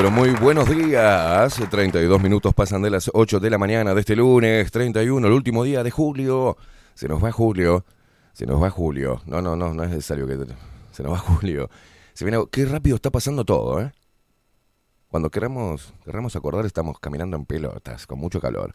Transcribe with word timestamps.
Pero 0.00 0.10
muy 0.10 0.30
buenos 0.30 0.66
días. 0.66 1.60
32 1.68 2.22
minutos 2.22 2.54
pasan 2.54 2.80
de 2.80 2.88
las 2.88 3.10
8 3.12 3.38
de 3.38 3.50
la 3.50 3.58
mañana 3.58 3.92
de 3.92 4.00
este 4.00 4.16
lunes, 4.16 4.70
31, 4.70 5.26
el 5.26 5.32
último 5.34 5.62
día 5.62 5.82
de 5.82 5.90
julio. 5.90 6.56
Se 6.94 7.06
nos 7.06 7.22
va 7.22 7.30
julio. 7.32 7.84
Se 8.32 8.46
nos 8.46 8.62
va 8.62 8.70
julio. 8.70 9.20
No, 9.26 9.42
no, 9.42 9.56
no, 9.56 9.74
no 9.74 9.84
es 9.84 9.90
necesario 9.90 10.26
que... 10.26 10.38
Se 10.92 11.02
nos 11.02 11.12
va 11.12 11.18
julio. 11.18 11.68
Se 12.14 12.24
viene... 12.24 12.42
Qué 12.50 12.64
rápido 12.64 12.96
está 12.96 13.10
pasando 13.10 13.44
todo, 13.44 13.78
¿eh? 13.82 13.92
Cuando 15.08 15.28
queramos, 15.28 15.92
queramos 16.02 16.34
acordar, 16.34 16.64
estamos 16.64 16.98
caminando 16.98 17.36
en 17.36 17.44
pelotas, 17.44 18.06
con 18.06 18.18
mucho 18.18 18.40
calor. 18.40 18.74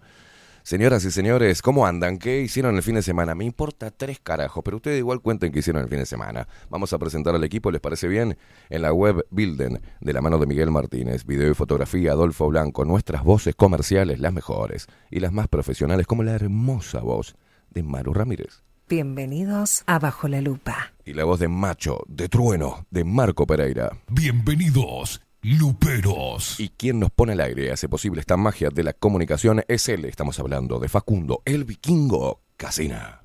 Señoras 0.65 1.05
y 1.05 1.11
señores, 1.11 1.61
¿cómo 1.61 1.85
andan? 1.85 2.17
¿Qué 2.17 2.41
hicieron 2.41 2.75
el 2.75 2.81
fin 2.81 2.95
de 2.95 3.03
semana? 3.03 3.35
Me 3.35 3.45
importa 3.45 3.91
tres 3.91 4.17
carajos, 4.19 4.63
pero 4.65 4.77
ustedes 4.77 4.97
igual 4.97 5.21
cuenten 5.21 5.51
qué 5.51 5.59
hicieron 5.59 5.83
el 5.83 5.89
fin 5.89 5.99
de 5.99 6.07
semana. 6.07 6.47
Vamos 6.71 6.91
a 6.91 6.97
presentar 6.97 7.35
al 7.35 7.43
equipo, 7.43 7.69
¿les 7.69 7.79
parece 7.79 8.07
bien? 8.07 8.35
En 8.71 8.81
la 8.81 8.91
web 8.91 9.27
Bilden, 9.29 9.79
de 10.01 10.13
la 10.13 10.21
mano 10.21 10.39
de 10.39 10.47
Miguel 10.47 10.71
Martínez, 10.71 11.23
video 11.23 11.51
y 11.51 11.53
fotografía, 11.53 12.13
Adolfo 12.13 12.47
Blanco, 12.47 12.83
nuestras 12.83 13.23
voces 13.23 13.53
comerciales, 13.53 14.19
las 14.19 14.33
mejores 14.33 14.87
y 15.11 15.19
las 15.19 15.31
más 15.31 15.47
profesionales, 15.49 16.07
como 16.07 16.23
la 16.23 16.33
hermosa 16.33 17.01
voz 17.01 17.35
de 17.69 17.83
Maru 17.83 18.15
Ramírez. 18.15 18.63
Bienvenidos 18.89 19.83
a 19.85 19.99
Bajo 19.99 20.27
la 20.27 20.41
Lupa. 20.41 20.93
Y 21.05 21.13
la 21.13 21.25
voz 21.25 21.39
de 21.39 21.47
Macho, 21.47 21.99
de 22.07 22.27
Trueno, 22.27 22.87
de 22.89 23.03
Marco 23.03 23.45
Pereira. 23.45 23.91
Bienvenidos, 24.09 25.21
Luperos. 25.45 26.59
Y 26.59 26.69
quien 26.69 26.99
nos 26.99 27.11
pone 27.11 27.33
al 27.33 27.39
aire 27.39 27.71
hace 27.71 27.87
posible 27.87 28.19
esta 28.19 28.35
magia 28.35 28.71
de 28.71 28.81
la 28.81 28.93
comunicación 28.93 29.63
es 29.67 29.87
él. 29.89 30.05
Estamos 30.05 30.39
hablando 30.39 30.79
de 30.79 30.89
Facundo, 30.89 31.43
el 31.45 31.65
vikingo 31.65 32.41
Casina. 32.57 33.24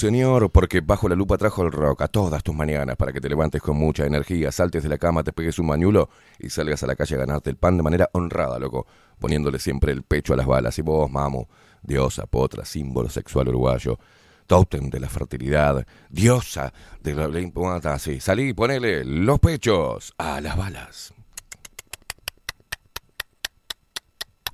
Señor, 0.00 0.50
porque 0.50 0.80
bajo 0.80 1.08
la 1.08 1.14
lupa 1.14 1.36
trajo 1.38 1.62
el 1.62 1.70
rock 1.70 2.02
a 2.02 2.08
todas 2.08 2.42
tus 2.42 2.54
mañanas 2.54 2.96
para 2.96 3.12
que 3.12 3.20
te 3.20 3.28
levantes 3.28 3.60
con 3.62 3.76
mucha 3.76 4.04
energía, 4.06 4.50
saltes 4.50 4.82
de 4.82 4.88
la 4.88 4.98
cama, 4.98 5.22
te 5.22 5.32
pegues 5.32 5.58
un 5.58 5.66
mañulo 5.66 6.08
y 6.38 6.50
salgas 6.50 6.82
a 6.82 6.86
la 6.86 6.96
calle 6.96 7.14
a 7.16 7.18
ganarte 7.18 7.50
el 7.50 7.56
pan 7.56 7.76
de 7.76 7.82
manera 7.82 8.08
honrada, 8.12 8.58
loco, 8.58 8.86
poniéndole 9.18 9.58
siempre 9.58 9.92
el 9.92 10.02
pecho 10.02 10.32
a 10.32 10.36
las 10.36 10.46
balas. 10.46 10.78
Y 10.78 10.82
vos, 10.82 11.10
mamo, 11.10 11.48
diosa, 11.82 12.26
potra, 12.26 12.64
símbolo 12.64 13.08
sexual 13.10 13.48
uruguayo, 13.48 13.98
tótem 14.46 14.88
de 14.90 15.00
la 15.00 15.08
fertilidad, 15.08 15.86
diosa 16.08 16.72
de 17.02 17.14
la... 17.14 17.28
la- 17.28 17.98
Sí, 17.98 18.18
salí, 18.20 18.52
ponele 18.54 19.04
los 19.04 19.38
pechos 19.38 20.14
a 20.18 20.40
las 20.40 20.56
balas. 20.56 21.12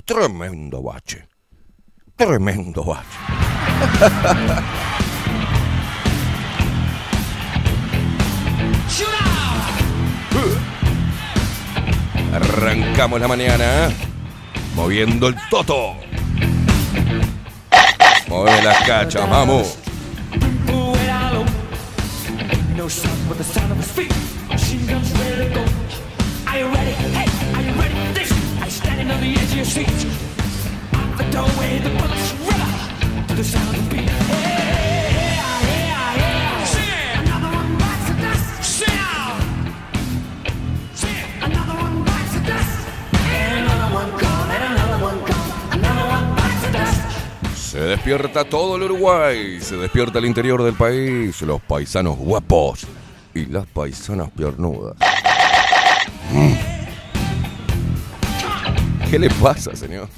Tremendo 0.04 0.82
bache. 0.82 1.28
Tremendo 2.16 2.84
bache. 2.84 3.18
Arrancamos 12.34 13.20
la 13.20 13.28
mañana 13.28 13.90
moviendo 14.74 15.28
el 15.28 15.36
toto. 15.50 15.96
Mueve 18.28 18.62
las 18.62 18.82
cachas, 18.86 19.28
vamos. 19.28 19.78
The 31.16 31.24
doorway, 31.30 31.78
the 31.78 31.90
bullets 31.90 32.32
river 32.40 33.26
to 33.28 33.34
the 33.34 33.44
sound 33.44 33.76
of 33.76 33.90
beat. 33.90 34.08
Hey, 34.08 34.55
Se 47.76 47.82
despierta 47.82 48.42
todo 48.42 48.76
el 48.76 48.84
Uruguay, 48.84 49.60
se 49.60 49.76
despierta 49.76 50.18
el 50.18 50.24
interior 50.24 50.62
del 50.62 50.72
país, 50.72 51.42
los 51.42 51.60
paisanos 51.60 52.16
guapos 52.16 52.86
y 53.34 53.44
las 53.44 53.66
paisanas 53.66 54.30
piernudas. 54.30 54.96
¿Qué 59.10 59.18
le 59.18 59.28
pasa, 59.28 59.76
señor? 59.76 60.08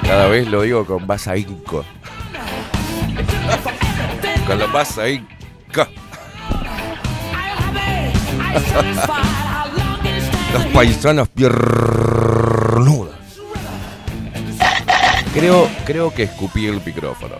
Cada 0.00 0.26
vez 0.28 0.48
lo 0.48 0.62
digo 0.62 0.86
con 0.86 1.06
más 1.06 1.28
ahínco. 1.28 1.84
Con 4.46 4.58
la 4.58 4.66
más 4.68 4.96
ahínco. 4.96 5.86
Las 10.54 10.66
paisanas 10.72 11.28
piernudas. 11.28 13.13
Creo, 15.34 15.68
creo 15.84 16.14
que 16.14 16.22
escupí 16.22 16.68
el 16.68 16.80
micrófono. 16.80 17.34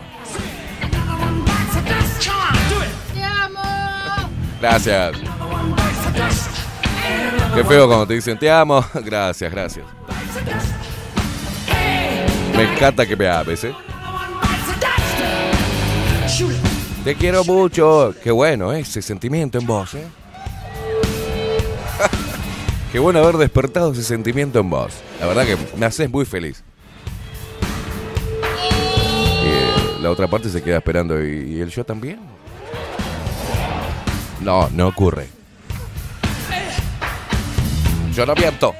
Gracias. 4.59 5.13
Qué 7.55 7.63
feo 7.63 7.87
cuando 7.87 8.05
te 8.05 8.15
dicen 8.15 8.37
te 8.37 8.51
amo. 8.51 8.83
Gracias, 9.05 9.49
gracias. 9.49 9.85
Me 12.53 12.73
encanta 12.73 13.05
que 13.05 13.15
me 13.15 13.29
ames, 13.29 13.63
¿eh? 13.63 13.73
Te 17.05 17.15
quiero 17.15 17.45
mucho. 17.45 18.13
Qué 18.21 18.31
bueno 18.31 18.73
ese 18.73 19.01
sentimiento 19.01 19.57
en 19.57 19.65
vos, 19.65 19.93
¿eh? 19.93 20.03
Qué 22.91 22.99
bueno 22.99 23.19
haber 23.19 23.37
despertado 23.37 23.93
ese 23.93 24.03
sentimiento 24.03 24.59
en 24.59 24.69
vos. 24.69 24.91
La 25.21 25.27
verdad 25.27 25.45
que 25.45 25.55
me 25.77 25.85
haces 25.85 26.09
muy 26.09 26.25
feliz. 26.25 26.64
La 30.01 30.11
otra 30.11 30.27
parte 30.27 30.49
se 30.49 30.61
queda 30.61 30.77
esperando 30.77 31.23
y, 31.23 31.59
el 31.59 31.69
yo 31.69 31.83
también. 31.83 32.19
No, 34.41 34.69
no 34.69 34.87
ocurre. 34.87 35.27
Yo 38.13 38.25
no 38.25 38.33
miento. 38.35 38.73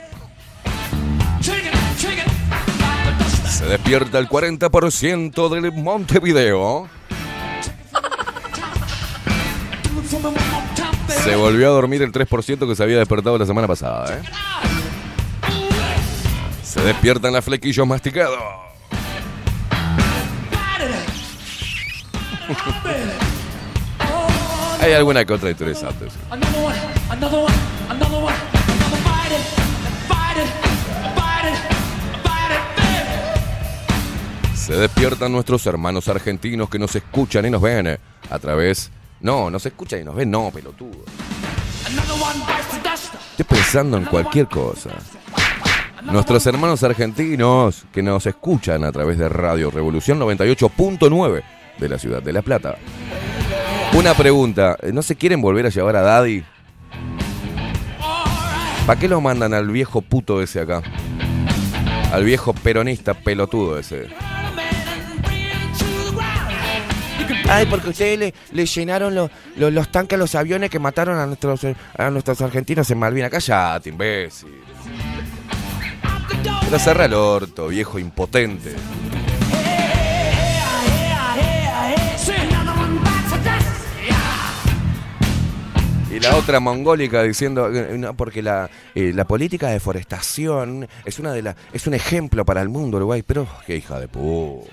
Se 3.50 3.66
despierta 3.66 4.20
el 4.20 4.30
40% 4.30 5.50
del 5.50 5.72
Montevideo. 5.72 6.88
Se 11.08 11.36
volvió 11.36 11.68
a 11.68 11.72
dormir 11.72 12.02
el 12.02 12.12
3% 12.12 12.68
que 12.68 12.76
se 12.76 12.84
había 12.84 12.98
despertado 13.00 13.38
la 13.38 13.46
semana 13.46 13.68
pasada. 13.68 14.18
¿eh? 14.18 14.22
Se 16.64 16.82
despiertan 16.82 17.34
las 17.34 17.44
flequillos 17.44 17.88
masticados. 17.88 18.65
Hay 24.82 24.94
alguna 24.94 25.26
que 25.26 25.34
otra 25.34 25.50
interesante. 25.50 26.10
sí. 26.10 26.18
Se 34.56 34.76
despiertan 34.76 35.32
nuestros 35.32 35.66
hermanos 35.68 36.08
argentinos 36.08 36.70
que 36.70 36.80
nos 36.80 36.96
escuchan 36.96 37.46
y 37.46 37.52
nos 37.52 37.62
ven 37.62 37.86
eh, 37.88 38.00
a 38.32 38.40
través. 38.40 38.92
No, 39.22 39.50
nos 39.52 39.66
escuchan 39.66 40.02
y 40.02 40.04
nos 40.04 40.16
ven, 40.16 40.32
no, 40.32 40.50
pelotudo. 40.52 41.06
Estoy 43.32 43.46
pensando 43.46 43.98
en 43.98 44.06
cualquier 44.06 44.48
cosa. 44.48 44.90
Nuestros 46.04 46.46
hermanos 46.48 46.84
argentinos 46.84 47.86
que 47.92 48.02
nos 48.02 48.26
escuchan 48.26 48.84
a 48.84 48.92
través 48.92 49.18
de 49.18 49.30
Radio 49.30 49.70
Revolución 49.70 50.20
98.9 50.20 51.44
de 51.78 51.90
la 51.90 51.98
ciudad 51.98 52.22
de 52.22 52.34
La 52.34 52.42
Plata. 52.42 52.78
Una 53.94 54.14
pregunta, 54.14 54.78
¿no 54.92 55.02
se 55.02 55.16
quieren 55.16 55.42
volver 55.42 55.66
a 55.66 55.70
llevar 55.70 55.96
a 55.96 56.02
Daddy? 56.02 56.44
¿Para 58.86 59.00
qué 59.00 59.08
lo 59.08 59.22
mandan 59.22 59.54
al 59.54 59.70
viejo 59.70 60.02
puto 60.02 60.42
ese 60.42 60.60
acá? 60.60 60.84
Al 62.12 62.24
viejo 62.24 62.54
peronista 62.54 63.14
pelotudo 63.14 63.80
ese. 63.80 64.08
Ay, 67.50 67.66
porque 67.68 67.90
ustedes 67.90 68.20
le, 68.20 68.34
le 68.52 68.66
llenaron 68.66 69.16
los, 69.16 69.92
tanques 69.92 70.16
a 70.16 70.20
los 70.20 70.36
aviones 70.36 70.70
que 70.70 70.80
mataron 70.80 71.18
a 71.18 71.26
nuestros, 71.26 71.62
a 71.98 72.10
nuestros 72.10 72.42
argentinos 72.42 72.90
en 72.92 72.98
Malvinas. 72.98 73.30
Cállate, 73.30 73.90
imbécil. 73.90 74.62
Pero 76.66 76.80
cerra 76.80 77.06
el 77.06 77.14
orto, 77.14 77.68
viejo 77.68 78.00
impotente. 78.00 78.76
La 86.30 86.38
otra 86.38 86.60
mongólica 86.60 87.22
diciendo 87.24 87.70
eh, 87.72 88.12
porque 88.18 88.42
la, 88.42 88.70
eh, 88.96 89.12
la 89.14 89.26
política 89.26 89.68
de 89.68 89.74
deforestación 89.74 90.88
es 91.04 91.20
una 91.20 91.32
de 91.32 91.42
la, 91.42 91.56
es 91.72 91.86
un 91.88 91.94
ejemplo 91.94 92.46
para 92.46 92.62
el 92.62 92.70
mundo 92.70 92.98
Uruguay, 92.98 93.24
pero 93.26 93.48
qué 93.66 93.78
hija 93.78 94.00
de 94.00 94.08
puta. 94.08 94.72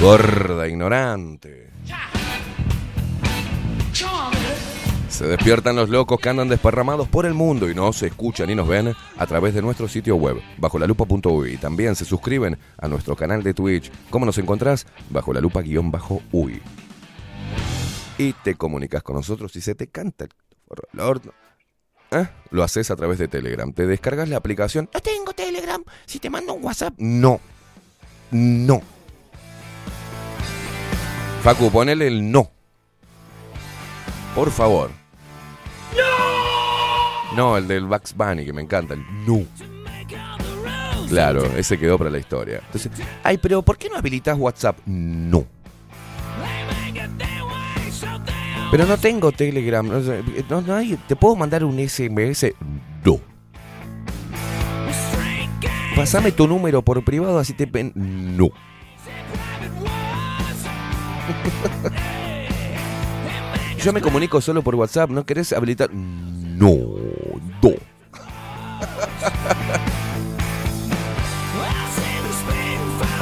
Gorda, 0.00 0.66
ignorante. 0.68 1.70
Se 5.08 5.28
despiertan 5.28 5.76
los 5.76 5.90
locos 5.90 6.18
que 6.18 6.28
andan 6.28 6.48
desparramados 6.48 7.06
por 7.06 7.24
el 7.24 7.34
mundo 7.34 7.70
y 7.70 7.74
no 7.74 7.92
se 7.92 8.08
escuchan 8.08 8.50
y 8.50 8.56
nos 8.56 8.66
ven 8.66 8.92
a 9.16 9.26
través 9.26 9.54
de 9.54 9.62
nuestro 9.62 9.86
sitio 9.86 10.16
web, 10.16 10.40
bajo 10.58 10.76
la 10.76 10.88
lupa.uy. 10.88 11.56
También 11.58 11.94
se 11.94 12.04
suscriben 12.04 12.58
a 12.78 12.88
nuestro 12.88 13.14
canal 13.14 13.44
de 13.44 13.54
Twitch. 13.54 13.92
¿Cómo 14.10 14.26
nos 14.26 14.38
encontrás? 14.38 14.88
Bajo 15.10 15.32
la 15.32 15.40
lupa 15.40 15.62
guion 15.62 15.92
bajo 15.92 16.20
uy. 16.32 16.60
Y 18.18 18.32
te 18.32 18.54
comunicas 18.54 19.02
con 19.02 19.16
nosotros 19.16 19.54
y 19.56 19.60
se 19.60 19.74
te 19.74 19.88
canta 19.88 20.24
el 20.24 21.00
horno. 21.00 21.32
¿Eh? 22.10 22.28
Lo 22.50 22.62
haces 22.62 22.90
a 22.90 22.96
través 22.96 23.18
de 23.18 23.26
Telegram. 23.26 23.72
Te 23.72 23.86
descargas 23.86 24.28
la 24.28 24.36
aplicación. 24.36 24.88
No 24.94 25.00
tengo 25.00 25.32
Telegram. 25.32 25.82
Si 26.06 26.20
te 26.20 26.30
mando 26.30 26.54
un 26.54 26.64
WhatsApp. 26.64 26.94
No. 26.98 27.40
No. 28.30 28.80
Facu, 31.42 31.70
ponele 31.70 32.06
el 32.06 32.30
no. 32.30 32.50
Por 34.34 34.50
favor. 34.50 34.90
¡No! 35.96 37.36
No, 37.36 37.56
el 37.56 37.66
del 37.66 37.84
Bugs 37.86 38.14
Bunny, 38.14 38.44
que 38.44 38.52
me 38.52 38.62
encanta. 38.62 38.94
El 38.94 39.04
no. 39.26 39.44
Claro, 41.08 41.44
ese 41.56 41.78
quedó 41.78 41.98
para 41.98 42.10
la 42.10 42.18
historia. 42.18 42.60
Entonces, 42.64 42.90
ay, 43.22 43.38
pero 43.38 43.62
¿por 43.62 43.76
qué 43.76 43.88
no 43.88 43.96
habilitas 43.96 44.38
WhatsApp? 44.38 44.78
No. 44.86 45.46
Pero 48.70 48.86
no 48.86 48.96
tengo 48.98 49.30
Telegram. 49.32 49.86
No, 50.48 50.60
no 50.60 50.74
hay- 50.74 50.96
¿Te 51.06 51.14
puedo 51.16 51.36
mandar 51.36 51.62
un 51.64 51.78
SMS? 51.78 52.52
No. 53.04 53.20
Pasame 55.94 56.32
tu 56.32 56.48
número 56.48 56.82
por 56.82 57.04
privado, 57.04 57.38
así 57.38 57.52
te... 57.52 57.66
pen- 57.68 57.92
No. 57.94 58.48
Yo 63.78 63.92
me 63.92 64.00
comunico 64.00 64.40
solo 64.40 64.62
por 64.62 64.74
WhatsApp, 64.74 65.10
¿no 65.10 65.24
querés 65.26 65.52
habilitar? 65.52 65.90
No, 65.92 66.70
no. 67.62 67.70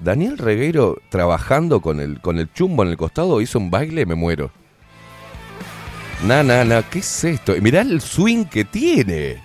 Daniel 0.00 0.38
Regueiro 0.38 0.96
trabajando 1.08 1.80
con 1.80 2.00
el, 2.00 2.20
con 2.20 2.40
el 2.40 2.52
chumbo 2.52 2.82
en 2.82 2.88
el 2.88 2.96
costado 2.96 3.40
hizo 3.40 3.60
un 3.60 3.70
baile, 3.70 4.06
me 4.06 4.16
muero. 4.16 4.50
Na, 6.26 6.42
na, 6.42 6.64
na, 6.64 6.82
¿qué 6.82 6.98
es 6.98 7.24
esto? 7.24 7.56
Y 7.56 7.60
mirá 7.60 7.82
el 7.82 8.00
swing 8.00 8.46
que 8.46 8.64
tiene. 8.64 9.40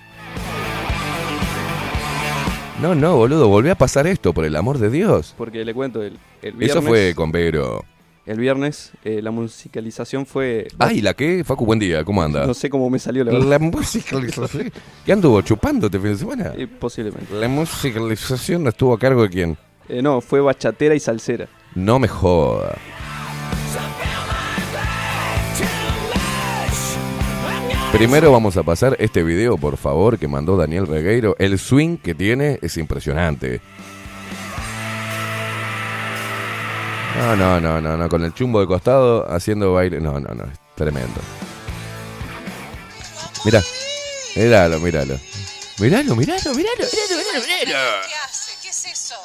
No, 2.81 2.95
no, 2.95 3.15
boludo, 3.15 3.47
volví 3.47 3.69
a 3.69 3.75
pasar 3.75 4.07
esto, 4.07 4.33
por 4.33 4.43
el 4.43 4.55
amor 4.55 4.79
de 4.79 4.89
Dios. 4.89 5.35
Porque 5.37 5.63
le 5.63 5.73
cuento, 5.75 6.01
el, 6.01 6.17
el 6.41 6.53
viernes, 6.53 6.71
Eso 6.71 6.81
fue 6.81 7.13
con 7.13 7.31
Vero. 7.31 7.85
El 8.25 8.39
viernes 8.39 8.91
eh, 9.03 9.21
la 9.21 9.31
musicalización 9.31 10.25
fue... 10.25 10.67
Ay, 10.79 11.01
¿la 11.01 11.13
qué? 11.13 11.43
Facu, 11.43 11.65
buen 11.65 11.79
día, 11.79 12.03
¿cómo 12.03 12.21
anda? 12.21 12.45
No 12.45 12.53
sé 12.53 12.69
cómo 12.69 12.89
me 12.89 12.99
salió 12.99 13.23
la 13.23 13.33
verdad. 13.33 13.47
La 13.47 13.59
musicalización. 13.59 14.71
¿Qué 15.05 15.11
anduvo 15.11 15.41
chupando 15.41 15.87
este 15.87 15.99
fin 15.99 16.09
de 16.09 16.17
semana? 16.17 16.53
Eh, 16.55 16.67
posiblemente. 16.67 17.33
La 17.33 17.47
musicalización 17.47 18.67
estuvo 18.67 18.93
a 18.93 18.99
cargo 18.99 19.23
de 19.23 19.29
quién? 19.29 19.57
Eh, 19.89 20.01
no, 20.01 20.21
fue 20.21 20.39
bachatera 20.39 20.95
y 20.95 20.99
salsera. 20.99 21.47
No 21.75 21.99
me 21.99 22.07
joda. 22.07 22.77
Primero 27.91 28.31
vamos 28.31 28.57
a 28.57 28.63
pasar 28.63 28.95
este 28.99 29.21
video, 29.21 29.55
por 29.55 29.77
favor, 29.77 30.17
que 30.17 30.27
mandó 30.27 30.57
Daniel 30.57 30.87
Regueiro. 30.87 31.35
El 31.37 31.59
swing 31.59 31.97
que 31.97 32.15
tiene 32.15 32.57
es 32.63 32.77
impresionante. 32.77 33.61
No, 37.17 37.35
no, 37.35 37.59
no, 37.59 37.79
no, 37.81 37.97
no, 37.97 38.09
con 38.09 38.23
el 38.23 38.33
chumbo 38.33 38.59
de 38.59 38.67
costado 38.67 39.29
haciendo 39.31 39.73
baile. 39.73 39.99
No, 39.99 40.19
no, 40.19 40.33
no, 40.33 40.43
es 40.45 40.59
tremendo. 40.75 41.21
Mira, 43.45 43.61
míralo, 44.35 44.79
míralo. 44.79 45.15
Míralo, 45.79 46.15
míralo, 46.15 46.53
míralo, 46.53 46.85
míralo, 46.85 47.45
míralo. 47.45 48.01
¿Qué 48.07 48.15
hace? 48.25 48.51
¿Qué 48.61 48.69
es 48.69 48.85
eso? 48.85 49.15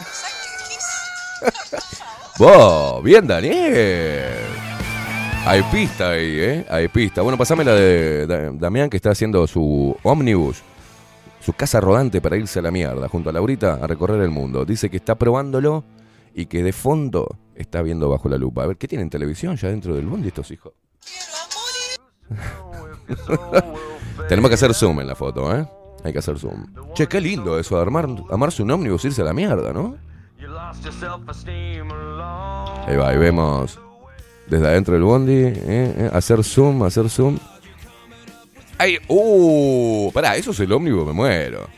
¡Vos! 2.39 3.03
¡Bien, 3.03 3.27
Daniel! 3.27 4.25
Hay 5.47 5.63
pista 5.73 6.11
ahí, 6.11 6.39
¿eh? 6.41 6.67
Hay 6.69 6.89
pista. 6.89 7.23
Bueno, 7.23 7.39
pasame 7.39 7.65
la 7.65 7.73
de 7.75 8.27
Da- 8.27 8.51
Damián 8.53 8.91
que 8.91 8.97
está 8.97 9.11
haciendo 9.11 9.47
su 9.47 9.97
ómnibus, 10.03 10.59
su 11.41 11.53
casa 11.55 11.81
rodante 11.81 12.21
para 12.21 12.37
irse 12.37 12.59
a 12.59 12.63
la 12.63 12.71
mierda, 12.71 13.09
junto 13.09 13.31
a 13.31 13.33
Laurita 13.33 13.79
a 13.83 13.87
recorrer 13.87 14.21
el 14.21 14.31
mundo. 14.31 14.65
Dice 14.67 14.91
que 14.91 14.99
está 14.99 15.15
probándolo 15.15 15.85
y 16.35 16.47
que 16.47 16.63
de 16.63 16.73
fondo 16.73 17.29
está 17.59 17.83
viendo 17.83 18.09
bajo 18.09 18.29
la 18.29 18.39
lupa. 18.39 18.63
A 18.63 18.67
ver, 18.69 18.77
¿qué 18.77 18.89
tienen 18.89 19.11
televisión 19.11 19.57
ya 19.57 19.69
dentro 19.69 19.95
del 19.95 20.07
bondi 20.07 20.29
estos 20.29 20.51
hijos? 20.51 20.73
Tenemos 24.29 24.49
que 24.49 24.55
hacer 24.55 24.75
zoom 24.75 25.01
en 25.01 25.07
la 25.07 25.15
foto, 25.15 25.55
¿eh? 25.55 25.67
Hay 26.05 26.13
que 26.13 26.21
hacer 26.21 26.39
zoom. 26.39 26.67
Che, 26.95 27.07
qué 27.07 27.21
lindo 27.21 27.59
eso, 27.59 27.79
armar, 27.79 28.07
amarse 28.31 28.63
un 28.63 28.71
ómnibus 28.71 29.05
irse 29.05 29.23
a 29.23 29.25
la 29.25 29.33
mierda, 29.33 29.73
¿no? 29.73 29.97
Ahí 32.87 32.97
va, 32.97 33.09
ahí 33.09 33.19
vemos 33.19 33.81
desde 34.47 34.67
adentro 34.67 34.95
del 34.95 35.03
bondi, 35.03 35.33
eh, 35.33 35.55
eh, 35.67 36.11
hacer 36.13 36.45
zoom, 36.45 36.83
hacer 36.85 37.11
zoom. 37.11 37.39
¡Ay! 38.79 38.99
¡Uh! 39.09 40.11
Pará, 40.13 40.37
eso 40.37 40.53
es 40.53 40.61
el 40.61 40.73
ómnibus, 40.73 41.07
me 41.07 41.13
muero. 41.13 41.69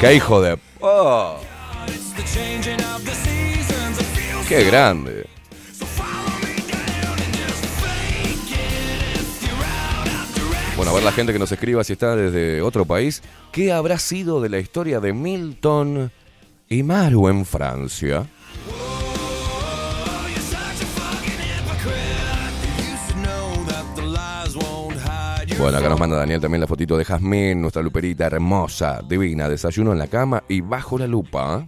¡Qué 0.00 0.14
hijo 0.14 0.40
de... 0.40 0.58
¡Oh! 0.80 1.38
¡Qué 4.52 4.64
grande! 4.64 5.24
Bueno, 10.76 10.90
a 10.90 10.94
ver 10.94 11.02
la 11.02 11.12
gente 11.12 11.32
que 11.32 11.38
nos 11.38 11.50
escriba 11.50 11.82
si 11.84 11.94
está 11.94 12.14
desde 12.14 12.60
otro 12.60 12.84
país. 12.84 13.22
¿Qué 13.50 13.72
habrá 13.72 13.98
sido 13.98 14.42
de 14.42 14.50
la 14.50 14.58
historia 14.58 15.00
de 15.00 15.14
Milton 15.14 16.12
y 16.68 16.82
Maru 16.82 17.28
en 17.28 17.46
Francia? 17.46 18.26
Bueno, 25.58 25.78
acá 25.78 25.88
nos 25.88 25.98
manda 25.98 26.18
Daniel 26.18 26.42
también 26.42 26.60
la 26.60 26.66
fotito 26.66 26.98
de 26.98 27.06
Jazmín, 27.06 27.62
nuestra 27.62 27.80
luperita 27.80 28.26
hermosa, 28.26 29.00
divina, 29.08 29.48
desayuno 29.48 29.92
en 29.92 29.98
la 29.98 30.08
cama 30.08 30.44
y 30.46 30.60
bajo 30.60 30.98
la 30.98 31.06
lupa. 31.06 31.66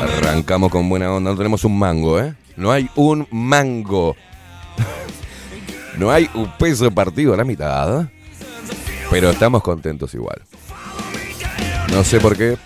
Arrancamos 0.00 0.70
con 0.70 0.88
buena 0.88 1.12
onda, 1.12 1.30
no 1.30 1.36
tenemos 1.36 1.62
un 1.64 1.78
mango, 1.78 2.18
¿eh? 2.18 2.34
No 2.56 2.72
hay 2.72 2.88
un 2.96 3.26
mango. 3.30 4.16
No 5.98 6.10
hay 6.10 6.30
un 6.34 6.50
peso 6.56 6.90
partido 6.90 7.34
a 7.34 7.36
la 7.36 7.44
mitad. 7.44 8.06
Pero 9.10 9.30
estamos 9.30 9.62
contentos 9.62 10.14
igual. 10.14 10.40
No 11.90 12.02
sé 12.04 12.20
por 12.20 12.36
qué. 12.38 12.56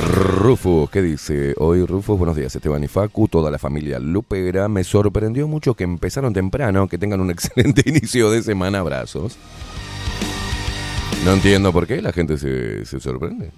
Rufus, 0.00 0.90
¿qué 0.90 1.02
dice? 1.02 1.54
Hoy 1.58 1.84
Rufus, 1.84 2.18
buenos 2.18 2.36
días 2.36 2.54
Esteban 2.54 2.82
y 2.82 2.88
Facu, 2.88 3.28
toda 3.28 3.50
la 3.50 3.58
familia 3.58 3.98
Lupera. 3.98 4.68
Me 4.68 4.84
sorprendió 4.84 5.46
mucho 5.46 5.74
que 5.74 5.84
empezaron 5.84 6.32
temprano, 6.32 6.88
que 6.88 6.98
tengan 6.98 7.20
un 7.20 7.30
excelente 7.32 7.82
inicio 7.86 8.30
de 8.30 8.42
semana. 8.42 8.80
Abrazos. 8.80 9.36
No 11.24 11.34
entiendo 11.34 11.72
por 11.72 11.86
qué 11.86 12.02
la 12.02 12.12
gente 12.12 12.36
se, 12.38 12.84
se 12.84 12.98
sorprende. 12.98 13.50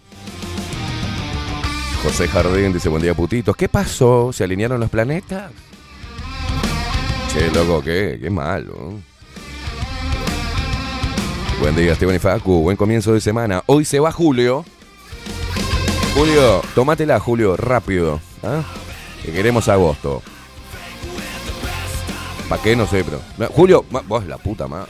José 2.02 2.28
Jardín 2.28 2.72
dice, 2.72 2.90
buen 2.90 3.02
día 3.02 3.14
putitos. 3.14 3.56
¿Qué 3.56 3.68
pasó? 3.68 4.32
¿Se 4.32 4.44
alinearon 4.44 4.78
los 4.78 4.90
planetas? 4.90 5.50
Che, 7.32 7.50
loco, 7.50 7.82
qué, 7.82 8.18
qué 8.20 8.28
malo. 8.28 8.94
Buen 11.60 11.76
día 11.76 11.92
Esteban 11.92 12.16
y 12.16 12.18
Facu, 12.18 12.60
buen 12.60 12.76
comienzo 12.76 13.14
de 13.14 13.20
semana. 13.20 13.62
Hoy 13.66 13.84
se 13.86 14.00
va 14.00 14.12
Julio. 14.12 14.64
Julio, 16.14 16.62
tómatela, 16.76 17.18
Julio, 17.18 17.56
rápido. 17.56 18.20
¿ah? 18.44 18.62
Que 19.24 19.32
queremos 19.32 19.68
agosto. 19.68 20.22
¿Para 22.48 22.62
qué? 22.62 22.76
No 22.76 22.86
sé, 22.86 23.04
pero. 23.04 23.48
Julio, 23.48 23.84
vos 24.06 24.24
la 24.26 24.38
puta 24.38 24.68
más. 24.68 24.86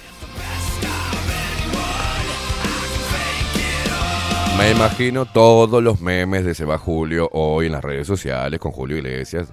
Me 4.59 4.71
imagino 4.71 5.25
todos 5.25 5.83
los 5.83 6.01
memes 6.01 6.45
de 6.45 6.55
Se 6.55 6.65
va 6.67 6.79
Julio 6.79 7.29
hoy 7.33 7.67
en 7.67 7.73
las 7.73 7.83
redes 7.83 8.07
sociales 8.07 8.61
con 8.61 8.73
Julio 8.73 8.99
Iglesias. 8.99 9.49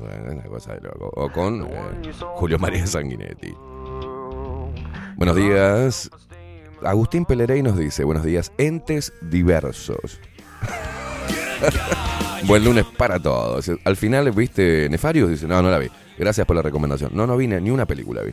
O 1.16 1.30
con 1.30 1.64
eh, 1.64 2.12
Julio 2.36 2.60
María 2.60 2.86
Sanguinetti. 2.86 3.56
Buenos 5.16 5.38
días. 5.38 6.12
Agustín 6.84 7.26
Pelerey 7.26 7.64
nos 7.64 7.78
dice, 7.78 8.04
buenos 8.04 8.26
días, 8.26 8.52
entes 8.58 9.14
diversos. 9.22 10.20
Buen 12.46 12.64
lunes 12.64 12.86
para 12.98 13.20
todos. 13.20 13.72
Al 13.84 13.96
final, 13.96 14.32
¿viste 14.32 14.90
Nefarios? 14.90 15.30
Dice, 15.30 15.48
no, 15.48 15.62
no 15.62 15.70
la 15.70 15.78
vi. 15.78 15.90
Gracias 16.18 16.46
por 16.46 16.56
la 16.56 16.62
recomendación. 16.62 17.12
No, 17.14 17.28
no 17.28 17.38
vi 17.38 17.48
ni 17.48 17.70
una 17.70 17.86
película, 17.86 18.22
vi. 18.24 18.32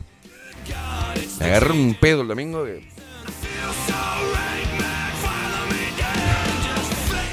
Me 1.39 1.45
agarré 1.45 1.71
un 1.71 1.95
pedo 1.95 2.21
el 2.21 2.27
domingo 2.27 2.65
que... 2.65 2.87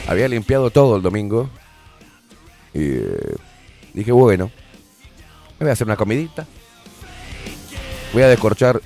Había 0.06 0.28
limpiado 0.28 0.70
todo 0.70 0.96
el 0.96 1.02
domingo. 1.02 1.50
Y 2.72 2.82
eh, 2.82 3.36
dije, 3.92 4.12
bueno, 4.12 4.50
me 5.58 5.64
voy 5.64 5.70
a 5.70 5.72
hacer 5.72 5.86
una 5.86 5.96
comidita. 5.96 6.46
Voy 8.12 8.22
a 8.22 8.28
descorchar 8.28 8.80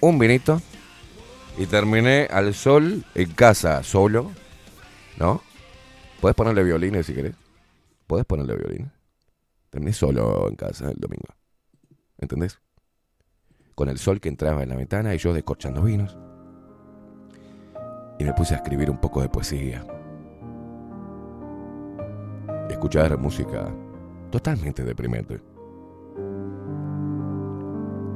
un 0.00 0.18
vinito. 0.18 0.60
Y 1.56 1.66
terminé 1.66 2.28
al 2.30 2.54
sol 2.54 3.04
en 3.14 3.30
casa, 3.32 3.82
solo. 3.82 4.32
¿No? 5.16 5.42
Puedes 6.20 6.34
ponerle 6.34 6.62
violines 6.62 7.06
si 7.06 7.14
querés. 7.14 7.34
Puedes 8.06 8.26
ponerle 8.26 8.56
violines. 8.56 8.90
Terminé 9.70 9.92
solo 9.92 10.48
en 10.48 10.56
casa 10.56 10.90
el 10.90 10.98
domingo. 10.98 11.28
¿Entendés? 12.18 12.58
Con 13.74 13.88
el 13.88 13.98
sol 13.98 14.20
que 14.20 14.28
entraba 14.28 14.62
en 14.62 14.68
la 14.68 14.76
ventana 14.76 15.14
y 15.14 15.18
yo 15.18 15.32
descorchando 15.32 15.82
vinos. 15.82 16.18
Y 18.18 18.24
me 18.24 18.34
puse 18.34 18.54
a 18.54 18.58
escribir 18.58 18.90
un 18.90 19.00
poco 19.00 19.22
de 19.22 19.30
poesía. 19.30 19.86
Escuchar 22.68 23.16
música 23.16 23.74
totalmente 24.30 24.84
deprimente. 24.84 25.40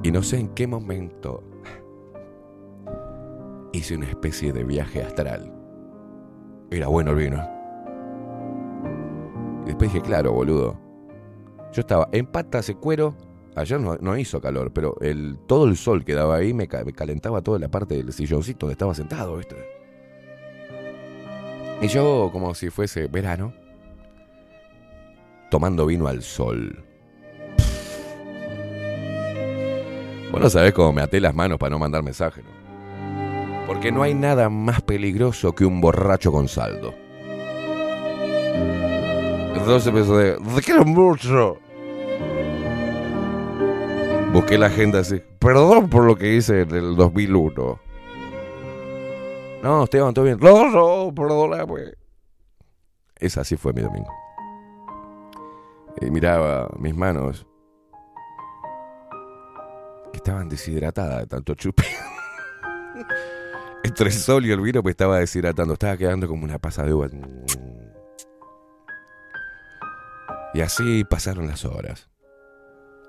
Y 0.03 0.11
no 0.13 0.23
sé 0.23 0.39
en 0.39 0.49
qué 0.51 0.67
momento 0.67 1.43
hice 3.73 3.97
una 3.97 4.09
especie 4.09 4.53
de 4.53 4.65
viaje 4.65 5.03
astral. 5.03 5.51
Era 6.71 6.89
bueno 6.89 7.13
el 7.13 7.17
vino. 7.17 7.54
Y 9.65 9.69
después 9.69 9.93
dije, 9.93 10.05
claro, 10.05 10.33
boludo. 10.33 10.79
Yo 11.73 11.81
estaba 11.81 12.09
en 12.13 12.27
patas 12.27 12.67
de 12.69 12.75
cuero. 12.77 13.15
Ayer 13.57 13.81
no, 13.81 14.17
hizo 14.19 14.41
calor, 14.41 14.73
pero 14.73 14.97
el, 15.01 15.39
todo 15.47 15.67
el 15.67 15.77
sol 15.77 16.05
que 16.05 16.15
daba 16.15 16.37
ahí 16.37 16.53
me, 16.53 16.67
ca- 16.67 16.85
me 16.85 16.93
calentaba 16.93 17.41
toda 17.41 17.59
la 17.59 17.69
parte 17.69 17.95
del 17.97 18.13
silloncito 18.13 18.67
donde 18.67 18.73
estaba 18.73 18.95
sentado, 18.95 19.37
¿viste? 19.37 19.57
Y 21.81 21.87
yo, 21.87 22.31
como 22.33 22.55
si 22.55 22.71
fuese 22.71 23.07
verano, 23.07 23.53
tomando 25.51 25.87
vino 25.87 26.09
al 26.09 26.23
sol. 26.23 26.85
Vos 30.33 30.41
no 30.41 30.51
sabés 30.51 30.73
cómo 30.73 30.93
me 30.93 31.03
até 31.03 31.21
las 31.21 31.35
manos 31.35 31.59
para 31.59 31.71
no 31.71 31.79
mandar 31.79 32.03
mensaje, 32.03 32.43
¿no? 32.43 33.67
Porque 33.69 33.93
no 33.93 34.03
hay 34.03 34.15
nada 34.15 34.49
más 34.51 34.83
peligroso 34.83 35.55
que 35.55 35.65
un 35.65 35.81
borracho 35.81 36.33
con 36.33 36.49
saldo. 36.49 36.93
Entonces 39.65 39.87
empezó 39.87 40.19
de... 40.19 40.37
¡Te 40.57 40.61
quiero 40.61 40.85
mucho! 40.85 41.59
Busqué 44.31 44.59
la 44.59 44.67
agenda 44.67 44.99
así. 44.99 45.23
Perdón 45.39 45.89
por 45.89 46.05
lo 46.05 46.17
que 46.17 46.35
hice 46.35 46.61
en 46.61 46.71
el 46.75 46.97
2001. 46.97 47.81
No, 49.63 49.85
Esteban, 49.85 50.13
todo 50.13 50.27
bien. 50.27 50.39
No, 50.39 50.69
no, 50.69 51.15
perdóname. 51.15 51.95
Esa 53.17 53.41
así 53.41 53.57
fue 53.57 53.73
mi 53.73 53.81
domingo. 53.81 54.11
Y 56.03 56.11
miraba 56.11 56.69
mis 56.79 56.95
manos. 56.95 57.47
Que 60.13 60.19
estaban 60.19 60.51
deshidratadas 60.51 61.21
de 61.21 61.27
tanto 61.27 61.55
chupe. 61.55 61.85
Entre 63.83 64.09
el 64.09 64.13
sol 64.13 64.45
y 64.45 64.51
el 64.51 64.61
vino 64.61 64.83
me 64.83 64.91
estaba 64.91 65.21
deshidratando. 65.21 65.73
Estaba 65.73 65.97
quedando 65.97 66.29
como 66.29 66.45
una 66.45 66.59
pasa 66.59 66.85
de 66.85 66.93
uva. 66.93 67.09
Y 70.55 70.61
así 70.61 71.05
pasaron 71.05 71.49
las 71.49 71.65
horas. 71.65 72.09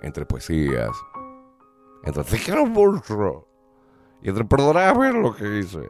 Entre 0.02 0.26
poesías. 0.26 0.90
Entre 2.04 2.24
te 2.24 2.40
quiero 2.40 2.66
mucho. 2.66 3.48
Y 4.24 4.30
entre 4.30 4.46
perdonarme 4.46 5.14
lo 5.14 5.36
que 5.36 5.60
hice. 5.60 5.88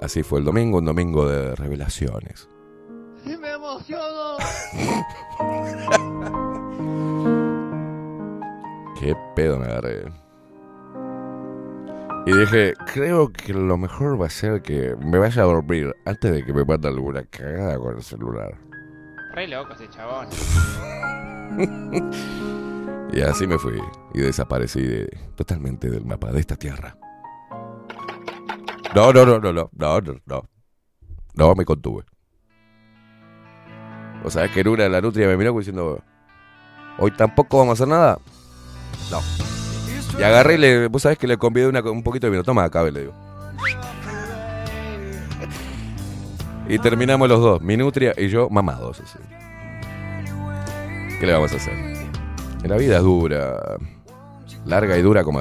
Así 0.00 0.22
fue 0.22 0.38
el 0.38 0.46
domingo, 0.46 0.78
un 0.78 0.86
domingo 0.86 1.28
de 1.28 1.54
revelaciones. 1.56 2.48
Y 3.24 3.36
me 3.36 3.52
emociono. 3.52 4.38
Qué 8.98 9.14
pedo 9.36 9.58
me 9.58 9.66
agarré. 9.66 10.10
Y 12.24 12.32
dije, 12.32 12.72
creo 12.92 13.30
que 13.30 13.52
lo 13.52 13.76
mejor 13.76 14.18
va 14.20 14.26
a 14.26 14.30
ser 14.30 14.62
que 14.62 14.96
me 14.96 15.18
vaya 15.18 15.42
a 15.42 15.46
dormir 15.46 15.94
antes 16.06 16.32
de 16.32 16.44
que 16.44 16.52
me 16.52 16.64
mande 16.64 16.88
alguna 16.88 17.22
cagada 17.24 17.78
con 17.78 17.96
el 17.96 18.02
celular. 18.02 18.67
Loco 19.46 19.74
ese 19.74 19.88
chabón. 19.88 20.26
Y 23.10 23.22
así 23.22 23.46
me 23.46 23.58
fui 23.58 23.80
y 24.12 24.20
desaparecí 24.20 24.82
de- 24.82 25.08
totalmente 25.34 25.88
del 25.88 26.04
mapa 26.04 26.30
de 26.30 26.40
esta 26.40 26.56
tierra. 26.56 26.94
No, 28.94 29.12
no, 29.14 29.24
no, 29.24 29.38
no, 29.38 29.50
no, 29.52 29.70
no, 29.72 30.00
no, 30.26 30.42
no. 31.34 31.54
Me 31.54 31.64
contuve. 31.64 32.04
O 34.24 34.30
sea, 34.30 34.52
que 34.52 34.60
en 34.60 34.68
una 34.68 34.88
la 34.90 35.00
nutria 35.00 35.26
me 35.26 35.38
miró 35.38 35.56
diciendo, 35.56 36.02
hoy 36.98 37.10
tampoco 37.12 37.56
vamos 37.58 37.80
a 37.80 37.84
hacer 37.84 37.88
nada. 37.88 38.18
No. 39.10 39.20
Y 40.18 40.22
agarré 40.22 40.54
y 40.54 40.58
le, 40.58 40.88
vos 40.88 41.00
sabés 41.02 41.16
que 41.16 41.26
le 41.26 41.38
convidé 41.38 41.66
una, 41.66 41.80
un 41.82 42.02
poquito 42.02 42.26
de 42.26 42.32
vino. 42.32 42.44
Toma, 42.44 42.64
acabe, 42.64 42.92
le 42.92 43.00
digo. 43.00 43.14
Y 46.68 46.78
terminamos 46.78 47.28
los 47.28 47.40
dos, 47.40 47.62
mi 47.62 47.76
nutria 47.78 48.12
y 48.16 48.28
yo, 48.28 48.50
mamados. 48.50 49.00
así. 49.00 49.18
¿Qué 51.18 51.26
le 51.26 51.32
vamos 51.32 51.52
a 51.52 51.56
hacer? 51.56 51.72
La 52.64 52.76
vida 52.76 52.98
es 52.98 53.02
dura. 53.02 53.58
Larga 54.66 54.98
y 54.98 55.02
dura 55.02 55.24
como... 55.24 55.40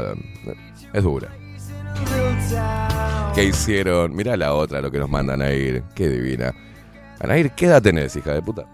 Es 0.94 1.04
dura. 1.04 1.28
¿Qué 3.36 3.44
hicieron? 3.44 4.16
Mirá 4.16 4.38
la 4.38 4.54
otra, 4.54 4.80
lo 4.80 4.90
que 4.90 5.00
nos 5.00 5.10
mandan 5.10 5.42
a 5.42 5.52
ir. 5.52 5.84
Qué 5.94 6.08
divina. 6.08 6.54
Anair, 7.20 7.52
¿qué 7.52 7.66
edad 7.66 7.82
tenés, 7.82 8.16
hija 8.16 8.34
de 8.34 8.42
puta? 8.42 8.66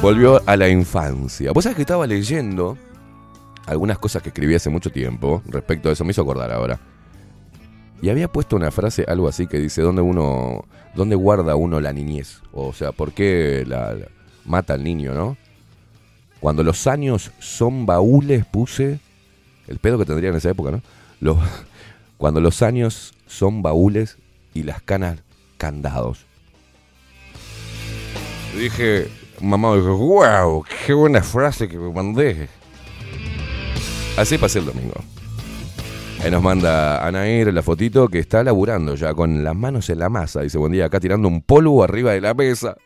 Volvió 0.00 0.40
a 0.46 0.56
la 0.56 0.68
infancia. 0.68 1.52
Vos 1.52 1.64
sabés 1.64 1.76
que 1.76 1.82
estaba 1.82 2.06
leyendo 2.06 2.78
algunas 3.66 3.98
cosas 3.98 4.22
que 4.22 4.28
escribí 4.28 4.54
hace 4.54 4.70
mucho 4.70 4.90
tiempo 4.90 5.42
respecto 5.46 5.88
a 5.88 5.92
eso, 5.92 6.04
me 6.04 6.12
hizo 6.12 6.22
acordar 6.22 6.52
ahora. 6.52 6.78
Y 8.02 8.08
había 8.08 8.28
puesto 8.28 8.56
una 8.56 8.70
frase, 8.70 9.04
algo 9.06 9.28
así, 9.28 9.46
que 9.46 9.58
dice, 9.58 9.82
¿dónde 9.82 10.02
uno, 10.02 10.64
dónde 10.94 11.16
guarda 11.16 11.56
uno 11.56 11.80
la 11.80 11.92
niñez? 11.92 12.40
O 12.52 12.72
sea, 12.72 12.92
¿por 12.92 13.12
qué 13.12 13.64
la, 13.66 13.94
mata 14.44 14.74
al 14.74 14.84
niño, 14.84 15.14
no? 15.14 15.36
Cuando 16.40 16.62
los 16.62 16.86
años 16.86 17.30
son 17.38 17.84
baúles, 17.84 18.46
puse, 18.46 19.00
el 19.68 19.78
pedo 19.78 19.98
que 19.98 20.06
tendría 20.06 20.30
en 20.30 20.36
esa 20.36 20.50
época, 20.50 20.80
¿no? 21.20 21.38
Cuando 22.18 22.40
los 22.40 22.62
años 22.62 23.14
son 23.26 23.62
baúles 23.62 24.16
y 24.54 24.62
las 24.62 24.82
canas 24.82 25.18
candados. 25.58 26.26
Dije, 28.56 29.08
mamá 29.40 29.76
dijo, 29.76 29.96
wow, 29.96 30.64
qué 30.86 30.92
buena 30.92 31.22
frase 31.22 31.68
que 31.68 31.78
me 31.78 31.92
mandé. 31.92 32.48
Así 34.16 34.38
pasé 34.38 34.58
el 34.58 34.66
domingo. 34.66 34.94
Ahí 36.22 36.30
nos 36.30 36.42
manda 36.42 37.06
Anair 37.06 37.52
la 37.52 37.62
fotito 37.62 38.08
que 38.08 38.18
está 38.18 38.44
laburando 38.44 38.94
ya 38.94 39.14
con 39.14 39.42
las 39.42 39.56
manos 39.56 39.88
en 39.88 40.00
la 40.00 40.10
masa. 40.10 40.42
Dice, 40.42 40.58
buen 40.58 40.72
día, 40.72 40.84
acá 40.84 41.00
tirando 41.00 41.26
un 41.28 41.40
polvo 41.40 41.82
arriba 41.82 42.12
de 42.12 42.20
la 42.20 42.34
mesa. 42.34 42.76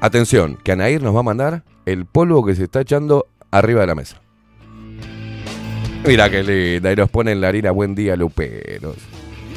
Atención, 0.00 0.58
que 0.64 0.72
Anair 0.72 1.00
nos 1.00 1.14
va 1.14 1.20
a 1.20 1.22
mandar 1.22 1.62
el 1.84 2.06
polvo 2.06 2.44
que 2.44 2.56
se 2.56 2.64
está 2.64 2.80
echando 2.80 3.26
arriba 3.52 3.82
de 3.82 3.86
la 3.86 3.94
mesa. 3.94 4.20
Mira 6.04 6.28
qué 6.28 6.42
linda, 6.42 6.92
y 6.92 6.96
nos 6.96 7.08
ponen 7.08 7.40
la 7.40 7.48
harina 7.48 7.70
buen 7.70 7.94
día, 7.94 8.16
luperos. 8.16 8.96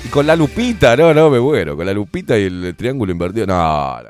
Y 0.06 0.08
con 0.10 0.28
la 0.28 0.36
lupita, 0.36 0.96
no, 0.96 1.16
no, 1.16 1.32
me 1.32 1.40
muero. 1.40 1.76
Con 1.76 1.86
la 1.88 1.94
lupita 1.94 2.38
y 2.38 2.44
el 2.44 2.76
triángulo 2.78 3.12
invertido, 3.12 3.48
no, 3.48 4.02
no. 4.02 4.10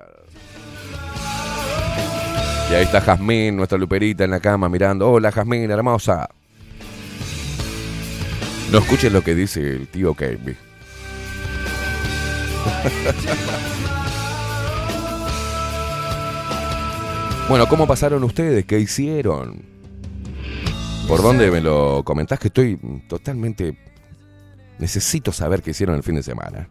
Y 2.69 2.73
ahí 2.75 2.83
está 2.83 2.99
Jazmín, 2.99 3.55
nuestra 3.55 3.77
luperita 3.77 4.25
en 4.25 4.31
la 4.31 4.41
cama 4.41 4.67
mirando. 4.67 5.09
Hola 5.09 5.31
Jazmín, 5.31 5.71
hermosa. 5.71 6.29
No 8.71 8.79
escuchen 8.79 9.13
lo 9.13 9.23
que 9.23 9.33
dice 9.33 9.61
el 9.61 9.87
tío 9.87 10.13
Kevin. 10.13 10.49
bueno, 17.49 17.67
¿cómo 17.67 17.87
pasaron 17.87 18.23
ustedes? 18.23 18.65
¿Qué 18.65 18.79
hicieron? 18.79 19.63
¿Por 21.07 21.23
dónde 21.23 21.49
me 21.49 21.61
lo 21.61 22.03
comentás? 22.03 22.37
Que 22.39 22.49
estoy 22.49 22.77
totalmente... 23.07 23.75
Necesito 24.77 25.31
saber 25.31 25.63
qué 25.63 25.71
hicieron 25.71 25.95
el 25.95 26.03
fin 26.03 26.15
de 26.15 26.23
semana. 26.23 26.67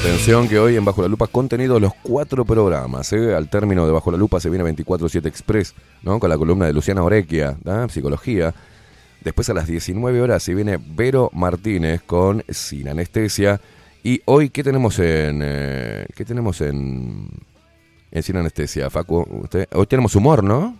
Atención 0.00 0.48
que 0.48 0.58
hoy 0.58 0.76
en 0.76 0.84
Bajo 0.84 1.02
la 1.02 1.08
Lupa 1.08 1.26
contenido 1.26 1.78
los 1.78 1.92
cuatro 2.02 2.44
programas. 2.44 3.12
¿eh? 3.12 3.34
Al 3.34 3.48
término 3.50 3.86
de 3.86 3.92
Bajo 3.92 4.10
la 4.10 4.16
Lupa 4.16 4.40
se 4.40 4.48
viene 4.48 4.64
24-7 4.64 5.26
Express, 5.26 5.74
¿no? 6.02 6.18
Con 6.18 6.30
la 6.30 6.38
columna 6.38 6.66
de 6.66 6.72
Luciana 6.72 7.02
Orequia, 7.02 7.56
¿da? 7.62 7.86
Psicología. 7.88 8.54
Después 9.22 9.50
a 9.50 9.54
las 9.54 9.66
19 9.66 10.22
horas 10.22 10.42
se 10.42 10.54
viene 10.54 10.78
Vero 10.78 11.28
Martínez 11.34 12.00
con 12.06 12.42
Sin 12.48 12.88
Anestesia. 12.88 13.60
Y 14.02 14.22
hoy, 14.24 14.48
¿qué 14.48 14.62
tenemos 14.64 14.98
en. 14.98 15.40
eh, 15.42 16.06
¿Qué 16.16 16.24
tenemos 16.24 16.62
en. 16.62 17.28
En 18.10 18.22
Sin 18.22 18.36
Anestesia, 18.36 18.88
Facu? 18.88 19.26
Usted- 19.42 19.68
Hoy 19.74 19.86
tenemos 19.86 20.16
humor, 20.16 20.42
¿no? 20.42 20.76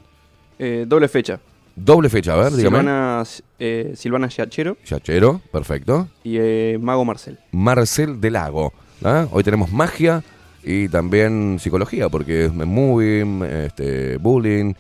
Eh, 0.59 0.87
doble 0.89 1.09
fecha. 1.09 1.39
Doble 1.77 2.09
fecha, 2.09 2.33
a 2.33 2.37
ver, 2.37 2.53
dígame. 2.53 2.79
Silvana, 2.79 3.23
eh, 3.59 3.93
Silvana 3.97 4.29
Yachero 4.29 4.77
Yachero, 4.85 5.41
perfecto. 5.53 6.09
y 6.25 6.37
eh, 6.39 6.79
Mago 6.81 7.05
Marcel. 7.05 7.39
Marcel 7.53 8.19
del 8.21 8.33
Lago. 8.33 8.73
¿Ah? 9.05 9.27
Hoy 9.31 9.43
tenemos 9.43 9.71
magia 9.73 10.23
y 10.63 10.89
también 10.89 11.59
psicología, 11.61 12.09
porque 12.09 12.47
es 12.47 12.53
moving, 12.53 13.43
este, 13.45 14.17
bullying, 14.19 14.75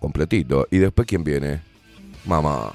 completito. 0.00 0.66
Y 0.70 0.78
después, 0.78 1.06
¿quién 1.06 1.24
viene? 1.24 1.60
Mamá. 2.26 2.72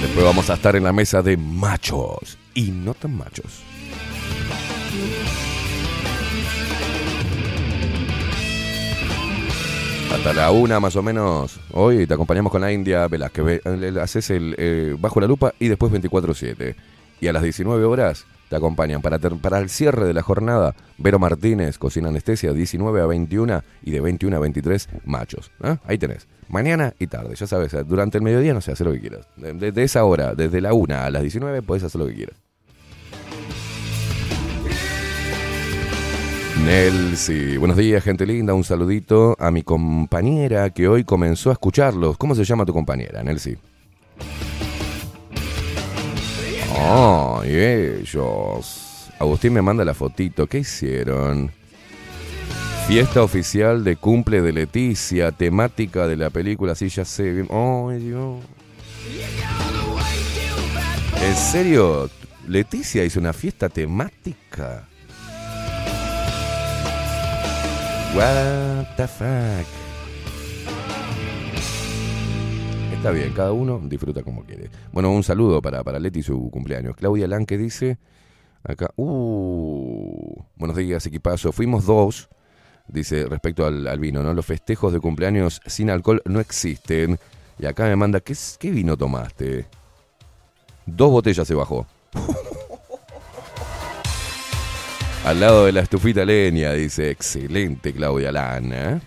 Después 0.00 0.24
vamos 0.24 0.50
a 0.50 0.54
estar 0.54 0.74
en 0.76 0.84
la 0.84 0.92
mesa 0.92 1.22
de 1.22 1.36
machos 1.36 2.36
y 2.54 2.70
no 2.72 2.92
tan 2.94 3.16
machos. 3.16 3.62
Hasta 10.12 10.32
la 10.34 10.50
una 10.50 10.78
más 10.78 10.94
o 10.96 11.02
menos. 11.02 11.58
Hoy 11.72 12.06
te 12.06 12.14
acompañamos 12.14 12.52
con 12.52 12.60
la 12.60 12.70
India 12.70 13.08
Velázquez. 13.08 13.44
Ve- 13.44 13.62
eh, 13.64 13.94
Haces 14.00 14.30
el 14.30 14.54
eh, 14.58 14.94
Bajo 14.98 15.20
la 15.20 15.26
Lupa 15.26 15.54
y 15.58 15.68
después 15.68 15.90
24-7. 15.92 16.74
Y 17.22 17.28
a 17.28 17.32
las 17.32 17.44
19 17.44 17.84
horas 17.84 18.26
te 18.48 18.56
acompañan 18.56 19.00
para, 19.00 19.16
para 19.20 19.60
el 19.60 19.70
cierre 19.70 20.06
de 20.06 20.12
la 20.12 20.22
jornada. 20.22 20.74
Vero 20.98 21.20
Martínez, 21.20 21.78
Cocina 21.78 22.08
Anestesia, 22.08 22.52
19 22.52 23.00
a 23.00 23.06
21 23.06 23.62
y 23.84 23.92
de 23.92 24.00
21 24.00 24.36
a 24.36 24.40
23, 24.40 24.88
machos. 25.04 25.52
¿ah? 25.62 25.78
Ahí 25.86 25.98
tenés. 25.98 26.26
Mañana 26.48 26.94
y 26.98 27.06
tarde, 27.06 27.36
ya 27.36 27.46
sabes. 27.46 27.72
eh, 27.74 27.84
Durante 27.84 28.18
el 28.18 28.24
mediodía 28.24 28.52
no 28.54 28.60
sé, 28.60 28.72
hacer 28.72 28.88
lo 28.88 28.92
que 28.92 28.98
quieras. 28.98 29.28
De- 29.36 29.52
Desde 29.52 29.84
esa 29.84 30.02
hora, 30.02 30.34
desde 30.34 30.60
la 30.60 30.74
1 30.74 30.96
a 30.96 31.10
las 31.10 31.22
19, 31.22 31.62
podés 31.62 31.84
hacer 31.84 32.00
lo 32.00 32.08
que 32.08 32.14
quieras. 32.14 32.36
Nelsi, 36.64 37.56
buenos 37.58 37.76
días, 37.76 38.02
gente 38.02 38.26
linda. 38.26 38.52
Un 38.52 38.64
saludito 38.64 39.36
a 39.38 39.52
mi 39.52 39.62
compañera 39.62 40.70
que 40.70 40.88
hoy 40.88 41.04
comenzó 41.04 41.50
a 41.50 41.52
escucharlos. 41.52 42.16
¿Cómo 42.18 42.34
se 42.34 42.42
llama 42.44 42.64
tu 42.66 42.72
compañera, 42.72 43.22
Nelsi? 43.22 43.56
Oh, 46.78 47.42
y 47.44 47.54
ellos. 47.54 49.10
Agustín 49.18 49.52
me 49.52 49.62
manda 49.62 49.84
la 49.84 49.94
fotito. 49.94 50.46
¿Qué 50.46 50.58
hicieron? 50.58 51.50
Fiesta 52.86 53.22
oficial 53.22 53.84
de 53.84 53.96
cumple 53.96 54.42
de 54.42 54.52
Leticia, 54.52 55.30
temática 55.30 56.06
de 56.06 56.16
la 56.16 56.30
película, 56.30 56.74
sí, 56.74 56.88
ya 56.88 57.04
sé. 57.04 57.46
Ay, 57.48 57.98
Dios. 57.98 58.44
¿En 61.22 61.36
serio? 61.36 62.10
Leticia 62.48 63.04
hizo 63.04 63.20
una 63.20 63.32
fiesta 63.32 63.68
temática. 63.68 64.88
What 68.14 68.96
the 68.96 69.06
fuck. 69.06 69.81
Está 73.02 73.10
bien, 73.10 73.32
cada 73.32 73.50
uno 73.50 73.80
disfruta 73.82 74.22
como 74.22 74.44
quiere. 74.44 74.70
Bueno, 74.92 75.10
un 75.10 75.24
saludo 75.24 75.60
para, 75.60 75.82
para 75.82 75.98
Leti 75.98 76.22
su 76.22 76.48
cumpleaños. 76.52 76.94
Claudia 76.94 77.26
Lanque 77.26 77.58
dice 77.58 77.98
acá, 78.62 78.92
uh, 78.94 80.40
buenos 80.54 80.76
días, 80.76 81.04
equipazo. 81.04 81.50
Fuimos 81.50 81.84
dos, 81.84 82.28
dice 82.86 83.26
respecto 83.26 83.66
al, 83.66 83.98
vino, 83.98 84.22
¿no? 84.22 84.32
Los 84.32 84.46
festejos 84.46 84.92
de 84.92 85.00
cumpleaños 85.00 85.60
sin 85.66 85.90
alcohol 85.90 86.22
no 86.26 86.38
existen. 86.38 87.18
Y 87.58 87.66
acá 87.66 87.86
me 87.86 87.96
manda, 87.96 88.20
¿qué, 88.20 88.36
qué 88.60 88.70
vino 88.70 88.96
tomaste? 88.96 89.66
Dos 90.86 91.10
botellas 91.10 91.48
se 91.48 91.56
bajó. 91.56 91.88
Al 95.24 95.40
lado 95.40 95.66
de 95.66 95.72
la 95.72 95.80
estufita 95.80 96.24
leña, 96.24 96.72
dice, 96.74 97.10
excelente 97.10 97.92
Claudia 97.92 98.30
Lana. 98.30 99.02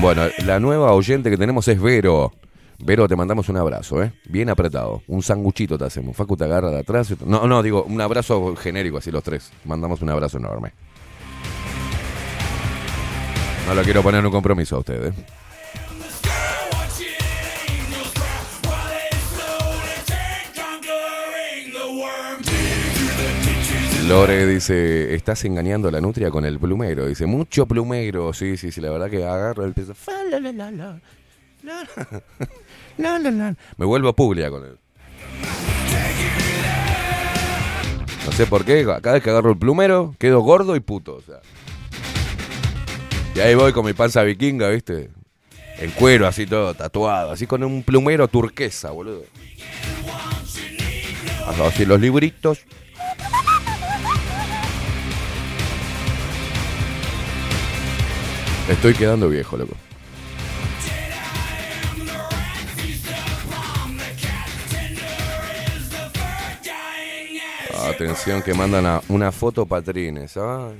Bueno, 0.00 0.24
la 0.44 0.60
nueva 0.60 0.92
oyente 0.92 1.30
que 1.30 1.38
tenemos 1.38 1.66
es 1.68 1.80
Vero. 1.80 2.32
Vero, 2.78 3.08
te 3.08 3.16
mandamos 3.16 3.48
un 3.48 3.56
abrazo, 3.56 4.02
¿eh? 4.02 4.12
Bien 4.28 4.50
apretado. 4.50 5.02
Un 5.06 5.22
sanguchito 5.22 5.78
te 5.78 5.86
hacemos. 5.86 6.14
Facu 6.14 6.36
te 6.36 6.44
agarra 6.44 6.70
de 6.70 6.80
atrás. 6.80 7.14
No, 7.24 7.46
no, 7.46 7.62
digo, 7.62 7.82
un 7.84 8.00
abrazo 8.00 8.54
genérico, 8.56 8.98
así 8.98 9.10
los 9.10 9.22
tres. 9.22 9.50
Mandamos 9.64 10.02
un 10.02 10.10
abrazo 10.10 10.36
enorme. 10.36 10.72
No 13.66 13.74
lo 13.74 13.82
quiero 13.82 14.02
poner 14.02 14.20
en 14.20 14.26
un 14.26 14.32
compromiso 14.32 14.76
a 14.76 14.80
ustedes. 14.80 15.14
Lore 24.08 24.46
dice, 24.46 25.16
estás 25.16 25.44
engañando 25.44 25.88
a 25.88 25.90
la 25.90 26.00
nutria 26.00 26.30
con 26.30 26.44
el 26.44 26.60
plumero. 26.60 27.06
Dice, 27.08 27.26
mucho 27.26 27.66
plumero. 27.66 28.32
Sí, 28.32 28.56
sí, 28.56 28.70
sí, 28.70 28.80
la 28.80 28.90
verdad 28.90 29.10
que 29.10 29.24
agarro 29.24 29.64
el 29.64 29.74
peso. 29.74 29.94
Me 33.76 33.84
vuelvo 33.84 34.12
puglia 34.12 34.48
con 34.48 34.64
él. 34.64 34.78
No 38.24 38.32
sé 38.32 38.46
por 38.46 38.64
qué, 38.64 38.84
cada 38.84 39.14
vez 39.14 39.24
que 39.24 39.30
agarro 39.30 39.50
el 39.50 39.58
plumero, 39.58 40.14
quedo 40.20 40.40
gordo 40.40 40.76
y 40.76 40.80
puto. 40.80 41.16
o. 41.16 41.22
Y 43.34 43.40
ahí 43.40 43.56
voy 43.56 43.72
con 43.72 43.84
mi 43.84 43.92
panza 43.92 44.22
vikinga, 44.22 44.68
¿viste? 44.68 45.10
En 45.78 45.90
cuero, 45.90 46.28
así 46.28 46.46
todo 46.46 46.74
tatuado, 46.74 47.32
así 47.32 47.48
con 47.48 47.64
un 47.64 47.82
plumero 47.82 48.28
turquesa, 48.28 48.92
boludo. 48.92 49.24
Así 51.66 51.84
los 51.84 52.00
libritos. 52.00 52.60
Estoy 58.68 58.94
quedando 58.94 59.28
viejo, 59.28 59.56
loco. 59.56 59.74
Atención 67.88 68.42
que 68.42 68.54
mandan 68.54 68.86
a 68.86 69.02
una 69.08 69.30
foto 69.32 69.66
patrines. 69.66 70.36
ay. 70.36 70.74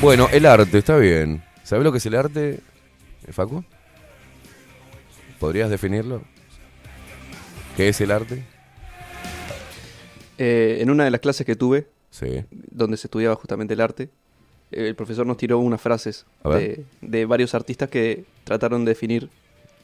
Bueno, 0.00 0.28
el 0.32 0.46
arte, 0.46 0.78
está 0.78 0.96
bien. 0.96 1.42
¿Sabes 1.64 1.84
lo 1.84 1.90
que 1.92 1.98
es 1.98 2.06
el 2.06 2.14
arte, 2.14 2.60
eh, 3.26 3.32
Facu? 3.32 3.64
¿Podrías 5.40 5.70
definirlo? 5.70 6.22
¿Qué 7.76 7.88
es 7.88 8.00
el 8.00 8.10
arte? 8.12 8.44
Eh, 10.38 10.78
en 10.80 10.90
una 10.90 11.04
de 11.04 11.10
las 11.10 11.20
clases 11.20 11.44
que 11.44 11.56
tuve, 11.56 11.88
Sí. 12.10 12.44
donde 12.70 12.96
se 12.96 13.08
estudiaba 13.08 13.34
justamente 13.34 13.74
el 13.74 13.80
arte, 13.80 14.08
el 14.70 14.94
profesor 14.94 15.26
nos 15.26 15.36
tiró 15.36 15.58
unas 15.58 15.80
frases 15.80 16.24
de, 16.44 16.84
de 17.00 17.26
varios 17.26 17.54
artistas 17.54 17.88
que 17.88 18.24
trataron 18.44 18.84
de 18.84 18.90
definir 18.90 19.28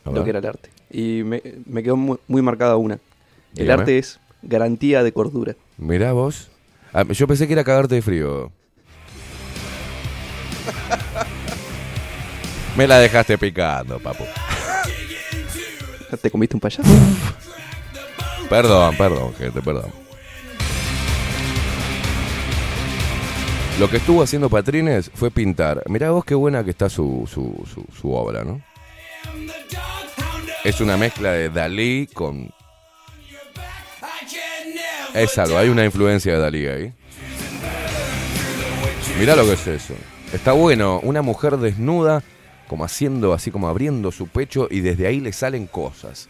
lo 0.05 0.25
que 0.25 0.31
era 0.31 0.38
el 0.38 0.47
arte. 0.47 0.70
Y 0.90 1.23
me, 1.25 1.42
me 1.66 1.83
quedó 1.83 1.97
muy, 1.97 2.18
muy 2.29 2.42
marcada 2.42 2.77
una. 2.77 2.99
El 3.57 3.70
arte 3.70 3.99
es 3.99 4.20
garantía 4.42 5.03
de 5.03 5.12
cordura. 5.12 5.57
Mirá 5.79 6.12
vos. 6.12 6.51
Ah, 6.92 7.05
yo 7.05 7.27
pensé 7.27 7.47
que 7.47 7.55
era 7.55 7.64
cagarte 7.64 7.94
de 7.97 8.03
frío. 8.03 8.53
Me 12.77 12.87
la 12.87 12.99
dejaste 12.99 13.38
picando, 13.38 13.99
papu. 14.01 14.25
¿Te 16.20 16.31
comiste 16.31 16.57
un 16.57 16.61
payaso? 16.61 16.88
Perdón, 18.49 18.97
perdón, 18.97 19.35
gente, 19.35 19.62
perdón. 19.62 19.90
Lo 23.78 23.90
que 23.90 23.96
estuvo 23.96 24.22
haciendo 24.22 24.48
Patrines 24.48 25.10
fue 25.14 25.32
pintar. 25.32 25.82
Mirá 25.88 26.12
vos 26.12 26.24
qué 26.24 26.37
buena 26.37 26.62
que 26.62 26.70
está 26.70 26.88
su, 26.88 27.28
su, 27.28 28.12
obra, 28.12 28.44
¿no? 28.44 28.62
Es 30.62 30.80
una 30.80 30.96
mezcla 30.96 31.32
de 31.32 31.50
Dalí 31.50 32.06
con... 32.06 32.50
Es 35.12 35.37
algo, 35.38 35.58
hay 35.58 35.68
una 35.70 35.84
influencia 35.84 36.34
de 36.34 36.38
Dalí 36.38 36.66
ahí. 36.66 36.92
Mirá 39.18 39.34
lo 39.34 39.44
que 39.44 39.54
es 39.54 39.66
eso. 39.66 39.94
Está 40.32 40.52
bueno, 40.52 41.00
una 41.02 41.22
mujer 41.22 41.56
desnuda, 41.56 42.22
como 42.68 42.84
haciendo, 42.84 43.32
así 43.32 43.50
como 43.50 43.66
abriendo 43.66 44.12
su 44.12 44.28
pecho 44.28 44.68
y 44.70 44.80
desde 44.80 45.08
ahí 45.08 45.18
le 45.18 45.32
salen 45.32 45.66
cosas. 45.66 46.28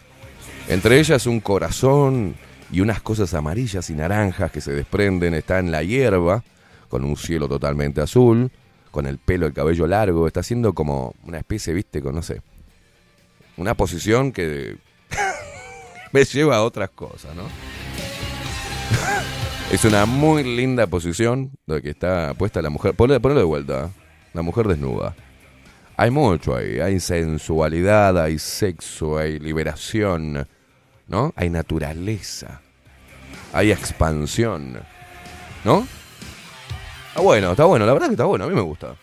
Entre 0.67 0.99
ellas 0.99 1.27
un 1.27 1.39
corazón 1.41 2.35
y 2.71 2.81
unas 2.81 3.01
cosas 3.01 3.35
amarillas 3.35 3.91
y 3.91 3.93
naranjas 3.93 4.51
que 4.51 4.61
se 4.61 4.71
desprenden. 4.71 5.35
Está 5.35 5.59
en 5.59 5.71
la 5.71 5.83
hierba, 5.83 6.43
con 6.89 7.03
un 7.03 7.17
cielo 7.17 7.47
totalmente 7.47 8.01
azul, 8.01 8.51
con 8.91 9.05
el 9.05 9.17
pelo, 9.17 9.45
el 9.45 9.53
cabello 9.53 9.87
largo. 9.87 10.27
Está 10.27 10.41
haciendo 10.41 10.73
como 10.73 11.13
una 11.23 11.37
especie, 11.37 11.73
viste, 11.73 12.01
con 12.01 12.15
no 12.15 12.21
sé. 12.21 12.41
Una 13.57 13.75
posición 13.75 14.31
que 14.31 14.77
me 16.11 16.23
lleva 16.23 16.57
a 16.57 16.63
otras 16.63 16.89
cosas, 16.89 17.35
¿no? 17.35 17.43
es 19.71 19.85
una 19.85 20.05
muy 20.05 20.43
linda 20.43 20.87
posición 20.87 21.51
de 21.65 21.81
que 21.81 21.91
está 21.91 22.33
puesta 22.33 22.61
la 22.61 22.69
mujer. 22.69 22.93
Ponlo 22.93 23.19
de 23.19 23.43
vuelta. 23.43 23.85
¿eh? 23.85 23.89
La 24.33 24.41
mujer 24.41 24.67
desnuda. 24.67 25.15
Hay 25.97 26.11
mucho 26.11 26.55
ahí, 26.55 26.79
hay 26.79 26.99
sensualidad, 26.99 28.21
hay 28.21 28.37
sexo, 28.37 29.17
hay 29.17 29.39
liberación, 29.39 30.45
¿no? 31.07 31.33
Hay 31.37 31.49
naturaleza, 31.49 32.59
hay 33.53 33.71
expansión, 33.71 34.77
¿no? 35.63 35.87
Está 37.15 37.23
bueno, 37.23 37.51
está 37.51 37.63
bueno, 37.63 37.85
la 37.85 37.93
verdad 37.93 38.07
que 38.07 38.13
está 38.15 38.25
bueno, 38.25 38.43
a 38.43 38.49
mí 38.49 38.53
me 38.53 38.61
gusta. 38.61 38.93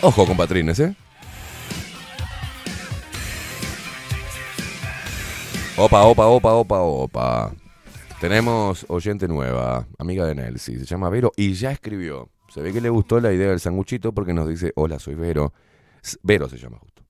Ojo 0.00 0.26
con 0.26 0.38
Patrines, 0.38 0.80
¿eh? 0.80 0.96
Opa, 5.76 6.04
opa, 6.04 6.26
opa, 6.28 6.54
opa, 6.54 6.80
opa. 6.80 7.52
Tenemos 8.22 8.86
oyente 8.88 9.28
nueva, 9.28 9.86
amiga 9.98 10.24
de 10.24 10.34
Nelsi, 10.34 10.78
se 10.78 10.86
llama 10.86 11.10
Vero 11.10 11.30
y 11.36 11.52
ya 11.52 11.72
escribió. 11.72 12.30
Se 12.48 12.62
ve 12.62 12.72
que 12.72 12.80
le 12.80 12.88
gustó 12.88 13.20
la 13.20 13.34
idea 13.34 13.50
del 13.50 13.60
sanguchito 13.60 14.12
porque 14.12 14.32
nos 14.32 14.48
dice, 14.48 14.72
hola, 14.74 14.98
soy 14.98 15.14
Vero. 15.14 15.52
Vero 16.22 16.48
se 16.48 16.56
llama 16.56 16.78
justo. 16.78 17.02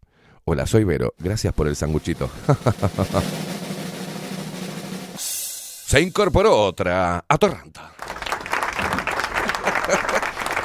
Hola, 0.44 0.66
soy 0.66 0.82
Vero. 0.82 1.14
Gracias 1.20 1.54
por 1.54 1.68
el 1.68 1.76
sanguchito. 1.76 2.28
se 5.16 6.00
incorporó 6.00 6.64
otra 6.64 7.24
atorranta. 7.28 7.92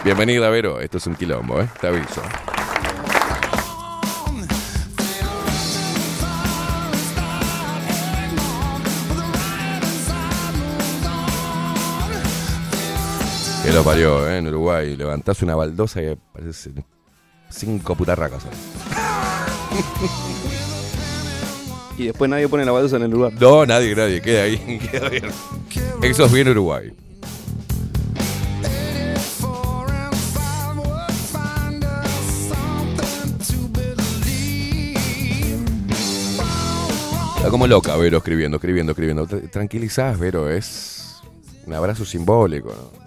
Bienvenida, 0.04 0.50
Vero. 0.50 0.82
Esto 0.82 0.98
es 0.98 1.08
un 1.08 1.16
quilombo, 1.16 1.62
¿eh? 1.62 1.70
Te 1.80 1.88
aviso. 1.88 2.22
Que 13.64 13.72
lo 13.72 13.84
parió, 13.84 14.30
¿eh? 14.30 14.40
En 14.40 14.48
Uruguay. 14.48 14.98
Levantás 14.98 15.42
una 15.42 15.56
baldosa 15.56 16.02
y 16.02 16.18
parece 16.34 16.72
cinco 17.50 17.96
putarracas. 17.96 18.44
¿eh? 18.44 18.50
Y 21.96 22.06
después 22.08 22.28
nadie 22.28 22.48
pone 22.48 22.66
la 22.66 22.72
baldosa 22.72 22.96
en 22.96 23.04
el 23.04 23.12
lugar. 23.12 23.34
No, 23.40 23.68
nadie, 23.68 23.96
nadie. 23.96 24.20
Queda 24.20 24.44
ahí. 24.44 24.80
Queda 24.92 25.10
bien. 25.10 25.26
Eso 26.02 26.26
es 26.26 26.32
bien 26.32 26.50
Uruguay. 26.50 26.92
Está 37.44 37.52
como 37.52 37.68
loca, 37.68 37.94
Vero, 37.98 38.20
escribiendo, 38.20 38.56
escribiendo, 38.56 38.94
escribiendo. 38.94 39.28
Tra- 39.28 39.52
Tranquilizás, 39.52 40.18
Vero, 40.18 40.50
es 40.50 41.22
un 41.66 41.74
abrazo 41.74 42.06
simbólico, 42.06 42.70
¿no? 42.74 43.04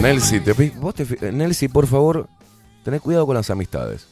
Nelsi, 0.00 0.38
te, 0.38 0.52
vos 0.52 0.94
te 0.94 1.02
eh, 1.20 1.32
Nelsi, 1.32 1.66
por 1.66 1.88
favor, 1.88 2.28
tened 2.84 3.00
cuidado 3.00 3.26
con 3.26 3.34
las 3.34 3.50
amistades. 3.50 4.06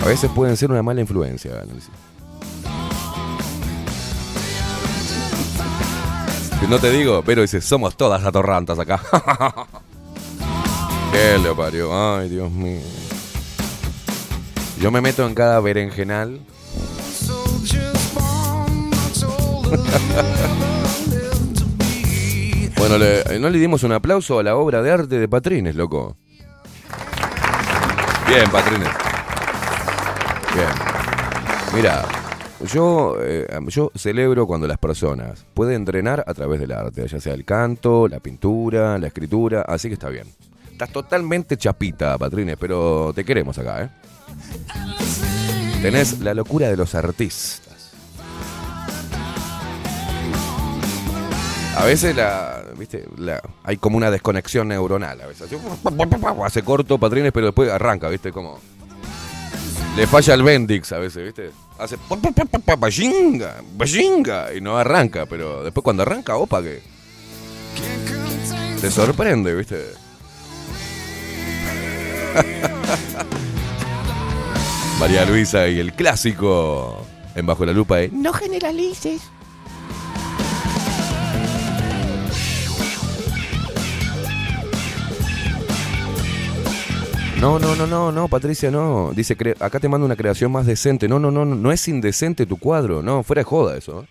A 0.00 0.04
veces 0.04 0.28
pueden 0.34 0.56
ser 0.56 0.72
una 0.72 0.82
mala 0.82 1.00
influencia, 1.00 1.62
Nelsi. 1.66 1.92
No 6.68 6.80
te 6.80 6.90
digo, 6.90 7.22
pero 7.24 7.42
dice, 7.42 7.60
somos 7.60 7.96
todas 7.96 8.24
atorrantas 8.24 8.76
acá. 8.80 9.00
¿Qué 11.16 11.38
le 11.38 11.54
parió? 11.54 12.16
Ay, 12.18 12.28
Dios 12.28 12.50
mío. 12.50 12.80
Yo 14.78 14.90
me 14.90 15.00
meto 15.00 15.26
en 15.26 15.34
cada 15.34 15.58
berenjenal. 15.60 16.36
bueno, 22.78 22.98
le- 22.98 23.38
¿no 23.38 23.48
le 23.50 23.58
dimos 23.58 23.82
un 23.82 23.92
aplauso 23.92 24.38
a 24.38 24.42
la 24.42 24.56
obra 24.56 24.82
de 24.82 24.90
arte 24.90 25.18
de 25.18 25.28
Patrines, 25.28 25.74
loco? 25.74 26.16
Bien, 28.28 28.48
Patrines. 28.50 28.88
Bien. 30.54 30.68
Mira, 31.74 32.04
yo, 32.72 33.16
eh, 33.20 33.46
yo 33.68 33.90
celebro 33.94 34.46
cuando 34.46 34.66
las 34.66 34.78
personas 34.78 35.44
pueden 35.54 35.76
entrenar 35.76 36.24
a 36.26 36.34
través 36.34 36.60
del 36.60 36.72
arte, 36.72 37.06
ya 37.08 37.20
sea 37.20 37.34
el 37.34 37.44
canto, 37.44 38.08
la 38.08 38.20
pintura, 38.20 38.98
la 38.98 39.06
escritura, 39.06 39.62
así 39.62 39.88
que 39.88 39.94
está 39.94 40.08
bien. 40.08 40.26
Estás 40.76 40.90
totalmente 40.90 41.56
chapita, 41.56 42.18
Patrines, 42.18 42.58
pero 42.60 43.10
te 43.14 43.24
queremos 43.24 43.56
acá, 43.56 43.84
¿eh? 43.84 43.88
Tenés 45.80 46.20
la 46.20 46.34
locura 46.34 46.68
de 46.68 46.76
los 46.76 46.94
artistas. 46.94 47.94
A 51.78 51.84
veces 51.86 52.14
la, 52.14 52.62
viste, 52.76 53.06
hay 53.64 53.78
como 53.78 53.96
una 53.96 54.10
desconexión 54.10 54.68
neuronal, 54.68 55.18
a 55.22 55.26
veces. 55.26 55.48
Hace 56.44 56.62
corto, 56.62 56.98
Patrines, 56.98 57.32
pero 57.32 57.46
después 57.46 57.70
arranca, 57.70 58.10
viste, 58.10 58.30
como... 58.30 58.60
Le 59.96 60.06
falla 60.06 60.34
el 60.34 60.42
Bendix 60.42 60.92
a 60.92 60.98
veces, 60.98 61.24
¿viste? 61.24 61.52
Hace 61.78 61.96
bajinga, 62.78 63.62
bajinga, 63.78 64.52
y 64.52 64.60
no 64.60 64.76
arranca, 64.76 65.24
pero 65.24 65.64
después 65.64 65.82
cuando 65.82 66.02
arranca, 66.02 66.36
opa, 66.36 66.62
que 66.62 66.82
te 68.78 68.90
sorprende, 68.90 69.54
¿viste? 69.54 70.04
María 75.00 75.24
Luisa 75.24 75.68
y 75.68 75.78
el 75.78 75.92
clásico 75.92 77.02
en 77.34 77.46
Bajo 77.46 77.66
la 77.66 77.72
Lupa 77.72 77.96
de 77.96 78.08
No 78.08 78.32
generalices. 78.32 79.22
No, 87.40 87.58
no, 87.58 87.76
no, 87.76 87.86
no, 87.86 88.10
no, 88.10 88.28
Patricia, 88.28 88.70
no. 88.70 89.12
Dice, 89.14 89.36
acá 89.60 89.78
te 89.78 89.88
mando 89.88 90.06
una 90.06 90.16
creación 90.16 90.50
más 90.50 90.64
decente. 90.64 91.06
No, 91.06 91.18
no, 91.18 91.30
no, 91.30 91.44
no, 91.44 91.54
no 91.54 91.70
es 91.70 91.86
indecente 91.86 92.46
tu 92.46 92.56
cuadro. 92.56 93.02
No, 93.02 93.22
fuera 93.22 93.40
de 93.40 93.44
joda 93.44 93.76
eso. 93.76 94.02
¿eh? 94.02 94.06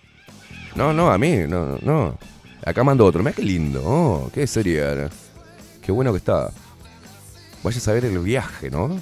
No, 0.75 0.93
no, 0.93 1.11
a 1.11 1.17
mí, 1.17 1.37
no, 1.47 1.65
no, 1.65 1.79
no. 1.81 2.17
Acá 2.63 2.83
mando 2.83 3.03
otro. 3.03 3.23
Mira 3.23 3.35
qué 3.35 3.41
lindo. 3.41 3.81
Oh, 3.83 4.29
qué 4.31 4.45
sería. 4.45 5.09
Qué 5.81 5.91
bueno 5.91 6.11
que 6.11 6.19
está. 6.19 6.51
Vayas 7.65 7.87
a 7.87 7.93
ver 7.93 8.05
el 8.05 8.19
viaje, 8.19 8.69
¿no? 8.69 9.01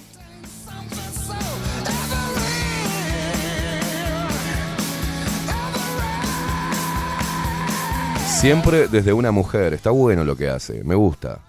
Siempre 8.25 8.87
desde 8.87 9.11
una 9.11 9.31
mujer. 9.31 9.73
Está 9.73 9.89
bueno 9.89 10.23
lo 10.23 10.37
que 10.37 10.47
hace. 10.47 10.81
Me 10.85 10.95
gusta. 10.95 11.39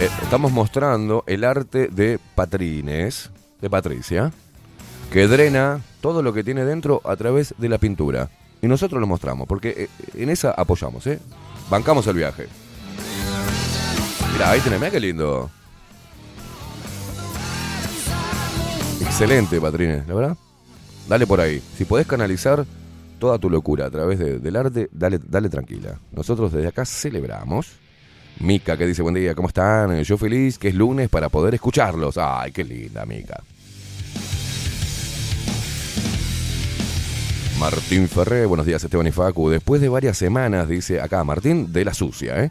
Eh, 0.00 0.10
estamos 0.22 0.50
mostrando 0.50 1.22
el 1.28 1.44
arte 1.44 1.86
de 1.86 2.18
Patrines, 2.34 3.30
de 3.60 3.70
Patricia, 3.70 4.32
que 5.12 5.28
drena 5.28 5.82
todo 6.00 6.24
lo 6.24 6.32
que 6.32 6.42
tiene 6.42 6.64
dentro 6.64 7.00
a 7.04 7.14
través 7.14 7.54
de 7.58 7.68
la 7.68 7.78
pintura. 7.78 8.28
Y 8.62 8.68
nosotros 8.68 9.00
lo 9.00 9.06
mostramos, 9.08 9.46
porque 9.48 9.70
eh, 9.76 9.88
en 10.14 10.30
esa 10.30 10.52
apoyamos, 10.52 11.04
¿eh? 11.08 11.18
Bancamos 11.68 12.06
el 12.06 12.14
viaje. 12.14 12.46
Mira, 14.32 14.50
ahí 14.52 14.60
tenés, 14.60 14.90
qué 14.90 15.00
lindo. 15.00 15.50
Excelente, 19.00 19.60
Patrines, 19.60 20.06
la 20.06 20.14
verdad. 20.14 20.36
Dale 21.08 21.26
por 21.26 21.40
ahí. 21.40 21.60
Si 21.76 21.84
podés 21.84 22.06
canalizar 22.06 22.64
toda 23.18 23.38
tu 23.38 23.50
locura 23.50 23.86
a 23.86 23.90
través 23.90 24.18
de- 24.18 24.38
del 24.38 24.56
arte, 24.56 24.88
dale, 24.92 25.18
dale 25.22 25.48
tranquila. 25.48 25.98
Nosotros 26.12 26.52
desde 26.52 26.68
acá 26.68 26.84
celebramos. 26.84 27.72
Mica 28.38 28.76
que 28.76 28.86
dice, 28.86 29.02
buen 29.02 29.14
día, 29.14 29.34
¿cómo 29.34 29.48
están? 29.48 30.02
Yo 30.04 30.16
feliz 30.16 30.56
que 30.58 30.68
es 30.68 30.74
lunes 30.74 31.08
para 31.08 31.28
poder 31.28 31.54
escucharlos. 31.54 32.16
Ay, 32.16 32.52
qué 32.52 32.64
linda, 32.64 33.04
Mica. 33.04 33.42
Martín 37.62 38.08
Ferré, 38.08 38.44
buenos 38.44 38.66
días 38.66 38.82
Esteban 38.82 39.06
y 39.06 39.12
Facu. 39.12 39.48
Después 39.48 39.80
de 39.80 39.88
varias 39.88 40.18
semanas, 40.18 40.68
dice 40.68 41.00
acá 41.00 41.22
Martín 41.22 41.72
de 41.72 41.84
la 41.84 41.94
Sucia, 41.94 42.42
¿eh? 42.42 42.50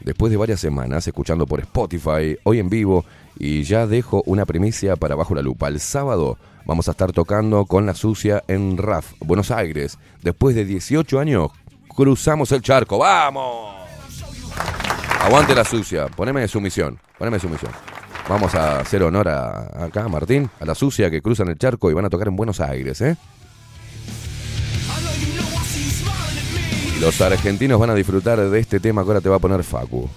Después 0.00 0.30
de 0.30 0.36
varias 0.36 0.60
semanas 0.60 1.04
escuchando 1.08 1.44
por 1.44 1.58
Spotify, 1.58 2.38
hoy 2.44 2.60
en 2.60 2.70
vivo, 2.70 3.04
y 3.36 3.64
ya 3.64 3.88
dejo 3.88 4.22
una 4.26 4.46
primicia 4.46 4.94
para 4.94 5.16
Bajo 5.16 5.34
la 5.34 5.42
Lupa. 5.42 5.66
El 5.66 5.80
sábado 5.80 6.38
vamos 6.66 6.86
a 6.86 6.92
estar 6.92 7.10
tocando 7.10 7.66
con 7.66 7.84
la 7.84 7.94
Sucia 7.94 8.44
en 8.46 8.78
RAF, 8.78 9.14
Buenos 9.18 9.50
Aires. 9.50 9.98
Después 10.22 10.54
de 10.54 10.64
18 10.64 11.18
años, 11.18 11.50
cruzamos 11.88 12.52
el 12.52 12.62
charco. 12.62 12.98
¡Vamos! 12.98 13.74
Aguante 15.20 15.56
la 15.56 15.64
sucia, 15.64 16.06
poneme 16.06 16.46
sumisión, 16.46 17.00
poneme 17.18 17.40
sumisión. 17.40 17.72
Vamos 18.28 18.54
a 18.54 18.78
hacer 18.78 19.02
honor 19.02 19.28
a, 19.28 19.84
acá, 19.84 20.06
Martín, 20.06 20.48
a 20.60 20.64
la 20.64 20.76
sucia 20.76 21.10
que 21.10 21.20
cruzan 21.20 21.48
el 21.48 21.58
charco 21.58 21.90
y 21.90 21.94
van 21.94 22.04
a 22.04 22.08
tocar 22.08 22.28
en 22.28 22.36
Buenos 22.36 22.60
Aires, 22.60 23.00
¿eh? 23.00 23.16
Los 27.00 27.20
argentinos 27.20 27.78
van 27.78 27.90
a 27.90 27.94
disfrutar 27.94 28.38
de 28.38 28.58
este 28.58 28.80
tema 28.80 29.02
que 29.02 29.08
ahora 29.08 29.20
te 29.20 29.28
va 29.28 29.36
a 29.36 29.40
poner 29.40 29.62
Facu. 29.62 30.08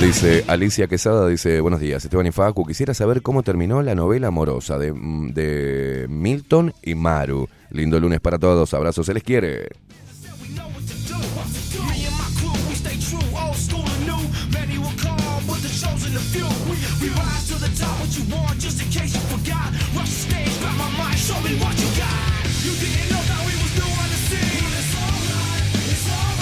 Dice 0.00 0.44
Alicia 0.46 0.86
Quesada, 0.86 1.26
dice, 1.26 1.60
buenos 1.60 1.80
días, 1.80 2.04
Esteban 2.04 2.26
y 2.26 2.30
Facu, 2.30 2.64
quisiera 2.64 2.94
saber 2.94 3.20
cómo 3.20 3.42
terminó 3.42 3.82
la 3.82 3.96
novela 3.96 4.28
amorosa 4.28 4.78
de, 4.78 4.92
mm, 4.92 5.32
de 5.32 6.06
Milton 6.08 6.72
y 6.84 6.94
Maru. 6.94 7.48
Lindo 7.70 7.98
lunes 7.98 8.20
para 8.20 8.38
todos, 8.38 8.72
abrazos, 8.74 9.06
se 9.06 9.14
les 9.14 9.24
quiere. 9.24 9.68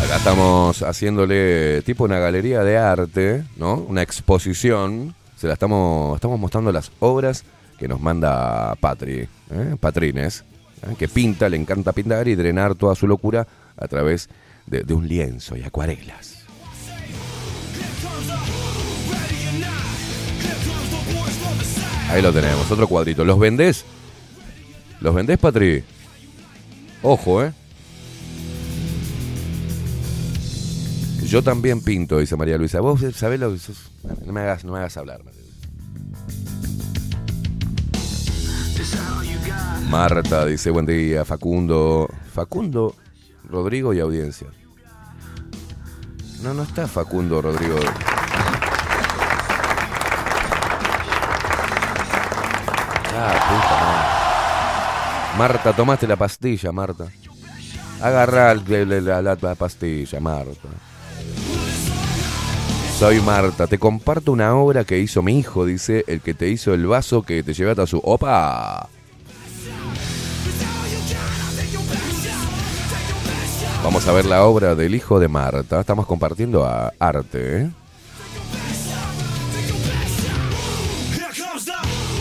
Acá 0.05 0.17
estamos 0.19 0.83
haciéndole 0.83 1.83
tipo 1.83 2.05
una 2.05 2.21
galería 2.21 2.63
de 2.63 2.79
arte, 2.79 3.45
¿no? 3.57 3.75
Una 3.75 4.03
exposición. 4.03 5.17
Se 5.37 5.49
la 5.49 5.55
estamos, 5.55 6.15
estamos 6.15 6.39
mostrando 6.39 6.71
las 6.71 6.93
obras 7.01 7.45
que 7.79 7.89
nos 7.89 8.01
manda 8.01 8.75
Patri, 8.77 9.29
¿eh? 9.51 9.77
Patrines, 9.81 10.45
¿eh? 10.83 10.95
que 10.97 11.09
pinta, 11.09 11.49
le 11.49 11.57
encanta 11.57 11.93
pintar 11.93 12.29
y 12.29 12.37
drenar 12.37 12.77
toda 12.77 12.95
su 12.95 13.09
locura 13.09 13.47
a 13.77 13.89
través 13.89 14.29
de, 14.67 14.85
de 14.85 14.95
un 14.95 15.09
lienzo 15.09 15.57
y 15.57 15.65
acuarelas. 15.65 16.36
Ahí 22.11 22.23
lo 22.23 22.33
tenemos, 22.33 22.71
otro 22.71 22.89
cuadrito. 22.89 23.25
¿Los 23.25 23.39
vendés? 23.39 23.85
¿Los 25.01 25.15
vendés, 25.15 25.39
Patri? 25.39 25.85
Ojo, 27.03 27.45
¿eh? 27.45 27.53
Yo 31.27 31.43
también 31.43 31.83
pinto, 31.83 32.19
dice 32.19 32.37
María 32.37 32.57
Luisa. 32.57 32.81
Vos 32.81 33.01
sabés 33.15 33.41
lo 33.41 33.53
que 33.53 33.59
sos. 33.59 33.91
No 34.25 34.33
me 34.33 34.41
hagas, 34.41 34.65
no 34.65 34.73
me 34.73 34.79
hagas 34.79 34.97
hablar. 34.97 35.21
Marta 39.91 40.45
dice, 40.47 40.71
buen 40.71 40.87
día, 40.87 41.25
Facundo. 41.25 42.09
Facundo, 42.33 42.95
Rodrigo 43.49 43.93
y 43.93 44.01
audiencia. 44.01 44.49
No, 46.43 46.55
no 46.55 46.63
está 46.63 46.87
Facundo, 46.87 47.43
Rodrigo. 47.43 47.77
Ah, 53.19 53.33
puta. 53.49 55.39
Marta, 55.39 55.73
tomaste 55.75 56.07
la 56.07 56.17
pastilla, 56.17 56.73
Marta. 56.73 57.07
Agarrá 58.03 58.55
la- 58.55 59.23
la 59.23 59.55
pastilla, 59.55 60.21
Marta. 60.21 60.69
Soy 62.99 63.21
Marta, 63.21 63.67
te 63.67 63.79
comparto 63.79 64.33
una 64.33 64.55
obra 64.55 64.85
que 64.85 64.99
hizo 64.99 65.23
mi 65.23 65.39
hijo, 65.39 65.67
dice 65.67 66.05
el 66.07 66.21
que 66.23 66.33
te 66.35 66.49
hizo 66.49 66.73
el 66.73 66.87
vaso 66.87 67.23
que 67.23 67.43
te 67.43 67.53
llevaste 67.53 67.83
a 67.83 67.87
su... 67.87 67.99
¡Opa! 67.99 68.89
Vamos 73.85 74.07
a 74.09 74.13
ver 74.13 74.25
la 74.25 74.45
obra 74.45 74.75
del 74.75 74.95
hijo 74.95 75.21
de 75.21 75.29
Marta. 75.29 75.79
Estamos 75.81 76.07
compartiendo 76.07 76.65
a 76.67 76.93
arte, 76.99 77.63
¿eh? 77.63 77.71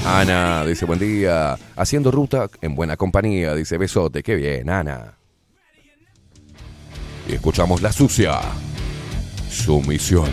Ana 0.06 0.64
dice 0.66 0.86
buen 0.86 1.00
día. 1.00 1.58
Haciendo 1.76 2.12
ruta 2.12 2.48
en 2.62 2.76
buena 2.76 2.96
compañía. 2.96 3.56
Dice 3.56 3.78
besote. 3.78 4.22
Qué 4.22 4.36
bien, 4.36 4.70
Ana. 4.70 5.18
Y 7.28 7.34
escuchamos 7.34 7.82
la 7.82 7.92
sucia. 7.92 8.40
Sumisión. 9.50 10.30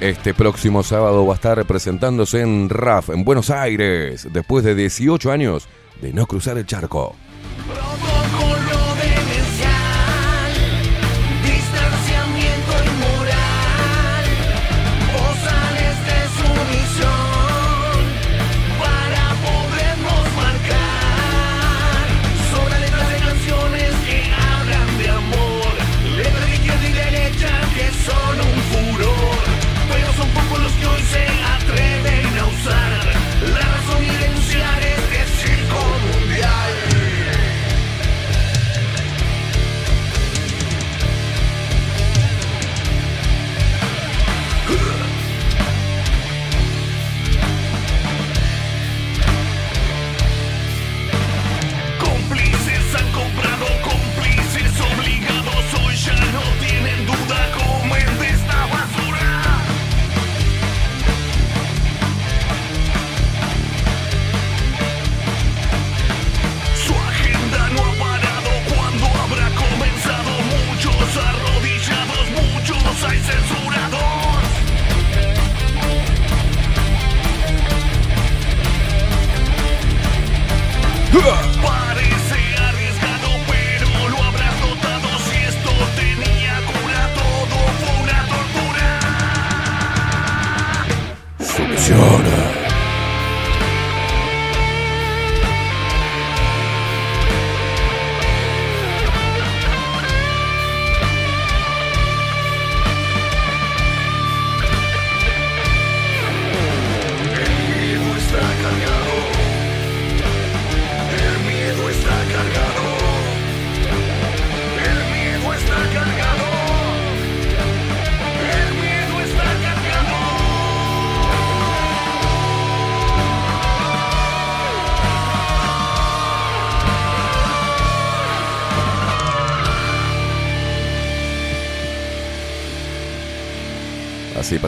Este 0.00 0.34
próximo 0.34 0.82
sábado 0.82 1.26
va 1.26 1.32
a 1.32 1.36
estar 1.36 1.64
presentándose 1.64 2.40
en 2.40 2.68
RAF, 2.68 3.10
en 3.10 3.24
Buenos 3.24 3.50
Aires, 3.50 4.28
después 4.32 4.64
de 4.64 4.74
18 4.74 5.32
años 5.32 5.68
de 6.00 6.12
no 6.12 6.26
cruzar 6.26 6.58
el 6.58 6.66
charco. 6.66 7.16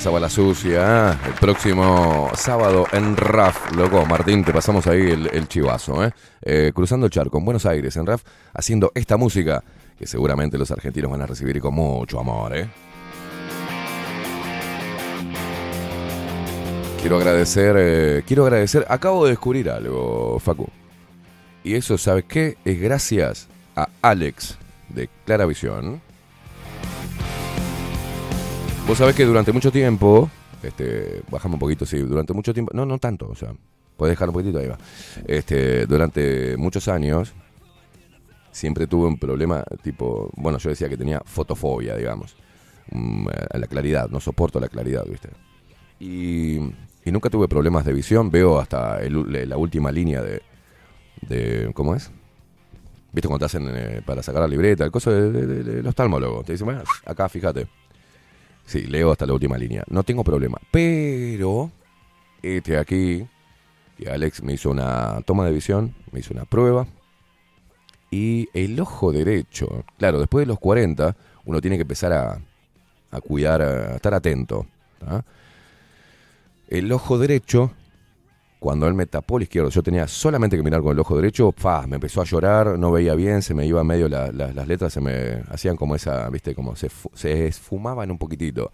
La 0.05 0.29
sucia. 0.29 1.13
¿eh? 1.13 1.29
El 1.29 1.33
próximo 1.33 2.31
sábado 2.35 2.87
en 2.93 3.17
RAF. 3.17 3.75
Loco, 3.75 4.05
Martín, 4.05 4.45
te 4.45 4.53
pasamos 4.53 4.87
ahí 4.87 5.11
el, 5.11 5.29
el 5.33 5.49
chivazo. 5.49 6.05
¿eh? 6.05 6.13
Eh, 6.43 6.73
cruzando 6.75 7.07
el 7.07 7.11
charco 7.11 7.39
en 7.39 7.45
Buenos 7.47 7.65
Aires, 7.65 7.97
en 7.97 8.05
RAF, 8.05 8.23
haciendo 8.53 8.93
esta 8.95 9.17
música 9.17 9.65
que 9.99 10.07
seguramente 10.07 10.59
los 10.59 10.71
argentinos 10.71 11.11
van 11.11 11.23
a 11.23 11.27
recibir 11.27 11.59
con 11.59 11.75
mucho 11.75 12.21
amor. 12.21 12.55
¿eh? 12.55 12.69
Quiero 17.01 17.17
agradecer, 17.17 17.75
eh, 17.79 18.23
quiero 18.27 18.45
agradecer, 18.45 18.85
acabo 18.89 19.25
de 19.25 19.31
descubrir 19.31 19.71
algo, 19.71 20.39
Facu. 20.39 20.69
Y 21.65 21.75
eso, 21.75 21.97
¿sabes 21.97 22.25
qué? 22.29 22.59
Es 22.65 22.79
gracias 22.79 23.49
a 23.75 23.89
Alex 24.03 24.59
de 24.91 25.09
Claravisión. 25.25 26.03
Vos 28.87 28.99
sabés 28.99 29.15
que 29.17 29.25
durante 29.25 29.53
mucho 29.53 29.73
tiempo, 29.73 30.31
este, 30.63 31.23
bajamos 31.31 31.55
un 31.55 31.61
poquito, 31.61 31.87
sí, 31.87 31.99
durante 31.99 32.33
mucho 32.35 32.53
tiempo, 32.53 32.73
no, 32.75 32.85
no 32.85 32.99
tanto, 32.99 33.29
o 33.29 33.35
sea, 33.35 33.53
podés 33.97 34.13
dejar 34.13 34.29
un 34.29 34.35
poquitito 34.35 34.59
ahí 34.59 34.67
va. 34.69 34.79
Este, 35.27 35.87
durante 35.87 36.57
muchos 36.59 36.87
años, 36.89 37.33
siempre 38.53 38.87
tuve 38.87 39.07
un 39.09 39.19
problema, 39.19 39.65
tipo, 39.83 40.31
bueno, 40.37 40.59
yo 40.59 40.69
decía 40.71 40.89
que 40.89 40.99
tenía 40.99 41.21
fotofobia, 41.25 41.97
digamos, 41.97 42.37
mm, 42.93 43.27
a 43.55 43.59
la 43.59 43.67
claridad, 43.67 44.09
no 44.11 44.21
soporto 44.21 44.61
la 44.61 44.69
claridad, 44.69 45.05
¿viste? 45.09 45.31
Y, 45.99 46.57
y 47.05 47.11
nunca 47.13 47.31
tuve 47.31 47.49
problemas 47.49 47.87
de 47.87 47.93
visión, 47.95 48.31
veo 48.31 48.59
hasta 48.59 49.01
el- 49.03 49.49
la 49.49 49.57
última 49.57 49.91
línea 49.91 50.21
de, 50.21 50.43
de, 51.23 51.71
¿cómo 51.73 51.95
es? 51.95 52.11
¿Viste 53.13 53.29
cuando 53.29 53.39
te 53.39 53.47
hacen 53.47 53.67
eh, 53.75 54.03
para 54.05 54.23
sacar 54.23 54.43
la 54.43 54.49
libreta, 54.49 54.85
el 54.85 54.91
coso 54.91 55.11
de, 55.11 55.31
de- 55.33 55.47
de- 55.47 55.63
del 55.77 55.87
oftalmólogo? 55.87 56.43
Te 56.45 56.53
dicen, 56.53 56.67
bueno, 56.67 56.83
acá 57.07 57.29
fíjate. 57.31 57.67
Sí, 58.67 58.83
leo 58.83 59.13
hasta 59.13 59.27
la 59.27 59.35
última 59.35 59.59
línea. 59.59 59.85
No 59.89 60.03
tengo 60.03 60.25
problema. 60.25 60.59
Pero, 60.71 61.71
este 62.43 62.79
aquí, 62.79 63.27
Alex 64.11 64.43
me 64.43 64.55
hizo 64.55 64.71
una 64.71 65.21
toma 65.27 65.47
de 65.47 65.53
visión, 65.53 65.95
me 66.13 66.21
hizo 66.21 66.33
una 66.33 66.45
prueba. 66.45 66.87
Y 68.11 68.49
el 68.55 68.79
ojo 68.79 69.13
derecho, 69.13 69.85
claro, 69.99 70.19
después 70.19 70.43
de 70.43 70.47
los 70.47 70.59
40, 70.59 71.17
uno 71.45 71.61
tiene 71.61 71.77
que 71.77 71.83
empezar 71.83 72.13
a, 72.13 72.41
a 73.11 73.21
cuidar, 73.21 73.61
a 73.63 73.97
estar 73.97 74.15
atento. 74.15 74.67
El 76.69 76.91
ojo 76.93 77.19
derecho, 77.19 77.73
cuando 78.65 78.87
él 78.89 78.95
me 78.95 79.05
tapó 79.05 79.37
el 79.37 79.43
izquierdo, 79.43 79.69
yo 79.69 79.83
tenía 79.83 80.09
solamente 80.09 80.57
que 80.57 80.63
mirar 80.63 80.81
con 80.81 80.93
el 80.93 80.99
ojo 80.99 81.15
derecho, 81.17 81.53
fa, 81.55 81.87
me 81.87 81.97
empezó 81.97 82.23
a 82.23 82.25
llorar, 82.25 82.79
no 82.79 82.91
veía 82.91 83.15
bien, 83.15 83.43
se 83.43 83.53
me 83.53 83.67
iba 83.67 83.85
medio 83.85 84.09
la- 84.09 84.33
la- 84.33 84.55
las 84.55 84.67
letras, 84.67 84.91
se 84.91 85.03
me 85.03 85.43
hacían 85.51 85.77
como 85.77 85.95
esa, 85.95 86.31
viste, 86.31 86.55
como 86.55 86.75
se, 86.75 86.89
se 87.13 87.47
esfumaban 87.47 88.11
un 88.11 88.17
poquitito. 88.17 88.73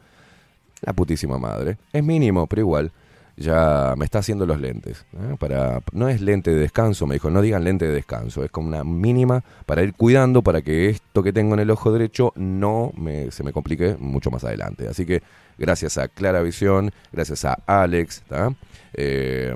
La 0.83 0.93
putísima 0.93 1.39
madre. 1.39 1.77
Es 1.93 2.05
mínimo, 2.05 2.47
pero 2.47 2.61
igual. 2.63 2.93
Ya 3.37 3.95
me 3.97 4.05
está 4.05 4.21
haciendo 4.21 4.47
los 4.47 4.61
lentes. 4.61 5.05
¿eh? 5.15 5.35
Para, 5.41 5.81
no 5.93 6.09
es 6.09 6.21
lente 6.21 6.53
de 6.53 6.61
descanso, 6.61 7.07
me 7.09 7.15
dijo, 7.17 7.29
no 7.31 7.43
digan 7.43 7.65
lente 7.65 7.87
de 7.87 7.93
descanso. 7.93 8.45
Es 8.45 8.51
como 8.53 8.69
una 8.69 8.85
mínima 8.85 9.43
para 9.67 9.83
ir 9.83 9.95
cuidando 9.95 10.43
para 10.43 10.63
que 10.63 10.89
esto 10.91 11.23
que 11.25 11.33
tengo 11.33 11.55
en 11.55 11.61
el 11.61 11.71
ojo 11.71 11.91
derecho 11.91 12.33
no 12.37 12.93
me, 12.97 13.31
se 13.33 13.43
me 13.43 13.53
complique 13.53 13.97
mucho 13.99 14.31
más 14.31 14.45
adelante. 14.45 14.87
Así 14.89 15.05
que 15.05 15.23
gracias 15.59 15.99
a 15.99 16.07
Clara 16.09 16.43
Visión, 16.43 16.93
gracias 17.13 17.45
a 17.45 17.55
Alex, 17.67 18.23
¿tá? 18.29 18.53
Eh, 18.95 19.55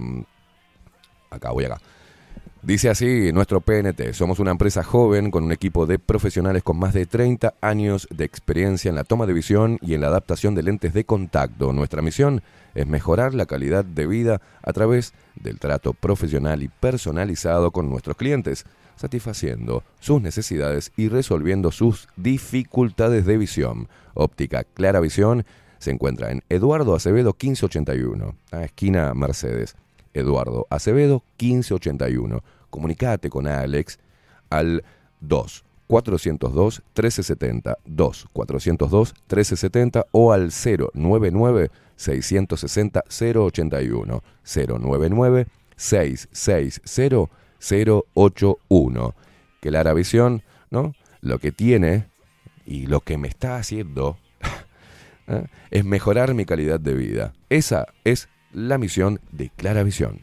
acá, 1.30 1.50
voy 1.50 1.64
acá. 1.64 1.80
Dice 2.64 2.88
así 2.88 3.30
nuestro 3.30 3.60
PNT, 3.60 4.14
somos 4.14 4.38
una 4.38 4.50
empresa 4.50 4.82
joven 4.82 5.30
con 5.30 5.44
un 5.44 5.52
equipo 5.52 5.84
de 5.84 5.98
profesionales 5.98 6.62
con 6.62 6.78
más 6.78 6.94
de 6.94 7.04
30 7.04 7.52
años 7.60 8.08
de 8.10 8.24
experiencia 8.24 8.88
en 8.88 8.94
la 8.94 9.04
toma 9.04 9.26
de 9.26 9.34
visión 9.34 9.78
y 9.82 9.92
en 9.92 10.00
la 10.00 10.06
adaptación 10.06 10.54
de 10.54 10.62
lentes 10.62 10.94
de 10.94 11.04
contacto. 11.04 11.74
Nuestra 11.74 12.00
misión 12.00 12.42
es 12.74 12.86
mejorar 12.86 13.34
la 13.34 13.44
calidad 13.44 13.84
de 13.84 14.06
vida 14.06 14.40
a 14.62 14.72
través 14.72 15.12
del 15.34 15.58
trato 15.58 15.92
profesional 15.92 16.62
y 16.62 16.68
personalizado 16.68 17.70
con 17.70 17.90
nuestros 17.90 18.16
clientes, 18.16 18.64
satisfaciendo 18.96 19.84
sus 20.00 20.22
necesidades 20.22 20.90
y 20.96 21.10
resolviendo 21.10 21.70
sus 21.70 22.08
dificultades 22.16 23.26
de 23.26 23.36
visión. 23.36 23.88
Óptica 24.14 24.64
Clara 24.64 25.00
Visión 25.00 25.44
se 25.84 25.90
encuentra 25.90 26.30
en 26.30 26.42
Eduardo 26.48 26.94
Acevedo 26.94 27.36
1581, 27.38 28.34
a 28.52 28.64
esquina 28.64 29.12
Mercedes 29.12 29.76
Eduardo 30.14 30.66
Acevedo 30.70 31.22
1581. 31.38 32.42
Comunicate 32.70 33.28
con 33.28 33.46
Alex 33.46 33.98
al 34.48 34.82
2 35.20 35.64
402 35.86 36.82
1370 36.96 37.78
2 37.84 38.26
402 38.32 39.12
1370 39.12 40.06
o 40.10 40.32
al 40.32 40.50
099 40.50 41.70
660 41.96 43.04
081 43.06 44.22
099 44.42 45.46
660 45.76 47.30
081. 48.14 49.14
Clara 49.60 49.92
Visión, 49.92 50.42
¿no? 50.70 50.94
Lo 51.20 51.38
que 51.38 51.52
tiene 51.52 52.06
y 52.64 52.86
lo 52.86 53.00
que 53.00 53.18
me 53.18 53.28
está 53.28 53.56
haciendo 53.56 54.16
¿eh? 55.28 55.46
es 55.70 55.84
mejorar 55.84 56.34
mi 56.34 56.44
calidad 56.44 56.80
de 56.80 56.94
vida. 56.94 57.32
Esa 57.48 57.86
es 58.04 58.28
la 58.52 58.78
misión 58.78 59.20
de 59.32 59.50
Clara 59.56 59.82
Visión. 59.82 60.22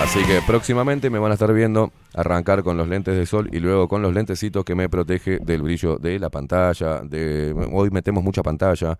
Así 0.00 0.24
que 0.24 0.40
próximamente 0.46 1.10
me 1.10 1.18
van 1.18 1.30
a 1.30 1.34
estar 1.34 1.52
viendo 1.52 1.92
arrancar 2.14 2.62
con 2.62 2.78
los 2.78 2.88
lentes 2.88 3.14
de 3.14 3.26
sol 3.26 3.50
y 3.52 3.60
luego 3.60 3.86
con 3.86 4.00
los 4.00 4.14
lentecitos 4.14 4.64
que 4.64 4.74
me 4.74 4.88
protege 4.88 5.38
del 5.40 5.60
brillo 5.60 5.98
de 5.98 6.18
la 6.18 6.30
pantalla. 6.30 7.00
De, 7.00 7.54
hoy 7.70 7.90
metemos 7.90 8.24
mucha 8.24 8.42
pantalla. 8.42 8.98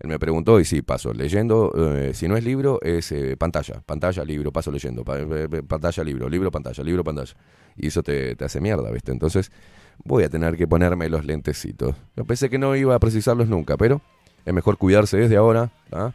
Él 0.00 0.08
me 0.08 0.18
preguntó 0.18 0.60
y 0.60 0.64
sí, 0.64 0.82
paso 0.82 1.12
leyendo. 1.12 1.72
eh, 1.76 2.12
si 2.14 2.28
no 2.28 2.36
es 2.36 2.44
libro, 2.44 2.80
es 2.82 3.12
eh, 3.12 3.36
pantalla. 3.36 3.80
Pantalla, 3.84 4.24
libro, 4.24 4.52
paso 4.52 4.70
leyendo. 4.70 5.04
eh, 5.16 5.62
pantalla, 5.66 6.04
libro, 6.04 6.28
libro, 6.28 6.50
pantalla, 6.50 6.82
libro, 6.84 7.04
pantalla. 7.04 7.34
Y 7.76 7.88
eso 7.88 8.02
te, 8.02 8.34
te 8.36 8.44
hace 8.44 8.60
mierda, 8.60 8.90
¿viste? 8.90 9.12
Entonces 9.12 9.50
voy 10.04 10.24
a 10.24 10.28
tener 10.28 10.56
que 10.56 10.66
ponerme 10.66 11.08
los 11.08 11.24
lentecitos. 11.24 11.94
Yo 12.16 12.24
pensé 12.24 12.50
que 12.50 12.58
no 12.58 12.74
iba 12.76 12.94
a 12.94 12.98
precisarlos 12.98 13.48
nunca, 13.48 13.76
pero 13.76 14.00
es 14.44 14.52
mejor 14.52 14.76
cuidarse 14.76 15.16
desde 15.16 15.36
ahora 15.36 15.70
¿ah? 15.92 16.12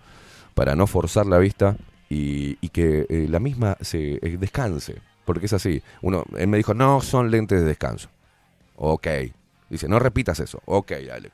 para 0.53 0.75
no 0.75 0.86
forzar 0.88 1.25
la 1.25 1.38
vista 1.38 1.77
y, 2.09 2.55
que 2.69 3.05
la 3.30 3.39
misma 3.39 3.77
se 3.82 4.19
descanse. 4.39 4.95
Porque 5.25 5.45
es 5.45 5.53
así. 5.53 5.82
Uno, 6.01 6.23
él 6.38 6.47
me 6.47 6.57
dijo, 6.57 6.73
no 6.73 7.01
son 7.01 7.30
lentes 7.30 7.61
de 7.61 7.67
descanso. 7.67 8.09
Ok. 8.75 9.07
Dice, 9.69 9.88
no 9.88 9.99
repitas 9.99 10.39
eso. 10.39 10.61
Ok, 10.65 10.91
Alex. 11.11 11.34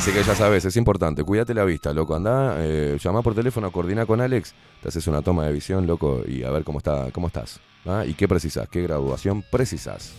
Así 0.00 0.12
que 0.12 0.22
ya 0.22 0.34
sabes, 0.34 0.64
es 0.64 0.78
importante, 0.78 1.24
cuídate 1.24 1.52
la 1.52 1.62
vista, 1.62 1.92
loco. 1.92 2.16
Anda, 2.16 2.54
eh, 2.60 2.96
llama 2.98 3.20
por 3.20 3.34
teléfono, 3.34 3.70
coordina 3.70 4.06
con 4.06 4.22
Alex, 4.22 4.54
te 4.80 4.88
haces 4.88 5.06
una 5.08 5.20
toma 5.20 5.44
de 5.44 5.52
visión, 5.52 5.86
loco, 5.86 6.22
y 6.26 6.42
a 6.42 6.50
ver 6.50 6.64
cómo 6.64 6.78
está, 6.78 7.10
cómo 7.12 7.26
estás. 7.26 7.60
¿ah? 7.84 8.06
¿Y 8.06 8.14
qué 8.14 8.26
precisas? 8.26 8.66
¿Qué 8.70 8.80
graduación 8.80 9.44
precisas? 9.52 10.14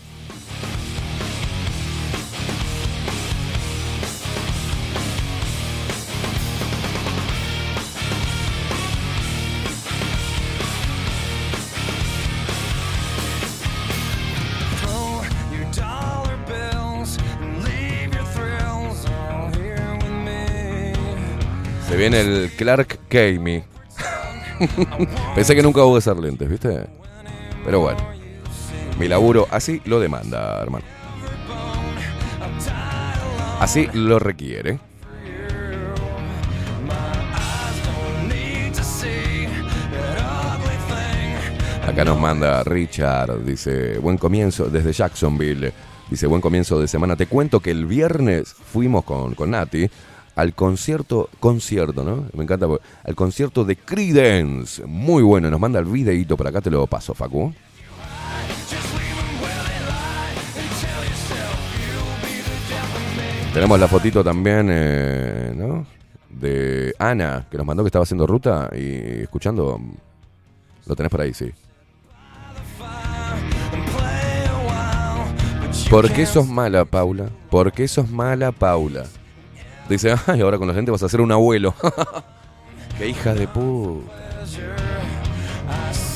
Viene 22.12 22.44
el 22.44 22.52
Clark 22.52 23.00
Kame. 23.08 23.64
Pensé 25.36 25.56
que 25.56 25.64
nunca 25.64 25.82
voy 25.82 25.96
a 25.96 26.00
usar 26.00 26.18
lentes, 26.18 26.50
¿viste? 26.50 26.88
Pero 27.64 27.80
bueno, 27.80 28.00
mi 29.00 29.08
laburo 29.08 29.48
así 29.50 29.82
lo 29.86 29.98
demanda, 29.98 30.62
hermano. 30.62 30.84
Así 33.62 33.88
lo 33.94 34.20
requiere. 34.20 34.78
Acá 41.88 42.04
nos 42.04 42.20
manda 42.20 42.62
Richard, 42.66 43.42
dice, 43.46 44.00
buen 44.00 44.18
comienzo 44.18 44.66
desde 44.66 44.92
Jacksonville. 44.92 45.72
Dice, 46.10 46.28
buen 46.28 46.42
comienzo 46.42 46.78
de 46.78 46.90
semana. 46.90 47.16
Te 47.16 47.28
cuento 47.28 47.62
que 47.62 47.72
el 47.72 47.86
viernes 47.86 48.54
fuimos 48.54 49.06
con, 49.06 49.34
con 49.34 49.52
Nati 49.52 49.90
al 50.42 50.56
concierto, 50.56 51.30
concierto, 51.40 52.04
¿no? 52.04 52.26
Me 52.34 52.44
encanta, 52.44 52.68
al 53.04 53.16
concierto 53.16 53.64
de 53.64 53.76
Creedence. 53.76 54.84
Muy 54.88 55.22
bueno, 55.22 55.52
nos 55.52 55.60
manda 55.60 55.80
el 55.80 55.86
videíto 55.86 56.36
por 56.36 56.48
acá, 56.48 56.62
te 56.62 56.72
lo 56.72 56.88
paso, 56.88 57.14
Facu. 57.14 57.54
Tenemos 63.54 63.80
la 63.80 63.88
fotito 63.88 64.24
también, 64.24 64.70
eh, 64.72 65.54
¿no? 65.56 65.86
De 66.30 66.96
Ana, 66.98 67.46
que 67.52 67.58
nos 67.58 67.66
mandó 67.66 67.84
que 67.84 67.90
estaba 67.90 68.04
haciendo 68.04 68.26
ruta 68.26 68.70
y 68.74 69.22
escuchando. 69.22 69.80
Lo 70.88 70.96
tenés 70.96 71.12
por 71.12 71.22
ahí, 71.22 71.34
sí. 71.36 71.52
¿Por 75.90 76.12
qué 76.12 76.26
sos 76.26 76.48
mala, 76.48 76.86
Paula? 76.86 77.30
¿Por 77.52 77.72
qué 77.74 77.88
sos 77.88 78.10
mala, 78.10 78.52
Paula? 78.52 79.06
Dice, 79.92 80.16
ay, 80.28 80.42
ahora 80.42 80.58
con 80.58 80.68
la 80.68 80.74
gente 80.74 80.90
vas 80.92 81.04
a 81.04 81.10
ser 81.10 81.22
un 81.22 81.32
abuelo. 81.32 81.74
¡Qué 82.98 83.10
hija 83.10 83.34
de 83.34 83.48
puta! 83.48 84.12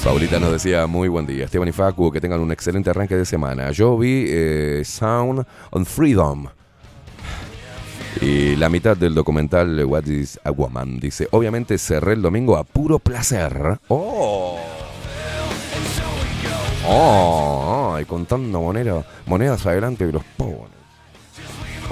Paulita 0.03 0.39
nos 0.39 0.51
decía, 0.51 0.85
muy 0.87 1.07
buen 1.07 1.25
día. 1.25 1.45
Esteban 1.45 1.67
y 1.67 1.71
Facu, 1.71 2.11
que 2.11 2.21
tengan 2.21 2.39
un 2.39 2.51
excelente 2.51 2.89
arranque 2.91 3.15
de 3.15 3.25
semana. 3.25 3.71
Yo 3.71 3.97
vi 3.97 4.25
eh, 4.27 4.83
Sound 4.85 5.43
on 5.71 5.85
Freedom. 5.85 6.45
Y 8.21 8.55
la 8.55 8.69
mitad 8.69 8.95
del 8.95 9.13
documental 9.13 9.83
What 9.83 10.05
is 10.05 10.39
a 10.43 10.51
Woman 10.51 10.99
dice, 10.99 11.27
obviamente 11.31 11.77
cerré 11.77 12.13
el 12.13 12.21
domingo 12.21 12.55
a 12.55 12.63
puro 12.63 12.99
placer. 12.99 13.79
¡Oh! 13.89 14.57
¡Oh! 16.87 17.93
Ay, 17.95 18.05
contando 18.05 18.61
moneda- 18.61 19.03
monedas 19.25 19.65
adelante 19.65 20.05
de 20.05 20.13
los 20.13 20.23
pobres. 20.37 20.69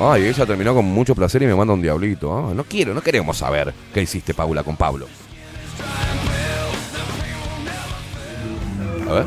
Ay, 0.05 0.25
ella 0.25 0.45
terminó 0.45 0.73
con 0.73 0.83
mucho 0.83 1.15
placer 1.15 1.41
y 1.43 1.45
me 1.45 1.55
manda 1.55 1.73
un 1.73 1.81
diablito. 1.81 2.37
Ah, 2.37 2.53
no 2.53 2.65
quiero, 2.65 2.93
no 2.93 2.99
queremos 2.99 3.37
saber 3.37 3.73
qué 3.93 4.01
hiciste, 4.01 4.33
Paula, 4.33 4.61
con 4.61 4.75
Pablo. 4.75 5.07
A 9.09 9.13
ver. 9.13 9.25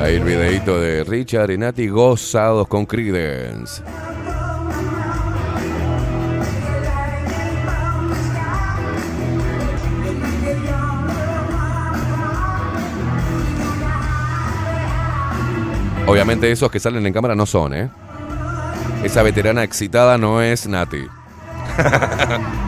Ahí 0.00 0.14
el 0.14 0.24
videito 0.24 0.80
de 0.80 1.04
Richard 1.04 1.50
y 1.50 1.58
Nati 1.58 1.88
gozados 1.88 2.66
con 2.66 2.86
Creedence. 2.86 3.82
Obviamente 16.06 16.50
esos 16.50 16.70
que 16.70 16.78
salen 16.78 17.04
en 17.06 17.12
cámara 17.12 17.34
no 17.34 17.46
son, 17.46 17.74
¿eh? 17.74 17.90
Esa 19.02 19.22
veterana 19.22 19.62
excitada 19.64 20.16
no 20.18 20.40
es 20.40 20.66
Nati. 20.66 21.04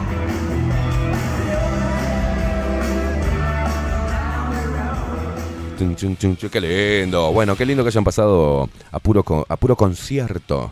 Qué 6.51 6.59
lindo. 6.59 7.31
Bueno, 7.31 7.55
qué 7.55 7.65
lindo 7.65 7.83
que 7.83 7.87
hayan 7.87 8.03
pasado 8.03 8.69
a 8.91 8.99
puro, 8.99 9.23
a 9.47 9.55
puro 9.55 9.77
concierto. 9.77 10.71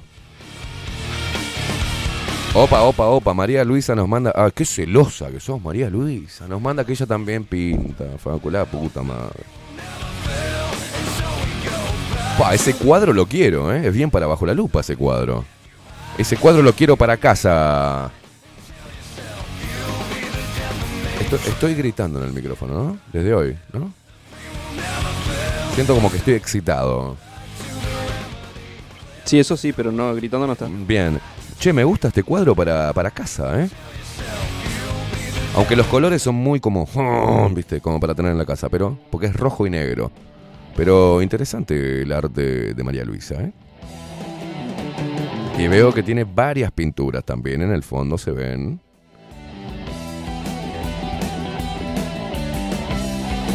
Opa, 2.54 2.82
opa, 2.82 3.06
opa. 3.06 3.34
María 3.34 3.64
Luisa 3.64 3.96
nos 3.96 4.08
manda. 4.08 4.34
Ah, 4.36 4.52
qué 4.54 4.66
celosa 4.66 5.32
que 5.32 5.40
sos, 5.40 5.62
María 5.62 5.90
Luisa. 5.90 6.48
Nos 6.48 6.62
manda 6.62 6.84
que 6.84 6.92
ella 6.92 7.06
también 7.06 7.46
pinta. 7.46 8.18
Facu, 8.18 8.50
la 8.50 8.66
puta 8.66 9.02
madre. 9.02 9.44
Pa, 12.38 12.54
ese 12.54 12.76
cuadro 12.76 13.14
lo 13.14 13.26
quiero, 13.26 13.74
¿eh? 13.74 13.88
Es 13.88 13.94
bien 13.94 14.12
para 14.12 14.28
bajo 14.28 14.46
la 14.46 14.54
lupa 14.54 14.82
ese 14.82 14.96
cuadro. 14.96 15.44
Ese 16.18 16.38
cuadro 16.38 16.62
lo 16.62 16.74
quiero 16.74 16.96
para 16.96 17.18
casa. 17.18 18.12
Estoy, 21.20 21.40
estoy 21.48 21.76
gritando 21.76 22.20
en 22.20 22.28
el 22.28 22.34
micrófono, 22.34 22.74
¿no? 22.74 22.98
Desde 23.12 23.34
hoy, 23.34 23.58
¿no? 23.74 23.92
Siento 25.74 25.96
como 25.96 26.12
que 26.12 26.18
estoy 26.18 26.36
excitado. 26.36 27.18
Sí, 29.26 29.40
eso 29.40 29.58
sí, 29.58 29.74
pero 29.74 29.92
no, 29.92 30.14
gritando 30.16 30.48
no 30.48 30.54
está. 30.54 30.68
Bien. 30.70 31.20
Che, 31.60 31.74
me 31.74 31.84
gusta 31.84 32.10
este 32.10 32.24
cuadro 32.24 32.56
para, 32.56 32.94
para 32.94 33.12
casa, 33.12 33.64
¿eh? 33.64 33.70
Aunque 35.56 35.76
los 35.76 35.88
colores 35.88 36.22
son 36.22 36.36
muy 36.36 36.60
como... 36.60 36.88
¿Viste? 37.52 37.82
Como 37.82 38.00
para 38.00 38.14
tener 38.14 38.32
en 38.32 38.38
la 38.38 38.46
casa, 38.46 38.70
pero... 38.70 38.98
Porque 39.10 39.26
es 39.26 39.36
rojo 39.36 39.66
y 39.66 39.72
negro. 39.72 40.12
Pero 40.78 41.22
interesante 41.24 42.04
el 42.04 42.12
arte 42.12 42.76
de 42.76 42.84
María 42.84 43.04
Luisa, 43.04 43.34
¿eh? 43.42 43.52
Y 45.58 45.68
veo 45.68 45.92
que 45.92 46.04
tiene 46.04 46.24
varias 46.24 46.72
pinturas 46.72 47.26
también 47.26 47.64
en 47.64 47.72
el 47.72 47.82
fondo, 47.82 48.16
se 48.16 48.30
ven. 48.30 48.80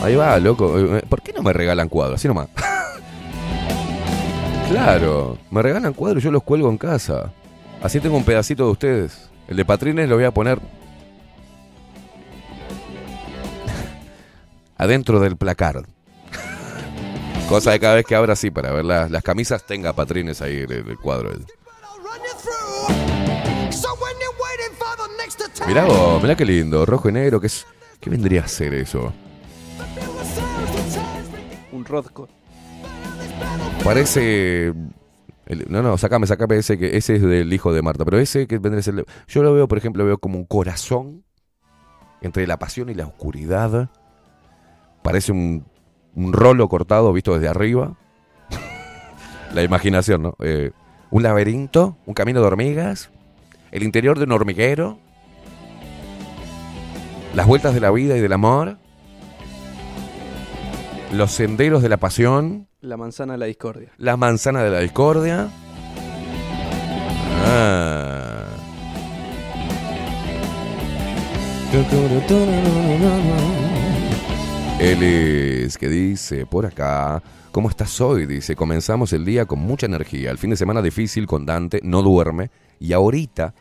Ahí 0.03 0.17
va, 0.17 0.37
loco. 0.41 0.97
Eh, 0.97 1.05
¿Por 1.09 1.23
qué 1.23 1.33
no 1.33 1.45
me 1.45 1.53
regalan 1.53 1.89
cuadros? 1.89 2.17
Así 2.17 2.27
nomás. 2.27 2.49
claro, 4.69 5.39
me 5.53 5.63
regalan 5.63 5.93
cuadros 5.93 6.21
y 6.21 6.25
yo 6.25 6.33
los 6.33 6.43
cuelgo 6.43 6.69
en 6.71 6.77
casa. 6.77 7.33
Así 7.81 8.01
tengo 8.01 8.17
un 8.17 8.25
pedacito 8.25 8.65
de 8.65 8.71
ustedes. 8.73 9.31
El 9.47 9.59
de 9.59 9.65
Patrines 9.65 10.09
lo 10.09 10.17
voy 10.17 10.25
a 10.25 10.33
poner 10.33 10.59
adentro 14.77 15.21
del 15.21 15.37
placard. 15.37 15.92
Cosa 17.53 17.73
de 17.73 17.81
cada 17.81 17.97
vez 17.97 18.07
que 18.07 18.15
abra 18.15 18.33
así 18.33 18.51
para 18.51 18.73
ver 18.73 18.87
las, 18.87 19.11
las 19.11 19.23
camisas 19.23 19.67
tenga 19.67 19.93
Patrines 19.93 20.41
ahí 20.41 20.61
el, 20.61 20.73
el 20.73 20.99
cuadro. 20.99 21.33
Mirá 25.67 25.85
vos, 25.85 26.23
mirá 26.23 26.35
qué 26.35 26.47
lindo, 26.47 26.87
rojo 26.87 27.11
y 27.11 27.13
negro, 27.13 27.41
¿qué, 27.43 27.49
es, 27.49 27.67
¿qué 28.01 28.09
vendría 28.09 28.43
a 28.45 28.49
ser 28.49 28.73
eso? 28.73 29.13
Un 31.73 31.85
Rodco. 31.85 32.27
Parece. 33.85 34.69
el- 35.45 35.67
no, 35.69 35.83
no, 35.83 35.99
sacame, 35.99 36.27
sacame 36.27 36.57
ese 36.57 36.79
que 36.79 36.97
ese 36.97 37.17
es 37.17 37.23
del 37.23 37.53
hijo 37.53 37.73
de 37.75 37.83
Marta, 37.83 38.07
pero 38.07 38.19
ese 38.19 38.47
que 38.47 38.59
vendría 38.59 38.81
a 38.81 38.83
ser. 38.83 39.05
Yo 39.29 39.43
lo 39.43 39.53
veo, 39.53 39.69
por 39.69 39.77
ejemplo, 39.77 40.07
veo 40.07 40.17
como 40.17 40.39
un 40.39 40.47
corazón 40.47 41.23
entre 42.23 42.47
la 42.47 42.59
pasión 42.59 42.89
y 42.89 42.95
la 42.95 43.07
oscuridad. 43.07 43.91
Parece 45.03 45.33
un, 45.33 45.67
un 46.15 46.33
rolo 46.33 46.69
cortado 46.69 47.13
visto 47.13 47.35
desde 47.35 47.49
arriba. 47.49 47.95
la 49.55 49.63
imaginación, 49.63 50.23
¿no? 50.23 50.37
Eh, 50.41 50.73
un 51.11 51.23
laberinto, 51.23 51.97
un 52.07 52.15
camino 52.15 52.41
de 52.41 52.47
hormigas, 52.47 53.11
el 53.71 53.83
interior 53.83 54.19
de 54.19 54.25
un 54.25 54.33
hormiguero, 54.33 54.99
las 57.35 57.47
vueltas 57.47 57.75
de 57.75 57.81
la 57.81 57.91
vida 57.91 58.17
y 58.17 58.21
del 58.21 58.33
amor, 58.33 58.79
los 61.13 61.31
senderos 61.31 61.83
de 61.83 61.89
la 61.89 61.99
pasión. 61.99 62.69
La 62.81 62.97
manzana 62.97 63.35
de 63.35 63.39
la 63.39 63.47
discordia. 63.47 63.91
La 63.99 64.17
manzana 64.17 64.63
de 64.63 64.71
la 64.71 64.81
discordia. 64.81 65.49
Ah. 67.45 68.47
Él 74.83 75.03
es 75.03 75.79
que 75.79 75.89
dice 75.89 76.45
por 76.45 76.67
acá, 76.67 77.23
¿cómo 77.53 77.69
estás 77.69 78.01
hoy? 78.01 78.27
Dice, 78.27 78.57
comenzamos 78.57 79.13
el 79.13 79.25
día 79.25 79.45
con 79.47 79.61
mucha 79.61 79.87
energía, 79.87 80.31
el 80.33 80.39
fin 80.39 80.51
de 80.51 80.57
semana 80.57 80.83
difícil 80.83 81.27
con 81.29 81.47
Dante, 81.47 81.79
no 81.85 82.03
duerme, 82.03 82.51
y 82.81 82.93
ahorita, 82.93 83.55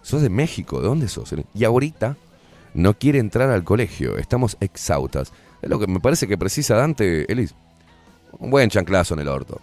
sos 0.00 0.22
de 0.22 0.30
México, 0.30 0.80
¿de 0.80 0.86
dónde 0.86 1.08
sos? 1.08 1.34
Y 1.54 1.64
ahorita 1.64 2.16
no 2.74 2.94
quiere 2.96 3.18
entrar 3.18 3.50
al 3.50 3.64
colegio, 3.64 4.16
estamos 4.16 4.56
exhaustas. 4.60 5.32
Es 5.60 5.68
lo 5.68 5.80
que 5.80 5.88
me 5.88 5.98
parece 5.98 6.28
que 6.28 6.38
precisa 6.38 6.76
Dante, 6.76 7.30
Elis. 7.30 7.54
Un 8.38 8.50
buen 8.50 8.70
chanclazo 8.70 9.14
en 9.14 9.20
el 9.20 9.28
orto. 9.28 9.60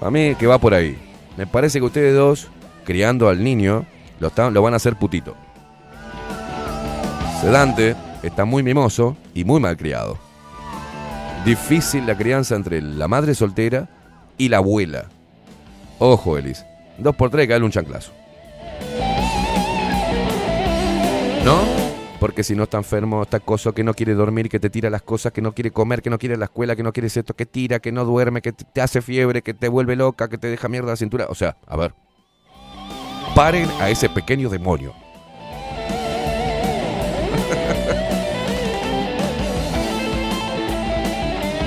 A 0.00 0.10
mí 0.10 0.34
que 0.36 0.46
va 0.46 0.58
por 0.58 0.72
ahí. 0.74 0.96
Me 1.36 1.46
parece 1.48 1.80
que 1.80 1.84
ustedes 1.86 2.14
dos, 2.14 2.48
criando 2.84 3.28
al 3.28 3.42
niño, 3.42 3.84
lo, 4.20 4.28
están- 4.28 4.54
lo 4.54 4.62
van 4.62 4.74
a 4.74 4.76
hacer 4.76 4.94
putito. 4.96 5.36
Sedante 7.40 7.94
está 8.22 8.44
muy 8.44 8.62
mimoso 8.62 9.16
y 9.34 9.44
muy 9.44 9.60
malcriado. 9.60 10.18
Difícil 11.44 12.06
la 12.06 12.16
crianza 12.16 12.56
entre 12.56 12.80
la 12.80 13.06
madre 13.06 13.34
soltera 13.34 13.88
y 14.38 14.48
la 14.48 14.58
abuela. 14.58 15.06
Ojo, 15.98 16.38
Elis. 16.38 16.64
Dos 16.98 17.14
por 17.16 17.30
tres, 17.30 17.46
cae 17.48 17.62
un 17.62 17.70
chanclazo. 17.70 18.12
¿No? 21.44 21.58
Porque 22.18 22.42
si 22.42 22.54
no 22.54 22.62
está 22.62 22.78
enfermo, 22.78 23.22
está 23.22 23.40
coso 23.40 23.74
que 23.74 23.84
no 23.84 23.92
quiere 23.92 24.14
dormir, 24.14 24.48
que 24.48 24.58
te 24.58 24.70
tira 24.70 24.88
las 24.88 25.02
cosas, 25.02 25.32
que 25.32 25.42
no 25.42 25.52
quiere 25.52 25.70
comer, 25.70 26.00
que 26.00 26.08
no 26.08 26.18
quiere 26.18 26.38
la 26.38 26.46
escuela, 26.46 26.74
que 26.74 26.82
no 26.82 26.92
quiere 26.92 27.08
esto, 27.08 27.34
que 27.34 27.44
tira, 27.44 27.80
que 27.80 27.92
no 27.92 28.06
duerme, 28.06 28.40
que 28.40 28.52
te 28.52 28.80
hace 28.80 29.02
fiebre, 29.02 29.42
que 29.42 29.52
te 29.52 29.68
vuelve 29.68 29.96
loca, 29.96 30.28
que 30.28 30.38
te 30.38 30.46
deja 30.46 30.68
mierda 30.68 30.92
la 30.92 30.96
cintura. 30.96 31.26
O 31.28 31.34
sea, 31.34 31.58
a 31.66 31.76
ver. 31.76 31.92
Paren 33.34 33.68
a 33.80 33.90
ese 33.90 34.08
pequeño 34.08 34.48
demonio. 34.48 35.03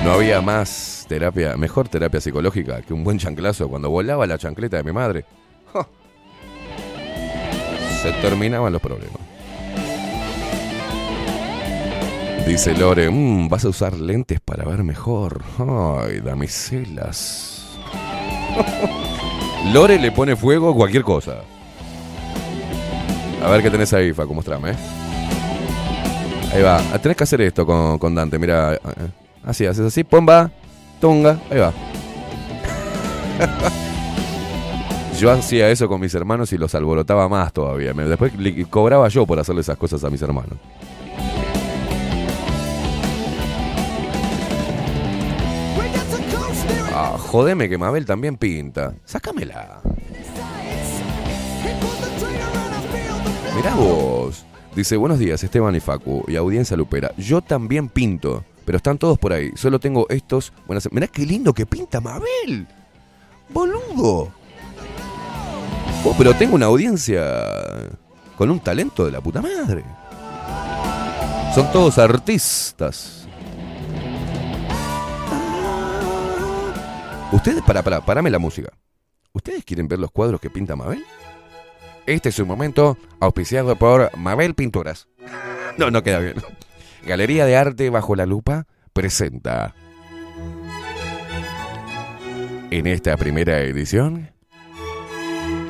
No 0.04 0.12
había 0.14 0.40
más 0.40 1.04
terapia, 1.08 1.56
mejor 1.56 1.88
terapia 1.88 2.20
psicológica 2.20 2.80
que 2.82 2.94
un 2.94 3.04
buen 3.04 3.18
chanclazo 3.18 3.68
cuando 3.68 3.90
volaba 3.90 4.26
la 4.26 4.38
chancleta 4.38 4.76
de 4.78 4.84
mi 4.84 4.92
madre. 4.92 5.24
Se 8.02 8.12
terminaban 8.22 8.72
los 8.72 8.80
problemas. 8.80 9.18
Dice 12.46 12.74
Lore, 12.78 13.10
"Mm, 13.10 13.48
vas 13.48 13.64
a 13.64 13.68
usar 13.68 13.94
lentes 13.98 14.40
para 14.40 14.64
ver 14.64 14.82
mejor. 14.84 15.42
Ay, 15.58 16.20
damiselas. 16.20 17.66
Lore 19.74 19.98
le 19.98 20.12
pone 20.12 20.36
fuego 20.36 20.70
a 20.70 20.74
cualquier 20.74 21.02
cosa. 21.02 21.40
A 23.44 23.50
ver 23.50 23.62
qué 23.62 23.70
tenés 23.70 23.92
ahí, 23.92 24.12
Facu, 24.12 24.32
mostrame. 24.32 24.70
¿eh? 24.70 24.74
Ahí 26.54 26.62
va. 26.62 26.80
Ah, 26.92 26.98
Tenés 26.98 27.16
que 27.16 27.24
hacer 27.24 27.40
esto 27.42 27.66
con, 27.66 27.98
con 27.98 28.14
Dante, 28.14 28.38
mira. 28.38 28.78
Así, 29.48 29.64
haces 29.64 29.86
así, 29.86 30.04
pomba, 30.04 30.50
tunga, 31.00 31.40
ahí 31.50 31.58
va. 31.58 31.72
Yo 35.18 35.30
hacía 35.32 35.70
eso 35.70 35.88
con 35.88 36.02
mis 36.02 36.14
hermanos 36.14 36.52
y 36.52 36.58
los 36.58 36.74
alborotaba 36.74 37.30
más 37.30 37.50
todavía. 37.54 37.94
Después 37.94 38.30
cobraba 38.68 39.08
yo 39.08 39.26
por 39.26 39.38
hacerle 39.38 39.62
esas 39.62 39.78
cosas 39.78 40.04
a 40.04 40.10
mis 40.10 40.20
hermanos. 40.20 40.58
Ah, 46.94 47.16
jodeme 47.18 47.70
que 47.70 47.78
Mabel 47.78 48.04
también 48.04 48.36
pinta. 48.36 48.94
Sácamela. 49.06 49.80
Mirá 53.56 53.74
vos. 53.74 54.44
Dice, 54.76 54.96
buenos 54.96 55.18
días, 55.18 55.42
Esteban 55.42 55.74
y 55.74 55.80
Facu, 55.80 56.24
y 56.28 56.36
audiencia 56.36 56.76
lupera. 56.76 57.12
Yo 57.16 57.40
también 57.40 57.88
pinto, 57.88 58.44
pero 58.68 58.76
están 58.76 58.98
todos 58.98 59.16
por 59.16 59.32
ahí. 59.32 59.50
Solo 59.54 59.80
tengo 59.80 60.04
estos. 60.10 60.52
Buenas... 60.66 60.92
Mirá 60.92 61.06
qué 61.06 61.24
lindo 61.24 61.54
que 61.54 61.64
pinta 61.64 62.02
Mabel. 62.02 62.66
Boludo. 63.48 64.30
Oh, 66.04 66.14
pero 66.18 66.34
tengo 66.34 66.54
una 66.54 66.66
audiencia 66.66 67.46
con 68.36 68.50
un 68.50 68.60
talento 68.60 69.06
de 69.06 69.12
la 69.12 69.22
puta 69.22 69.40
madre. 69.40 69.82
Son 71.54 71.72
todos 71.72 71.96
artistas. 71.96 73.26
Ustedes, 77.32 77.62
para, 77.62 77.82
para, 77.82 78.04
parame 78.04 78.28
la 78.28 78.38
música. 78.38 78.68
¿Ustedes 79.32 79.64
quieren 79.64 79.88
ver 79.88 79.98
los 79.98 80.10
cuadros 80.10 80.42
que 80.42 80.50
pinta 80.50 80.76
Mabel? 80.76 81.02
Este 82.04 82.28
es 82.28 82.38
un 82.38 82.48
momento 82.48 82.98
auspiciado 83.18 83.76
por 83.76 84.14
Mabel 84.18 84.54
Pinturas. 84.54 85.08
No, 85.78 85.92
no 85.92 86.02
queda 86.02 86.18
bien. 86.18 86.34
Galería 87.08 87.46
de 87.46 87.56
Arte 87.56 87.88
Bajo 87.88 88.14
la 88.16 88.26
Lupa 88.26 88.66
presenta. 88.92 89.74
En 92.70 92.86
esta 92.86 93.16
primera 93.16 93.60
edición, 93.60 94.30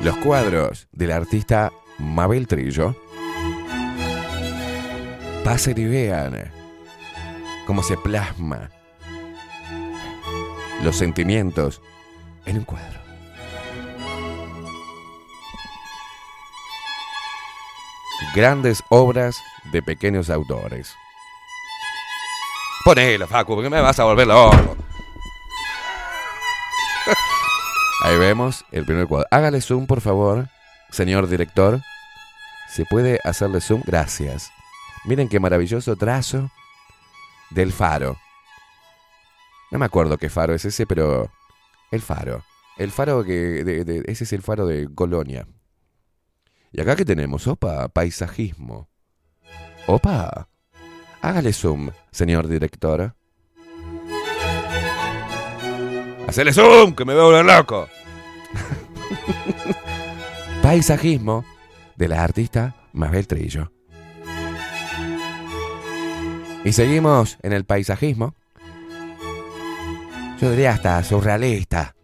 los 0.03 0.17
cuadros 0.17 0.89
del 0.91 1.13
artista 1.13 1.71
Mabel 1.97 2.45
Trillo. 2.45 2.93
Pasen 5.45 5.77
y 5.77 5.85
vean 5.85 6.51
cómo 7.65 7.83
se 7.83 7.95
plasma 7.95 8.69
los 10.83 10.97
sentimientos 10.97 11.81
en 12.45 12.57
un 12.57 12.63
cuadro. 12.65 12.99
Grandes 18.35 18.83
obras 18.89 19.41
de 19.71 19.81
pequeños 19.81 20.29
autores. 20.29 20.97
Ponelo, 22.83 23.27
Facu, 23.27 23.55
porque 23.55 23.69
me 23.69 23.81
vas 23.81 23.99
a 23.99 24.05
volver 24.05 24.27
loco. 24.27 24.77
Ahí 28.03 28.17
vemos 28.17 28.65
el 28.71 28.85
primer 28.85 29.07
cuadro. 29.07 29.27
Hágale 29.31 29.61
zoom, 29.61 29.85
por 29.85 30.01
favor, 30.01 30.47
señor 30.89 31.27
director. 31.27 31.81
¿Se 32.69 32.85
puede 32.85 33.19
hacerle 33.23 33.61
zoom? 33.61 33.81
Gracias. 33.85 34.51
Miren 35.05 35.27
qué 35.27 35.39
maravilloso 35.39 35.95
trazo 35.95 36.49
del 37.49 37.71
faro. 37.71 38.17
No 39.71 39.79
me 39.79 39.85
acuerdo 39.85 40.17
qué 40.17 40.29
faro 40.29 40.53
es 40.53 40.65
ese, 40.65 40.85
pero 40.87 41.31
el 41.91 42.01
faro. 42.01 42.43
El 42.77 42.91
faro 42.91 43.23
que... 43.23 44.03
ese 44.07 44.23
es 44.23 44.33
el 44.33 44.41
faro 44.41 44.65
de 44.65 44.87
Colonia. 44.93 45.47
Y 46.71 46.81
acá 46.81 46.95
que 46.95 47.05
tenemos, 47.05 47.47
opa, 47.47 47.87
paisajismo. 47.89 48.89
Opa, 49.87 50.47
hágale 51.21 51.53
zoom, 51.53 51.89
señor 52.11 52.47
director. 52.47 53.13
Hacele 56.27 56.53
zoom, 56.53 56.95
que 56.95 57.05
me 57.05 57.13
veo 57.13 57.25
volver 57.25 57.45
loco. 57.45 57.89
Paisajismo 60.61 61.45
de 61.95 62.07
la 62.07 62.23
artista 62.23 62.75
Mabel 62.93 63.27
Trillo. 63.27 63.71
Y 66.63 66.73
seguimos 66.73 67.37
en 67.41 67.53
el 67.53 67.65
paisajismo. 67.65 68.35
Yo 70.39 70.51
diría 70.51 70.71
hasta 70.71 71.03
surrealista. 71.03 71.95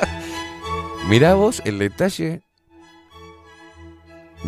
Mirá 1.08 1.34
vos 1.34 1.62
el 1.64 1.78
detalle 1.78 2.42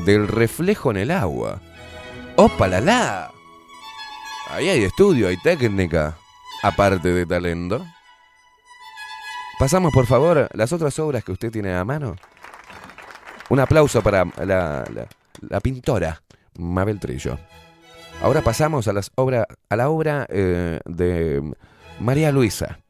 del 0.04 0.28
reflejo 0.28 0.90
en 0.90 0.96
el 0.96 1.10
agua. 1.10 1.60
¡Opa 2.36 2.68
la 2.68 2.80
la! 2.80 3.32
Ahí 4.50 4.68
hay 4.68 4.84
estudio, 4.84 5.28
hay 5.28 5.38
técnica, 5.38 6.18
aparte 6.62 7.08
de 7.08 7.24
talento. 7.24 7.84
Pasamos, 9.58 9.90
por 9.92 10.06
favor, 10.06 10.48
las 10.52 10.70
otras 10.72 10.98
obras 10.98 11.24
que 11.24 11.32
usted 11.32 11.50
tiene 11.50 11.74
a 11.74 11.84
mano. 11.84 12.16
Un 13.48 13.60
aplauso 13.60 14.02
para 14.02 14.26
la, 14.44 14.84
pintora 15.62 16.22
Mabel 16.58 17.00
Trillo. 17.00 17.38
Ahora 18.20 18.42
pasamos 18.42 18.86
a, 18.86 18.92
las 18.92 19.10
a 19.16 19.76
la 19.76 19.88
obra 19.88 20.26
eh, 20.28 20.80
de 20.84 21.42
María 22.00 22.32
Luisa, 22.32 22.80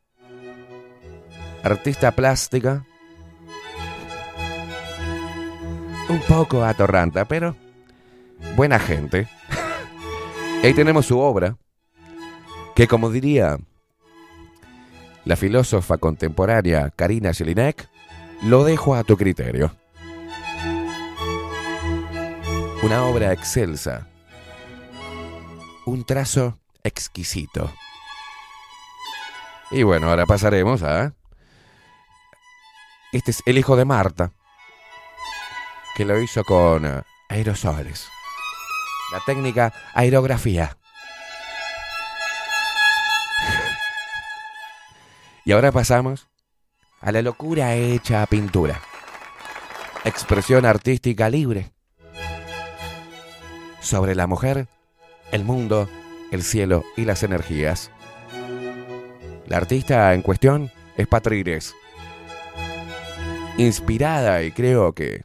artista 1.62 2.10
plástica, 2.12 2.84
un 6.08 6.20
poco 6.28 6.64
atorranta, 6.64 7.24
pero 7.26 7.56
buena 8.56 8.78
gente. 8.78 9.28
Ahí 10.62 10.74
tenemos 10.74 11.06
su 11.06 11.18
obra, 11.18 11.56
que 12.74 12.88
como 12.88 13.10
diría 13.10 13.58
la 15.24 15.36
filósofa 15.36 15.98
contemporánea 15.98 16.90
Karina 16.90 17.32
Jelinek, 17.32 17.88
lo 18.42 18.64
dejo 18.64 18.94
a 18.94 19.04
tu 19.04 19.16
criterio. 19.16 19.74
Una 22.82 23.04
obra 23.04 23.32
excelsa, 23.32 24.06
un 25.84 26.04
trazo 26.04 26.58
exquisito. 26.84 27.72
Y 29.70 29.82
bueno, 29.82 30.08
ahora 30.10 30.26
pasaremos 30.26 30.82
a... 30.82 31.14
Este 33.12 33.32
es 33.32 33.42
el 33.46 33.58
hijo 33.58 33.76
de 33.76 33.84
Marta, 33.84 34.30
que 35.96 36.04
lo 36.04 36.20
hizo 36.20 36.44
con 36.44 36.84
eh, 36.86 37.02
aerosoles. 37.28 38.08
La 39.12 39.20
técnica 39.20 39.72
aerografía. 39.94 40.76
Y 45.44 45.52
ahora 45.52 45.70
pasamos 45.70 46.26
a 47.00 47.12
la 47.12 47.22
locura 47.22 47.74
hecha 47.76 48.22
a 48.22 48.26
pintura. 48.26 48.80
Expresión 50.04 50.66
artística 50.66 51.30
libre. 51.30 51.72
Sobre 53.80 54.16
la 54.16 54.26
mujer, 54.26 54.66
el 55.30 55.44
mundo, 55.44 55.88
el 56.32 56.42
cielo 56.42 56.84
y 56.96 57.04
las 57.04 57.22
energías. 57.22 57.92
La 59.46 59.58
artista 59.58 60.12
en 60.14 60.22
cuestión 60.22 60.72
es 60.96 61.06
Patrires. 61.06 61.76
Inspirada 63.56 64.42
y 64.42 64.50
creo 64.50 64.92
que 64.94 65.22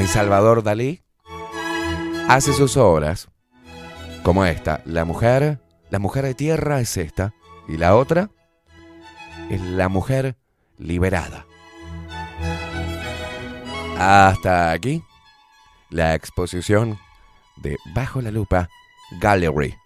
en 0.00 0.08
Salvador 0.08 0.62
Dalí 0.62 1.02
hace 2.26 2.54
sus 2.54 2.78
obras 2.78 3.28
como 4.22 4.46
esta, 4.46 4.80
La 4.86 5.04
mujer, 5.04 5.60
la 5.90 5.98
mujer 5.98 6.24
de 6.24 6.32
tierra 6.34 6.80
es 6.80 6.96
esta 6.96 7.34
y 7.68 7.76
la 7.76 7.94
otra 7.94 8.30
es 9.50 9.60
la 9.60 9.90
mujer 9.90 10.38
liberada. 10.78 11.44
Hasta 13.98 14.72
aquí 14.72 15.04
la 15.90 16.14
exposición 16.14 16.98
de 17.56 17.76
Bajo 17.94 18.22
la 18.22 18.30
Lupa 18.30 18.70
Gallery. 19.20 19.76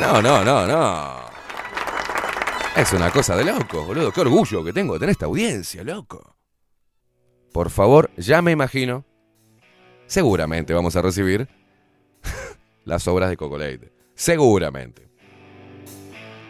No, 0.00 0.22
no, 0.22 0.44
no, 0.44 0.66
no. 0.68 1.24
Es 2.76 2.92
una 2.92 3.10
cosa 3.10 3.34
de 3.34 3.44
loco, 3.44 3.82
boludo. 3.84 4.12
Qué 4.12 4.20
orgullo 4.20 4.62
que 4.62 4.72
tengo 4.72 4.94
de 4.94 5.00
tener 5.00 5.12
esta 5.12 5.26
audiencia, 5.26 5.82
loco. 5.82 6.33
Por 7.54 7.70
favor, 7.70 8.10
ya 8.16 8.42
me 8.42 8.50
imagino. 8.50 9.04
Seguramente 10.06 10.74
vamos 10.74 10.96
a 10.96 11.02
recibir 11.02 11.48
las 12.84 13.06
obras 13.06 13.30
de 13.30 13.36
Coco 13.36 13.56
Leite. 13.56 13.92
Seguramente. 14.16 15.08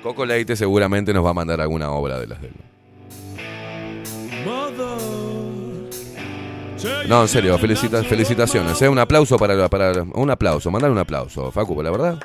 Coco 0.02 0.24
Leite 0.24 0.56
seguramente 0.56 1.12
nos 1.12 1.22
va 1.22 1.30
a 1.30 1.34
mandar 1.34 1.60
alguna 1.60 1.90
obra 1.90 2.18
de 2.18 2.26
las 2.26 2.40
de 2.40 2.48
él. 2.48 2.54
No, 7.06 7.20
en 7.20 7.28
serio, 7.28 7.58
felicita- 7.58 8.02
felicitaciones. 8.02 8.80
¿eh? 8.80 8.88
Un 8.88 8.98
aplauso 8.98 9.36
para, 9.36 9.68
para. 9.68 10.02
Un 10.14 10.30
aplauso, 10.30 10.70
mandar 10.70 10.90
un 10.90 10.98
aplauso, 10.98 11.50
Facu, 11.50 11.82
la 11.82 11.90
verdad. 11.90 12.18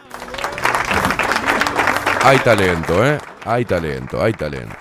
Hay 2.23 2.38
talento, 2.39 3.05
¿eh? 3.05 3.17
Hay 3.43 3.65
talento, 3.65 4.23
hay 4.23 4.32
talento. 4.32 4.75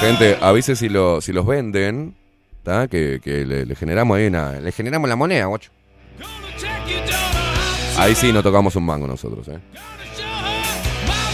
Gente, 0.00 0.36
avise 0.40 0.74
si, 0.74 0.88
lo, 0.88 1.20
si 1.20 1.32
los 1.32 1.46
venden, 1.46 2.16
¿tá? 2.64 2.88
Que, 2.88 3.20
que 3.22 3.46
le, 3.46 3.74
generamos 3.76 4.16
ahí 4.16 4.26
una. 4.26 4.58
Le 4.60 4.72
generamos 4.72 5.08
la 5.08 5.14
moneda, 5.14 5.46
guacho. 5.46 5.70
Ahí 7.96 8.14
sí 8.14 8.32
no 8.32 8.42
tocamos 8.42 8.74
un 8.74 8.84
mango 8.84 9.06
nosotros, 9.06 9.46
¿eh? 9.48 9.60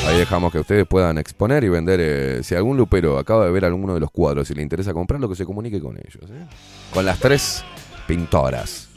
Ahí 0.06 0.18
dejamos 0.18 0.52
que 0.52 0.58
ustedes 0.58 0.86
puedan 0.86 1.18
exponer 1.18 1.64
y 1.64 1.68
vender. 1.68 2.00
eh, 2.02 2.42
si 2.42 2.54
algún 2.54 2.76
lupero 2.76 3.18
acaba 3.18 3.44
de 3.46 3.50
ver 3.50 3.64
alguno 3.64 3.94
de 3.94 4.00
los 4.00 4.10
cuadros 4.10 4.50
y 4.50 4.54
le 4.54 4.62
interesa 4.62 4.92
comprarlo, 4.92 5.28
que 5.28 5.36
se 5.36 5.44
comunique 5.46 5.80
con 5.80 5.96
ellos. 5.96 6.30
¿eh? 6.30 6.46
Con 6.92 7.04
las 7.04 7.18
tres 7.18 7.64
pintoras. 8.06 8.88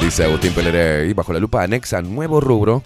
Dice 0.00 0.24
Agustín 0.24 0.52
Peleré. 0.52 1.08
Y 1.08 1.12
bajo 1.12 1.32
la 1.32 1.38
lupa 1.38 1.62
anexa 1.62 2.02
nuevo 2.02 2.40
rubro. 2.40 2.82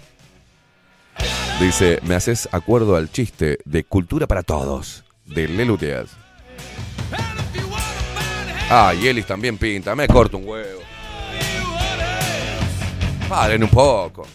Dice, 1.59 1.99
me 2.03 2.15
haces 2.15 2.49
acuerdo 2.51 2.95
al 2.95 3.09
chiste 3.11 3.59
de 3.65 3.83
cultura 3.83 4.27
para 4.27 4.43
todos. 4.43 5.03
De 5.25 5.45
hell, 5.45 6.07
Ah, 8.69 8.93
y 8.99 9.07
Elis 9.07 9.25
también 9.25 9.57
pinta. 9.57 9.95
Me 9.95 10.07
corto 10.07 10.37
un 10.37 10.47
huevo. 10.47 10.81
Paren 13.29 13.63
un 13.63 13.69
poco. 13.69 14.27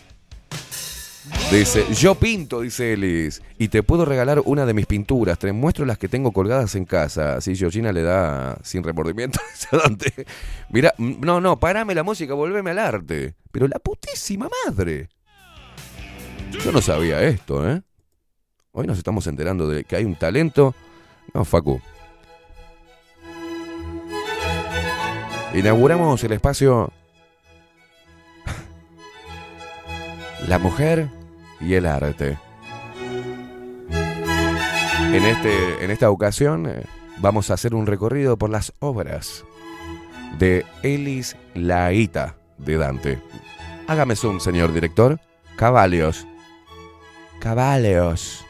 Dice, 1.48 1.84
yo 1.94 2.14
pinto, 2.14 2.60
dice 2.60 2.92
Elis, 2.92 3.42
y 3.58 3.68
te 3.68 3.82
puedo 3.82 4.04
regalar 4.04 4.40
una 4.44 4.66
de 4.66 4.72
mis 4.72 4.86
pinturas. 4.86 5.36
Te 5.36 5.52
muestro 5.52 5.84
las 5.84 5.98
que 5.98 6.06
tengo 6.06 6.30
colgadas 6.30 6.76
en 6.76 6.84
casa. 6.84 7.34
Así 7.34 7.56
Georgina 7.56 7.90
le 7.90 8.02
da 8.02 8.56
sin 8.62 8.84
remordimiento. 8.84 9.40
Mira, 10.70 10.94
mm, 10.96 11.14
no, 11.20 11.40
no, 11.40 11.58
parame 11.58 11.96
la 11.96 12.04
música, 12.04 12.34
volveme 12.34 12.70
al 12.70 12.78
arte. 12.78 13.34
Pero 13.50 13.66
la 13.66 13.80
putísima 13.80 14.48
madre. 14.64 15.08
Yo 16.64 16.70
no 16.70 16.80
sabía 16.80 17.20
esto, 17.22 17.68
¿eh? 17.68 17.82
Hoy 18.70 18.86
nos 18.86 18.98
estamos 18.98 19.26
enterando 19.26 19.68
de 19.68 19.82
que 19.82 19.96
hay 19.96 20.04
un 20.04 20.14
talento. 20.14 20.72
No, 21.34 21.44
Facu. 21.44 21.80
Inauguramos 25.52 26.22
el 26.22 26.30
espacio 26.30 26.92
La 30.46 30.60
mujer 30.60 31.10
y 31.60 31.74
el 31.74 31.86
arte. 31.86 32.38
En, 35.12 35.24
este, 35.24 35.84
en 35.84 35.90
esta 35.90 36.10
ocasión 36.10 36.66
eh, 36.68 36.84
vamos 37.18 37.50
a 37.50 37.54
hacer 37.54 37.74
un 37.74 37.86
recorrido 37.86 38.36
por 38.36 38.50
las 38.50 38.72
obras 38.78 39.44
de 40.38 40.64
Elis 40.82 41.36
Laíta 41.54 42.36
de 42.58 42.76
Dante. 42.76 43.22
Hágame 43.88 44.14
zoom, 44.14 44.40
señor 44.40 44.72
director. 44.72 45.20
Caballos. 45.56 46.26
Caballos. 47.40 48.44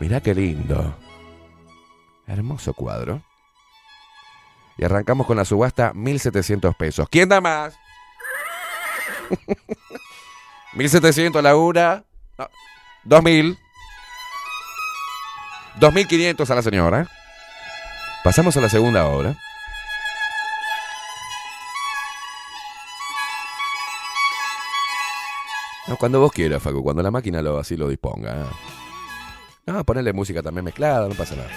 Mirá 0.00 0.20
qué 0.20 0.34
lindo. 0.34 0.96
Hermoso 2.26 2.72
cuadro. 2.72 3.22
Y 4.76 4.84
arrancamos 4.84 5.26
con 5.26 5.36
la 5.36 5.44
subasta 5.44 5.92
1700 5.92 6.74
pesos. 6.76 7.08
¿Quién 7.10 7.28
da 7.28 7.40
más? 7.40 7.76
1700 10.74 11.40
a 11.40 11.42
la 11.42 11.56
una. 11.56 12.04
No, 12.38 12.48
2000. 13.04 13.58
2500 15.80 16.50
a 16.50 16.54
la 16.54 16.62
señora. 16.62 17.08
Pasamos 18.24 18.56
a 18.56 18.60
la 18.60 18.68
segunda 18.68 19.06
obra. 19.06 19.36
No, 25.86 25.96
cuando 25.96 26.20
vos 26.20 26.32
quieras, 26.32 26.62
Facu, 26.62 26.82
cuando 26.82 27.02
la 27.02 27.10
máquina 27.10 27.40
lo, 27.40 27.58
así 27.58 27.76
lo 27.76 27.88
disponga. 27.88 28.46
No, 29.64 29.84
ponerle 29.84 30.12
música 30.12 30.42
también 30.42 30.64
mezclada, 30.64 31.08
no 31.08 31.14
pasa 31.14 31.34
nada. 31.34 31.48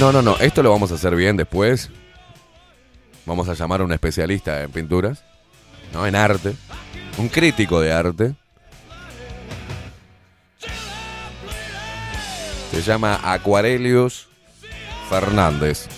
No, 0.00 0.12
no, 0.12 0.22
no, 0.22 0.36
esto 0.38 0.62
lo 0.62 0.70
vamos 0.70 0.90
a 0.92 0.94
hacer 0.94 1.14
bien 1.14 1.36
después. 1.36 1.90
Vamos 3.28 3.46
a 3.50 3.52
llamar 3.52 3.82
a 3.82 3.84
un 3.84 3.92
especialista 3.92 4.62
en 4.62 4.70
pinturas, 4.70 5.22
¿no? 5.92 6.06
En 6.06 6.16
arte. 6.16 6.54
Un 7.18 7.28
crítico 7.28 7.78
de 7.78 7.92
arte. 7.92 8.34
Se 12.70 12.80
llama 12.80 13.20
Acuarelius 13.22 14.28
Fernández. 15.10 15.88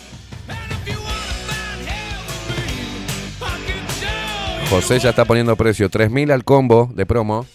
José 4.68 4.98
ya 4.98 5.10
está 5.10 5.24
poniendo 5.24 5.54
precio. 5.54 5.88
3.000 5.88 6.32
al 6.32 6.42
combo 6.42 6.90
de 6.92 7.06
promo. 7.06 7.46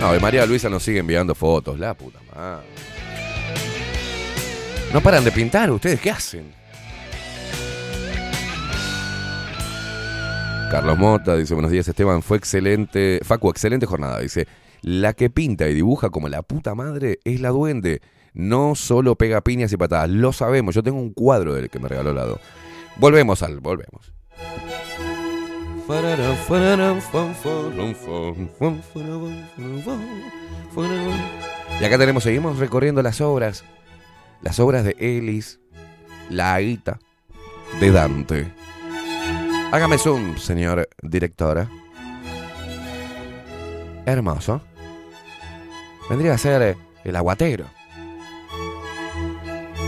No, 0.00 0.14
y 0.14 0.20
María 0.20 0.46
Luisa 0.46 0.68
nos 0.68 0.84
sigue 0.84 1.00
enviando 1.00 1.34
fotos. 1.34 1.76
La 1.76 1.94
puta 1.94 2.20
madre. 2.36 2.87
No 4.92 5.02
paran 5.02 5.22
de 5.22 5.32
pintar 5.32 5.70
ustedes. 5.70 6.00
¿Qué 6.00 6.10
hacen? 6.10 6.52
Carlos 10.70 10.98
Mota 10.98 11.36
dice, 11.36 11.54
buenos 11.54 11.70
días 11.70 11.88
Esteban, 11.88 12.22
fue 12.22 12.36
excelente, 12.36 13.20
Facu, 13.22 13.50
excelente 13.50 13.86
jornada. 13.86 14.20
Dice, 14.20 14.46
la 14.82 15.12
que 15.14 15.30
pinta 15.30 15.68
y 15.68 15.74
dibuja 15.74 16.10
como 16.10 16.28
la 16.28 16.42
puta 16.42 16.74
madre 16.74 17.20
es 17.24 17.40
la 17.40 17.50
duende. 17.50 18.00
No 18.34 18.74
solo 18.74 19.16
pega 19.16 19.40
piñas 19.40 19.72
y 19.72 19.76
patadas, 19.76 20.10
lo 20.10 20.32
sabemos. 20.32 20.74
Yo 20.74 20.82
tengo 20.82 20.98
un 20.98 21.12
cuadro 21.12 21.54
del 21.54 21.70
que 21.70 21.78
me 21.78 21.88
regaló 21.88 22.12
Lado. 22.12 22.38
Volvemos 22.96 23.42
al, 23.42 23.60
volvemos. 23.60 24.12
Y 31.80 31.84
acá 31.84 31.98
tenemos, 31.98 32.22
seguimos 32.22 32.58
recorriendo 32.58 33.02
las 33.02 33.20
obras. 33.20 33.64
Las 34.40 34.60
obras 34.60 34.84
de 34.84 34.96
Elis, 34.98 35.60
la 36.30 36.54
Aguita, 36.54 36.98
de 37.80 37.90
Dante. 37.90 38.52
Hágame 39.72 39.98
zoom, 39.98 40.38
señor 40.38 40.88
directora. 41.02 41.68
Hermoso. 44.06 44.62
Vendría 46.08 46.34
a 46.34 46.38
ser 46.38 46.76
el 47.04 47.16
aguatero. 47.16 47.66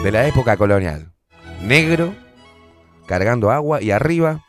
De 0.03 0.11
la 0.11 0.27
época 0.27 0.57
colonial. 0.57 1.13
Negro, 1.63 2.15
cargando 3.07 3.51
agua 3.51 3.81
y 3.81 3.91
arriba, 3.91 4.45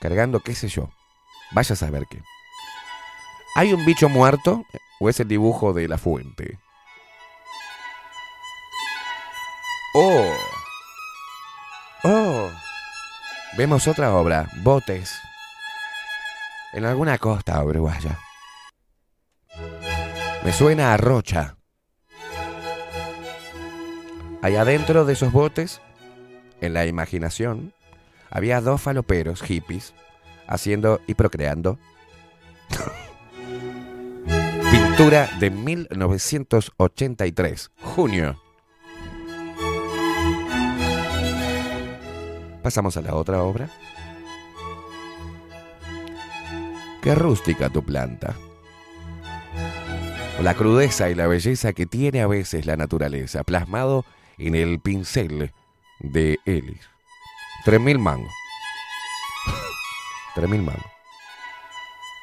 cargando 0.00 0.40
qué 0.40 0.54
sé 0.54 0.68
yo. 0.68 0.90
Vaya 1.52 1.74
a 1.74 1.76
saber 1.76 2.04
qué. 2.08 2.22
¿Hay 3.56 3.72
un 3.72 3.84
bicho 3.84 4.08
muerto 4.08 4.64
o 4.98 5.08
es 5.08 5.20
el 5.20 5.28
dibujo 5.28 5.72
de 5.72 5.88
la 5.88 5.98
fuente? 5.98 6.58
Oh. 9.96 10.36
Oh. 12.02 12.50
Vemos 13.56 13.86
otra 13.86 14.12
obra, 14.16 14.50
Botes. 14.56 15.16
En 16.72 16.84
alguna 16.84 17.16
costa 17.18 17.62
uruguaya. 17.62 18.18
Me 20.44 20.52
suena 20.52 20.92
a 20.92 20.96
Rocha. 20.96 21.58
Allá 24.42 24.62
adentro 24.62 25.04
de 25.04 25.12
esos 25.12 25.30
botes, 25.30 25.80
en 26.60 26.74
la 26.74 26.86
imaginación, 26.86 27.72
había 28.30 28.60
dos 28.60 28.82
faloperos 28.82 29.42
hippies 29.42 29.94
haciendo 30.48 31.00
y 31.06 31.14
procreando. 31.14 31.78
Pintura 34.72 35.30
de 35.38 35.50
1983, 35.50 37.70
junio. 37.80 38.43
Pasamos 42.64 42.96
a 42.96 43.02
la 43.02 43.14
otra 43.14 43.42
obra. 43.42 43.68
Qué 47.02 47.14
rústica 47.14 47.68
tu 47.68 47.84
planta. 47.84 48.34
La 50.40 50.54
crudeza 50.54 51.10
y 51.10 51.14
la 51.14 51.26
belleza 51.26 51.74
que 51.74 51.84
tiene 51.84 52.22
a 52.22 52.26
veces 52.26 52.64
la 52.64 52.78
naturaleza, 52.78 53.44
plasmado 53.44 54.06
en 54.38 54.54
el 54.54 54.80
pincel 54.80 55.52
de. 56.00 56.38
Tres 57.66 57.80
mil 57.82 57.98
mangos. 57.98 58.32
Tres 60.34 60.48
mil 60.48 60.62
mangos. 60.62 60.90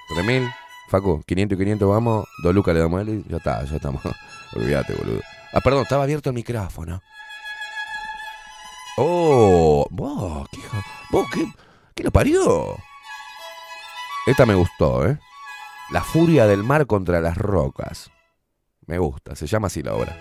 Tres 0.10 0.26
mil. 0.26 0.50
Facu, 0.88 1.22
500 1.24 1.56
y 1.56 1.60
500 1.60 1.88
vamos. 1.88 2.28
Dos 2.42 2.56
lucas 2.56 2.74
le 2.74 2.80
damos 2.80 2.98
a 2.98 3.04
Elis. 3.04 3.24
Ya 3.28 3.38
está, 3.38 3.64
ya 3.64 3.76
estamos. 3.76 4.02
Olvídate, 4.56 4.96
boludo. 4.96 5.22
Ah, 5.54 5.62
perdón, 5.62 5.84
estaba 5.84 6.02
abierto 6.02 6.32
el 6.32 6.36
micrófono. 6.36 7.04
Oh, 8.98 9.88
vos, 9.90 10.48
¿qué, 10.52 10.60
vos, 11.12 11.28
¿qué, 11.34 11.48
qué 11.96 12.04
lo 12.04 12.12
parió? 12.12 12.76
Esta 14.28 14.46
me 14.46 14.54
gustó, 14.54 15.08
¿eh? 15.08 15.18
La 15.92 16.04
furia 16.04 16.46
del 16.46 16.64
mar 16.64 16.86
contra 16.88 17.22
las 17.22 17.38
rocas. 17.38 18.12
Me 18.86 18.98
gusta, 18.98 19.36
se 19.36 19.48
llama 19.48 19.68
así 19.68 19.82
la 19.82 19.94
obra. 19.94 20.18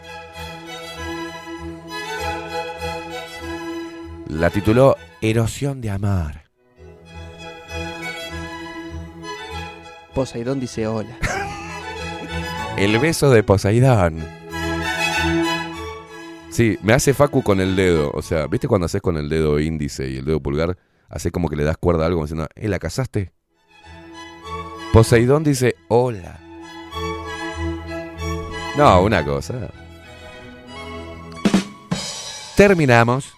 La 4.27 4.51
tituló 4.51 4.97
Erosión 5.21 5.81
de 5.81 5.91
Amar. 5.91 6.45
Poseidón 10.15 10.61
dice 10.61 10.87
hola. 10.87 11.17
El 12.77 12.99
beso 12.99 13.31
de 13.31 13.43
Poseidón. 13.43 14.40
Sí, 16.61 16.79
me 16.83 16.93
hace 16.93 17.15
Facu 17.15 17.43
con 17.43 17.59
el 17.59 17.75
dedo. 17.75 18.11
O 18.13 18.21
sea, 18.21 18.47
¿viste 18.47 18.69
cuando 18.69 18.85
haces 18.85 19.01
con 19.01 19.17
el 19.17 19.31
dedo 19.31 19.59
índice 19.59 20.11
y 20.11 20.19
el 20.19 20.27
dedo 20.27 20.43
pulgar? 20.43 20.77
Hace 21.09 21.31
como 21.31 21.49
que 21.49 21.57
le 21.57 21.65
das 21.65 21.79
cuerda 21.79 22.03
a 22.05 22.07
algo 22.09 22.21
diciendo, 22.21 22.49
¿eh, 22.55 22.69
la 22.69 22.79
casaste? 22.79 23.33
Poseidón 24.93 25.43
dice, 25.43 25.75
hola. 25.89 26.39
No, 28.77 29.03
una 29.03 29.25
cosa. 29.25 29.71
Terminamos 32.59 33.33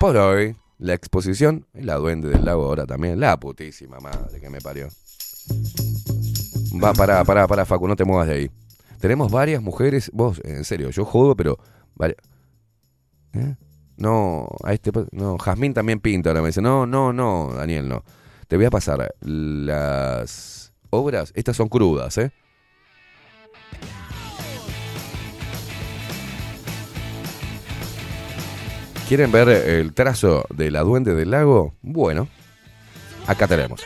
por 0.00 0.16
hoy 0.16 0.56
la 0.78 0.94
exposición. 0.94 1.68
y 1.74 1.82
La 1.82 1.94
duende 1.94 2.28
del 2.28 2.44
lago 2.44 2.64
ahora 2.64 2.86
también. 2.86 3.20
La 3.20 3.38
putísima 3.38 4.00
madre 4.00 4.40
que 4.40 4.50
me 4.50 4.60
parió. 4.60 4.88
Va, 6.82 6.92
pará, 6.92 7.22
pará, 7.22 7.46
pará, 7.46 7.64
Facu, 7.66 7.86
no 7.86 7.94
te 7.94 8.04
muevas 8.04 8.26
de 8.26 8.34
ahí. 8.34 8.50
Tenemos 8.98 9.30
varias 9.30 9.62
mujeres. 9.62 10.10
Vos, 10.12 10.40
en 10.42 10.64
serio, 10.64 10.90
yo 10.90 11.04
jodo, 11.04 11.36
pero. 11.36 11.56
vari- 11.94 12.16
¿Eh? 13.34 13.56
No, 13.96 14.48
a 14.62 14.72
este. 14.72 14.90
No, 15.12 15.38
Jazmín 15.38 15.74
también 15.74 16.00
pinta. 16.00 16.30
Ahora 16.30 16.42
me 16.42 16.48
dice, 16.48 16.62
no, 16.62 16.86
no, 16.86 17.12
no, 17.12 17.52
Daniel, 17.54 17.88
no. 17.88 18.04
Te 18.48 18.56
voy 18.56 18.66
a 18.66 18.70
pasar 18.70 19.14
las 19.20 20.72
obras. 20.90 21.32
Estas 21.34 21.56
son 21.56 21.68
crudas, 21.68 22.18
¿eh? 22.18 22.32
¿Quieren 29.08 29.30
ver 29.30 29.48
el 29.48 29.92
trazo 29.92 30.46
de 30.48 30.70
la 30.70 30.80
duende 30.80 31.14
del 31.14 31.30
lago? 31.30 31.74
Bueno, 31.82 32.26
acá 33.26 33.46
tenemos. 33.46 33.82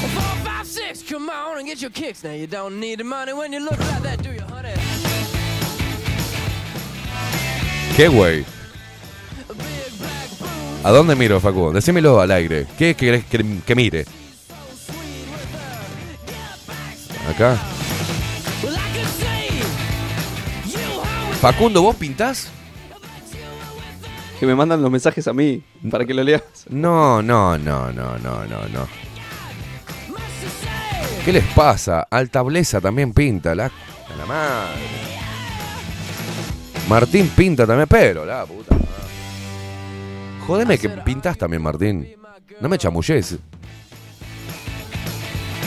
Four, 0.00 0.36
five, 0.44 0.66
six, 0.66 1.02
come 1.02 1.28
on 1.30 1.58
and 1.58 1.66
get 1.66 1.80
your 1.80 1.90
kicks. 1.90 2.22
Now 2.24 2.32
you 2.32 2.46
don't 2.46 2.78
need 2.80 2.98
the 2.98 3.04
money 3.04 3.32
when 3.32 3.52
you 3.52 3.60
look 3.60 3.78
like 3.78 4.02
that, 4.02 4.22
do 4.22 4.32
you, 4.32 4.42
honey? 4.42 4.74
¿Qué 7.96 8.08
güey? 8.08 8.44
¿A 10.84 10.90
dónde 10.90 11.16
miro, 11.16 11.40
Facu? 11.40 11.72
Decímelo 11.72 12.20
al 12.20 12.30
aire. 12.30 12.66
¿Qué 12.78 12.94
querés 12.94 13.24
que, 13.24 13.44
que 13.66 13.74
mire? 13.74 14.04
Acá. 17.28 17.56
Facundo, 21.40 21.82
¿vos 21.82 21.96
pintás? 21.96 22.48
Que 24.38 24.46
me 24.46 24.54
mandan 24.54 24.82
los 24.82 24.90
mensajes 24.90 25.26
a 25.26 25.32
mí 25.32 25.62
para 25.90 26.04
que 26.04 26.12
lo 26.14 26.22
leas. 26.22 26.42
No, 26.68 27.22
no, 27.22 27.56
no, 27.58 27.92
no, 27.92 28.18
no, 28.18 28.44
no, 28.44 28.68
no. 28.68 28.88
¿Qué 31.26 31.32
les 31.32 31.44
pasa? 31.54 32.06
Altableza 32.08 32.80
también 32.80 33.12
pinta, 33.12 33.52
la, 33.52 33.68
la 34.16 34.26
madre. 34.26 34.80
Martín 36.88 37.32
pinta 37.34 37.66
también, 37.66 37.88
pero 37.88 38.24
la 38.24 38.46
puta 38.46 38.76
madre. 38.76 38.86
Jodeme 40.46 40.78
que 40.78 40.88
pintas 40.88 41.36
también, 41.36 41.62
Martín. 41.62 42.14
No 42.60 42.68
me 42.68 42.78
chamulles. 42.78 43.38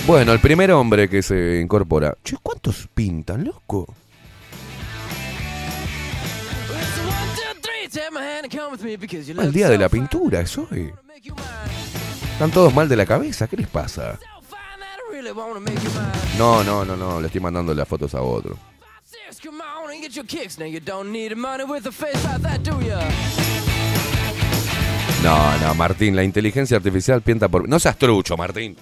Bueno, 0.07 0.32
el 0.32 0.39
primer 0.39 0.72
hombre 0.72 1.10
que 1.10 1.22
se 1.22 1.60
incorpora. 1.60 2.16
¿cuántos 2.41 2.88
pintan, 2.93 3.43
loco? 3.43 3.93
El 9.38 9.51
día 9.51 9.68
de 9.68 9.78
la 9.78 9.89
pintura 9.89 10.39
es 10.39 10.57
hoy. 10.57 10.93
Están 12.32 12.49
todos 12.51 12.74
mal 12.74 12.88
de 12.88 12.95
la 12.95 13.05
cabeza, 13.05 13.45
¿qué 13.45 13.57
les 13.57 13.68
pasa? 13.68 14.18
No, 16.38 16.63
no, 16.63 16.86
no, 16.86 16.95
no, 16.95 17.19
le 17.19 17.27
estoy 17.27 17.41
mandando 17.41 17.73
las 17.73 17.88
fotos 17.88 18.13
a 18.15 18.21
otro. 18.21 18.57
No, 25.23 25.57
no, 25.59 25.75
Martín, 25.75 26.15
la 26.15 26.23
inteligencia 26.23 26.77
artificial 26.77 27.21
pienta 27.21 27.47
por... 27.49 27.67
No 27.67 27.80
seas 27.80 27.97
trucho, 27.97 28.38
Martín. 28.38 28.77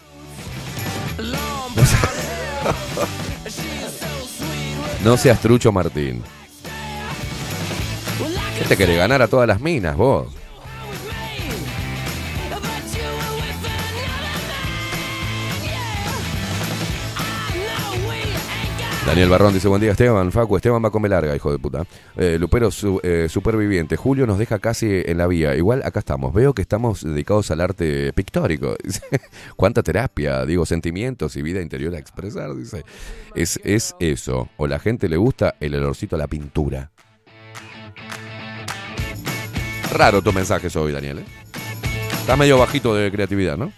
No 1.75 1.85
seas, 1.85 2.09
no 5.03 5.17
seas 5.17 5.41
trucho, 5.41 5.71
Martín. 5.71 6.23
¿Qué 8.59 8.65
te 8.65 8.77
querés 8.77 8.97
ganar 8.97 9.21
a 9.21 9.27
todas 9.27 9.47
las 9.47 9.59
minas, 9.61 9.95
vos? 9.95 10.27
Daniel 19.07 19.29
Barrón 19.29 19.53
dice, 19.53 19.69
buen 19.69 19.79
día 19.81 19.91
Esteban, 19.91 20.31
Facu, 20.33 20.57
Esteban 20.57 20.83
va 20.83 20.89
a 20.89 20.91
comer 20.91 21.11
larga, 21.11 21.33
hijo 21.33 21.49
de 21.51 21.57
puta. 21.57 21.85
Eh, 22.17 22.37
Lupero 22.37 22.69
su- 22.69 22.99
eh, 23.03 23.27
superviviente, 23.29 23.95
Julio 23.95 24.27
nos 24.27 24.37
deja 24.37 24.59
casi 24.59 25.01
en 25.05 25.17
la 25.17 25.27
vía. 25.27 25.55
Igual 25.55 25.81
acá 25.85 25.99
estamos, 25.99 26.33
veo 26.33 26.53
que 26.53 26.61
estamos 26.61 27.03
dedicados 27.03 27.49
al 27.49 27.61
arte 27.61 28.11
pictórico. 28.13 28.75
Cuánta 29.55 29.81
terapia, 29.81 30.45
digo, 30.45 30.65
sentimientos 30.65 31.37
y 31.37 31.41
vida 31.41 31.61
interior 31.61 31.95
a 31.95 31.99
expresar, 31.99 32.53
dice. 32.53 32.83
Es, 33.33 33.59
es 33.63 33.95
eso, 33.99 34.49
o 34.57 34.67
la 34.67 34.77
gente 34.77 35.07
le 35.07 35.15
gusta 35.17 35.55
el 35.61 35.73
olorcito 35.75 36.17
a 36.17 36.19
la 36.19 36.27
pintura. 36.27 36.91
Raro 39.93 40.21
tu 40.21 40.33
mensaje 40.33 40.67
hoy, 40.77 40.91
Daniel. 40.91 41.19
¿eh? 41.19 41.25
Está 42.19 42.35
medio 42.35 42.57
bajito 42.57 42.93
de 42.93 43.09
creatividad, 43.09 43.57
¿no? 43.57 43.71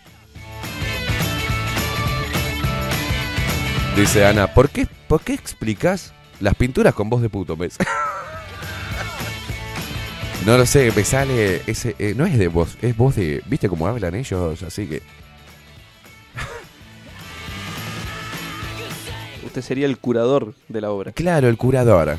Dice 3.99 4.25
Ana, 4.25 4.47
¿por 4.47 4.69
qué, 4.69 4.87
¿por 5.09 5.19
qué 5.19 5.33
explicas 5.33 6.13
las 6.39 6.55
pinturas 6.55 6.93
con 6.93 7.09
voz 7.09 7.21
de 7.21 7.27
puto? 7.27 7.57
¿ves? 7.57 7.75
no 10.45 10.57
lo 10.57 10.65
sé, 10.65 10.93
me 10.95 11.03
sale 11.03 11.63
ese... 11.67 11.97
eh, 11.99 12.13
no 12.15 12.25
es 12.25 12.39
de 12.39 12.47
voz, 12.47 12.77
es 12.81 12.95
voz 12.95 13.17
de... 13.17 13.43
¿Viste 13.47 13.67
cómo 13.67 13.87
hablan 13.87 14.15
ellos? 14.15 14.63
Así 14.63 14.87
que... 14.87 15.01
Usted 19.45 19.61
sería 19.61 19.85
el 19.85 19.97
curador 19.97 20.53
de 20.69 20.79
la 20.79 20.91
obra. 20.91 21.11
Claro, 21.11 21.49
el 21.49 21.57
curador. 21.57 22.15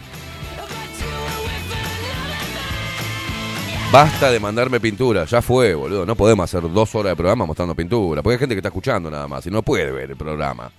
Basta 3.91 4.31
de 4.31 4.39
mandarme 4.39 4.81
pintura, 4.81 5.25
ya 5.25 5.41
fue, 5.41 5.75
boludo. 5.75 6.05
No 6.05 6.15
podemos 6.15 6.45
hacer 6.45 6.71
dos 6.71 6.95
horas 6.95 7.13
de 7.13 7.17
programa 7.17 7.47
mostrando 7.47 7.75
pintura. 7.75 8.23
Porque 8.23 8.35
hay 8.35 8.39
gente 8.39 8.55
que 8.55 8.59
está 8.59 8.69
escuchando 8.69 9.11
nada 9.11 9.27
más 9.27 9.47
y 9.47 9.51
no 9.51 9.63
puede 9.63 9.91
ver 9.91 10.11
el 10.11 10.17
programa. 10.19 10.71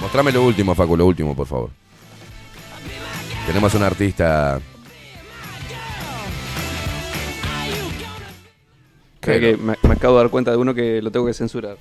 Mostrame 0.00 0.32
lo 0.32 0.44
último, 0.44 0.74
Facu, 0.74 0.96
lo 0.96 1.06
último, 1.06 1.34
por 1.34 1.46
favor. 1.46 1.70
Tenemos 3.46 3.74
un 3.74 3.82
artista. 3.82 4.60
Creo 9.20 9.40
que 9.40 9.56
me, 9.56 9.74
me 9.82 9.94
acabo 9.94 10.16
de 10.16 10.22
dar 10.22 10.30
cuenta 10.30 10.50
de 10.50 10.56
uno 10.56 10.74
que 10.74 11.00
lo 11.02 11.10
tengo 11.10 11.26
que 11.26 11.34
censurar. 11.34 11.78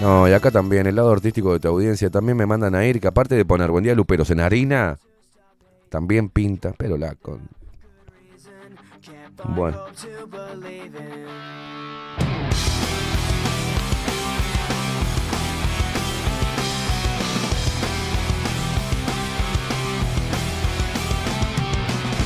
No, 0.00 0.28
y 0.28 0.32
acá 0.32 0.50
también, 0.50 0.86
el 0.86 0.96
lado 0.96 1.12
artístico 1.12 1.52
de 1.52 1.60
tu 1.60 1.68
audiencia. 1.68 2.10
También 2.10 2.36
me 2.36 2.46
mandan 2.46 2.74
a 2.74 2.86
ir 2.86 3.00
que 3.00 3.08
aparte 3.08 3.34
de 3.34 3.44
poner 3.44 3.70
buen 3.70 3.84
día 3.84 3.94
luperos 3.94 4.30
en 4.30 4.40
harina, 4.40 4.98
también 5.90 6.28
pinta, 6.28 6.72
pero 6.76 6.96
la 6.96 7.14
con. 7.14 7.40
Bueno. 9.48 9.78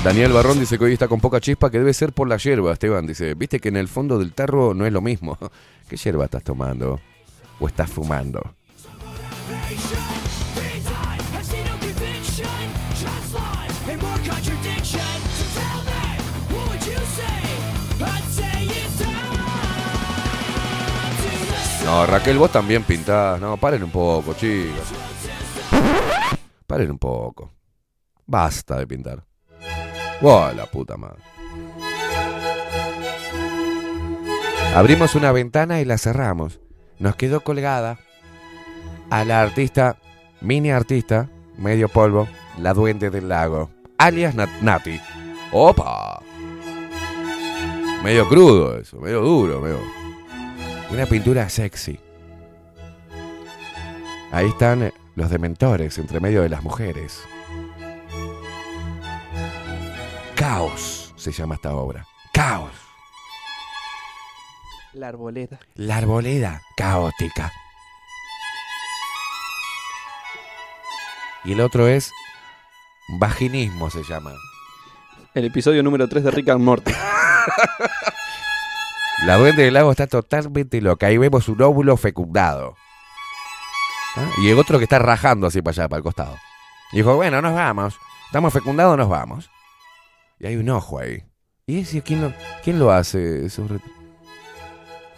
Daniel 0.04 0.32
Barrón 0.34 0.60
dice 0.60 0.76
que 0.76 0.84
hoy 0.84 0.92
está 0.92 1.08
con 1.08 1.18
poca 1.18 1.40
chispa, 1.40 1.70
que 1.70 1.78
debe 1.78 1.94
ser 1.94 2.12
por 2.12 2.28
la 2.28 2.36
hierba, 2.36 2.74
Esteban. 2.74 3.06
Dice, 3.06 3.32
viste 3.32 3.58
que 3.58 3.70
en 3.70 3.78
el 3.78 3.88
fondo 3.88 4.18
del 4.18 4.34
tarro 4.34 4.74
no 4.74 4.84
es 4.84 4.92
lo 4.92 5.00
mismo. 5.00 5.38
¿Qué 5.88 5.96
hierba 5.96 6.26
estás 6.26 6.44
tomando? 6.44 7.00
¿O 7.58 7.66
estás 7.66 7.90
fumando? 7.90 8.54
No, 21.86 22.04
Raquel, 22.04 22.36
vos 22.36 22.52
también 22.52 22.82
pintás. 22.82 23.40
No, 23.40 23.56
paren 23.56 23.82
un 23.82 23.90
poco, 23.90 24.34
chicos. 24.34 24.86
Paren 26.66 26.90
un 26.90 26.98
poco. 26.98 27.50
Basta 28.26 28.76
de 28.76 28.86
pintar. 28.86 29.24
¡Oh, 30.26 30.50
la 30.56 30.64
puta 30.66 30.96
madre! 30.96 31.18
Abrimos 34.74 35.14
una 35.14 35.30
ventana 35.32 35.80
y 35.80 35.84
la 35.84 35.98
cerramos. 35.98 36.60
Nos 36.98 37.14
quedó 37.16 37.40
colgada 37.40 37.98
a 39.10 39.24
la 39.24 39.42
artista, 39.42 39.98
mini 40.40 40.70
artista, 40.70 41.28
medio 41.58 41.88
polvo, 41.88 42.26
la 42.58 42.72
duende 42.72 43.10
del 43.10 43.28
lago, 43.28 43.70
alias 43.98 44.34
Nat- 44.34 44.60
Nati. 44.62 45.00
¡Opa! 45.52 46.20
Medio 48.02 48.28
crudo 48.28 48.76
eso, 48.78 48.98
medio 48.98 49.20
duro, 49.20 49.60
medio. 49.60 49.78
Una 50.90 51.06
pintura 51.06 51.48
sexy. 51.48 51.98
Ahí 54.32 54.48
están 54.48 54.92
los 55.14 55.30
dementores 55.30 55.96
entre 55.98 56.18
medio 56.20 56.42
de 56.42 56.48
las 56.48 56.62
mujeres. 56.62 57.20
Caos 60.46 61.14
se 61.16 61.32
llama 61.32 61.54
esta 61.54 61.74
obra. 61.74 62.06
Caos. 62.30 62.70
La 64.92 65.08
arboleda. 65.08 65.58
La 65.74 65.96
arboleda 65.96 66.60
caótica. 66.76 67.50
Y 71.44 71.52
el 71.52 71.62
otro 71.62 71.88
es 71.88 72.12
vaginismo 73.18 73.88
se 73.88 74.02
llama. 74.02 74.34
El 75.32 75.46
episodio 75.46 75.82
número 75.82 76.10
3 76.10 76.24
de 76.24 76.30
Rick 76.30 76.50
and 76.50 76.60
Morty. 76.60 76.92
La 79.26 79.38
duende 79.38 79.62
del 79.62 79.72
lago 79.72 79.92
está 79.92 80.06
totalmente 80.06 80.78
loca. 80.82 81.06
Ahí 81.06 81.16
vemos 81.16 81.48
un 81.48 81.62
óvulo 81.62 81.96
fecundado. 81.96 82.76
¿Ah? 84.16 84.28
Y 84.42 84.50
el 84.50 84.58
otro 84.58 84.76
que 84.76 84.84
está 84.84 84.98
rajando 84.98 85.46
así 85.46 85.62
para 85.62 85.72
allá, 85.72 85.88
para 85.88 86.00
el 86.00 86.04
costado. 86.04 86.36
Y 86.92 86.98
dijo, 86.98 87.16
bueno, 87.16 87.40
nos 87.40 87.54
vamos. 87.54 87.98
Estamos 88.26 88.52
fecundados, 88.52 88.98
nos 88.98 89.08
vamos. 89.08 89.53
Y 90.38 90.46
hay 90.46 90.56
un 90.56 90.68
ojo 90.70 90.98
ahí. 90.98 91.24
¿Y 91.66 91.80
ese 91.80 92.02
quién 92.02 92.20
lo, 92.22 92.32
quién 92.62 92.78
lo 92.78 92.90
hace? 92.92 93.46
esos 93.46 93.70
ret- 93.70 93.82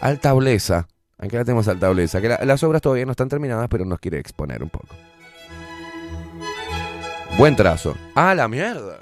Altableza. 0.00 0.86
Aquí 1.18 1.34
la 1.36 1.44
tenemos 1.44 1.66
Altableza. 1.68 2.20
Que 2.20 2.28
la- 2.28 2.40
las 2.44 2.62
obras 2.62 2.82
todavía 2.82 3.04
no 3.06 3.10
están 3.12 3.28
terminadas, 3.28 3.68
pero 3.68 3.84
nos 3.84 3.98
quiere 3.98 4.18
exponer 4.18 4.62
un 4.62 4.68
poco. 4.70 4.88
Buen 7.38 7.56
trazo. 7.56 7.96
¡Ah, 8.14 8.34
la 8.34 8.48
mierda! 8.48 8.98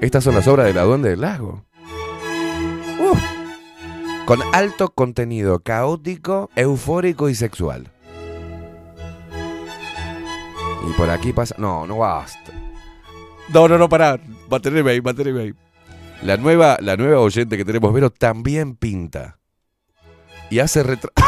Estas 0.00 0.24
son 0.24 0.34
las 0.34 0.46
obras 0.48 0.66
de 0.66 0.74
la 0.74 0.82
Duende 0.82 1.10
del 1.10 1.20
Lago. 1.20 1.64
Uh. 2.98 3.16
Con 4.26 4.40
alto 4.52 4.90
contenido 4.90 5.60
caótico, 5.60 6.50
eufórico 6.56 7.28
y 7.28 7.34
sexual. 7.34 7.90
Y 10.88 10.92
por 10.92 11.10
aquí 11.10 11.32
pasa. 11.32 11.54
No, 11.58 11.86
no 11.86 11.98
basta. 11.98 12.49
No, 13.52 13.66
no, 13.68 13.78
no, 13.78 13.88
pará. 13.88 14.20
Manteneme 14.48 14.90
ahí, 14.92 15.00
manteneme 15.00 15.40
ahí. 15.42 15.54
La 16.22 16.36
nueva, 16.36 16.76
la 16.80 16.96
nueva 16.96 17.20
oyente 17.20 17.56
que 17.56 17.64
tenemos, 17.64 17.92
Vero, 17.92 18.10
también 18.10 18.76
pinta. 18.76 19.38
Y 20.50 20.58
hace 20.58 20.82
retra... 20.82 21.10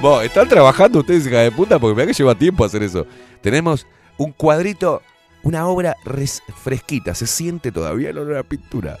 Vos, 0.00 0.24
están 0.24 0.48
trabajando 0.48 1.00
ustedes, 1.00 1.26
hija 1.26 1.40
de 1.40 1.52
puta, 1.52 1.78
porque 1.78 1.94
me 1.94 2.06
que 2.06 2.12
lleva 2.14 2.34
tiempo 2.34 2.64
hacer 2.64 2.82
eso. 2.82 3.06
Tenemos 3.42 3.86
un 4.16 4.32
cuadrito, 4.32 5.02
una 5.42 5.66
obra 5.66 5.94
res- 6.04 6.42
fresquita, 6.62 7.14
se 7.14 7.26
siente 7.26 7.70
todavía 7.70 8.10
el 8.10 8.18
olor 8.18 8.36
a 8.38 8.42
pintura. 8.42 8.98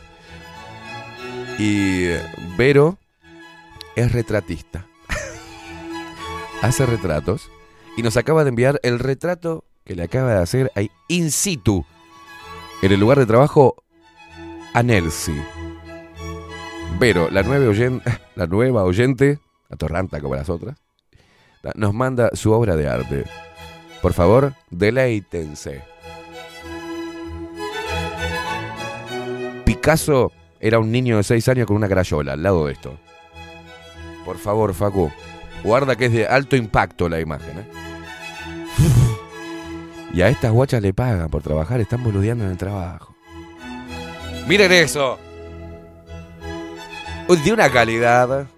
Y 1.58 2.04
eh, 2.04 2.22
Vero 2.56 2.98
es 3.96 4.12
retratista. 4.12 4.86
Hace 6.62 6.84
retratos 6.86 7.50
y 7.96 8.02
nos 8.02 8.16
acaba 8.16 8.44
de 8.44 8.50
enviar 8.50 8.78
el 8.82 8.98
retrato 8.98 9.64
que 9.84 9.94
le 9.94 10.04
acaba 10.04 10.34
de 10.34 10.42
hacer 10.42 10.72
ahí 10.74 10.90
in 11.08 11.30
situ 11.30 11.84
en 12.82 12.92
el 12.92 13.00
lugar 13.00 13.18
de 13.18 13.26
trabajo 13.26 13.76
a 14.72 14.82
Nelsi. 14.82 15.36
Vero, 16.98 17.28
la 17.30 17.42
nueva 17.42 17.68
oyente, 17.68 18.10
la 18.34 18.46
nueva 18.46 18.84
oyente 18.84 19.38
atorranta 19.68 20.20
como 20.20 20.34
las 20.34 20.48
otras, 20.48 20.76
nos 21.74 21.94
manda 21.94 22.30
su 22.34 22.52
obra 22.52 22.76
de 22.76 22.88
arte. 22.88 23.24
Por 24.02 24.12
favor, 24.12 24.54
deleítense. 24.70 25.82
Picasso 29.64 30.32
era 30.58 30.78
un 30.78 30.90
niño 30.90 31.18
de 31.18 31.22
6 31.22 31.48
años 31.48 31.66
con 31.66 31.76
una 31.76 31.88
crayola 31.88 32.32
al 32.32 32.42
lado 32.42 32.66
de 32.66 32.72
esto. 32.72 32.98
Por 34.24 34.38
favor, 34.38 34.74
Facu, 34.74 35.10
guarda 35.62 35.96
que 35.96 36.06
es 36.06 36.12
de 36.12 36.26
alto 36.26 36.56
impacto 36.56 37.08
la 37.08 37.20
imagen. 37.20 37.60
¿eh? 37.60 37.89
Y 40.12 40.22
a 40.22 40.28
estas 40.28 40.50
guachas 40.52 40.82
le 40.82 40.92
pagan 40.92 41.28
por 41.30 41.42
trabajar, 41.42 41.80
están 41.80 42.02
boludeando 42.02 42.44
en 42.44 42.50
el 42.50 42.58
trabajo. 42.58 43.14
Miren 44.46 44.72
eso. 44.72 45.18
De 47.44 47.52
una 47.52 47.70
calidad. 47.70 48.48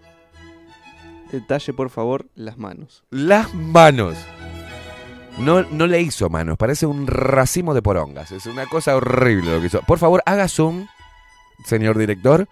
Detalle, 1.31 1.73
por 1.75 1.91
favor, 1.91 2.27
las 2.35 2.57
manos. 2.57 3.05
Las 3.11 3.53
manos. 3.53 4.17
No, 5.39 5.63
no 5.63 5.87
le 5.87 6.01
hizo 6.01 6.31
manos, 6.31 6.57
parece 6.57 6.87
un 6.87 7.07
racimo 7.07 7.75
de 7.75 7.83
porongas. 7.83 8.33
Es 8.33 8.47
una 8.47 8.67
cosa 8.67 8.97
horrible 8.97 9.53
lo 9.53 9.61
que 9.61 9.67
hizo. 9.67 9.83
Por 9.83 9.99
favor, 9.99 10.23
haga 10.25 10.49
zoom, 10.49 10.87
señor 11.67 11.99
director. 11.99 12.49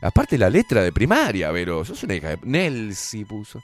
Aparte 0.00 0.38
la 0.38 0.50
letra 0.50 0.82
de 0.82 0.92
primaria, 0.92 1.50
Vero. 1.50 1.84
Sos 1.84 2.02
una 2.04 2.14
hija 2.14 2.28
de... 2.30 2.38
Nelsi 2.42 3.24
puso. 3.24 3.60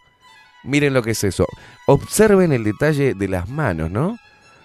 Miren 0.64 0.94
lo 0.94 1.02
que 1.02 1.12
es 1.12 1.22
eso. 1.22 1.46
Observen 1.86 2.52
el 2.52 2.64
detalle 2.64 3.14
de 3.14 3.28
las 3.28 3.48
manos, 3.48 3.90
¿no? 3.90 4.18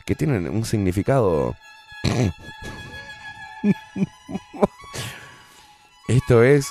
Que 0.05 0.15
tienen 0.15 0.47
un 0.49 0.65
significado... 0.65 1.55
Esto 6.07 6.43
es 6.43 6.67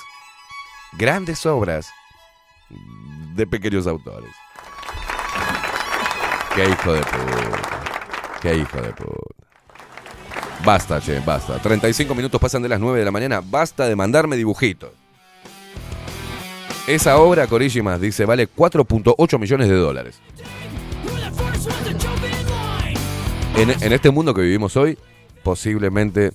grandes 0.93 1.45
obras 1.45 1.89
de 3.35 3.45
pequeños 3.45 3.85
autores. 3.85 4.31
Qué 6.55 6.69
hijo 6.69 6.93
de 6.93 7.01
puta. 7.01 8.39
Qué 8.41 8.55
hijo 8.55 8.81
de 8.81 8.93
puta. 8.93 9.35
Basta, 10.63 11.01
che, 11.01 11.19
basta. 11.19 11.59
35 11.59 12.15
minutos 12.15 12.39
pasan 12.39 12.61
de 12.63 12.69
las 12.69 12.79
9 12.79 12.99
de 12.99 13.05
la 13.05 13.11
mañana. 13.11 13.41
Basta 13.43 13.87
de 13.87 13.95
mandarme 13.95 14.37
dibujitos. 14.37 14.91
Esa 16.87 17.17
obra, 17.17 17.47
Corísimas, 17.47 17.99
dice, 17.99 18.25
vale 18.25 18.47
4.8 18.47 19.39
millones 19.39 19.67
de 19.67 19.75
dólares. 19.75 20.21
En, 23.57 23.93
este 23.93 24.11
mundo 24.11 24.33
que 24.33 24.41
vivimos 24.41 24.75
hoy, 24.75 24.97
posiblemente 25.41 26.33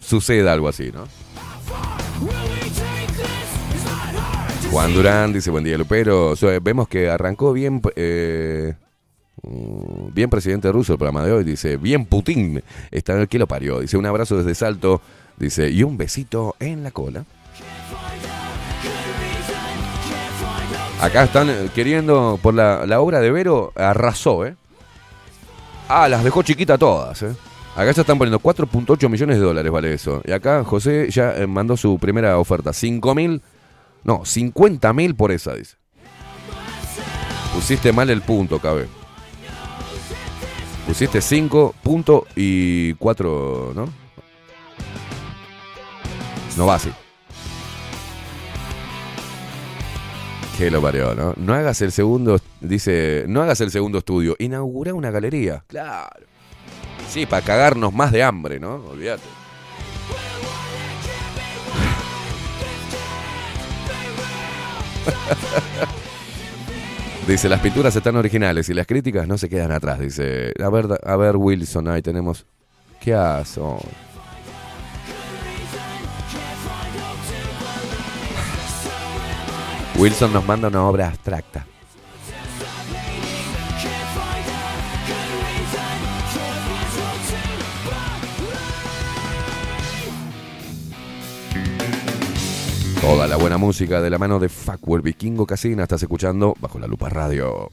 suceda 0.00 0.52
algo 0.52 0.68
así, 0.68 0.90
¿no? 0.92 1.04
Juan 4.72 4.92
Durán 4.92 5.32
dice, 5.32 5.50
buen 5.50 5.62
día, 5.62 5.78
Lupero. 5.78 6.34
Sea, 6.34 6.58
vemos 6.60 6.88
que 6.88 7.08
arrancó 7.08 7.52
bien, 7.52 7.80
eh, 7.94 8.74
mm, 9.42 10.12
bien 10.12 10.28
presidente 10.28 10.72
ruso 10.72 10.94
el 10.94 10.98
programa 10.98 11.24
de 11.24 11.32
hoy. 11.32 11.44
Dice, 11.44 11.76
bien 11.76 12.04
Putin. 12.04 12.64
Está 12.90 13.12
en 13.12 13.20
el 13.20 13.28
que 13.28 13.38
lo 13.38 13.46
parió. 13.46 13.78
Dice, 13.78 13.96
un 13.96 14.06
abrazo 14.06 14.36
desde 14.36 14.56
Salto. 14.56 15.00
Dice, 15.36 15.70
y 15.70 15.84
un 15.84 15.96
besito 15.96 16.56
en 16.58 16.82
la 16.82 16.90
cola. 16.90 17.24
Acá 21.00 21.24
están 21.24 21.48
eh, 21.48 21.68
queriendo, 21.72 22.40
por 22.42 22.54
la, 22.54 22.86
la 22.86 23.00
obra 23.00 23.20
de 23.20 23.30
Vero, 23.30 23.72
arrasó, 23.76 24.44
¿eh? 24.44 24.56
Ah, 25.88 26.08
las 26.08 26.24
dejó 26.24 26.42
chiquita 26.42 26.78
todas, 26.78 27.22
¿eh? 27.22 27.34
Acá 27.74 27.90
ya 27.90 28.02
están 28.02 28.18
poniendo 28.18 28.38
4.8 28.38 29.08
millones 29.08 29.36
de 29.36 29.42
dólares, 29.42 29.72
vale 29.72 29.92
eso. 29.92 30.22
Y 30.24 30.30
acá 30.30 30.62
José 30.62 31.10
ya 31.10 31.32
eh, 31.34 31.46
mandó 31.46 31.76
su 31.76 31.98
primera 31.98 32.38
oferta. 32.38 32.72
5 32.72 33.14
mil, 33.14 33.42
no, 34.04 34.24
50 34.24 34.92
mil 34.92 35.14
por 35.16 35.32
esa, 35.32 35.54
dice. 35.54 35.76
Pusiste 37.52 37.92
mal 37.92 38.10
el 38.10 38.22
punto, 38.22 38.60
cabe. 38.60 38.86
Pusiste 40.86 41.20
5 41.20 41.74
puntos 41.82 42.22
y 42.36 42.94
4, 42.94 43.72
¿no? 43.74 43.88
No 46.56 46.66
va 46.66 46.76
así. 46.76 46.90
Que 50.56 50.70
lo 50.70 50.80
parió, 50.80 51.14
¿no? 51.14 51.34
No 51.36 51.52
hagas 51.52 51.82
el 51.82 51.90
segundo, 51.90 52.38
dice, 52.60 53.24
no 53.26 53.42
hagas 53.42 53.60
el 53.60 53.72
segundo 53.72 53.98
estudio, 53.98 54.36
inaugura 54.38 54.94
una 54.94 55.10
galería. 55.10 55.64
Claro. 55.66 56.26
Sí, 57.08 57.26
para 57.26 57.44
cagarnos 57.44 57.92
más 57.92 58.12
de 58.12 58.22
hambre, 58.22 58.60
¿no? 58.60 58.76
Olvídate. 58.76 59.24
Dice, 67.26 67.48
las 67.48 67.60
pinturas 67.60 67.96
están 67.96 68.16
originales 68.16 68.68
y 68.68 68.74
las 68.74 68.86
críticas 68.86 69.26
no 69.26 69.38
se 69.38 69.48
quedan 69.48 69.72
atrás. 69.72 69.98
Dice, 69.98 70.52
a 70.62 70.68
ver, 70.68 70.86
a 71.02 71.16
ver 71.16 71.36
Wilson, 71.36 71.88
ahí 71.88 72.02
tenemos... 72.02 72.44
¿Qué 73.00 73.14
hace? 73.14 73.62
Wilson 80.04 80.34
nos 80.34 80.44
manda 80.44 80.68
una 80.68 80.86
obra 80.86 81.08
abstracta. 81.08 81.64
Toda 93.00 93.26
la 93.26 93.36
buena 93.36 93.56
música 93.56 94.02
de 94.02 94.10
la 94.10 94.18
mano 94.18 94.38
de 94.38 94.50
Facu, 94.50 94.96
el 94.96 95.00
vikingo 95.00 95.46
Casina, 95.46 95.84
estás 95.84 96.02
escuchando 96.02 96.54
bajo 96.60 96.78
la 96.78 96.86
lupa 96.86 97.08
radio. 97.08 97.72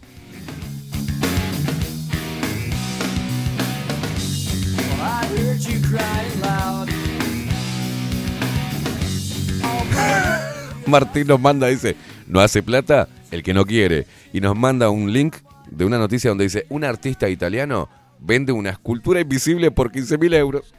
Martín 10.87 11.27
nos 11.27 11.39
manda, 11.39 11.67
dice, 11.67 11.95
no 12.31 12.39
hace 12.39 12.63
plata 12.63 13.09
el 13.29 13.43
que 13.43 13.53
no 13.53 13.65
quiere. 13.65 14.07
Y 14.31 14.39
nos 14.39 14.55
manda 14.57 14.89
un 14.89 15.11
link 15.11 15.35
de 15.69 15.85
una 15.85 15.97
noticia 15.97 16.29
donde 16.29 16.45
dice, 16.45 16.65
un 16.69 16.83
artista 16.85 17.29
italiano 17.29 17.89
vende 18.19 18.53
una 18.53 18.69
escultura 18.69 19.19
invisible 19.19 19.69
por 19.69 19.91
15 19.91 20.17
mil 20.17 20.33
euros. 20.33 20.73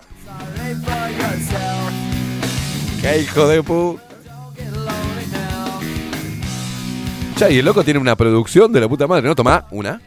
¡Qué 3.02 3.18
hijo 3.20 3.46
de 3.46 3.62
puta! 3.62 4.02
Ya, 7.36 7.50
y 7.50 7.58
el 7.58 7.64
loco 7.64 7.84
tiene 7.84 8.00
una 8.00 8.16
producción 8.16 8.72
de 8.72 8.80
la 8.80 8.88
puta 8.88 9.06
madre, 9.06 9.28
¿no? 9.28 9.34
Toma 9.34 9.66
una. 9.72 10.00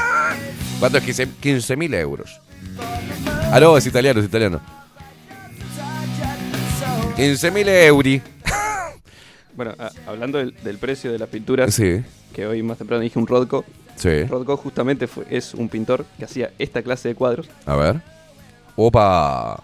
¿Cuánto 0.80 0.98
es 0.98 1.28
15 1.40 1.76
mil 1.76 1.92
euros? 1.92 2.40
No, 3.60 3.76
es 3.76 3.86
italiano, 3.86 4.20
es 4.20 4.26
italiano. 4.26 4.60
15 7.16 7.50
mil 7.50 7.68
euros. 7.68 8.22
Bueno, 9.56 9.74
a- 9.78 9.90
hablando 10.06 10.38
del, 10.38 10.54
del 10.64 10.78
precio 10.78 11.12
de 11.12 11.18
las 11.18 11.28
pinturas, 11.28 11.74
Sí, 11.74 12.02
que 12.32 12.46
hoy 12.46 12.62
más 12.62 12.78
temprano 12.78 13.02
dije 13.02 13.18
un 13.18 13.26
Rodko. 13.26 13.64
sí. 13.96 14.24
Rodko 14.24 14.56
justamente 14.56 15.06
fue, 15.06 15.24
es 15.30 15.54
un 15.54 15.68
pintor 15.68 16.04
que 16.18 16.24
hacía 16.24 16.50
esta 16.58 16.82
clase 16.82 17.08
de 17.08 17.14
cuadros. 17.14 17.48
A 17.66 17.76
ver. 17.76 18.00
Opa. 18.76 19.62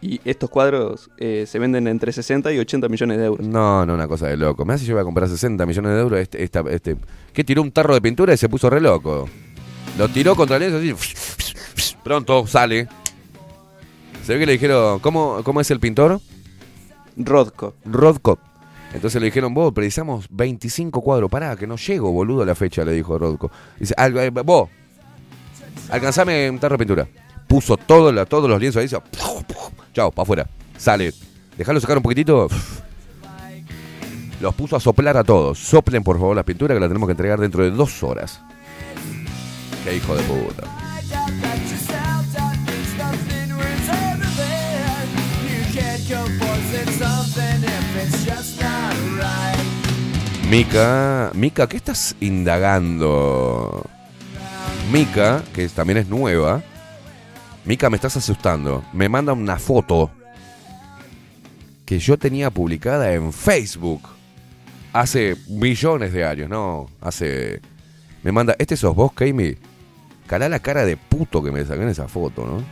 Y 0.00 0.20
estos 0.24 0.50
cuadros 0.50 1.10
eh, 1.18 1.44
se 1.46 1.60
venden 1.60 1.86
entre 1.86 2.10
60 2.12 2.52
y 2.52 2.58
80 2.58 2.88
millones 2.88 3.18
de 3.18 3.24
euros. 3.26 3.46
No, 3.46 3.86
no, 3.86 3.94
una 3.94 4.08
cosa 4.08 4.26
de 4.26 4.36
loco. 4.36 4.64
Me 4.64 4.74
hace 4.74 4.84
yo 4.84 4.94
voy 4.94 5.02
a 5.02 5.04
comprar 5.04 5.28
60 5.28 5.64
millones 5.64 5.92
de 5.92 6.00
euros. 6.00 6.18
Este, 6.18 6.42
esta, 6.42 6.64
este, 6.70 6.96
que 7.32 7.44
tiró 7.44 7.62
un 7.62 7.70
tarro 7.70 7.94
de 7.94 8.00
pintura 8.00 8.34
y 8.34 8.36
se 8.36 8.48
puso 8.48 8.68
re 8.68 8.80
loco. 8.80 9.28
Lo 9.96 10.08
tiró 10.08 10.34
contra 10.34 10.56
el 10.56 10.74
así. 10.74 10.92
Pronto 12.02 12.44
sale. 12.48 12.88
Se 14.24 14.32
ve 14.34 14.40
que 14.40 14.46
le 14.46 14.52
dijeron, 14.52 14.98
¿cómo, 14.98 15.40
cómo 15.44 15.60
es 15.60 15.70
el 15.70 15.78
pintor? 15.78 16.20
Rodko. 17.16 17.74
Rodko. 17.84 18.38
Entonces 18.94 19.20
le 19.20 19.26
dijeron, 19.26 19.54
vos, 19.54 19.72
precisamos 19.72 20.26
25 20.30 21.00
cuadros. 21.00 21.30
Pará, 21.30 21.56
que 21.56 21.66
no 21.66 21.76
llego, 21.76 22.12
boludo, 22.12 22.42
a 22.42 22.46
la 22.46 22.54
fecha, 22.54 22.84
le 22.84 22.92
dijo 22.92 23.18
Rodko. 23.18 23.50
Dice, 23.78 23.94
"Al- 23.96 24.16
eh, 24.18 24.30
vos, 24.30 24.68
alcanzame 25.90 26.50
un 26.50 26.58
tarro 26.58 26.76
pintura. 26.78 27.06
Puso 27.48 27.76
todos 27.76 28.12
los 28.14 28.60
lienzos 28.60 28.80
ahí. 28.80 28.84
dice, 28.86 28.98
Chao, 29.94 30.10
para 30.10 30.22
afuera. 30.22 30.46
Sale. 30.76 31.12
Dejalo 31.56 31.80
sacar 31.80 31.96
un 31.98 32.02
poquitito. 32.02 32.48
Los 34.40 34.54
puso 34.54 34.74
a 34.76 34.80
soplar 34.80 35.16
a 35.16 35.22
todos. 35.24 35.58
Soplen, 35.58 36.02
por 36.02 36.18
favor, 36.18 36.34
la 36.34 36.42
pintura 36.42 36.74
que 36.74 36.80
la 36.80 36.88
tenemos 36.88 37.06
que 37.06 37.12
entregar 37.12 37.38
dentro 37.40 37.62
de 37.62 37.70
dos 37.70 38.02
horas. 38.02 38.40
Qué 39.84 39.96
hijo 39.96 40.14
de 40.16 40.22
puta. 40.22 40.64
Mica, 50.52 51.30
Mica, 51.32 51.66
¿qué 51.66 51.78
estás 51.78 52.14
indagando? 52.20 53.86
Mica, 54.92 55.42
que 55.54 55.66
también 55.70 55.96
es 55.96 56.08
nueva. 56.08 56.62
Mica, 57.64 57.88
me 57.88 57.96
estás 57.96 58.18
asustando. 58.18 58.84
Me 58.92 59.08
manda 59.08 59.32
una 59.32 59.58
foto 59.58 60.10
que 61.86 61.98
yo 61.98 62.18
tenía 62.18 62.50
publicada 62.50 63.14
en 63.14 63.32
Facebook. 63.32 64.02
Hace 64.92 65.38
millones 65.48 66.12
de 66.12 66.26
años, 66.26 66.50
¿no? 66.50 66.90
Hace. 67.00 67.62
Me 68.22 68.30
manda. 68.30 68.54
¿Este 68.58 68.76
sos 68.76 68.94
vos, 68.94 69.10
Kami? 69.14 69.56
Calá 70.26 70.50
la 70.50 70.58
cara 70.58 70.84
de 70.84 70.98
puto 70.98 71.42
que 71.42 71.50
me 71.50 71.64
saqué 71.64 71.88
esa 71.88 72.08
foto, 72.08 72.44
¿no? 72.44 72.62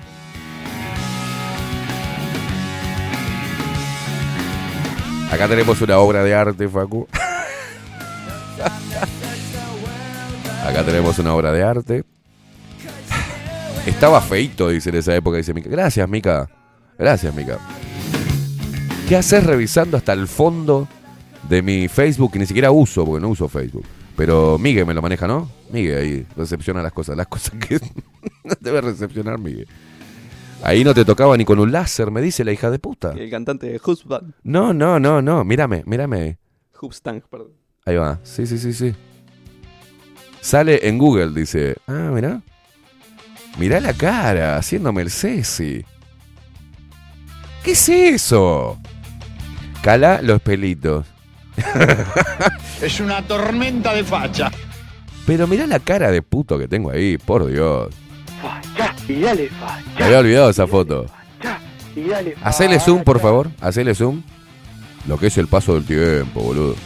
Acá 5.33 5.49
tenemos 5.49 5.81
una 5.81 5.99
obra 5.99 6.23
de 6.23 6.35
arte, 6.35 6.69
Facu. 6.69 7.09
Acá 10.67 10.85
tenemos 10.85 11.19
una 11.19 11.35
obra 11.35 11.53
de 11.53 11.63
arte. 11.63 12.05
Estaba 13.87 14.21
feito, 14.21 14.69
dice 14.69 14.91
en 14.91 14.97
esa 14.97 15.17
época, 15.17 15.39
dice 15.39 15.55
Mica. 15.55 15.71
Gracias, 15.71 16.09
Mica. 16.09 16.49
Gracias, 16.99 17.35
Mica. 17.35 17.59
¿Qué 19.09 19.17
haces 19.17 19.45
revisando 19.45 19.97
hasta 19.97 20.13
el 20.13 20.29
fondo 20.29 20.87
de 21.49 21.63
mi 21.63 21.89
Facebook? 21.89 22.33
Que 22.33 22.39
ni 22.39 22.47
siquiera 22.47 22.71
uso, 22.71 23.05
porque 23.05 23.21
no 23.21 23.31
uso 23.31 23.49
Facebook. 23.49 23.85
Pero 24.17 24.59
Miguel 24.59 24.87
me 24.87 24.95
lo 24.95 25.01
maneja, 25.01 25.27
¿no? 25.27 25.51
Miguel 25.73 25.99
ahí 25.99 26.27
recepciona 26.37 26.83
las 26.83 26.93
cosas. 26.93 27.17
Las 27.17 27.27
cosas 27.27 27.55
que 27.55 27.81
debe 28.61 28.83
recepcionar 28.83 29.39
Miguel. 29.39 29.67
Ahí 30.63 30.85
no 30.85 30.93
te 30.93 31.07
tocaba 31.07 31.39
ni 31.39 31.47
con 31.47 31.59
un 31.59 31.73
láser, 31.73 32.11
me 32.11 32.21
dice 32.21 32.45
la 32.45 32.53
hija 32.53 32.71
de 32.71 32.79
puta. 32.79 33.13
El 33.13 33.31
cantante 33.31 33.67
de 33.67 33.81
Hubstan. 33.83 34.35
No, 34.43 34.75
no, 34.75 35.01
no, 35.01 35.23
no. 35.23 35.43
Mírame, 35.43 35.83
mírame. 35.87 36.39
Hubstan, 36.81 37.23
perdón. 37.31 37.53
Ahí 37.91 37.97
va. 37.97 38.21
Sí, 38.23 38.47
sí, 38.47 38.57
sí, 38.57 38.73
sí. 38.73 38.95
Sale 40.41 40.87
en 40.87 40.97
Google, 40.97 41.33
dice. 41.35 41.75
Ah, 41.89 42.11
mirá. 42.15 42.41
Mirá 43.59 43.81
la 43.81 43.93
cara, 43.95 44.57
haciéndome 44.57 45.03
el 45.03 45.11
ceci. 45.11 45.85
¿Qué 47.65 47.73
es 47.73 47.89
eso? 47.89 48.79
Cala 49.83 50.23
los 50.23 50.41
pelitos. 50.41 51.05
Es 52.81 53.01
una 53.01 53.23
tormenta 53.23 53.93
de 53.93 54.05
facha. 54.05 54.53
Pero 55.27 55.49
mirá 55.49 55.67
la 55.67 55.81
cara 55.81 56.13
de 56.13 56.23
puto 56.23 56.59
que 56.59 56.69
tengo 56.69 56.93
ahí, 56.93 57.19
por 57.19 57.47
Dios. 57.47 57.93
Facha, 58.41 58.95
y 59.09 59.21
dale 59.21 59.49
facha. 59.49 59.99
Me 59.99 60.05
había 60.05 60.21
olvidado 60.21 60.51
esa 60.51 60.67
foto. 60.69 61.07
Y 61.97 62.03
dale 62.05 62.37
Hacele 62.41 62.79
zoom, 62.79 63.03
por 63.03 63.19
favor. 63.19 63.51
Hacele 63.61 63.97
zoom. 63.97 64.23
Lo 65.09 65.19
que 65.19 65.27
es 65.27 65.37
el 65.39 65.49
paso 65.49 65.75
del 65.75 65.85
tiempo, 65.85 66.41
boludo. 66.41 66.77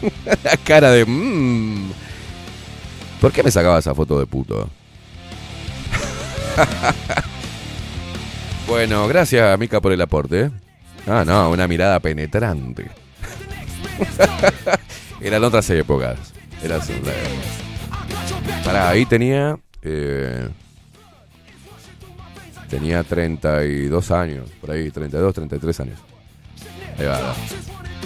la 0.44 0.56
cara 0.58 0.90
de... 0.90 1.04
mm. 1.04 1.90
¿Por 3.20 3.32
qué 3.32 3.42
me 3.42 3.50
sacaba 3.50 3.78
esa 3.78 3.94
foto 3.94 4.18
de 4.18 4.26
puto? 4.26 4.68
bueno, 8.66 9.06
gracias, 9.08 9.58
Mica, 9.58 9.80
por 9.80 9.92
el 9.92 10.00
aporte. 10.00 10.42
¿eh? 10.42 10.50
Ah, 11.06 11.24
no, 11.26 11.50
una 11.50 11.68
mirada 11.68 12.00
penetrante. 12.00 12.90
Eran 15.20 15.44
otras 15.44 15.68
épocas. 15.70 16.18
Era 16.62 16.80
Pará, 18.64 18.90
ahí 18.90 19.06
tenía... 19.06 19.58
eh, 19.82 20.48
tenía 22.68 23.02
32 23.02 24.10
años, 24.10 24.50
por 24.60 24.72
ahí, 24.72 24.90
32, 24.90 25.34
33 25.34 25.80
años. 25.80 25.98
Ahí 26.98 27.06
va. 27.06 27.34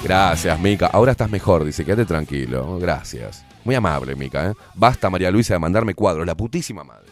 Gracias, 0.02 0.58
Mica. 0.60 0.86
Ahora 0.86 1.12
estás 1.12 1.30
mejor, 1.30 1.64
dice, 1.64 1.84
quédate 1.84 2.06
tranquilo. 2.06 2.78
Gracias. 2.78 3.44
Muy 3.64 3.74
amable, 3.74 4.16
Mica, 4.16 4.50
¿eh? 4.50 4.54
Basta, 4.74 5.10
María 5.10 5.30
Luisa, 5.30 5.54
de 5.54 5.60
mandarme 5.60 5.94
cuadros, 5.94 6.26
la 6.26 6.34
putísima 6.34 6.82
madre. 6.82 7.08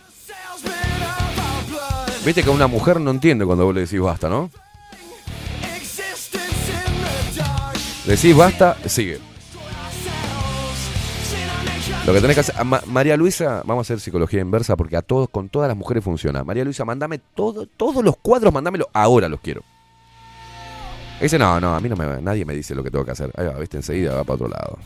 Viste 2.24 2.42
que 2.42 2.50
una 2.50 2.66
mujer 2.66 3.00
no 3.00 3.10
entiende 3.10 3.44
cuando 3.44 3.64
vos 3.64 3.74
le 3.74 3.82
decís 3.82 4.00
basta, 4.00 4.28
¿no? 4.28 4.50
Decís 8.06 8.34
basta, 8.36 8.76
sigue. 8.86 9.18
Lo 12.06 12.14
que 12.14 12.20
tenés 12.22 12.36
que 12.36 12.40
hacer, 12.40 12.54
a 12.58 12.64
Ma- 12.64 12.82
María 12.86 13.16
Luisa, 13.18 13.62
vamos 13.66 13.82
a 13.82 13.86
hacer 13.86 14.00
psicología 14.00 14.40
inversa 14.40 14.76
porque 14.76 14.96
a 14.96 15.02
todos, 15.02 15.28
con 15.28 15.50
todas 15.50 15.68
las 15.68 15.76
mujeres 15.76 16.02
funciona. 16.02 16.42
María 16.42 16.64
Luisa, 16.64 16.86
mándame 16.86 17.18
todo, 17.18 17.66
todos 17.66 18.02
los 18.02 18.16
cuadros, 18.16 18.52
mándamelo 18.52 18.88
ahora 18.94 19.28
los 19.28 19.40
quiero. 19.40 19.62
Dice, 21.20 21.38
no, 21.38 21.60
no, 21.60 21.74
a 21.74 21.80
mí 21.80 21.88
no 21.88 21.96
me, 21.96 22.22
nadie 22.22 22.44
me 22.44 22.54
dice 22.54 22.74
lo 22.74 22.84
que 22.84 22.90
tengo 22.90 23.04
que 23.04 23.10
hacer. 23.10 23.32
Ahí 23.36 23.46
va, 23.46 23.54
viste, 23.54 23.76
enseguida 23.76 24.14
va 24.14 24.24
para 24.24 24.34
otro 24.34 24.48
lado. 24.48 24.78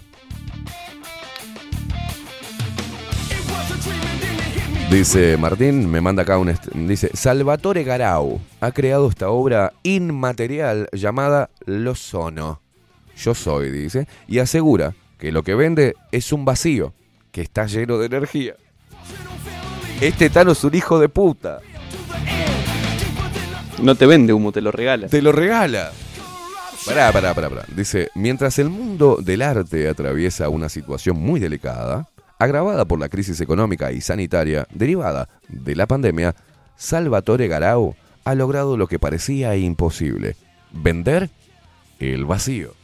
Dice 4.91 5.39
Martín, 5.39 5.91
me 5.91 6.01
manda 6.03 6.23
acá 6.23 6.37
un... 6.37 6.55
Dice, 6.87 7.11
Salvatore 7.15 7.83
Garau 7.83 8.41
ha 8.61 8.73
creado 8.73 9.09
esta 9.09 9.31
obra 9.31 9.73
inmaterial 9.83 10.89
llamada 10.93 11.49
Lo 11.65 11.95
Sono. 11.95 12.61
Yo 13.17 13.35
soy, 13.35 13.71
dice, 13.71 14.07
y 14.29 14.39
asegura 14.39 14.95
que 15.19 15.33
lo 15.33 15.43
que 15.45 15.55
vende 15.55 15.95
es 16.11 16.33
un 16.33 16.45
vacío 16.45 16.93
que 17.31 17.41
está 17.43 17.67
lleno 17.67 17.99
de 17.99 18.07
energía. 18.07 18.55
Este 20.01 20.29
Tano 20.29 20.53
es 20.53 20.65
un 20.65 20.75
hijo 20.75 20.99
de 20.99 21.09
puta. 21.09 21.61
No 23.83 23.95
te 23.95 24.07
vende 24.07 24.33
humo, 24.33 24.53
te 24.53 24.61
lo 24.61 24.73
regala. 24.73 25.09
Te 25.09 25.23
lo 25.23 25.33
regala. 25.33 25.93
Pará, 26.85 27.13
pará, 27.13 27.33
pará, 27.33 27.49
pará. 27.49 27.65
Dice, 27.69 28.11
mientras 28.15 28.59
el 28.59 28.69
mundo 28.69 29.19
del 29.23 29.43
arte 29.43 29.89
atraviesa 29.89 30.49
una 30.49 30.69
situación 30.69 31.17
muy 31.17 31.39
delicada, 31.39 32.09
agravada 32.39 32.85
por 32.85 32.99
la 32.99 33.09
crisis 33.09 33.41
económica 33.41 33.93
y 33.93 34.01
sanitaria 34.01 34.67
derivada 34.73 35.29
de 35.49 35.77
la 35.77 35.87
pandemia, 35.87 36.35
Salvatore 36.77 37.47
Garau 37.47 37.95
ha 38.25 38.35
logrado 38.35 38.77
lo 38.77 38.89
que 38.89 38.99
parecía 38.99 39.55
imposible, 39.57 40.35
vender 40.73 41.31
el 42.01 42.25
vacío. 42.25 42.75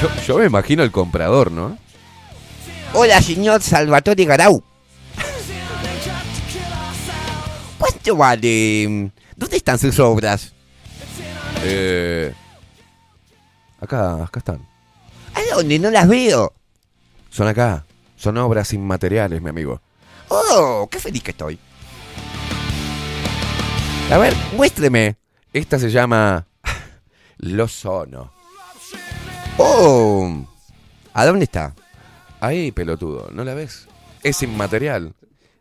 Yo, 0.00 0.08
yo 0.26 0.38
me 0.38 0.46
imagino 0.46 0.82
el 0.82 0.90
comprador, 0.90 1.52
¿no? 1.52 1.78
Hola, 2.94 3.22
señor 3.22 3.62
Salvatore 3.62 4.24
Garau. 4.24 4.62
¿Cuánto 7.78 8.16
vale? 8.16 9.12
¿Dónde 9.38 9.56
están 9.56 9.78
sus 9.78 9.98
obras? 10.00 10.52
Eh, 11.62 12.34
acá, 13.80 14.24
acá 14.24 14.40
están. 14.40 14.66
¿A 15.32 15.54
dónde? 15.54 15.78
No 15.78 15.90
las 15.92 16.08
veo. 16.08 16.52
Son 17.30 17.46
acá. 17.46 17.84
Son 18.16 18.36
obras 18.36 18.72
inmateriales, 18.72 19.40
mi 19.40 19.48
amigo. 19.48 19.80
Oh, 20.26 20.88
qué 20.90 20.98
feliz 20.98 21.22
que 21.22 21.30
estoy. 21.30 21.56
A 24.10 24.18
ver, 24.18 24.34
muéstreme. 24.56 25.16
Esta 25.52 25.78
se 25.78 25.88
llama 25.90 26.44
Lo 27.38 27.68
Sono. 27.68 28.32
Oh, 29.56 30.44
¿a 31.14 31.26
dónde 31.26 31.44
está? 31.44 31.74
Ahí, 32.40 32.72
pelotudo, 32.72 33.30
¿no 33.32 33.44
la 33.44 33.54
ves? 33.54 33.86
Es 34.24 34.42
inmaterial. 34.42 35.14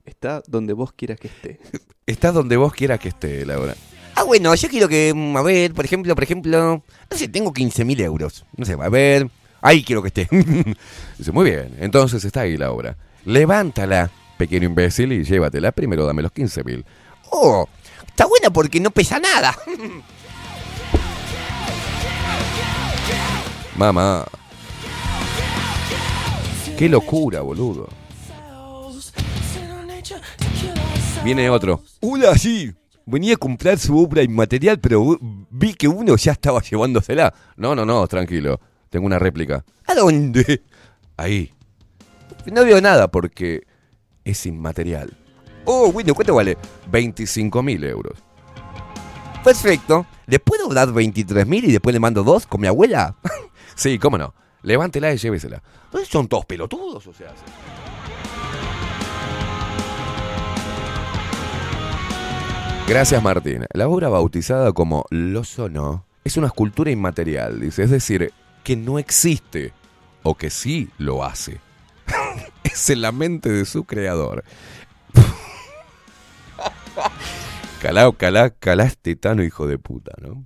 Está 0.08 0.42
donde 0.48 0.74
vos 0.74 0.94
quieras 0.94 1.20
que 1.20 1.28
esté. 1.28 1.60
Está 2.06 2.32
donde 2.32 2.56
vos 2.56 2.74
quieras 2.74 3.00
que 3.00 3.10
esté, 3.10 3.46
Laura. 3.46 3.76
Ah, 4.16 4.24
bueno, 4.24 4.56
yo 4.56 4.70
quiero 4.70 4.88
que, 4.88 5.14
mm, 5.14 5.36
a 5.38 5.44
ver, 5.44 5.74
por 5.74 5.84
ejemplo, 5.84 6.16
por 6.16 6.24
ejemplo, 6.24 6.82
no 7.12 7.18
sé, 7.18 7.28
tengo 7.28 7.54
15 7.54 7.84
mil 7.84 8.00
euros. 8.00 8.46
No 8.56 8.66
sé, 8.66 8.74
a 8.74 8.90
ver, 8.90 9.30
ahí 9.62 9.84
quiero 9.84 10.02
que 10.02 10.08
esté. 10.08 10.28
Dice, 11.18 11.32
muy 11.34 11.52
bien, 11.52 11.76
entonces 11.80 12.24
está 12.24 12.42
ahí 12.42 12.56
la 12.58 12.72
obra. 12.72 12.96
Levántala, 13.26 14.10
pequeño 14.38 14.66
imbécil, 14.66 15.12
y 15.12 15.24
llévatela. 15.26 15.74
Primero 15.74 16.06
dame 16.06 16.22
los 16.22 16.32
15 16.32 16.64
mil. 16.64 16.86
oh, 17.30 17.68
está 18.08 18.26
buena 18.26 18.50
porque 18.50 18.80
no 18.80 18.90
pesa 18.92 19.20
nada. 19.20 19.56
Mamá. 23.76 24.26
Qué 26.78 26.88
locura, 26.88 27.42
boludo. 27.42 27.90
Viene 31.28 31.50
otro. 31.50 31.84
Hola, 32.00 32.38
sí. 32.38 32.74
Venía 33.06 33.34
a 33.34 33.38
comprar 33.38 33.78
su 33.78 34.00
obra 34.00 34.24
inmaterial, 34.24 34.80
pero 34.80 35.20
vi 35.50 35.74
que 35.74 35.90
uno 35.90 36.16
ya 36.16 36.32
estaba 36.32 36.62
llevándosela. 36.62 37.34
No, 37.58 37.76
no, 37.76 37.86
no, 37.86 38.08
tranquilo. 38.08 38.62
Tengo 38.90 39.06
una 39.08 39.20
réplica. 39.20 39.66
¿A 39.88 39.94
dónde? 39.94 40.64
Ahí. 41.18 41.52
No 42.46 42.64
veo 42.64 42.80
nada 42.80 43.10
porque 43.10 43.64
es 44.24 44.46
inmaterial. 44.46 45.18
Oh, 45.66 45.92
bueno, 45.92 46.16
¿cuánto 46.16 46.34
vale? 46.34 46.58
25 46.92 47.62
mil 47.62 47.84
euros. 47.84 48.18
Perfecto. 49.44 50.06
¿Le 50.28 50.40
puedo 50.40 50.70
dar 50.70 50.94
23 50.94 51.46
mil 51.46 51.66
y 51.66 51.74
después 51.74 51.94
le 51.94 52.00
mando 52.00 52.24
dos 52.24 52.48
con 52.48 52.62
mi 52.62 52.68
abuela? 52.68 53.18
Sí, 53.76 54.00
cómo 54.00 54.18
no. 54.18 54.34
Levántela 54.64 55.14
y 55.14 55.18
llévesela. 55.18 55.62
Son 56.10 56.30
todos 56.30 56.46
pelotudos, 56.46 57.06
o 57.06 57.14
sea. 57.14 57.34
Gracias, 62.88 63.22
Martín. 63.22 63.66
La 63.74 63.90
obra 63.90 64.08
bautizada 64.08 64.72
como 64.72 65.06
Lo 65.10 65.44
Sono 65.44 66.06
es 66.24 66.38
una 66.38 66.48
escultura 66.48 66.90
inmaterial, 66.90 67.60
dice. 67.60 67.84
Es 67.84 67.90
decir, 67.90 68.32
que 68.64 68.78
no 68.78 68.98
existe 68.98 69.74
o 70.24 70.36
que 70.36 70.50
sí 70.50 70.90
lo 70.98 71.26
hace. 71.26 71.60
es 72.64 72.90
en 72.90 73.02
la 73.02 73.12
mente 73.12 73.50
de 73.50 73.66
su 73.66 73.84
creador. 73.84 74.46
calá, 77.82 78.10
calá, 78.14 78.52
calá 78.52 78.86
este 78.86 79.18
tano 79.18 79.44
hijo 79.44 79.68
de 79.68 79.78
puta, 79.78 80.14
¿no? 80.22 80.46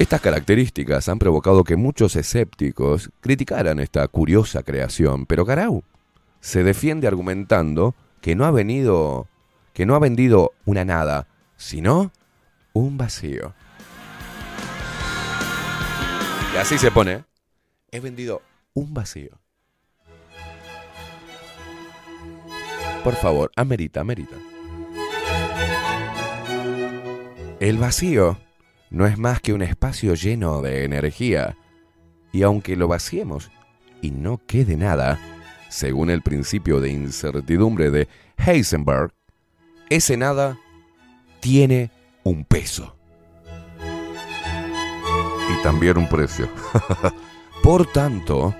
Estas 0.00 0.20
características 0.20 1.08
han 1.08 1.20
provocado 1.20 1.62
que 1.62 1.76
muchos 1.76 2.16
escépticos 2.16 3.10
criticaran 3.20 3.78
esta 3.78 4.08
curiosa 4.08 4.64
creación, 4.64 5.26
pero 5.26 5.44
Garau 5.44 5.84
se 6.40 6.64
defiende 6.64 7.06
argumentando 7.06 7.94
que 8.20 8.34
no 8.34 8.46
ha 8.46 8.50
venido, 8.50 9.28
que 9.80 9.86
no 9.86 9.94
ha 9.94 9.98
vendido 9.98 10.52
una 10.66 10.84
nada, 10.84 11.26
sino 11.56 12.12
un 12.74 12.98
vacío. 12.98 13.54
Y 16.52 16.58
así 16.58 16.76
se 16.76 16.90
pone. 16.90 17.24
He 17.90 17.98
vendido 17.98 18.42
un 18.74 18.92
vacío. 18.92 19.40
Por 23.02 23.14
favor, 23.14 23.50
amerita, 23.56 24.02
amerita. 24.02 24.36
El 27.58 27.78
vacío 27.78 28.38
no 28.90 29.06
es 29.06 29.16
más 29.16 29.40
que 29.40 29.54
un 29.54 29.62
espacio 29.62 30.12
lleno 30.12 30.60
de 30.60 30.84
energía. 30.84 31.56
Y 32.32 32.42
aunque 32.42 32.76
lo 32.76 32.86
vaciemos 32.86 33.50
y 34.02 34.10
no 34.10 34.42
quede 34.46 34.76
nada, 34.76 35.18
según 35.70 36.10
el 36.10 36.20
principio 36.20 36.82
de 36.82 36.90
incertidumbre 36.90 37.90
de 37.90 38.08
Heisenberg, 38.36 39.14
ese 39.90 40.16
nada 40.16 40.56
tiene 41.40 41.90
un 42.22 42.44
peso. 42.44 42.96
Y 45.52 45.62
también 45.62 45.98
un 45.98 46.08
precio. 46.08 46.48
Por 47.62 47.86
tanto, 47.86 48.54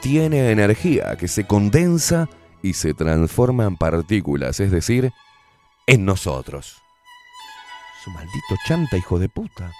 tiene 0.00 0.50
energía 0.50 1.16
que 1.16 1.28
se 1.28 1.46
condensa 1.46 2.28
y 2.62 2.72
se 2.72 2.94
transforma 2.94 3.64
en 3.64 3.76
partículas, 3.76 4.58
es 4.58 4.70
decir, 4.70 5.12
en 5.86 6.04
nosotros. 6.06 6.82
Su 8.02 8.10
maldito 8.10 8.56
chanta, 8.66 8.96
hijo 8.96 9.18
de 9.18 9.28
puta. 9.28 9.70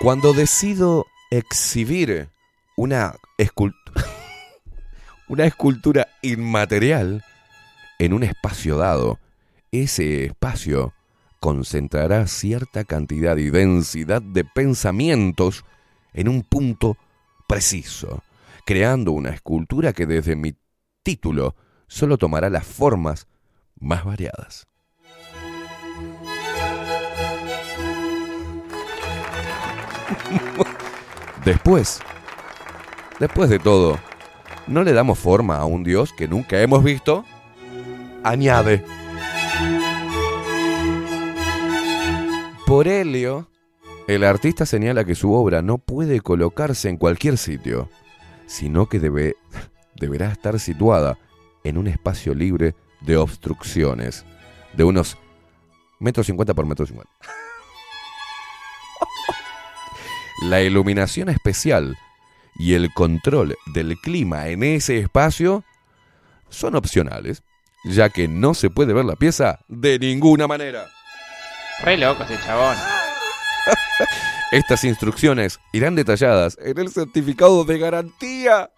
Cuando 0.00 0.32
decido 0.32 1.06
exhibir 1.30 2.30
una 2.76 3.14
escultura, 3.36 4.06
una 5.28 5.44
escultura 5.44 6.08
inmaterial 6.22 7.22
en 7.98 8.12
un 8.12 8.22
espacio 8.22 8.76
dado, 8.76 9.18
ese 9.70 10.26
espacio 10.26 10.92
concentrará 11.40 12.26
cierta 12.26 12.84
cantidad 12.84 13.36
y 13.36 13.50
densidad 13.50 14.22
de 14.22 14.44
pensamientos 14.44 15.64
en 16.12 16.28
un 16.28 16.42
punto 16.42 16.96
preciso, 17.46 18.22
creando 18.64 19.12
una 19.12 19.30
escultura 19.30 19.92
que 19.92 20.06
desde 20.06 20.34
mi 20.36 20.54
título 21.02 21.54
solo 21.86 22.18
tomará 22.18 22.50
las 22.50 22.66
formas 22.66 23.28
más 23.78 24.04
variadas. 24.04 24.66
Después, 31.44 32.00
después 33.20 33.48
de 33.48 33.60
todo, 33.60 34.00
¿no 34.66 34.82
le 34.82 34.92
damos 34.92 35.16
forma 35.16 35.58
a 35.58 35.64
un 35.64 35.84
Dios 35.84 36.12
que 36.12 36.26
nunca 36.26 36.60
hemos 36.60 36.82
visto? 36.82 37.24
Añade. 38.26 38.84
Por 42.66 42.88
Helio, 42.88 43.48
el 44.08 44.24
artista 44.24 44.66
señala 44.66 45.04
que 45.04 45.14
su 45.14 45.32
obra 45.32 45.62
no 45.62 45.78
puede 45.78 46.20
colocarse 46.20 46.88
en 46.88 46.96
cualquier 46.96 47.38
sitio, 47.38 47.88
sino 48.46 48.88
que 48.88 48.98
debe, 48.98 49.36
deberá 49.94 50.32
estar 50.32 50.58
situada 50.58 51.16
en 51.62 51.78
un 51.78 51.86
espacio 51.86 52.34
libre 52.34 52.74
de 53.00 53.16
obstrucciones, 53.16 54.24
de 54.72 54.82
unos 54.82 55.16
metro 56.00 56.24
cincuenta 56.24 56.52
por 56.52 56.66
metro 56.66 56.84
cincuenta. 56.84 57.12
La 60.42 60.62
iluminación 60.62 61.28
especial 61.28 61.96
y 62.56 62.74
el 62.74 62.92
control 62.92 63.56
del 63.72 63.96
clima 64.00 64.48
en 64.48 64.64
ese 64.64 64.98
espacio 64.98 65.62
son 66.48 66.74
opcionales, 66.74 67.44
ya 67.86 68.08
que 68.10 68.28
no 68.28 68.54
se 68.54 68.70
puede 68.70 68.92
ver 68.92 69.04
la 69.04 69.16
pieza 69.16 69.60
de 69.68 69.98
ninguna 69.98 70.46
manera. 70.46 70.86
Re 71.82 71.96
loco 71.96 72.22
ese 72.24 72.38
chabón. 72.44 72.76
Estas 74.52 74.84
instrucciones 74.84 75.58
irán 75.72 75.94
detalladas 75.94 76.56
en 76.62 76.78
el 76.78 76.90
certificado 76.90 77.64
de 77.64 77.78
garantía, 77.78 78.70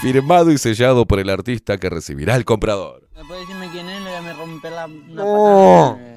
firmado 0.00 0.50
y 0.52 0.58
sellado 0.58 1.06
por 1.06 1.18
el 1.18 1.28
artista 1.30 1.78
que 1.78 1.90
recibirá 1.90 2.36
el 2.36 2.44
comprador. 2.44 3.08
¿Me 3.14 3.24
puede 3.24 3.40
decirme 3.40 3.68
quién 3.72 3.88
es? 3.88 4.00
Le 4.02 4.20
me 4.20 4.32
romper 4.34 4.72
la 4.72 4.86
una 4.86 5.24
No. 5.24 5.92
patada. 5.96 6.16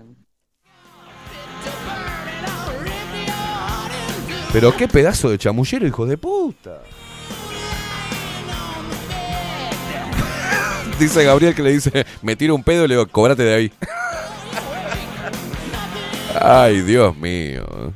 Pero 4.51 4.75
qué 4.75 4.87
pedazo 4.87 5.29
de 5.29 5.37
chamullero, 5.37 5.85
hijo 5.85 6.05
de 6.05 6.17
puta. 6.17 6.81
Dice 10.99 11.23
Gabriel 11.23 11.55
que 11.55 11.63
le 11.63 11.71
dice, 11.71 12.05
me 12.21 12.35
tiro 12.35 12.53
un 12.53 12.63
pedo 12.63 12.83
y 12.83 12.89
le 12.89 12.95
digo, 12.95 13.07
cobrate 13.07 13.43
de 13.43 13.53
ahí. 13.53 13.71
Ay, 16.41 16.81
Dios 16.81 17.15
mío. 17.17 17.93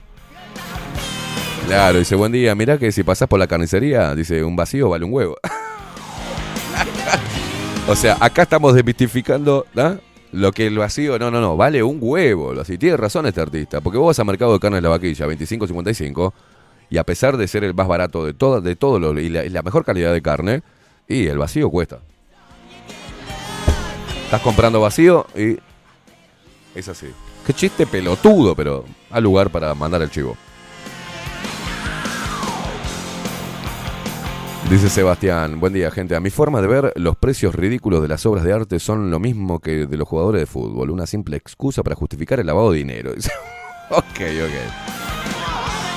Claro, 1.68 2.00
dice, 2.00 2.16
buen 2.16 2.32
día, 2.32 2.56
mirá 2.56 2.78
que 2.78 2.94
si 2.94 3.04
pasás 3.04 3.28
por 3.28 3.40
la 3.40 3.48
carnicería, 3.48 4.16
dice, 4.16 4.44
un 4.44 4.56
vacío 4.56 4.90
vale 4.90 5.04
un 5.04 5.14
huevo. 5.14 5.38
o 7.88 7.96
sea, 7.96 8.18
acá 8.22 8.44
estamos 8.44 8.74
desmitificando 8.74 9.66
¿ah? 9.76 9.96
lo 10.32 10.54
que 10.54 10.68
el 10.68 10.78
vacío, 10.78 11.20
no, 11.20 11.30
no, 11.30 11.42
no, 11.42 11.58
vale 11.58 11.84
un 11.84 11.98
huevo. 12.00 12.54
Así, 12.60 12.78
tiene 12.78 12.96
razón 12.96 13.26
este 13.26 13.42
artista, 13.42 13.82
porque 13.82 13.98
vos 13.98 14.08
vas 14.08 14.20
a 14.20 14.24
Mercado 14.24 14.54
de 14.54 14.60
Carnes 14.60 14.82
La 14.82 14.90
Vaquilla, 14.90 15.28
25.55, 15.28 16.32
y 16.90 16.98
a 16.98 17.04
pesar 17.04 17.36
de 17.36 17.50
ser 17.50 17.66
el 17.66 17.74
más 17.74 17.88
barato 17.88 18.26
de 18.26 18.34
todo, 18.34 18.62
de 18.62 18.78
todo 18.78 18.98
lo, 18.98 19.20
y, 19.20 19.28
la, 19.28 19.44
y 19.44 19.50
la 19.50 19.62
mejor 19.62 19.84
calidad 19.84 20.14
de 20.14 20.22
carne, 20.22 20.64
y 21.08 21.28
el 21.28 21.38
vacío 21.38 21.70
cuesta. 21.70 22.00
Estás 24.34 24.46
comprando 24.46 24.82
vacío 24.82 25.28
y 25.36 25.60
es 26.74 26.90
así. 26.90 27.06
Qué 27.46 27.54
chiste 27.54 27.86
pelotudo, 27.86 28.56
pero 28.56 28.84
al 29.12 29.22
lugar 29.22 29.52
para 29.52 29.76
mandar 29.76 30.02
el 30.02 30.10
chivo. 30.10 30.36
Dice 34.72 34.90
Sebastián, 34.90 35.60
buen 35.60 35.74
día 35.74 35.92
gente. 35.92 36.16
A 36.16 36.20
mi 36.20 36.32
forma 36.32 36.62
de 36.62 36.68
ver, 36.68 36.94
los 36.96 37.16
precios 37.16 37.54
ridículos 37.54 38.02
de 38.02 38.08
las 38.08 38.26
obras 38.26 38.44
de 38.44 38.54
arte 38.54 38.80
son 38.80 39.12
lo 39.12 39.20
mismo 39.20 39.60
que 39.60 39.86
de 39.86 39.98
los 39.98 40.08
jugadores 40.08 40.42
de 40.42 40.48
fútbol. 40.48 40.90
Una 40.90 41.06
simple 41.06 41.38
excusa 41.38 41.84
para 41.84 41.96
justificar 41.96 42.40
el 42.40 42.48
lavado 42.48 42.72
de 42.72 42.80
dinero. 42.80 43.12
Ok, 43.90 44.22
ok. 44.22 45.03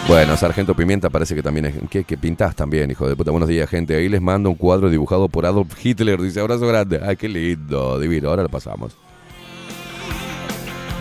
Bueno, 0.09 0.37
Sargento 0.37 0.75
Pimienta 0.77 1.11
parece 1.11 1.35
que 1.35 1.43
también 1.43 1.67
es... 1.67 1.75
Que, 1.91 2.05
que 2.05 2.17
pintás 2.17 2.55
también, 2.55 2.89
hijo 2.91 3.09
de 3.09 3.17
puta. 3.17 3.33
Buenos 3.33 3.49
días, 3.49 3.69
gente. 3.69 3.97
Ahí 3.97 4.09
les 4.09 4.23
mando 4.23 4.49
un 4.49 4.55
cuadro 4.55 4.89
dibujado 4.89 5.29
por 5.29 5.47
Adolf 5.47 5.85
Hitler. 5.85 6.23
Dice, 6.23 6.39
abrazo 6.39 6.67
grande. 6.67 7.01
Ay, 7.03 7.17
qué 7.17 7.29
lindo, 7.29 7.99
divino. 7.99 8.29
Ahora 8.29 8.45
lo 8.45 8.49
pasamos. 8.49 8.97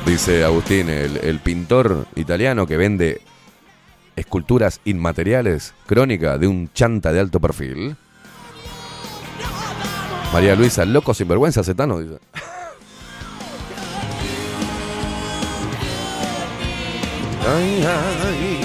Dice 0.05 0.43
Agustín, 0.43 0.89
el, 0.89 1.39
pintor 1.39 2.05
italiano 2.15 2.65
que 2.67 2.77
vende 2.77 3.21
esculturas 4.15 4.79
inmateriales, 4.85 5.73
crónica 5.87 6.37
de 6.37 6.47
un 6.47 6.71
chanta 6.73 7.11
de 7.11 7.19
alto 7.19 7.39
perfil. 7.39 7.95
María 10.31 10.55
Luisa, 10.55 10.85
loco 10.85 11.13
sinvergüenza, 11.13 11.63
Zetano, 11.63 11.99
dice. 11.99 12.19
Ay, 17.47 17.85
ay. 17.85 18.64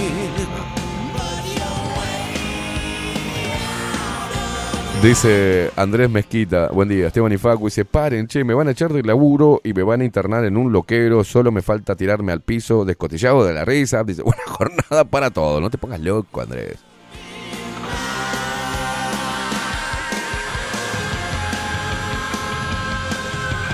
Dice 5.03 5.71
Andrés 5.77 6.11
Mezquita, 6.11 6.69
buen 6.69 6.91
día, 6.91 7.07
Esteban 7.07 7.33
y 7.33 7.39
Facu, 7.39 7.65
dice, 7.65 7.87
paren, 7.87 8.27
che, 8.27 8.45
me 8.45 8.53
van 8.53 8.69
a 8.69 8.73
echar 8.73 8.93
del 8.93 9.07
laburo 9.07 9.63
y 9.65 9.73
me 9.73 9.83
van 9.83 10.03
a 10.03 10.05
internar 10.05 10.45
en 10.45 10.59
un 10.59 10.73
loquero, 10.73 11.25
solo 11.25 11.51
me 11.51 11.63
falta 11.63 11.97
tirarme 11.97 12.33
al 12.33 12.43
piso, 12.43 12.85
descotillado 12.85 13.43
de 13.43 13.55
la 13.55 13.65
risa. 13.65 14.05
Dice, 14.05 14.23
buena 14.23 14.43
jornada 14.47 15.05
para 15.05 15.31
todo, 15.31 15.59
no 15.59 15.71
te 15.71 15.79
pongas 15.79 16.01
loco, 16.01 16.43
Andrés. 16.43 16.77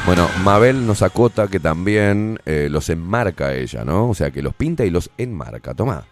Bueno, 0.06 0.28
Mabel 0.44 0.86
nos 0.86 1.02
acota 1.02 1.48
que 1.48 1.58
también 1.58 2.38
eh, 2.46 2.68
los 2.70 2.88
enmarca 2.88 3.52
ella, 3.52 3.84
¿no? 3.84 4.10
O 4.10 4.14
sea, 4.14 4.30
que 4.30 4.42
los 4.42 4.54
pinta 4.54 4.84
y 4.84 4.90
los 4.90 5.10
enmarca. 5.18 5.74
Toma. 5.74 6.04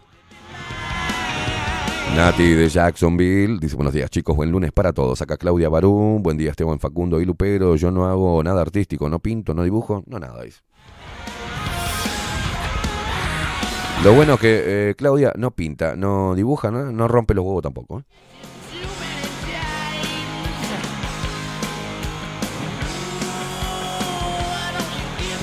Nati 2.13 2.53
de 2.53 2.69
Jacksonville 2.69 3.57
dice 3.59 3.75
buenos 3.75 3.93
días 3.93 4.09
chicos, 4.09 4.35
buen 4.35 4.51
lunes 4.51 4.71
para 4.71 4.93
todos. 4.93 5.21
Acá 5.21 5.37
Claudia 5.37 5.69
Barún, 5.69 6.21
buen 6.21 6.37
día 6.37 6.51
Esteban 6.51 6.79
Facundo 6.79 7.19
y 7.19 7.25
Lupero. 7.25 7.75
Yo 7.75 7.91
no 7.91 8.05
hago 8.05 8.43
nada 8.43 8.61
artístico, 8.61 9.09
no 9.09 9.19
pinto, 9.19 9.53
no 9.53 9.63
dibujo, 9.63 10.03
no 10.05 10.19
nada. 10.19 10.43
Lo 14.03 14.13
bueno 14.13 14.35
es 14.35 14.39
que 14.39 14.63
eh, 14.89 14.95
Claudia 14.95 15.33
no 15.35 15.51
pinta, 15.51 15.95
no 15.95 16.35
dibuja, 16.35 16.69
no, 16.71 16.91
no 16.91 17.07
rompe 17.07 17.33
los 17.33 17.43
huevos 17.43 17.63
tampoco. 17.63 17.99
¿eh? 17.99 18.03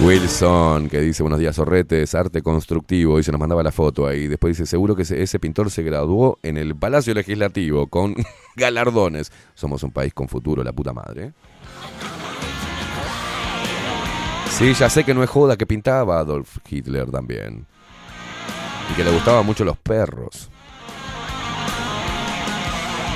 Wilson, 0.05 0.89
que 0.89 1.01
dice 1.01 1.23
buenos 1.23 1.39
días, 1.39 1.55
Sorretes, 1.55 2.13
arte 2.17 2.43
constructivo, 2.43 3.21
y 3.21 3.23
se 3.23 3.31
nos 3.31 3.39
mandaba 3.39 3.63
la 3.63 3.71
foto 3.71 4.07
ahí. 4.09 4.27
Después 4.27 4.57
dice, 4.57 4.67
seguro 4.69 4.97
que 4.97 5.03
ese, 5.03 5.23
ese 5.23 5.39
pintor 5.39 5.71
se 5.71 5.85
graduó 5.85 6.39
en 6.43 6.57
el 6.57 6.75
Palacio 6.75 7.15
Legislativo 7.15 7.87
con 7.87 8.17
galardones. 8.57 9.31
Somos 9.55 9.85
un 9.85 9.93
país 9.93 10.13
con 10.13 10.27
futuro, 10.27 10.65
la 10.65 10.73
puta 10.73 10.93
madre. 10.93 11.27
¿eh? 11.27 11.33
Sí, 14.51 14.75
ya 14.75 14.91
sé 14.91 15.05
que 15.05 15.15
no 15.15 15.23
es 15.23 15.31
joda 15.31 15.57
que 15.57 15.67
pintaba 15.67 16.19
Adolf 16.19 16.59
Hitler 16.69 17.09
también. 17.11 17.67
Y 18.91 18.97
que 18.97 19.05
le 19.05 19.13
gustaban 19.13 19.47
mucho 19.47 19.65
los 19.65 19.79
perros. 19.79 20.51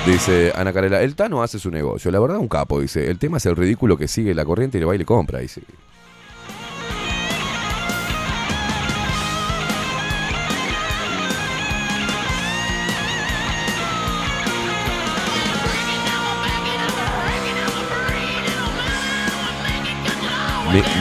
Dice 0.05 0.53
Ana 0.55 0.71
Carela, 0.71 1.01
el 1.01 1.15
Tano 1.15 1.43
hace 1.43 1.59
su 1.59 1.69
negocio. 1.69 2.11
La 2.11 2.19
verdad, 2.19 2.37
un 2.37 2.47
capo, 2.47 2.79
dice. 2.79 3.11
El 3.11 3.19
tema 3.19 3.37
es 3.37 3.45
el 3.45 3.57
ridículo 3.57 3.97
que 3.97 4.07
sigue 4.07 4.33
la 4.33 4.45
corriente 4.45 4.77
y 4.77 4.79
le 4.79 4.85
va 4.85 4.95
y 4.95 4.99
le 4.99 5.05
compra, 5.05 5.39
dice. 5.39 5.61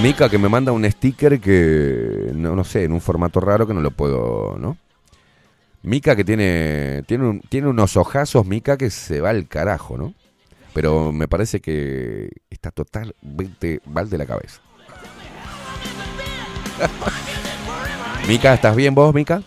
Mica 0.02 0.28
que 0.28 0.38
me 0.38 0.48
manda 0.48 0.72
un 0.72 0.90
sticker 0.90 1.40
que 1.40 2.30
no, 2.34 2.54
no 2.56 2.64
sé, 2.64 2.84
en 2.84 2.92
un 2.92 3.00
formato 3.00 3.40
raro 3.40 3.66
que 3.66 3.74
no 3.74 3.80
lo 3.80 3.90
puedo, 3.90 4.56
¿no? 4.58 4.76
Mica 5.82 6.16
que 6.16 6.24
tiene 6.24 7.02
tiene, 7.06 7.26
un- 7.28 7.40
tiene 7.40 7.68
unos 7.68 7.96
ojazos, 7.96 8.46
Mica 8.46 8.76
que 8.76 8.90
se 8.90 9.20
va 9.20 9.30
al 9.30 9.46
carajo, 9.48 9.96
¿no? 9.98 10.14
Pero 10.72 11.12
me 11.12 11.28
parece 11.28 11.60
que 11.60 12.30
está 12.50 12.70
totalmente 12.70 13.80
mal 13.86 14.08
de 14.10 14.18
la 14.18 14.26
cabeza. 14.26 14.60
Mica, 18.28 18.54
¿estás 18.54 18.74
bien 18.76 18.94
vos, 18.94 19.14
Mica? 19.14 19.42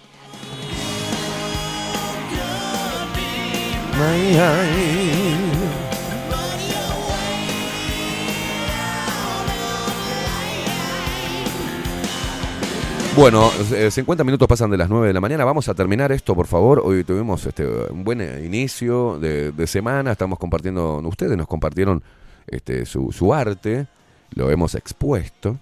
Bueno, 13.20 13.52
eh, 13.74 13.91
50 13.91 14.24
minutos 14.24 14.48
pasan 14.48 14.72
de 14.72 14.78
las 14.78 14.90
9 14.90 15.08
de 15.08 15.14
la 15.14 15.20
mañana. 15.20 15.44
Vamos 15.44 15.68
a 15.68 15.74
terminar 15.74 16.10
esto, 16.14 16.34
por 16.36 16.48
favor. 16.48 16.82
Hoy 16.82 17.04
tuvimos 17.04 17.46
este, 17.46 17.68
un 17.68 18.06
buen 18.06 18.22
eh, 18.22 18.46
inicio 18.46 19.20
de, 19.20 19.68
semana. 19.68 20.14
Estamos 20.14 20.40
compartiendo, 20.40 21.00
ustedes 21.00 21.36
nos 21.36 21.46
compartieron 21.46 22.02
este, 22.48 22.86
su, 22.86 23.12
su 23.12 23.34
arte. 23.34 23.88
Lo 24.36 24.50
hemos 24.50 24.74
expuesto. 24.74 25.58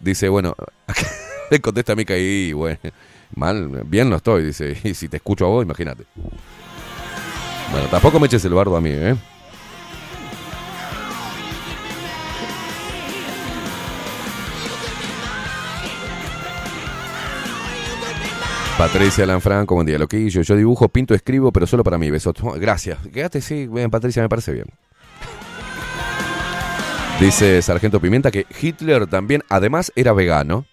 Dice, 0.00 0.30
bueno, 0.30 0.56
le 1.50 1.60
contesta 1.60 1.92
a 1.92 1.96
Mica 1.96 2.14
ahí, 2.14 2.54
bueno, 2.54 2.78
mal, 3.34 3.82
bien 3.84 4.08
no 4.08 4.16
estoy. 4.16 4.44
Dice, 4.44 4.74
y 4.82 4.94
si 4.94 5.08
te 5.08 5.18
escucho 5.18 5.44
a 5.44 5.48
vos, 5.48 5.62
imagínate. 5.66 6.04
Bueno, 7.72 7.88
tampoco 7.90 8.18
me 8.18 8.26
eches 8.26 8.42
el 8.46 8.54
bardo 8.54 8.74
a 8.74 8.80
mí, 8.80 8.90
¿eh? 8.90 9.14
Patricia 18.78 19.24
Lanfranco, 19.24 19.74
buen 19.74 19.86
día, 19.86 19.98
loquillo. 19.98 20.42
Yo 20.42 20.54
dibujo, 20.54 20.90
pinto, 20.90 21.14
escribo, 21.14 21.50
pero 21.50 21.66
solo 21.66 21.82
para 21.82 21.96
mí. 21.96 22.10
Besos. 22.10 22.34
Gracias. 22.56 22.98
Quédate, 23.10 23.40
sí, 23.40 23.66
bien, 23.66 23.90
Patricia, 23.90 24.20
me 24.20 24.28
parece 24.28 24.52
bien. 24.52 24.66
Dice 27.18 27.62
Sargento 27.62 28.00
Pimienta 28.00 28.30
que 28.30 28.44
Hitler 28.60 29.06
también, 29.06 29.42
además, 29.48 29.90
era 29.96 30.12
vegano. 30.12 30.66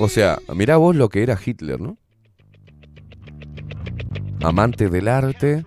O 0.00 0.08
sea, 0.08 0.38
mirá 0.52 0.76
vos 0.76 0.96
lo 0.96 1.08
que 1.08 1.22
era 1.22 1.38
Hitler, 1.42 1.80
¿no? 1.80 1.96
Amante 4.42 4.88
del 4.88 5.06
arte, 5.06 5.64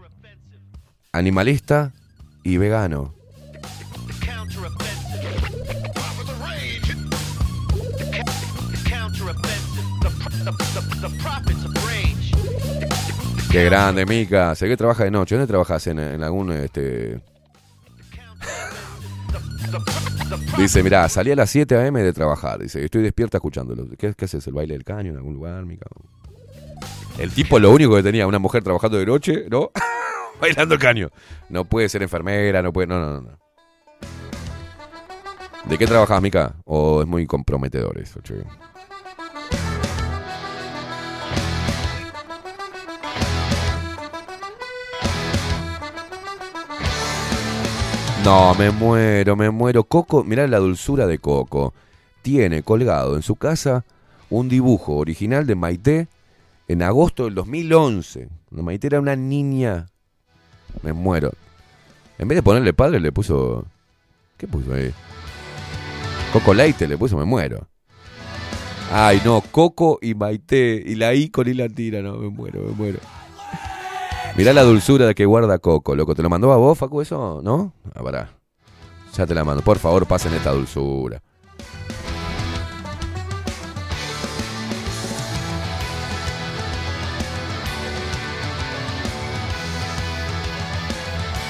animalista 1.13 1.93
y 2.43 2.57
vegano. 2.57 3.15
Qué 13.51 13.63
grande, 13.63 14.05
Mica. 14.05 14.53
Sé 14.55 14.67
que 14.67 14.75
trabaja 14.75 15.05
de 15.05 15.11
noche. 15.11 15.35
¿Dónde 15.35 15.47
trabajas? 15.47 15.87
¿En, 15.87 15.99
algún 15.99 16.51
este, 16.51 17.21
Dice, 20.57 20.83
mirá, 20.83 21.07
salí 21.09 21.31
a 21.31 21.35
las 21.35 21.49
7 21.49 21.75
a.m. 21.75 22.01
de 22.01 22.13
trabajar. 22.13 22.59
Dice, 22.59 22.83
estoy 22.83 23.01
despierta 23.01 23.37
escuchándolo. 23.37 23.87
¿Qué, 23.97 24.13
qué 24.13 24.25
haces? 24.25 24.45
¿El 24.47 24.53
baile 24.53 24.73
del 24.73 24.83
caño 24.83 25.11
en 25.11 25.17
algún 25.17 25.33
lugar, 25.33 25.65
Mica? 25.65 25.85
El 27.17 27.31
tipo 27.31 27.59
lo 27.59 27.71
único 27.71 27.95
que 27.95 28.03
tenía, 28.03 28.27
una 28.27 28.39
mujer 28.39 28.63
trabajando 28.63 28.97
de 28.97 29.05
noche, 29.05 29.45
¿no? 29.49 29.71
Bailando 30.41 30.77
caño. 30.77 31.09
No 31.49 31.65
puede 31.65 31.87
ser 31.89 32.03
enfermera, 32.03 32.61
no 32.61 32.73
puede... 32.73 32.87
No, 32.87 32.99
no, 32.99 33.21
no. 33.21 33.39
¿De 35.65 35.77
qué 35.77 35.87
trabajas, 35.87 36.21
Mica? 36.21 36.55
¿O 36.65 37.01
es 37.01 37.07
muy 37.07 37.25
comprometedor 37.25 37.97
eso, 37.97 38.19
che? 38.21 38.35
No, 48.25 48.55
me 48.55 48.71
muero, 48.71 49.35
me 49.35 49.51
muero. 49.51 49.83
Coco, 49.83 50.23
mirá 50.23 50.47
la 50.47 50.57
dulzura 50.57 51.05
de 51.05 51.19
Coco. 51.19 51.75
Tiene 52.23 52.63
colgado 52.63 53.15
en 53.15 53.21
su 53.21 53.35
casa 53.35 53.85
un 54.31 54.49
dibujo 54.49 54.95
original 54.95 55.45
de 55.45 55.53
Maite 55.53 56.07
en 56.67 56.81
agosto 56.81 57.25
del 57.25 57.35
2011. 57.35 58.27
Cuando 58.49 58.63
Maite 58.63 58.87
era 58.87 58.99
una 58.99 59.15
niña. 59.15 59.85
Me 60.81 60.91
muero. 60.91 61.33
En 62.17 62.27
vez 62.27 62.37
de 62.37 62.41
ponerle 62.41 62.73
padre, 62.73 62.99
le 62.99 63.11
puso. 63.11 63.63
¿Qué 64.37 64.47
puso 64.47 64.73
ahí? 64.73 64.91
Coco 66.33 66.55
Leite 66.55 66.87
le 66.87 66.97
puso, 66.97 67.15
me 67.17 67.25
muero. 67.25 67.67
Ay, 68.91 69.21
no, 69.23 69.43
Coco 69.51 69.99
y 70.01 70.15
Maite. 70.15 70.81
Y 70.83 70.95
la 70.95 71.13
I 71.13 71.29
con 71.29 71.47
I 71.47 71.53
latina, 71.53 72.01
no, 72.01 72.17
me 72.17 72.29
muero, 72.29 72.63
me 72.63 72.71
muero. 72.71 72.97
Mirá 74.37 74.51
la 74.51 74.63
dulzura 74.63 75.07
de 75.07 75.15
que 75.15 75.25
guarda 75.25 75.59
Coco, 75.59 75.95
loco. 75.95 76.13
¿Te 76.13 76.21
lo 76.21 76.29
mandó 76.29 76.51
a 76.51 76.57
vos, 76.57 76.77
Facu, 76.77 76.99
eso? 76.99 77.39
¿No? 77.41 77.71
Ah, 77.93 78.03
pará. 78.03 78.31
Ya 79.15 79.25
te 79.25 79.33
la 79.33 79.45
mando. 79.45 79.63
Por 79.63 79.79
favor, 79.79 80.05
pasen 80.05 80.33
esta 80.33 80.51
dulzura. 80.51 81.21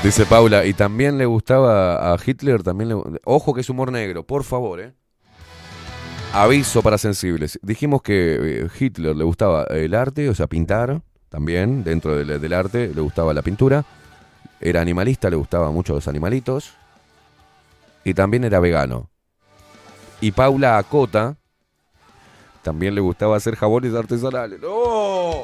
Dice 0.04 0.28
Paula, 0.28 0.68
y 0.68 0.74
también 0.74 1.18
le 1.18 1.26
gustaba 1.26 2.14
a 2.14 2.18
Hitler, 2.24 2.62
también 2.62 2.90
le... 2.90 2.96
Ojo 3.24 3.56
que 3.56 3.62
es 3.62 3.70
humor 3.72 3.92
negro, 3.92 4.24
por 4.24 4.44
favor, 4.44 4.80
¿eh? 4.80 4.94
Aviso 6.32 6.84
para 6.84 7.00
sensibles. 7.00 7.58
Dijimos 7.64 8.04
que 8.04 8.36
eh, 8.40 8.68
Hitler 8.80 9.16
le 9.16 9.24
gustaba 9.24 9.64
el 9.72 9.96
arte, 9.96 10.30
o 10.30 10.36
sea, 10.36 10.46
pintar, 10.46 11.02
también, 11.30 11.84
dentro 11.84 12.16
del, 12.16 12.54
arte, 12.54 12.92
le 12.94 13.02
gustaba 13.02 13.34
la 13.34 13.42
pintura. 13.42 13.84
Era 14.60 14.82
animalista, 14.82 15.30
le 15.30 15.36
gustaban 15.36 15.74
mucho 15.74 15.94
los 15.94 16.08
animalitos. 16.08 16.74
Y 18.04 18.14
también 18.14 18.44
era 18.44 18.60
vegano. 18.60 19.10
Y 20.22 20.32
Paula 20.32 20.78
Acota, 20.78 21.36
también 22.62 22.96
le 22.96 23.02
gustaba 23.02 23.36
hacer 23.36 23.56
jabones 23.56 23.94
artesanales. 23.94 24.60
¡No! 24.62 25.44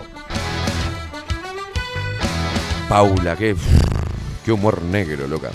Paula, 2.87 3.35
qué, 3.35 3.55
qué 4.45 4.51
humor 4.51 4.81
negro, 4.81 5.27
loca. 5.27 5.51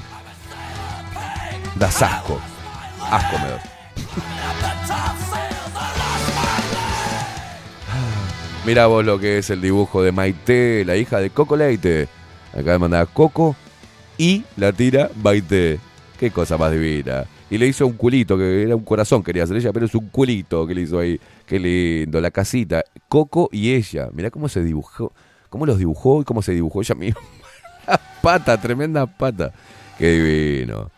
Das 1.76 2.02
asco. 2.02 2.40
Asco 3.10 3.38
me 3.38 3.48
da. 3.50 3.62
Mira 8.66 8.88
vos 8.88 9.04
lo 9.04 9.20
que 9.20 9.38
es 9.38 9.48
el 9.50 9.60
dibujo 9.60 10.02
de 10.02 10.10
Maite, 10.10 10.84
la 10.84 10.96
hija 10.96 11.20
de 11.20 11.30
Coco 11.30 11.56
Leite. 11.56 12.08
Acá 12.52 12.80
me 12.80 13.06
Coco 13.06 13.54
y 14.18 14.42
la 14.56 14.72
tira 14.72 15.08
Maite. 15.22 15.78
Qué 16.18 16.32
cosa 16.32 16.58
más 16.58 16.72
divina. 16.72 17.26
Y 17.48 17.58
le 17.58 17.68
hizo 17.68 17.86
un 17.86 17.92
culito, 17.92 18.36
que 18.36 18.64
era 18.64 18.74
un 18.74 18.82
corazón, 18.82 19.22
quería 19.22 19.44
hacer 19.44 19.58
ella, 19.58 19.72
pero 19.72 19.86
es 19.86 19.94
un 19.94 20.08
culito 20.08 20.66
que 20.66 20.74
le 20.74 20.80
hizo 20.80 20.98
ahí. 20.98 21.20
Qué 21.46 21.60
lindo, 21.60 22.20
la 22.20 22.32
casita. 22.32 22.82
Coco 23.08 23.48
y 23.52 23.72
ella. 23.72 24.08
Mirá 24.12 24.32
cómo 24.32 24.48
se 24.48 24.64
dibujó, 24.64 25.12
cómo 25.48 25.64
los 25.64 25.78
dibujó 25.78 26.22
y 26.22 26.24
cómo 26.24 26.42
se 26.42 26.50
dibujó 26.50 26.80
ella 26.80 26.96
misma. 26.96 27.20
pata, 28.20 28.60
tremenda 28.60 29.06
pata. 29.06 29.52
Qué 29.96 30.10
divino. 30.10 30.90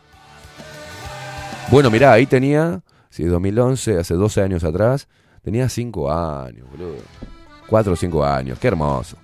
Bueno, 1.70 1.90
mirá, 1.90 2.14
ahí 2.14 2.24
tenía, 2.24 2.80
si 3.10 3.24
es 3.24 3.30
2011, 3.30 3.98
hace 3.98 4.14
12 4.14 4.40
años 4.40 4.64
atrás, 4.64 5.06
tenía 5.42 5.68
5 5.68 6.10
años, 6.10 6.66
boludo. 6.70 6.96
4 7.68 7.92
o 7.92 7.96
5 7.96 8.24
años, 8.24 8.58
qué 8.58 8.68
hermoso. 8.68 9.16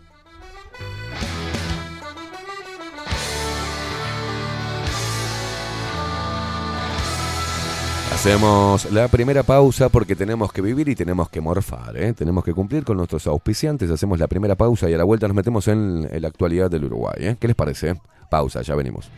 Hacemos 8.24 8.90
la 8.90 9.08
primera 9.08 9.42
pausa 9.42 9.90
porque 9.90 10.16
tenemos 10.16 10.50
que 10.50 10.62
vivir 10.62 10.88
y 10.88 10.94
tenemos 10.94 11.28
que 11.28 11.42
morfar, 11.42 11.94
¿eh? 11.98 12.14
tenemos 12.14 12.42
que 12.42 12.54
cumplir 12.54 12.82
con 12.82 12.96
nuestros 12.96 13.26
auspiciantes. 13.26 13.90
Hacemos 13.90 14.18
la 14.18 14.28
primera 14.28 14.54
pausa 14.54 14.88
y 14.88 14.94
a 14.94 14.96
la 14.96 15.04
vuelta 15.04 15.28
nos 15.28 15.36
metemos 15.36 15.68
en, 15.68 16.08
la 16.10 16.28
actualidad 16.28 16.70
del 16.70 16.86
Uruguay. 16.86 17.16
¿eh? 17.18 17.36
¿Qué 17.38 17.48
les 17.48 17.54
parece? 17.54 18.00
Pausa, 18.30 18.62
ya 18.62 18.74
venimos. 18.74 19.10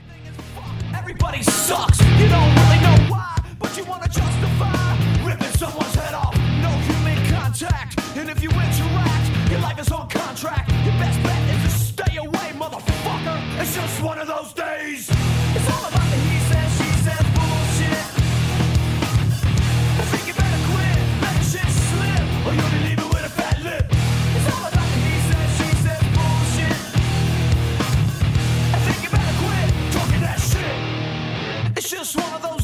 One 14.07 14.21
of 14.21 14.29
those 14.29 14.53
days. 14.53 15.11
It's 15.11 15.69
all 15.75 15.85
about 15.89 16.09
the 16.13 16.19
he 16.31 16.39
says, 16.47 16.71
she 16.79 16.91
says 17.07 17.27
bullshit. 17.35 18.07
I 19.99 20.05
think 20.13 20.25
you 20.29 20.35
better 20.43 20.63
quit, 20.71 20.97
let 21.23 21.35
the 21.35 21.45
shit 21.51 21.71
slip, 21.91 22.27
or 22.47 22.53
you'll 22.55 22.75
be 22.77 22.81
leaving 22.87 23.09
with 23.09 23.25
a 23.27 23.33
fat 23.39 23.59
lip. 23.65 23.85
It's 23.91 24.49
all 24.55 24.65
about 24.71 24.89
the 24.95 24.99
he 25.11 25.17
says, 25.29 25.49
she 25.59 25.69
says 25.85 26.03
bullshit. 26.15 26.79
I 28.77 28.79
think 28.87 28.99
you 29.03 29.11
better 29.11 29.37
quit 29.43 29.67
talking 29.97 30.23
that 30.29 30.39
shit. 30.51 30.77
It's 31.77 31.91
just 31.91 32.15
one 32.15 32.33
of 32.33 32.43
those 32.43 32.56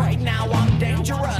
right 0.00 0.20
now 0.20 0.48
I'm 0.50 0.78
dangerous. 0.78 1.39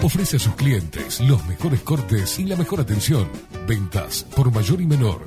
Ofrece 0.00 0.36
a 0.36 0.38
sus 0.38 0.54
clientes 0.54 1.20
los 1.20 1.44
mejores 1.46 1.80
cortes 1.80 2.38
y 2.38 2.44
la 2.44 2.54
mejor 2.54 2.80
atención. 2.80 3.28
Ventas 3.66 4.24
por 4.36 4.52
mayor 4.52 4.80
y 4.80 4.86
menor. 4.86 5.26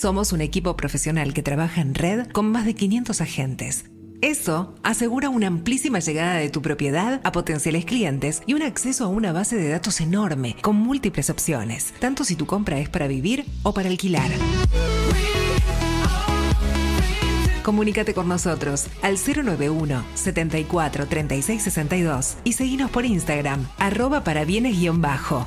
Somos 0.00 0.32
un 0.32 0.40
equipo 0.40 0.78
profesional 0.78 1.34
que 1.34 1.42
trabaja 1.42 1.82
en 1.82 1.94
red 1.94 2.26
con 2.28 2.50
más 2.50 2.64
de 2.64 2.74
500 2.74 3.20
agentes. 3.20 3.84
Eso 4.22 4.74
asegura 4.82 5.28
una 5.28 5.48
amplísima 5.48 5.98
llegada 5.98 6.36
de 6.36 6.48
tu 6.48 6.62
propiedad 6.62 7.20
a 7.22 7.32
potenciales 7.32 7.84
clientes 7.84 8.42
y 8.46 8.54
un 8.54 8.62
acceso 8.62 9.04
a 9.04 9.08
una 9.08 9.32
base 9.32 9.56
de 9.56 9.68
datos 9.68 10.00
enorme 10.00 10.56
con 10.62 10.76
múltiples 10.76 11.28
opciones, 11.28 11.92
tanto 11.98 12.24
si 12.24 12.34
tu 12.34 12.46
compra 12.46 12.78
es 12.78 12.88
para 12.88 13.08
vivir 13.08 13.44
o 13.62 13.74
para 13.74 13.90
alquilar. 13.90 14.30
Comunícate 17.62 18.14
con 18.14 18.26
nosotros 18.26 18.86
al 19.02 19.18
091 19.18 20.02
74 20.14 21.08
36 21.08 21.62
62 21.62 22.36
y 22.44 22.54
seguinos 22.54 22.90
por 22.90 23.04
Instagram, 23.04 23.68
arroba 23.76 24.24
para 24.24 24.46
bienes-bajo. 24.46 25.46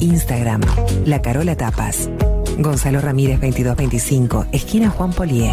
Instagram, 0.00 0.60
La 1.04 1.22
Carola 1.22 1.56
Tapas. 1.56 2.08
Gonzalo 2.58 3.00
Ramírez 3.00 3.40
2225, 3.40 4.46
esquina 4.52 4.90
Juan 4.90 5.12
Polié. 5.12 5.52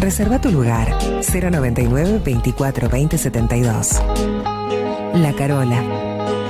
Reserva 0.00 0.40
tu 0.40 0.50
lugar 0.50 0.88
099 1.22 2.20
24 2.24 2.88
20 2.88 3.18
72. 3.18 4.02
La 5.14 5.32
Carola, 5.34 5.82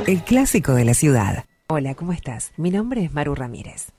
el 0.07 0.23
clásico 0.23 0.75
de 0.75 0.85
la 0.85 0.95
ciudad. 0.95 1.45
Hola, 1.69 1.95
¿cómo 1.95 2.13
estás? 2.13 2.53
Mi 2.57 2.71
nombre 2.71 3.05
es 3.05 3.13
Maru 3.13 3.35
Ramírez. 3.35 3.96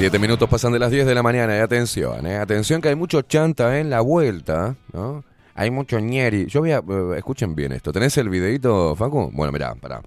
Siete 0.00 0.18
minutos 0.18 0.48
pasan 0.48 0.72
de 0.72 0.78
las 0.78 0.90
10 0.90 1.04
de 1.04 1.14
la 1.14 1.22
mañana 1.22 1.54
y 1.58 1.60
atención, 1.60 2.26
eh, 2.26 2.36
atención 2.36 2.80
que 2.80 2.88
hay 2.88 2.94
mucho 2.94 3.20
chanta 3.20 3.78
en 3.80 3.90
la 3.90 4.00
vuelta, 4.00 4.74
¿no? 4.94 5.22
Hay 5.54 5.70
mucho 5.70 6.00
ñeri. 6.00 6.46
Yo 6.46 6.60
voy 6.60 6.72
a... 6.72 6.78
eh, 6.78 7.18
escuchen 7.18 7.54
bien 7.54 7.72
esto. 7.72 7.92
¿Tenés 7.92 8.16
el 8.16 8.30
videito, 8.30 8.96
Facu? 8.96 9.30
Bueno, 9.34 9.52
mirá, 9.52 9.74
pará. 9.74 10.00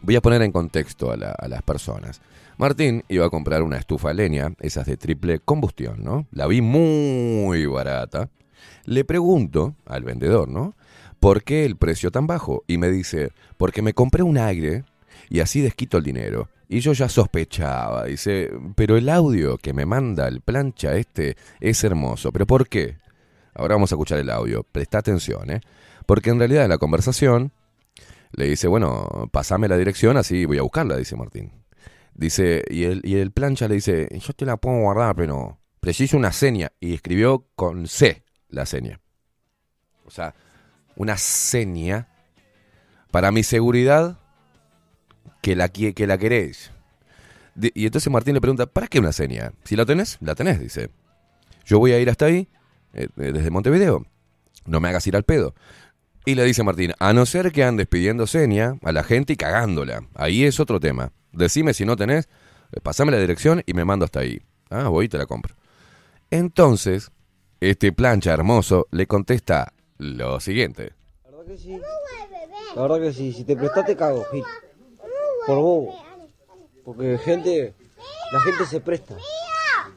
Voy 0.00 0.16
a 0.16 0.22
poner 0.22 0.40
en 0.40 0.50
contexto 0.50 1.10
a, 1.12 1.16
la- 1.18 1.32
a 1.32 1.46
las 1.46 1.60
personas. 1.60 2.22
Martín 2.56 3.04
iba 3.08 3.26
a 3.26 3.30
comprar 3.30 3.62
una 3.62 3.76
estufa 3.76 4.14
leña, 4.14 4.54
esas 4.60 4.86
de 4.86 4.96
triple 4.96 5.40
combustión, 5.40 6.02
¿no? 6.02 6.26
La 6.32 6.46
vi 6.46 6.62
muy 6.62 7.66
barata. 7.66 8.30
Le 8.86 9.04
pregunto 9.04 9.74
al 9.84 10.04
vendedor, 10.04 10.48
¿no? 10.48 10.74
¿Por 11.20 11.42
qué 11.42 11.66
el 11.66 11.76
precio 11.76 12.10
tan 12.10 12.26
bajo? 12.26 12.64
Y 12.66 12.78
me 12.78 12.88
dice, 12.88 13.32
porque 13.58 13.82
me 13.82 13.92
compré 13.92 14.22
un 14.22 14.38
aire 14.38 14.84
y 15.28 15.40
así 15.40 15.60
desquito 15.60 15.98
el 15.98 16.04
dinero. 16.04 16.48
Y 16.68 16.80
yo 16.80 16.92
ya 16.92 17.08
sospechaba, 17.08 18.04
dice, 18.04 18.50
pero 18.74 18.98
el 18.98 19.08
audio 19.08 19.56
que 19.56 19.72
me 19.72 19.86
manda 19.86 20.28
el 20.28 20.42
plancha 20.42 20.96
este 20.96 21.36
es 21.60 21.82
hermoso. 21.82 22.30
¿Pero 22.30 22.46
por 22.46 22.68
qué? 22.68 22.98
Ahora 23.54 23.76
vamos 23.76 23.90
a 23.90 23.94
escuchar 23.94 24.18
el 24.18 24.28
audio, 24.28 24.64
presta 24.64 24.98
atención, 24.98 25.50
¿eh? 25.50 25.60
Porque 26.04 26.28
en 26.28 26.38
realidad 26.38 26.64
en 26.64 26.70
la 26.70 26.78
conversación 26.78 27.52
le 28.32 28.46
dice, 28.46 28.68
bueno, 28.68 29.28
pasame 29.32 29.66
la 29.66 29.78
dirección, 29.78 30.18
así 30.18 30.44
voy 30.44 30.58
a 30.58 30.62
buscarla, 30.62 30.96
dice 30.96 31.16
Martín. 31.16 31.52
Dice, 32.14 32.62
y 32.68 32.84
el, 32.84 33.00
y 33.02 33.16
el 33.16 33.30
plancha 33.30 33.66
le 33.66 33.76
dice, 33.76 34.08
yo 34.18 34.32
te 34.34 34.44
la 34.44 34.58
puedo 34.58 34.80
guardar, 34.80 35.16
pero 35.16 35.58
preciso 35.80 36.16
una 36.16 36.32
seña. 36.32 36.72
Y 36.80 36.94
escribió 36.94 37.46
con 37.54 37.86
C 37.86 38.24
la 38.48 38.66
seña. 38.66 39.00
O 40.04 40.10
sea, 40.10 40.34
una 40.96 41.16
seña 41.16 42.08
para 43.10 43.30
mi 43.30 43.42
seguridad 43.42 44.17
que 45.48 45.56
la, 45.56 45.68
que 45.68 46.06
la 46.06 46.18
queréis. 46.18 46.70
Di- 47.54 47.72
y 47.74 47.86
entonces 47.86 48.12
Martín 48.12 48.34
le 48.34 48.40
pregunta, 48.40 48.66
¿para 48.66 48.86
qué 48.86 48.98
una 48.98 49.12
seña? 49.12 49.52
Si 49.64 49.76
la 49.76 49.86
tenés, 49.86 50.18
la 50.20 50.34
tenés, 50.34 50.60
dice. 50.60 50.90
Yo 51.64 51.78
voy 51.78 51.92
a 51.92 51.98
ir 51.98 52.10
hasta 52.10 52.26
ahí, 52.26 52.48
eh, 52.94 53.08
eh, 53.16 53.32
desde 53.32 53.50
Montevideo. 53.50 54.04
No 54.66 54.80
me 54.80 54.88
hagas 54.88 55.06
ir 55.06 55.16
al 55.16 55.22
pedo. 55.24 55.54
Y 56.26 56.34
le 56.34 56.44
dice 56.44 56.62
Martín, 56.62 56.92
a 56.98 57.12
no 57.14 57.24
ser 57.24 57.52
que 57.52 57.64
andes 57.64 57.86
pidiendo 57.86 58.26
seña 58.26 58.76
a 58.82 58.92
la 58.92 59.02
gente 59.02 59.32
y 59.32 59.36
cagándola. 59.36 60.06
Ahí 60.14 60.44
es 60.44 60.60
otro 60.60 60.78
tema. 60.80 61.12
Decime 61.32 61.72
si 61.72 61.84
no 61.86 61.96
tenés. 61.96 62.28
Eh, 62.72 62.80
Pasame 62.82 63.12
la 63.12 63.18
dirección 63.18 63.62
y 63.64 63.72
me 63.72 63.84
mando 63.86 64.04
hasta 64.04 64.20
ahí. 64.20 64.42
Ah, 64.68 64.88
voy 64.88 65.06
y 65.06 65.08
te 65.08 65.16
la 65.16 65.24
compro. 65.26 65.54
Entonces, 66.30 67.10
este 67.60 67.92
plancha 67.92 68.34
hermoso 68.34 68.86
le 68.90 69.06
contesta 69.06 69.72
lo 69.96 70.40
siguiente. 70.40 70.92
La 71.24 71.30
verdad 71.30 71.46
que 71.46 71.56
sí. 71.56 71.78
La 72.76 72.82
verdad 72.82 73.00
que 73.00 73.12
sí. 73.14 73.32
Si 73.32 73.44
te 73.44 73.56
prestás 73.56 73.86
te 73.86 73.96
cago. 73.96 74.24
Por 75.48 75.56
bobo. 75.56 75.94
Porque 76.84 77.16
gente, 77.16 77.74
la 78.32 78.40
gente 78.40 78.66
se 78.66 78.80
presta. 78.80 79.16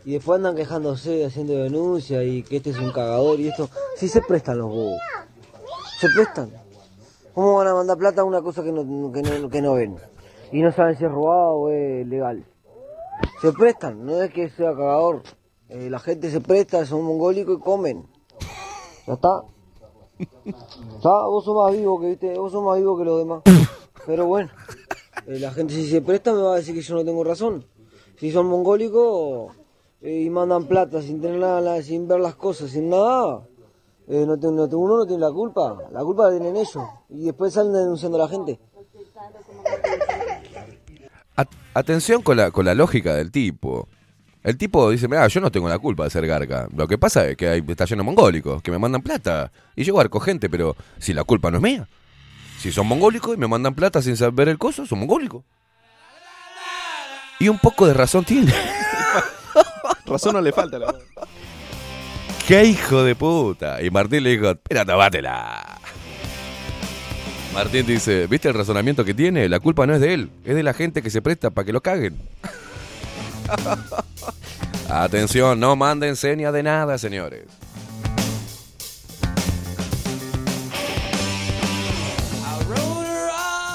Y 0.06 0.14
después 0.14 0.38
andan 0.38 0.56
quejándose, 0.56 1.26
haciendo 1.26 1.56
denuncias 1.56 2.23
y 2.23 2.41
que 2.41 2.57
este 2.57 2.69
es 2.69 2.78
un 2.78 2.94
cagador 2.94 3.38
y 3.38 3.49
esto. 3.49 3.69
Sí 3.98 4.07
se 4.07 4.22
prestan 4.22 4.60
los 4.60 4.69
bobos. 4.69 5.02
Se 5.99 6.07
prestan. 6.15 6.53
¿Cómo 7.34 7.56
van 7.56 7.68
a 7.68 7.73
mandar 7.73 7.98
plata 7.98 8.22
a 8.22 8.23
una 8.23 8.41
cosa 8.41 8.64
que 8.64 8.72
no, 8.72 9.11
que 9.11 9.22
no, 9.22 9.49
que 9.49 9.61
no 9.61 9.73
ven? 9.73 9.98
Y 10.53 10.61
no 10.61 10.72
saben 10.72 10.98
si 10.98 11.03
es 11.03 11.11
robado 11.11 11.52
o 11.56 11.69
es 11.69 12.07
legal. 12.07 12.45
Se 13.41 13.52
prestan, 13.52 14.06
no 14.06 14.22
es 14.22 14.32
que 14.32 14.49
sea 14.52 14.72
cagador. 14.72 15.23
Eh, 15.68 15.90
la 15.90 15.99
gente 15.99 16.32
se 16.32 16.40
presta, 16.40 16.86
son 16.86 17.03
mongólicos 17.03 17.57
y 17.57 17.61
comen. 17.61 18.07
¿Ya 19.06 19.15
está? 19.15 19.44
¿Está? 20.45 21.26
Vos 21.26 21.44
sos 21.44 21.57
más 21.57 21.73
vivo 21.73 21.99
que, 21.99 22.07
viste, 22.07 22.40
vos 22.40 22.53
sos 22.53 22.64
más 22.64 22.78
vivo 22.78 22.98
que 22.98 23.03
los 23.03 23.19
demás. 23.19 23.41
Pero 24.06 24.26
bueno, 24.26 24.49
eh, 25.27 25.39
la 25.39 25.52
gente 25.52 25.73
si 25.73 25.89
se 25.89 26.02
presta 26.02 26.34
me 26.34 26.41
va 26.41 26.53
a 26.53 26.57
decir 26.57 26.73
que 26.76 26.81
yo 26.81 26.95
no 26.95 27.06
tengo 27.06 27.23
razón. 27.23 27.65
Si 28.19 28.31
son 28.31 28.45
mongólicos 28.48 29.56
eh, 30.02 30.22
y 30.26 30.30
mandan 30.30 30.65
plata 30.65 31.02
sin 31.02 31.22
tener 31.22 31.39
nada, 31.39 31.81
sin 31.81 32.07
ver 32.07 32.19
las 32.19 32.35
cosas, 32.35 32.69
sin 32.72 32.89
nada, 32.89 33.48
eh, 34.07 34.26
no 34.27 34.38
te- 34.39 34.52
no 34.52 34.68
te- 34.68 34.76
uno 34.76 34.98
no 34.98 35.06
tiene 35.06 35.22
la 35.22 35.31
culpa. 35.31 35.77
La 35.91 36.02
culpa 36.03 36.26
la 36.26 36.31
tienen 36.31 36.56
ellos. 36.56 36.84
Y 37.10 37.26
después 37.26 37.53
salen 37.53 37.73
denunciando 37.73 38.18
a 38.18 38.22
la 38.22 38.27
gente. 38.27 38.60
At- 41.35 41.48
atención 41.73 42.22
con 42.22 42.38
la, 42.38 42.52
con 42.52 42.65
la 42.65 42.76
lógica 42.76 43.15
del 43.15 43.31
tipo. 43.31 43.88
El 44.43 44.57
tipo 44.57 44.89
dice, 44.89 45.07
mira, 45.07 45.27
yo 45.27 45.39
no 45.39 45.52
tengo 45.52 45.69
la 45.69 45.77
culpa 45.80 46.03
de 46.03 46.10
ser 46.10 46.26
garca. 46.26 46.68
Lo 46.76 46.88
que 46.88 46.98
pasa 46.98 47.27
es 47.27 47.38
que 47.38 47.48
hay, 47.48 47.64
está 47.68 47.85
lleno 47.85 48.02
de 48.02 48.06
mongólicos, 48.06 48.61
que 48.64 48.72
me 48.72 48.80
mandan 48.80 49.02
plata. 49.02 49.52
Y 49.76 49.84
yo 49.84 49.99
arco 49.99 50.19
gente, 50.19 50.49
pero 50.49 50.76
si 50.98 51.14
la 51.14 51.23
culpa 51.23 51.52
no 51.52 51.57
es 51.57 51.64
mía. 51.64 51.88
Si 52.62 52.72
son 52.72 52.86
mongólicos 52.86 53.34
y 53.34 53.40
me 53.40 53.48
mandan 53.48 53.74
plata 53.74 54.04
sin 54.04 54.16
saber 54.16 54.48
el 54.48 54.60
coso, 54.60 54.86
son 54.86 55.00
mongólicos. 55.00 55.44
Y 57.40 57.50
un 57.50 57.58
poco 57.58 57.88
de 57.88 57.96
razón 57.96 58.24
tiene. 58.24 58.54
Razón 60.06 60.34
no 60.34 60.42
le 60.42 60.52
falta, 60.52 60.78
la. 60.78 60.94
¡Qué 62.48 62.66
hijo 62.66 63.04
de 63.04 63.16
puta! 63.16 63.82
Y 63.82 63.90
Martín 63.90 64.22
le 64.22 64.30
dijo, 64.32 64.52
espera, 64.52 64.86
tomátela. 64.86 65.80
Martín 67.52 67.88
dice, 67.88 68.28
¿viste 68.28 68.50
el 68.50 68.54
razonamiento 68.54 69.04
que 69.04 69.16
tiene? 69.16 69.50
La 69.50 69.60
culpa 69.60 69.88
no 69.88 69.96
es 69.96 70.02
de 70.02 70.14
él, 70.14 70.30
es 70.46 70.54
de 70.54 70.62
la 70.62 70.76
gente 70.76 71.02
que 71.02 71.10
se 71.10 71.24
presta 71.24 71.50
para 71.50 71.66
que 71.66 71.74
lo 71.74 71.82
caguen. 71.82 72.16
Atención, 74.88 75.60
no 75.60 75.76
manden 75.76 76.16
seña 76.16 76.52
de 76.52 76.62
nada, 76.62 77.00
señores. 77.00 77.46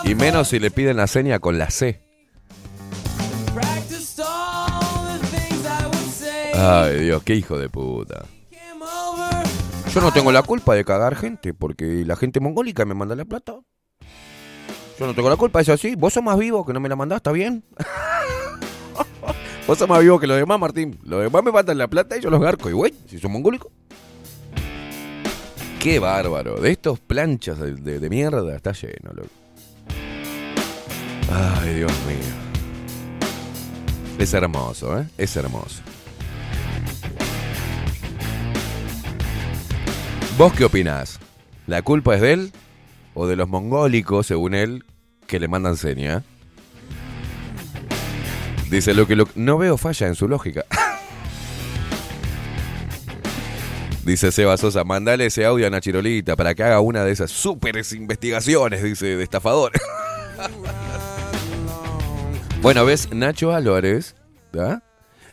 Y 0.06 0.14
menos 0.14 0.48
si 0.48 0.58
le 0.58 0.70
piden 0.70 0.96
la 0.96 1.06
seña 1.06 1.38
con 1.38 1.58
la 1.58 1.70
C. 1.70 2.00
Ay, 6.54 7.00
Dios, 7.04 7.22
qué 7.22 7.34
hijo 7.34 7.58
de 7.58 7.68
puta. 7.68 8.24
Yo 9.92 10.00
no 10.00 10.12
tengo 10.12 10.30
la 10.32 10.42
culpa 10.42 10.74
de 10.74 10.84
cagar 10.84 11.16
gente, 11.16 11.54
porque 11.54 12.04
la 12.06 12.16
gente 12.16 12.40
mongólica 12.40 12.84
me 12.84 12.94
manda 12.94 13.14
la 13.16 13.24
plata. 13.24 13.54
Yo 14.98 15.06
no 15.06 15.14
tengo 15.14 15.28
la 15.30 15.36
culpa, 15.36 15.60
es 15.60 15.68
así. 15.68 15.94
Vos 15.96 16.12
sos 16.14 16.22
más 16.22 16.38
vivo 16.38 16.64
que 16.64 16.72
no 16.72 16.80
me 16.80 16.88
la 16.88 16.96
mandás, 16.96 17.16
¿está 17.16 17.32
bien? 17.32 17.64
Vos 19.66 19.78
sos 19.78 19.88
más 19.88 20.00
vivo 20.00 20.18
que 20.20 20.26
los 20.26 20.36
demás, 20.38 20.58
Martín. 20.60 20.98
Los 21.02 21.22
demás 21.22 21.42
me 21.42 21.50
mandan 21.52 21.76
la 21.78 21.88
plata 21.88 22.16
y 22.16 22.20
yo 22.20 22.30
los 22.30 22.40
garco. 22.40 22.68
Y 22.70 22.72
güey, 22.72 22.94
si 23.06 23.18
son 23.18 23.32
mongólicos. 23.32 23.70
Qué 25.80 25.98
bárbaro. 25.98 26.56
De 26.60 26.70
estos 26.70 27.00
planchas 27.00 27.58
de, 27.58 27.74
de- 27.74 27.98
de 28.00 28.10
mierda 28.10 28.54
está 28.56 28.72
lleno, 28.72 29.12
loco. 29.14 29.28
Ay, 31.30 31.74
Dios 31.74 31.92
mío. 32.06 32.18
Es 34.18 34.32
hermoso, 34.32 34.98
¿eh? 34.98 35.06
Es 35.18 35.36
hermoso. 35.36 35.82
¿Vos 40.38 40.52
qué 40.52 40.64
opinás? 40.64 41.18
¿La 41.66 41.82
culpa 41.82 42.14
es 42.14 42.20
de 42.20 42.32
él 42.32 42.52
o 43.14 43.26
de 43.26 43.36
los 43.36 43.48
mongólicos, 43.48 44.26
según 44.26 44.54
él, 44.54 44.84
que 45.26 45.40
le 45.40 45.48
mandan 45.48 45.76
seña? 45.76 46.22
Dice 48.70 48.94
lo 48.94 49.06
que 49.06 49.16
no 49.34 49.58
veo 49.58 49.76
falla 49.76 50.06
en 50.06 50.14
su 50.14 50.28
lógica. 50.28 50.64
Dice 54.04 54.30
Seba 54.30 54.56
Sosa, 54.56 54.84
mandale 54.84 55.26
ese 55.26 55.44
audio 55.44 55.66
a 55.66 55.70
Nachirolita 55.70 56.36
para 56.36 56.54
que 56.54 56.62
haga 56.62 56.80
una 56.80 57.02
de 57.04 57.10
esas 57.10 57.30
súperes 57.32 57.92
investigaciones, 57.92 58.82
dice, 58.82 59.16
de 59.16 59.24
estafadores. 59.24 59.82
bueno, 62.66 62.84
ves, 62.84 63.12
Nacho 63.12 63.54
Álvarez, 63.54 64.16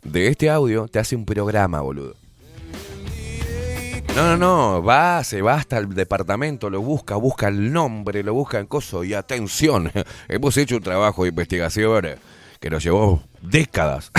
de 0.04 0.28
este 0.28 0.52
audio, 0.52 0.88
te 0.88 1.00
hace 1.00 1.16
un 1.16 1.26
programa, 1.26 1.82
boludo. 1.82 2.14
No, 4.16 4.28
no, 4.28 4.38
no, 4.38 4.84
va, 4.84 5.24
se 5.24 5.42
va 5.42 5.56
hasta 5.56 5.80
el 5.80 5.90
departamento, 5.96 6.70
lo 6.70 6.82
busca, 6.82 7.16
busca 7.16 7.48
el 7.48 7.74
nombre, 7.74 8.22
lo 8.22 8.36
busca 8.36 8.60
en 8.60 8.68
coso 8.68 9.04
y 9.04 9.16
atención, 9.16 9.92
hemos 10.28 10.56
hecho 10.58 10.76
un 10.76 10.84
trabajo 10.84 11.24
de 11.24 11.30
investigación 11.30 12.06
que 12.60 12.70
nos 12.70 12.84
llevó 12.84 13.24
décadas. 13.42 14.12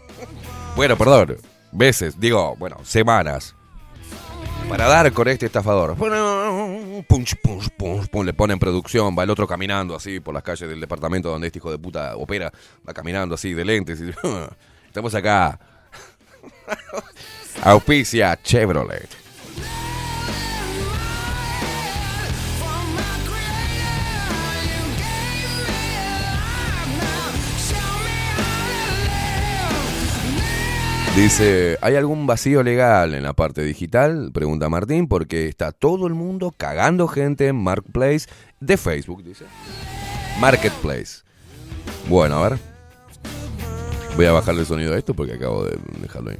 bueno, 0.76 0.96
perdón, 0.96 1.36
veces, 1.72 2.18
digo, 2.18 2.56
bueno, 2.56 2.78
semanas. 2.84 3.55
Para 4.68 4.88
dar 4.88 5.12
con 5.12 5.28
este 5.28 5.46
estafador. 5.46 5.96
Punch, 5.96 7.36
punch, 7.36 7.70
punch, 7.70 8.08
pum, 8.08 8.24
le 8.24 8.34
ponen 8.34 8.58
producción, 8.58 9.16
va 9.16 9.22
el 9.22 9.30
otro 9.30 9.46
caminando 9.46 9.94
así 9.94 10.18
por 10.18 10.34
las 10.34 10.42
calles 10.42 10.68
del 10.68 10.80
departamento 10.80 11.30
donde 11.30 11.46
este 11.46 11.60
hijo 11.60 11.70
de 11.70 11.78
puta 11.78 12.16
opera, 12.16 12.52
va 12.86 12.92
caminando 12.92 13.36
así 13.36 13.54
de 13.54 13.64
lentes. 13.64 14.00
Estamos 14.86 15.14
acá. 15.14 15.58
Auspicia 17.62 18.38
Chevrolet. 18.42 19.25
Dice, 31.16 31.78
¿hay 31.80 31.96
algún 31.96 32.26
vacío 32.26 32.62
legal 32.62 33.14
en 33.14 33.22
la 33.22 33.32
parte 33.32 33.62
digital? 33.62 34.32
Pregunta 34.34 34.68
Martín, 34.68 35.08
porque 35.08 35.48
está 35.48 35.72
todo 35.72 36.06
el 36.06 36.12
mundo 36.12 36.52
cagando 36.54 37.08
gente 37.08 37.48
en 37.48 37.56
Marketplace 37.56 38.26
de 38.60 38.76
Facebook, 38.76 39.24
dice. 39.24 39.46
Marketplace. 40.38 41.22
Bueno, 42.06 42.36
a 42.36 42.50
ver. 42.50 42.58
Voy 44.14 44.26
a 44.26 44.32
bajarle 44.32 44.60
el 44.60 44.66
sonido 44.66 44.92
a 44.92 44.98
esto 44.98 45.14
porque 45.14 45.32
acabo 45.32 45.64
de 45.64 45.78
dejarlo 46.02 46.32
ahí. 46.32 46.38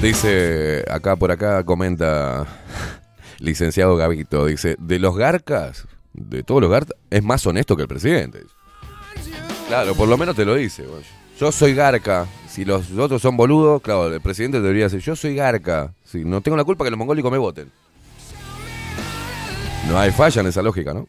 Dice, 0.00 0.84
acá 0.88 1.16
por 1.16 1.32
acá 1.32 1.64
comenta 1.64 2.46
licenciado 3.40 3.96
Gavito, 3.96 4.46
dice, 4.46 4.76
de 4.78 5.00
los 5.00 5.16
garcas, 5.16 5.88
de 6.12 6.42
todos 6.42 6.60
los 6.60 6.70
garcas, 6.70 6.96
es 7.10 7.22
más 7.22 7.46
honesto 7.46 7.76
que 7.76 7.82
el 7.82 7.88
presidente. 7.88 8.44
Claro, 9.68 9.94
por 9.94 10.08
lo 10.08 10.18
menos 10.18 10.36
te 10.36 10.44
lo 10.44 10.54
dice. 10.54 10.84
Yo 11.38 11.52
soy 11.52 11.74
garca. 11.74 12.26
Si 12.48 12.64
los 12.64 12.90
otros 12.92 13.22
son 13.22 13.36
boludos, 13.36 13.80
claro, 13.80 14.12
el 14.12 14.20
presidente 14.20 14.60
debería 14.60 14.84
decir, 14.84 15.00
yo 15.00 15.16
soy 15.16 15.34
garca. 15.34 15.94
Si 16.04 16.24
no 16.24 16.40
tengo 16.42 16.56
la 16.56 16.64
culpa 16.64 16.84
que 16.84 16.90
los 16.90 16.98
mongólicos 16.98 17.32
me 17.32 17.38
voten. 17.38 17.70
No 19.88 19.98
hay 19.98 20.12
falla 20.12 20.42
en 20.42 20.46
esa 20.48 20.62
lógica, 20.62 20.92
¿no? 20.92 21.08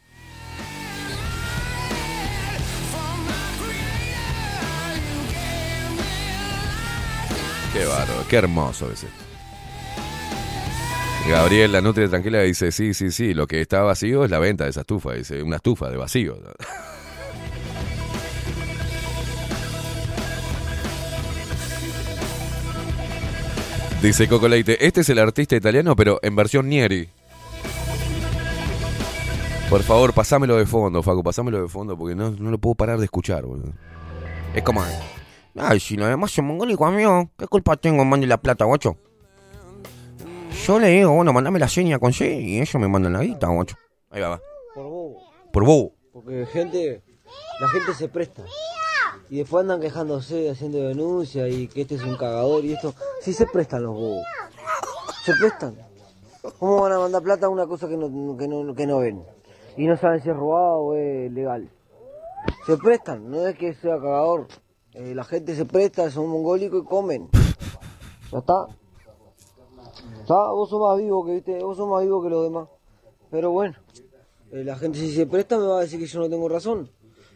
Qué 7.73 7.85
bárbaro, 7.85 8.25
qué 8.30 8.35
hermoso 8.38 8.91
es 8.91 9.03
esto. 9.03 9.22
Gabriel, 11.30 11.72
la 11.72 11.81
nutria 11.81 12.10
tranquila, 12.10 12.41
dice, 12.41 12.72
sí, 12.72 12.94
sí, 12.94 13.11
sí, 13.11 13.34
lo 13.34 13.48
que 13.48 13.61
está 13.61 13.81
vacío 13.81 14.26
es 14.26 14.31
la 14.31 14.40
venta 14.40 14.65
de 14.65 14.72
esa 14.72 14.81
estufa, 14.81 15.14
dice, 15.14 15.41
una 15.41 15.56
estufa 15.56 15.90
de 15.90 15.98
vacío. 15.98 16.38
Dice 24.03 24.27
Coco 24.27 24.49
Leite, 24.49 24.85
este 24.85 24.99
es 24.99 25.07
el 25.07 25.18
artista 25.18 25.56
italiano, 25.56 25.95
pero 25.95 26.19
en 26.22 26.35
versión 26.35 26.68
Nieri. 26.68 27.07
Por 29.69 29.81
favor, 29.81 30.14
pasámelo 30.14 30.57
de 30.57 30.65
fondo, 30.65 31.02
Facu, 31.02 31.23
pasámelo 31.23 31.61
de 31.61 31.69
fondo, 31.69 31.98
porque 31.98 32.14
no, 32.14 32.31
no 32.31 32.52
lo 32.52 32.57
puedo 32.57 32.76
parar 32.76 32.99
de 32.99 33.06
escuchar, 33.06 33.45
boludo. 33.45 33.72
Es 34.53 34.61
como... 34.61 34.84
Ay, 35.56 35.80
si 35.80 35.95
los 35.95 36.10
demás 36.10 36.31
son 36.31 36.44
mongólicos, 36.45 36.85
amigo, 36.85 37.30
¿qué 37.38 37.48
culpa 37.48 37.77
tengo 37.77 38.02
en 38.02 38.10
mandar 38.10 38.27
la 38.27 38.41
plata, 38.41 38.65
guacho? 38.65 38.98
Yo 40.65 40.80
le 40.80 40.88
digo, 40.88 41.11
bueno, 41.11 41.34
mandame 41.34 41.60
la 41.60 41.68
seña 41.68 41.99
con 41.99 42.14
C 42.14 42.40
y 42.40 42.56
ellos 42.56 42.76
me 42.76 42.88
mandan 42.88 43.11
la 43.11 43.22
guita, 43.22 43.48
guacho. 43.48 43.76
Ahí 44.10 44.22
va, 44.22 44.30
va. 44.30 44.41
Por 44.73 44.85
bobo. 44.85 45.22
Por 45.52 45.65
bobo. 45.65 45.94
Porque 46.14 46.45
gente, 46.45 47.03
la 47.60 47.68
gente 47.68 47.94
se 47.94 48.07
presta. 48.07 48.45
Y 49.30 49.40
después 49.40 49.64
andan 49.64 49.81
quejándose, 49.81 50.49
haciendo 50.49 50.77
denuncias 50.77 51.52
y 51.52 51.68
que 51.68 51.81
este 51.81 51.95
es 51.95 52.03
un 52.03 52.15
cagador 52.15 52.64
y 52.64 52.72
esto. 52.72 52.95
Sí 53.19 53.34
se 53.34 53.45
prestan 53.45 53.84
los 53.84 53.94
bobos. 53.94 54.26
Se 55.26 55.34
prestan. 55.35 55.76
¿Cómo 56.60 56.84
van 56.84 56.94
a 56.94 56.99
mandar 56.99 57.22
plata 57.23 57.48
a 57.48 57.49
una 57.49 57.68
cosa 57.68 57.90
que 57.90 57.98
no, 57.98 58.38
que 58.38 58.48
no, 58.48 58.73
que 58.73 58.88
no 58.88 58.99
ven? 58.99 59.22
Y 59.76 59.85
no 59.85 59.98
saben 59.98 60.23
si 60.23 60.30
es 60.30 60.35
robado 60.38 60.77
o 60.77 60.95
es 60.95 61.30
legal. 61.30 61.69
Se 62.65 62.77
prestan, 62.77 63.30
no 63.30 63.45
es 63.45 63.57
que 63.57 63.73
sea 63.73 63.98
cagador. 63.98 64.48
Eh, 64.94 65.14
la 65.14 65.26
gente 65.26 65.57
se 65.57 65.65
presta, 65.65 66.10
son 66.10 66.30
mongólicos 66.30 66.84
y 66.84 66.85
comen. 66.85 67.30
¿Ya 68.31 68.38
está? 68.38 68.68
¿Está? 70.23 70.51
Vos 70.51 70.69
sos 70.69 70.81
más 70.81 70.97
vivo 70.97 71.25
que, 71.25 71.33
¿viste? 71.33 71.59
Vos 71.63 71.77
sos 71.77 71.87
más 71.89 72.01
vivo 72.03 72.23
que 72.23 72.29
los 72.29 72.43
demás. 72.43 72.67
Pero 73.29 73.51
bueno, 73.51 73.75
eh, 74.51 74.63
la 74.63 74.75
gente 74.77 74.99
si 74.99 75.11
se 75.13 75.25
presta 75.25 75.57
me 75.57 75.65
va 75.67 75.77
a 75.79 75.81
decir 75.81 75.99
que 75.99 76.05
yo 76.05 76.19
no 76.19 76.29
tengo 76.29 76.47
razón. 76.49 76.89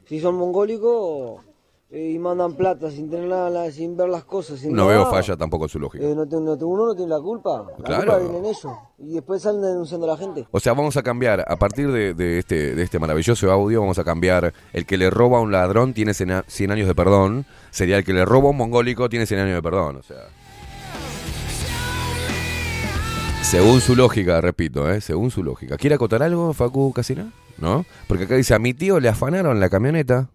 Si 0.07 0.19
son 0.21 0.35
mongólicos 0.35 1.41
eh, 1.89 2.11
y 2.13 2.19
mandan 2.19 2.53
plata 2.53 2.89
sin 2.91 3.09
tener 3.09 3.27
nada, 3.27 3.69
sin 3.71 3.97
ver 3.97 4.07
las 4.09 4.23
cosas, 4.23 4.59
sin 4.59 4.71
No 4.71 4.85
nada, 4.85 4.89
veo 4.89 5.05
falla 5.11 5.35
tampoco 5.35 5.67
su 5.67 5.79
lógica. 5.79 6.05
eh, 6.05 6.15
no 6.15 6.25
te- 6.27 6.39
no 6.39 6.57
te- 6.57 6.63
uno 6.65 6.85
no 6.85 6.95
tiene 6.95 7.09
la 7.09 7.19
culpa. 7.19 7.65
La 7.77 7.83
Claro. 7.83 8.03
culpa 8.03 8.17
viene 8.19 8.37
en 8.37 8.45
ellos. 8.45 8.73
Y 8.99 9.13
después 9.15 9.41
salen 9.41 9.61
denunciando 9.61 10.05
a 10.05 10.09
la 10.11 10.17
gente. 10.17 10.47
O 10.51 10.59
sea, 10.59 10.73
vamos 10.73 10.95
a 10.97 11.03
cambiar, 11.03 11.43
a 11.47 11.55
partir 11.57 11.91
de, 11.91 12.13
de 12.13 12.39
este, 12.39 12.73
de 12.75 12.83
este 12.83 12.99
maravilloso 12.99 13.51
audio, 13.51 13.81
vamos 13.81 13.99
a 13.99 14.03
cambiar, 14.05 14.53
el 14.71 14.85
que 14.85 14.97
le 14.97 15.09
roba 15.09 15.39
a 15.39 15.41
un 15.41 15.51
ladrón 15.51 15.93
tiene 15.93 16.13
100 16.13 16.43
100 16.47 16.71
años 16.71 16.87
de 16.87 16.95
perdón, 16.95 17.45
sería 17.71 17.97
el 17.97 18.03
que 18.05 18.13
le 18.13 18.23
roba 18.23 18.47
a 18.47 18.51
un 18.51 18.57
mongólico 18.57 19.09
tiene 19.09 19.25
100 19.25 19.41
años 19.41 19.55
de 19.55 19.61
perdón, 19.63 19.97
o 19.97 20.03
sea... 20.03 20.17
Según 23.49 23.79
su 23.79 23.95
lógica, 23.95 24.41
repito, 24.41 24.91
¿eh? 24.91 24.99
según 24.99 25.31
su 25.31 25.41
lógica. 25.41 25.77
¿Quiere 25.77 25.95
acotar 25.95 26.21
algo, 26.21 26.53
Facu 26.53 26.91
Casina? 26.91 27.31
¿No? 27.57 27.85
Porque 28.05 28.25
acá 28.25 28.35
dice, 28.35 28.53
a 28.53 28.59
mi 28.59 28.73
tío 28.73 28.99
le 28.99 29.07
afanaron 29.07 29.61
la 29.61 29.69
camioneta 29.69 30.27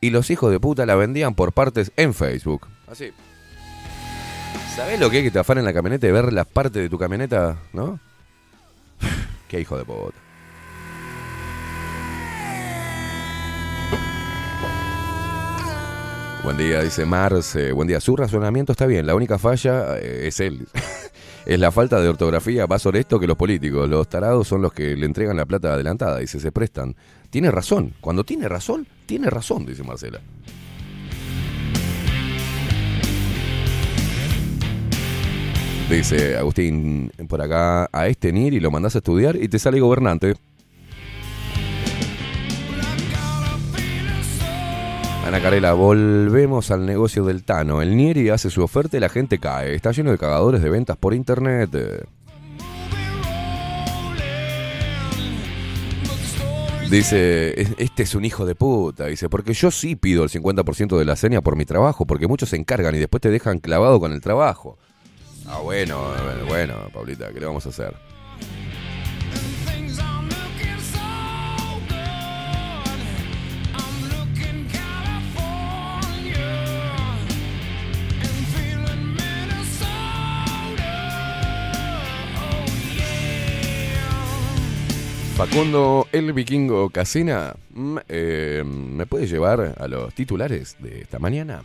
y 0.00 0.08
los 0.08 0.30
hijos 0.30 0.50
de 0.50 0.58
puta 0.58 0.86
la 0.86 0.94
vendían 0.94 1.34
por 1.34 1.52
partes 1.52 1.92
en 1.96 2.14
Facebook. 2.14 2.68
Así. 2.88 3.12
¿Sabés 4.74 4.98
lo 4.98 5.10
que 5.10 5.18
es 5.18 5.24
que 5.24 5.30
te 5.30 5.40
afanen 5.40 5.66
la 5.66 5.74
camioneta 5.74 6.06
y 6.08 6.10
ver 6.10 6.32
las 6.32 6.46
partes 6.46 6.82
de 6.82 6.88
tu 6.88 6.98
camioneta, 6.98 7.58
no? 7.74 8.00
Qué 9.48 9.60
hijo 9.60 9.76
de 9.76 9.84
puta. 9.84 10.21
Buen 16.44 16.56
día, 16.56 16.82
dice 16.82 17.06
Marce. 17.06 17.70
Buen 17.70 17.86
día. 17.86 18.00
Su 18.00 18.16
razonamiento 18.16 18.72
está 18.72 18.86
bien. 18.86 19.06
La 19.06 19.14
única 19.14 19.38
falla 19.38 19.96
eh, 19.96 20.26
es 20.26 20.40
él. 20.40 20.66
es 21.46 21.60
la 21.60 21.70
falta 21.70 22.00
de 22.00 22.08
ortografía 22.08 22.66
más 22.66 22.84
honesto 22.84 23.20
que 23.20 23.28
los 23.28 23.36
políticos. 23.36 23.88
Los 23.88 24.08
tarados 24.08 24.48
son 24.48 24.60
los 24.60 24.72
que 24.72 24.96
le 24.96 25.06
entregan 25.06 25.36
la 25.36 25.46
plata 25.46 25.72
adelantada. 25.72 26.18
Dice, 26.18 26.40
se 26.40 26.50
prestan. 26.50 26.96
Tiene 27.30 27.52
razón. 27.52 27.94
Cuando 28.00 28.24
tiene 28.24 28.48
razón, 28.48 28.88
tiene 29.06 29.30
razón, 29.30 29.64
dice 29.66 29.84
Marcela. 29.84 30.20
Dice 35.88 36.36
Agustín 36.36 37.12
por 37.28 37.40
acá, 37.40 37.88
a 37.92 38.08
este 38.08 38.32
NIR 38.32 38.54
y 38.54 38.60
lo 38.60 38.72
mandás 38.72 38.96
a 38.96 38.98
estudiar 38.98 39.36
y 39.36 39.46
te 39.46 39.60
sale 39.60 39.78
gobernante. 39.78 40.34
Ana 45.26 45.40
Carela, 45.40 45.72
volvemos 45.72 46.70
al 46.72 46.84
negocio 46.84 47.24
del 47.24 47.44
Tano. 47.44 47.80
El 47.80 47.96
Nieri 47.96 48.28
hace 48.28 48.50
su 48.50 48.62
oferta 48.62 48.96
y 48.96 49.00
la 49.00 49.08
gente 49.08 49.38
cae. 49.38 49.74
Está 49.74 49.92
lleno 49.92 50.10
de 50.10 50.18
cagadores 50.18 50.62
de 50.62 50.68
ventas 50.68 50.96
por 50.96 51.14
internet. 51.14 51.70
Dice, 56.90 57.58
"Es- 57.58 57.74
este 57.78 58.02
es 58.02 58.14
un 58.14 58.24
hijo 58.24 58.44
de 58.44 58.54
puta. 58.54 59.06
Dice, 59.06 59.28
porque 59.30 59.54
yo 59.54 59.70
sí 59.70 59.96
pido 59.96 60.24
el 60.24 60.28
50% 60.28 60.98
de 60.98 61.04
la 61.06 61.16
seña 61.16 61.40
por 61.40 61.56
mi 61.56 61.64
trabajo, 61.64 62.04
porque 62.04 62.26
muchos 62.26 62.50
se 62.50 62.56
encargan 62.56 62.94
y 62.94 62.98
después 62.98 63.20
te 63.22 63.30
dejan 63.30 63.60
clavado 63.60 63.98
con 63.98 64.12
el 64.12 64.20
trabajo. 64.20 64.76
Ah, 65.46 65.58
bueno, 65.62 65.98
bueno, 66.48 66.74
Paulita, 66.92 67.32
¿qué 67.32 67.40
le 67.40 67.46
vamos 67.46 67.64
a 67.66 67.70
hacer? 67.70 67.94
Facundo 85.44 86.06
el 86.12 86.32
Vikingo 86.32 86.88
Casina, 86.90 87.52
mm, 87.74 87.96
eh, 88.08 88.62
¿me 88.64 89.06
puede 89.06 89.26
llevar 89.26 89.74
a 89.76 89.88
los 89.88 90.14
titulares 90.14 90.76
de 90.78 91.00
esta 91.00 91.18
mañana? 91.18 91.64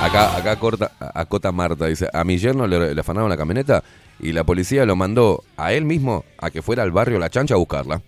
Acá, 0.00 0.36
acá 0.36 0.56
corta, 0.58 0.92
acota 0.98 1.52
Marta, 1.52 1.84
dice, 1.86 2.08
a 2.12 2.24
mi 2.24 2.38
yerno 2.38 2.66
le, 2.66 2.94
le 2.94 3.00
afanaron 3.00 3.28
la 3.28 3.36
camioneta 3.36 3.84
y 4.20 4.32
la 4.32 4.44
policía 4.44 4.86
lo 4.86 4.96
mandó 4.96 5.44
a 5.58 5.74
él 5.74 5.84
mismo 5.84 6.24
a 6.38 6.50
que 6.50 6.62
fuera 6.62 6.82
al 6.82 6.92
barrio 6.92 7.18
La 7.18 7.28
Chancha 7.28 7.54
a 7.54 7.58
buscarla. 7.58 8.00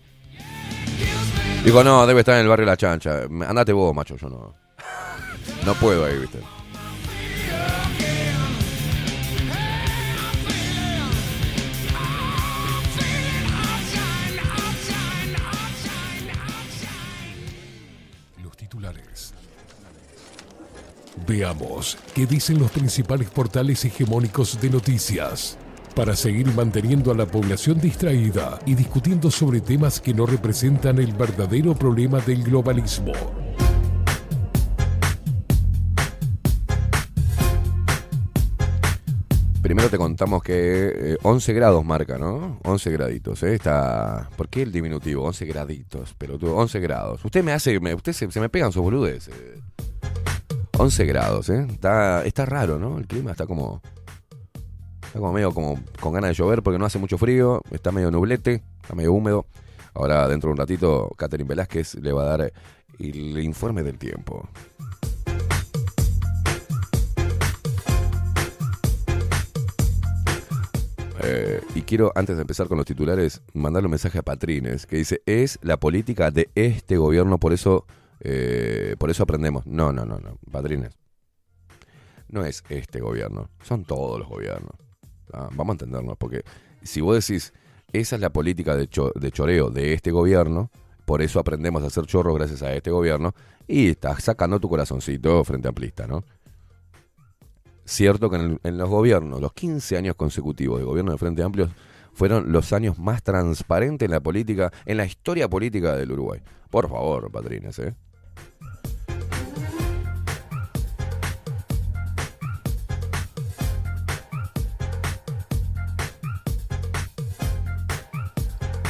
Digo, 1.66 1.82
no, 1.82 2.06
debe 2.06 2.20
estar 2.20 2.36
en 2.36 2.42
el 2.42 2.48
barrio 2.48 2.64
La 2.64 2.76
Chancha. 2.76 3.22
Andate 3.24 3.72
vos, 3.72 3.92
macho, 3.92 4.16
yo 4.16 4.28
no. 4.28 4.54
No 5.64 5.74
puedo 5.74 6.04
ahí, 6.04 6.16
viste. 6.16 6.38
Los 18.44 18.56
titulares. 18.56 19.34
Veamos 21.26 21.98
qué 22.14 22.26
dicen 22.26 22.60
los 22.60 22.70
principales 22.70 23.28
portales 23.28 23.84
hegemónicos 23.84 24.60
de 24.60 24.70
noticias 24.70 25.58
para 25.96 26.14
seguir 26.14 26.52
manteniendo 26.54 27.10
a 27.10 27.14
la 27.14 27.24
población 27.24 27.80
distraída 27.80 28.58
y 28.66 28.74
discutiendo 28.74 29.30
sobre 29.30 29.62
temas 29.62 29.98
que 29.98 30.12
no 30.12 30.26
representan 30.26 30.98
el 30.98 31.14
verdadero 31.14 31.74
problema 31.74 32.20
del 32.20 32.44
globalismo. 32.44 33.12
Primero 39.62 39.88
te 39.88 39.96
contamos 39.96 40.42
que 40.42 41.14
eh, 41.14 41.16
11 41.22 41.52
grados 41.54 41.82
marca, 41.82 42.18
¿no? 42.18 42.60
11 42.64 42.90
graditos, 42.90 43.42
¿eh? 43.42 43.54
Está... 43.54 44.28
¿Por 44.36 44.50
qué 44.50 44.62
el 44.62 44.72
diminutivo? 44.72 45.24
11 45.24 45.46
graditos, 45.46 46.14
pero 46.18 46.38
tú, 46.38 46.48
11 46.52 46.78
grados. 46.78 47.24
Usted 47.24 47.42
me 47.42 47.52
hace... 47.52 47.78
usted 47.78 48.12
se, 48.12 48.38
me 48.38 48.50
pegan 48.50 48.70
sus 48.70 48.82
boludes. 48.82 49.28
eh. 49.28 49.60
11 50.76 51.06
grados, 51.06 51.48
¿eh? 51.48 51.66
Está, 51.70 52.22
está 52.26 52.44
raro, 52.44 52.78
¿no? 52.78 52.98
El 52.98 53.06
clima 53.06 53.30
está 53.30 53.46
como... 53.46 53.80
Está 55.16 55.22
como 55.22 55.32
medio 55.32 55.50
como 55.54 55.80
con 55.98 56.12
ganas 56.12 56.28
de 56.28 56.34
llover 56.34 56.62
porque 56.62 56.78
no 56.78 56.84
hace 56.84 56.98
mucho 56.98 57.16
frío, 57.16 57.62
está 57.70 57.90
medio 57.90 58.10
nublete, 58.10 58.62
está 58.82 58.94
medio 58.94 59.14
húmedo. 59.14 59.46
Ahora, 59.94 60.28
dentro 60.28 60.48
de 60.48 60.52
un 60.52 60.58
ratito, 60.58 61.08
Catherine 61.16 61.48
Velázquez 61.48 61.94
le 61.94 62.12
va 62.12 62.24
a 62.24 62.36
dar 62.36 62.52
el 62.98 63.38
informe 63.38 63.82
del 63.82 63.96
tiempo. 63.96 64.46
Eh, 71.22 71.62
y 71.74 71.80
quiero, 71.80 72.12
antes 72.14 72.36
de 72.36 72.42
empezar 72.42 72.68
con 72.68 72.76
los 72.76 72.84
titulares, 72.84 73.40
mandarle 73.54 73.86
un 73.86 73.92
mensaje 73.92 74.18
a 74.18 74.22
Patrines 74.22 74.84
que 74.84 74.96
dice, 74.96 75.22
es 75.24 75.58
la 75.62 75.78
política 75.78 76.30
de 76.30 76.50
este 76.54 76.98
gobierno, 76.98 77.38
por 77.38 77.54
eso, 77.54 77.86
eh, 78.20 78.96
por 78.98 79.08
eso 79.08 79.22
aprendemos. 79.22 79.64
No, 79.64 79.94
no, 79.94 80.04
no, 80.04 80.18
no, 80.18 80.36
Patrines. 80.52 80.92
No 82.28 82.44
es 82.44 82.62
este 82.68 83.00
gobierno, 83.00 83.48
son 83.62 83.86
todos 83.86 84.18
los 84.18 84.28
gobiernos. 84.28 84.85
Ah, 85.32 85.48
vamos 85.52 85.72
a 85.72 85.74
entendernos, 85.74 86.16
porque 86.16 86.42
si 86.82 87.00
vos 87.00 87.26
decís, 87.26 87.52
esa 87.92 88.16
es 88.16 88.22
la 88.22 88.30
política 88.30 88.76
de, 88.76 88.88
cho- 88.88 89.12
de 89.14 89.30
choreo 89.30 89.70
de 89.70 89.92
este 89.94 90.10
gobierno, 90.10 90.70
por 91.04 91.22
eso 91.22 91.38
aprendemos 91.38 91.82
a 91.82 91.86
hacer 91.86 92.04
chorros 92.06 92.34
gracias 92.36 92.62
a 92.62 92.72
este 92.74 92.90
gobierno, 92.90 93.34
y 93.68 93.88
estás 93.90 94.22
sacando 94.24 94.60
tu 94.60 94.68
corazoncito 94.68 95.42
frente 95.44 95.68
amplista, 95.68 96.06
¿no? 96.06 96.24
Cierto 97.84 98.28
que 98.30 98.36
en 98.62 98.78
los 98.78 98.88
gobiernos, 98.88 99.40
los 99.40 99.52
15 99.52 99.96
años 99.96 100.16
consecutivos 100.16 100.78
de 100.80 100.84
gobierno 100.84 101.12
de 101.12 101.18
Frente 101.18 101.44
Amplio 101.44 101.70
fueron 102.12 102.50
los 102.50 102.72
años 102.72 102.98
más 102.98 103.22
transparentes 103.22 104.06
en 104.06 104.10
la 104.10 104.20
política, 104.20 104.72
en 104.86 104.96
la 104.96 105.04
historia 105.04 105.48
política 105.48 105.94
del 105.94 106.10
Uruguay. 106.10 106.40
Por 106.68 106.88
favor, 106.88 107.30
Patrines, 107.30 107.78
¿eh? 107.78 107.94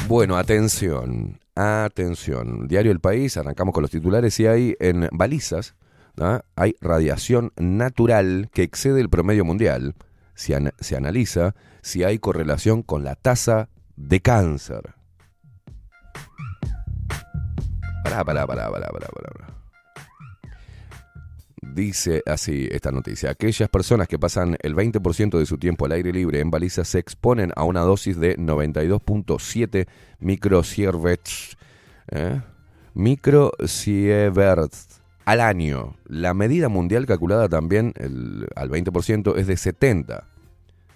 Bueno, 0.07 0.37
atención. 0.37 1.37
atención. 1.53 2.69
Diario 2.69 2.93
El 2.93 3.01
País, 3.01 3.35
arrancamos 3.35 3.73
con 3.73 3.81
los 3.81 3.91
titulares 3.91 4.39
y 4.39 4.47
hay 4.47 4.75
en 4.79 5.09
balizas, 5.11 5.75
hay 6.55 6.77
radiación 6.79 7.51
natural 7.57 8.49
que 8.53 8.63
excede 8.63 9.01
el 9.01 9.09
promedio 9.09 9.43
mundial. 9.43 9.95
Se, 10.33 10.57
se 10.79 10.95
analiza 10.95 11.55
si 11.81 12.05
hay 12.05 12.19
correlación 12.19 12.83
con 12.83 13.03
la 13.03 13.15
tasa 13.15 13.67
de 13.97 14.21
cáncer. 14.21 14.93
Pará, 18.05 18.23
pará, 18.23 18.47
pará, 18.47 18.71
pará, 18.71 18.87
pará, 18.87 19.07
pará. 19.11 19.56
Dice 21.61 22.21
así 22.27 22.67
esta 22.71 22.91
noticia. 22.91 23.31
Aquellas 23.31 23.67
personas 23.69 24.07
que 24.07 24.19
pasan 24.19 24.57
el 24.61 24.75
20% 24.75 25.39
de 25.39 25.45
su 25.47 25.57
tiempo 25.57 25.85
al 25.85 25.93
aire 25.93 26.11
libre 26.11 26.39
en 26.39 26.51
balizas 26.51 26.87
se 26.87 26.99
exponen 26.99 27.51
a 27.55 27.63
una 27.63 27.81
dosis 27.81 28.19
de 28.19 28.37
92.7 28.37 29.87
microsieverts. 30.19 31.57
¿eh? 32.11 32.41
Al 35.25 35.41
año. 35.41 35.95
La 36.05 36.33
medida 36.35 36.69
mundial 36.69 37.07
calculada 37.07 37.49
también 37.49 37.93
al 38.55 38.69
20% 38.69 39.37
es 39.37 39.47
de 39.47 39.57
70. 39.57 40.27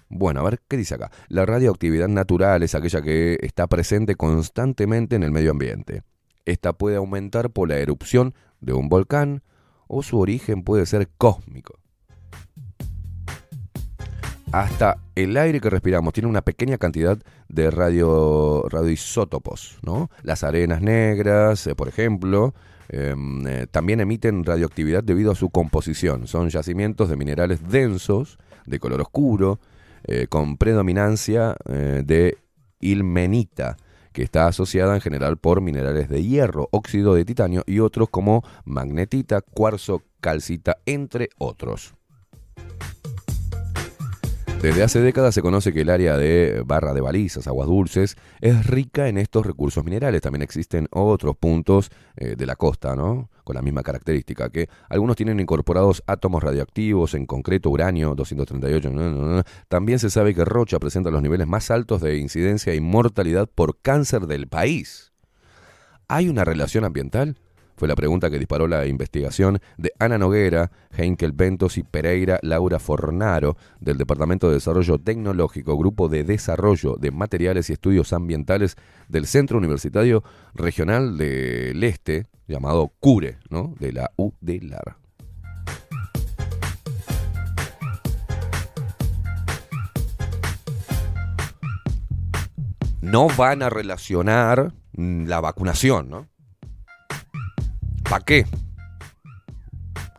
Bueno, 0.08 0.40
a 0.40 0.44
ver, 0.44 0.60
¿qué 0.68 0.76
dice 0.76 0.94
acá? 0.94 1.10
La 1.28 1.44
radioactividad 1.44 2.08
natural 2.08 2.62
es 2.62 2.74
aquella 2.74 3.02
que 3.02 3.38
está 3.40 3.66
presente 3.66 4.14
constantemente 4.14 5.16
en 5.16 5.22
el 5.24 5.32
medio 5.32 5.50
ambiente. 5.50 6.02
Esta 6.44 6.72
puede 6.72 6.96
aumentar 6.96 7.50
por 7.50 7.68
la 7.68 7.78
erupción 7.78 8.34
de 8.60 8.74
un 8.74 8.88
volcán 8.88 9.42
o 9.92 10.02
su 10.02 10.18
origen 10.18 10.64
puede 10.64 10.86
ser 10.86 11.10
cósmico. 11.18 11.78
Hasta 14.50 14.96
el 15.14 15.36
aire 15.36 15.60
que 15.60 15.68
respiramos 15.68 16.14
tiene 16.14 16.30
una 16.30 16.40
pequeña 16.40 16.78
cantidad 16.78 17.18
de 17.48 17.70
radio, 17.70 18.64
radioisótopos, 18.70 19.78
¿no? 19.82 20.10
Las 20.22 20.44
arenas 20.44 20.80
negras, 20.80 21.66
eh, 21.66 21.74
por 21.74 21.88
ejemplo, 21.88 22.54
em, 22.88 23.46
eh, 23.46 23.66
también 23.70 24.00
emiten 24.00 24.44
radioactividad 24.44 25.04
debido 25.04 25.30
a 25.30 25.34
su 25.34 25.50
composición. 25.50 26.26
Son 26.26 26.48
yacimientos 26.48 27.10
de 27.10 27.16
minerales 27.16 27.68
densos, 27.68 28.38
de 28.64 28.78
color 28.78 29.02
oscuro, 29.02 29.60
eh, 30.04 30.26
con 30.26 30.56
predominancia 30.56 31.54
de 31.66 32.38
ilmenita, 32.80 33.76
que 34.12 34.22
está 34.22 34.46
asociada 34.46 34.94
en 34.94 35.00
general 35.00 35.36
por 35.36 35.60
minerales 35.60 36.08
de 36.08 36.22
hierro, 36.22 36.68
óxido 36.70 37.14
de 37.14 37.24
titanio 37.24 37.62
y 37.66 37.80
otros 37.80 38.08
como 38.10 38.44
magnetita, 38.64 39.40
cuarzo, 39.40 40.02
calcita, 40.20 40.78
entre 40.86 41.30
otros. 41.38 41.94
Desde 44.62 44.84
hace 44.84 45.00
décadas 45.00 45.34
se 45.34 45.42
conoce 45.42 45.72
que 45.72 45.80
el 45.80 45.90
área 45.90 46.16
de 46.16 46.62
barra 46.64 46.94
de 46.94 47.00
balizas, 47.00 47.48
aguas 47.48 47.66
dulces, 47.66 48.16
es 48.40 48.64
rica 48.64 49.08
en 49.08 49.18
estos 49.18 49.44
recursos 49.44 49.84
minerales. 49.84 50.20
También 50.20 50.42
existen 50.42 50.86
otros 50.92 51.36
puntos 51.36 51.90
eh, 52.16 52.36
de 52.36 52.46
la 52.46 52.54
costa, 52.54 52.94
¿no? 52.94 53.28
Con 53.42 53.56
la 53.56 53.62
misma 53.62 53.82
característica, 53.82 54.50
que 54.50 54.68
algunos 54.88 55.16
tienen 55.16 55.40
incorporados 55.40 56.04
átomos 56.06 56.44
radioactivos, 56.44 57.14
en 57.14 57.26
concreto 57.26 57.70
uranio 57.70 58.14
238. 58.14 58.88
no, 58.90 59.10
no, 59.10 59.26
no. 59.34 59.42
También 59.66 59.98
se 59.98 60.10
sabe 60.10 60.32
que 60.32 60.44
Rocha 60.44 60.78
presenta 60.78 61.10
los 61.10 61.22
niveles 61.22 61.48
más 61.48 61.72
altos 61.72 62.00
de 62.00 62.18
incidencia 62.18 62.72
y 62.72 62.80
mortalidad 62.80 63.48
por 63.52 63.80
cáncer 63.82 64.28
del 64.28 64.46
país. 64.46 65.12
¿Hay 66.06 66.28
una 66.28 66.44
relación 66.44 66.84
ambiental? 66.84 67.36
Fue 67.76 67.88
la 67.88 67.94
pregunta 67.94 68.30
que 68.30 68.38
disparó 68.38 68.68
la 68.68 68.86
investigación 68.86 69.58
de 69.76 69.92
Ana 69.98 70.18
Noguera, 70.18 70.70
Heinkel 70.96 71.32
Ventos 71.32 71.78
y 71.78 71.82
Pereira 71.82 72.38
Laura 72.42 72.78
Fornaro 72.78 73.56
del 73.80 73.98
Departamento 73.98 74.48
de 74.48 74.54
Desarrollo 74.54 74.98
Tecnológico, 74.98 75.76
Grupo 75.76 76.08
de 76.08 76.24
Desarrollo 76.24 76.96
de 76.96 77.10
Materiales 77.10 77.70
y 77.70 77.72
Estudios 77.72 78.12
Ambientales 78.12 78.76
del 79.08 79.26
Centro 79.26 79.58
Universitario 79.58 80.22
Regional 80.54 81.16
del 81.16 81.82
Este, 81.82 82.26
llamado 82.46 82.92
CURE, 83.00 83.38
¿no? 83.50 83.74
de 83.78 83.92
la 83.92 84.10
U 84.16 84.32
de 84.40 84.60
Lara. 84.60 84.98
No 93.00 93.26
van 93.36 93.62
a 93.62 93.68
relacionar 93.68 94.72
la 94.92 95.40
vacunación, 95.40 96.08
¿no? 96.08 96.28
¿Para 98.12 98.26
qué? 98.26 98.44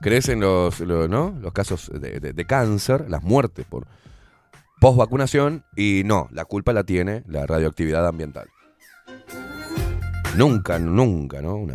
Crecen 0.02 0.40
los, 0.40 0.80
los, 0.80 1.53
casos 1.53 1.91
de, 1.94 2.45
cáncer, 2.48 3.07
las 3.07 3.22
muertes 3.22 3.68
por 3.70 3.86
post 4.80 4.98
vacunación 4.98 5.64
y 5.76 6.02
no, 6.03 6.28
la 6.32 6.45
culpa 6.45 6.74
la 6.74 6.84
tiene 6.86 7.22
la 7.28 7.45
radioactividad 7.45 8.07
ambiental. 8.07 8.49
Nunca, 10.36 10.80
nunca, 10.80 11.44
¿no? 11.44 11.68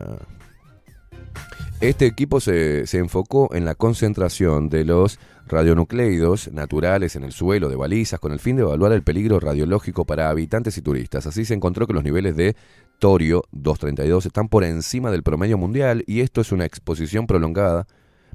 Este 1.81 2.07
equipo 2.07 2.41
se, 2.41 2.89
se 2.89 2.99
enfocó 2.99 3.55
en 3.55 3.65
la 3.65 3.77
concentración 3.77 4.69
de 4.69 4.85
los 4.85 5.21
radionucleidos 5.49 6.53
naturales 6.53 7.17
en 7.17 7.25
el 7.25 7.33
suelo 7.33 7.69
de 7.69 7.77
balizas 7.77 8.21
con 8.21 8.33
el 8.33 8.39
fin 8.39 8.57
de 8.57 8.63
evaluar 8.63 8.93
el 8.93 9.03
peligro 9.03 9.41
radiológico 9.41 10.05
para 10.05 10.31
habitantes 10.31 10.77
y 10.79 10.83
turistas. 10.83 11.27
Así 11.27 11.45
se 11.45 11.55
encontró 11.55 11.87
que 11.87 11.93
los 11.93 12.05
niveles 12.05 12.37
de 12.37 12.57
torio 12.99 13.45
232 13.53 14.27
están 14.27 14.49
por 14.49 14.65
encima 14.65 15.11
del 15.11 15.23
promedio 15.23 15.59
mundial 15.59 16.05
y 16.07 16.21
esto 16.21 16.41
es 16.41 16.53
una 16.53 16.65
exposición 16.65 17.27
prolongada, 17.27 17.87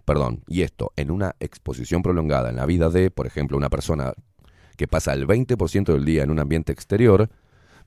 perdón, 0.06 0.44
y 0.48 0.62
esto 0.64 0.92
en 0.96 1.12
una 1.12 1.36
exposición 1.40 2.02
prolongada 2.02 2.50
en 2.50 2.58
la 2.58 2.66
vida 2.66 2.90
de, 2.90 3.12
por 3.12 3.28
ejemplo, 3.28 3.58
una 3.58 3.70
persona 3.70 4.14
que 4.76 4.88
pasa 4.88 5.14
el 5.14 5.28
20% 5.28 5.94
del 5.94 6.06
día 6.06 6.24
en 6.24 6.32
un 6.32 6.40
ambiente 6.40 6.72
exterior, 6.72 7.30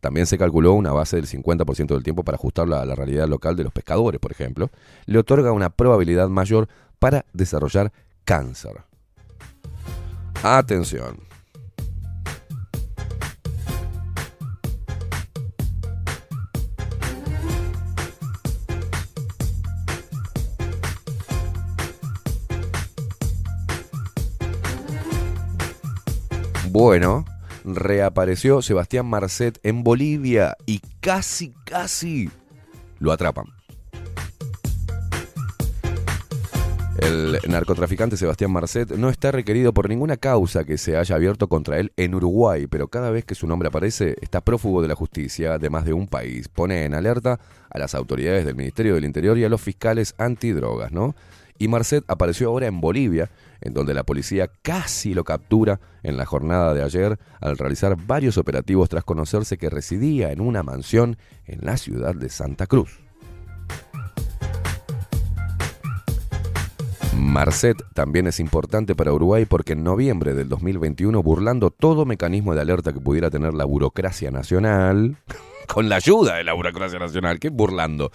también 0.00 0.26
se 0.26 0.38
calculó 0.38 0.74
una 0.74 0.92
base 0.92 1.16
del 1.16 1.26
50% 1.26 1.86
del 1.88 2.02
tiempo 2.02 2.22
para 2.22 2.36
ajustarla 2.36 2.82
a 2.82 2.84
la 2.84 2.94
realidad 2.94 3.28
local 3.28 3.56
de 3.56 3.64
los 3.64 3.72
pescadores, 3.72 4.20
por 4.20 4.30
ejemplo, 4.30 4.70
le 5.06 5.18
otorga 5.18 5.52
una 5.52 5.70
probabilidad 5.70 6.28
mayor 6.28 6.68
para 6.98 7.24
desarrollar 7.32 7.92
cáncer. 8.24 8.84
Atención. 10.42 11.26
Bueno, 26.78 27.24
reapareció 27.64 28.60
Sebastián 28.60 29.06
Marcet 29.06 29.58
en 29.62 29.82
Bolivia 29.82 30.56
y 30.66 30.80
casi, 31.00 31.54
casi 31.64 32.30
lo 32.98 33.12
atrapan. 33.12 33.55
El 36.98 37.38
narcotraficante 37.48 38.16
Sebastián 38.16 38.50
Marcet 38.50 38.92
no 38.92 39.10
está 39.10 39.30
requerido 39.30 39.74
por 39.74 39.88
ninguna 39.88 40.16
causa 40.16 40.64
que 40.64 40.78
se 40.78 40.96
haya 40.96 41.14
abierto 41.14 41.46
contra 41.48 41.78
él 41.78 41.92
en 41.96 42.14
Uruguay, 42.14 42.66
pero 42.66 42.88
cada 42.88 43.10
vez 43.10 43.24
que 43.24 43.34
su 43.34 43.46
nombre 43.46 43.68
aparece 43.68 44.16
está 44.22 44.40
prófugo 44.40 44.80
de 44.80 44.88
la 44.88 44.94
justicia 44.94 45.58
de 45.58 45.68
más 45.68 45.84
de 45.84 45.92
un 45.92 46.06
país. 46.06 46.48
Pone 46.48 46.84
en 46.84 46.94
alerta 46.94 47.38
a 47.70 47.78
las 47.78 47.94
autoridades 47.94 48.46
del 48.46 48.56
Ministerio 48.56 48.94
del 48.94 49.04
Interior 49.04 49.36
y 49.36 49.44
a 49.44 49.50
los 49.50 49.60
fiscales 49.60 50.14
antidrogas, 50.16 50.90
¿no? 50.90 51.14
Y 51.58 51.68
Marcet 51.68 52.04
apareció 52.08 52.48
ahora 52.48 52.66
en 52.66 52.80
Bolivia, 52.80 53.30
en 53.60 53.74
donde 53.74 53.94
la 53.94 54.04
policía 54.04 54.50
casi 54.62 55.14
lo 55.14 55.24
captura 55.24 55.80
en 56.02 56.16
la 56.16 56.26
jornada 56.26 56.72
de 56.74 56.82
ayer 56.82 57.18
al 57.40 57.58
realizar 57.58 57.96
varios 57.96 58.38
operativos 58.38 58.88
tras 58.88 59.04
conocerse 59.04 59.58
que 59.58 59.70
residía 59.70 60.32
en 60.32 60.40
una 60.40 60.62
mansión 60.62 61.16
en 61.46 61.60
la 61.62 61.76
ciudad 61.76 62.14
de 62.14 62.28
Santa 62.28 62.66
Cruz. 62.66 63.05
Marcet 67.16 67.82
también 67.94 68.26
es 68.26 68.40
importante 68.40 68.94
para 68.94 69.12
Uruguay 69.12 69.46
porque 69.46 69.72
en 69.72 69.82
noviembre 69.82 70.34
del 70.34 70.48
2021, 70.48 71.22
burlando 71.22 71.70
todo 71.70 72.04
mecanismo 72.04 72.54
de 72.54 72.60
alerta 72.60 72.92
que 72.92 73.00
pudiera 73.00 73.30
tener 73.30 73.54
la 73.54 73.64
burocracia 73.64 74.30
nacional, 74.30 75.16
con 75.66 75.88
la 75.88 75.96
ayuda 75.96 76.36
de 76.36 76.44
la 76.44 76.52
burocracia 76.52 76.98
nacional, 76.98 77.38
¿qué 77.38 77.48
burlando? 77.48 78.10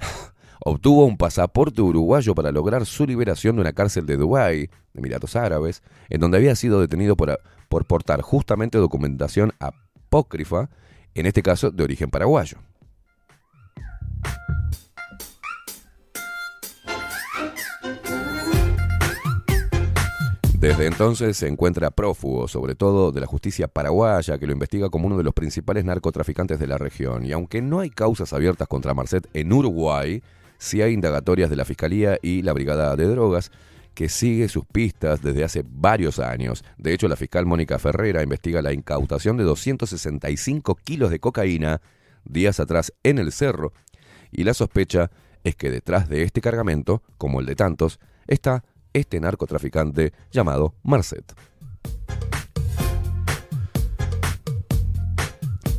Obtuvo 0.64 1.06
un 1.06 1.16
pasaporte 1.16 1.80
uruguayo 1.80 2.34
para 2.34 2.50
lograr 2.50 2.84
su 2.84 3.06
liberación 3.06 3.56
de 3.56 3.62
una 3.62 3.72
cárcel 3.72 4.06
de 4.06 4.16
Dubái, 4.16 4.70
Emiratos 4.94 5.36
Árabes, 5.36 5.82
en 6.08 6.20
donde 6.20 6.38
había 6.38 6.56
sido 6.56 6.80
detenido 6.80 7.16
por, 7.16 7.40
por 7.68 7.86
portar 7.86 8.22
justamente 8.22 8.78
documentación 8.78 9.52
apócrifa, 9.60 10.68
en 11.14 11.26
este 11.26 11.42
caso 11.42 11.70
de 11.70 11.84
origen 11.84 12.10
paraguayo. 12.10 12.58
Desde 20.58 20.86
entonces 20.86 21.36
se 21.36 21.46
encuentra 21.46 21.92
prófugo, 21.92 22.48
sobre 22.48 22.74
todo 22.74 23.12
de 23.12 23.20
la 23.20 23.28
justicia 23.28 23.68
paraguaya, 23.68 24.38
que 24.38 24.46
lo 24.48 24.52
investiga 24.52 24.90
como 24.90 25.06
uno 25.06 25.16
de 25.16 25.22
los 25.22 25.32
principales 25.32 25.84
narcotraficantes 25.84 26.58
de 26.58 26.66
la 26.66 26.78
región. 26.78 27.24
Y 27.24 27.30
aunque 27.30 27.62
no 27.62 27.78
hay 27.78 27.90
causas 27.90 28.32
abiertas 28.32 28.66
contra 28.66 28.92
Marcet 28.92 29.28
en 29.34 29.52
Uruguay, 29.52 30.20
sí 30.58 30.82
hay 30.82 30.94
indagatorias 30.94 31.48
de 31.48 31.54
la 31.54 31.64
Fiscalía 31.64 32.18
y 32.22 32.42
la 32.42 32.54
Brigada 32.54 32.96
de 32.96 33.06
Drogas, 33.06 33.52
que 33.94 34.08
sigue 34.08 34.48
sus 34.48 34.64
pistas 34.64 35.22
desde 35.22 35.44
hace 35.44 35.64
varios 35.64 36.18
años. 36.18 36.64
De 36.76 36.92
hecho, 36.92 37.06
la 37.06 37.14
fiscal 37.14 37.46
Mónica 37.46 37.78
Ferrera 37.78 38.24
investiga 38.24 38.60
la 38.60 38.72
incautación 38.72 39.36
de 39.36 39.44
265 39.44 40.74
kilos 40.74 41.10
de 41.10 41.20
cocaína 41.20 41.80
días 42.24 42.58
atrás 42.58 42.92
en 43.04 43.18
el 43.18 43.30
cerro, 43.30 43.72
y 44.32 44.42
la 44.42 44.54
sospecha 44.54 45.12
es 45.44 45.54
que 45.54 45.70
detrás 45.70 46.08
de 46.08 46.24
este 46.24 46.40
cargamento, 46.40 47.04
como 47.16 47.38
el 47.38 47.46
de 47.46 47.54
tantos, 47.54 48.00
está 48.26 48.64
este 48.92 49.20
narcotraficante 49.20 50.12
llamado 50.30 50.74
Marcet. 50.82 51.34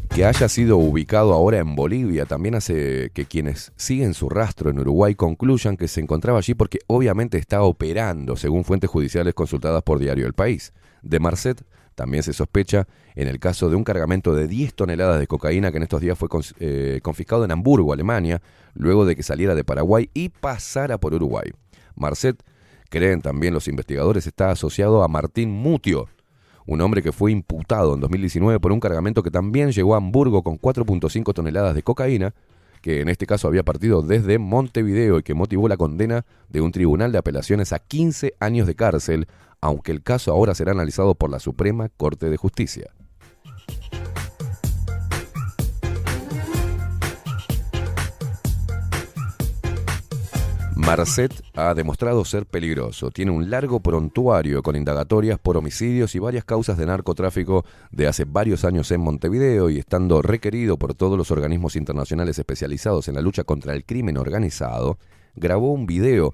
Que 0.10 0.26
haya 0.26 0.50
sido 0.50 0.78
ubicado 0.78 1.34
ahora 1.34 1.60
en 1.60 1.76
Bolivia 1.76 2.26
también 2.26 2.56
hace 2.56 3.10
que 3.14 3.26
quienes 3.26 3.72
siguen 3.78 4.14
su 4.14 4.28
rastro 4.28 4.70
en 4.70 4.80
Uruguay 4.80 5.16
concluyan 5.16 5.78
que 5.78 5.88
se 5.88 6.02
encontraba 6.02 6.40
allí 6.40 6.56
porque 6.56 6.80
obviamente 6.88 7.38
está 7.38 7.62
operando, 7.62 8.36
según 8.36 8.66
fuentes 8.66 8.90
judiciales 8.90 9.34
consultadas 9.34 9.82
por 9.84 10.00
Diario 10.00 10.26
El 10.26 10.34
País. 10.34 10.74
De 11.02 11.20
Marcet 11.20 11.64
también 11.96 12.24
se 12.24 12.34
sospecha 12.34 12.88
en 13.16 13.28
el 13.28 13.40
caso 13.40 13.70
de 13.70 13.76
un 13.76 13.84
cargamento 13.84 14.34
de 14.34 14.48
10 14.48 14.74
toneladas 14.74 15.20
de 15.20 15.28
cocaína 15.28 15.72
que 15.72 15.78
en 15.78 15.84
estos 15.84 16.02
días 16.02 16.18
fue 16.18 16.30
eh, 16.60 17.00
confiscado 17.04 17.46
en 17.46 17.52
Hamburgo, 17.52 17.94
Alemania, 17.94 18.42
luego 18.74 19.06
de 19.06 19.16
que 19.16 19.24
saliera 19.24 19.54
de 19.54 19.64
Paraguay 19.64 20.10
y 20.14 20.30
pasara 20.30 20.98
por 20.98 21.14
Uruguay. 21.14 21.52
Marcet, 21.96 22.42
creen 22.90 23.22
también 23.22 23.54
los 23.54 23.68
investigadores, 23.68 24.28
está 24.28 24.52
asociado 24.52 25.04
a 25.04 25.08
Martín 25.08 25.52
Mutio, 25.52 26.08
un 26.66 26.82
hombre 26.82 27.02
que 27.02 27.12
fue 27.12 27.32
imputado 27.32 27.96
en 27.96 28.02
2019 28.02 28.60
por 28.60 28.72
un 28.72 28.80
cargamento 28.80 29.24
que 29.24 29.32
también 29.32 29.72
llegó 29.72 29.96
a 29.96 29.98
Hamburgo 29.98 30.44
con 30.44 30.60
4.5 30.60 31.34
toneladas 31.34 31.74
de 31.74 31.84
cocaína, 31.84 32.34
que 32.82 33.02
en 33.02 33.10
este 33.10 33.26
caso 33.26 33.48
había 33.48 33.64
partido 33.64 34.02
desde 34.02 34.38
Montevideo 34.38 35.20
y 35.20 35.24
que 35.24 35.34
motivó 35.34 35.68
la 35.68 35.78
condena 35.78 36.26
de 36.50 36.62
un 36.62 36.72
tribunal 36.72 37.12
de 37.12 37.18
apelaciones 37.18 37.74
a 37.74 37.80
15 37.80 38.36
años 38.40 38.68
de 38.68 38.76
cárcel, 38.76 39.28
aunque 39.62 39.92
el 39.92 40.04
caso 40.04 40.32
ahora 40.32 40.56
será 40.56 40.72
analizado 40.72 41.16
por 41.16 41.30
la 41.30 41.40
Suprema 41.40 41.90
Corte 41.90 42.30
de 42.30 42.38
Justicia. 42.38 42.92
Marcet 50.90 51.44
ha 51.54 51.76
demostrado 51.76 52.26
ser 52.26 52.48
peligroso. 52.48 53.12
Tiene 53.12 53.30
un 53.30 53.52
largo 53.52 53.80
prontuario 53.80 54.64
con 54.64 54.76
indagatorias 54.76 55.38
por 55.38 55.56
homicidios 55.56 56.16
y 56.16 56.20
varias 56.20 56.46
causas 56.46 56.80
de 56.80 56.88
narcotráfico 56.88 57.64
de 57.92 58.08
hace 58.08 58.26
varios 58.26 58.66
años 58.66 58.90
en 58.90 59.02
Montevideo 59.02 59.70
y 59.70 59.78
estando 59.78 60.24
requerido 60.24 60.78
por 60.78 60.96
todos 60.96 61.16
los 61.16 61.30
organismos 61.30 61.76
internacionales 61.76 62.40
especializados 62.40 63.08
en 63.08 63.14
la 63.14 63.22
lucha 63.22 63.44
contra 63.44 63.76
el 63.76 63.86
crimen 63.86 64.18
organizado, 64.18 64.98
grabó 65.36 65.74
un 65.74 65.86
video 65.86 66.34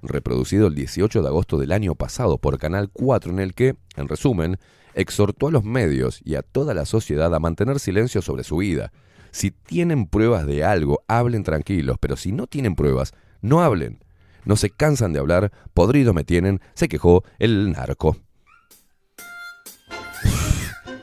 reproducido 0.00 0.68
el 0.68 0.74
18 0.74 1.20
de 1.20 1.28
agosto 1.28 1.58
del 1.58 1.70
año 1.70 1.94
pasado 1.94 2.38
por 2.38 2.56
Canal 2.56 2.88
4 2.90 3.32
en 3.32 3.38
el 3.38 3.52
que, 3.52 3.76
en 3.96 4.08
resumen, 4.08 4.56
exhortó 4.94 5.48
a 5.48 5.52
los 5.52 5.64
medios 5.64 6.22
y 6.24 6.36
a 6.36 6.42
toda 6.42 6.72
la 6.72 6.86
sociedad 6.86 7.34
a 7.34 7.38
mantener 7.38 7.78
silencio 7.78 8.22
sobre 8.22 8.44
su 8.44 8.56
vida. 8.56 8.92
Si 9.30 9.50
tienen 9.50 10.06
pruebas 10.06 10.46
de 10.46 10.64
algo, 10.64 11.02
hablen 11.06 11.44
tranquilos, 11.44 11.98
pero 12.00 12.16
si 12.16 12.32
no 12.32 12.46
tienen 12.46 12.74
pruebas, 12.74 13.12
no 13.40 13.62
hablen. 13.62 14.04
No 14.44 14.56
se 14.56 14.70
cansan 14.70 15.12
de 15.12 15.18
hablar, 15.18 15.52
podrido 15.74 16.14
me 16.14 16.24
tienen, 16.24 16.60
se 16.74 16.88
quejó 16.88 17.24
el 17.38 17.72
narco. 17.72 18.16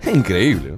Increíble. 0.14 0.78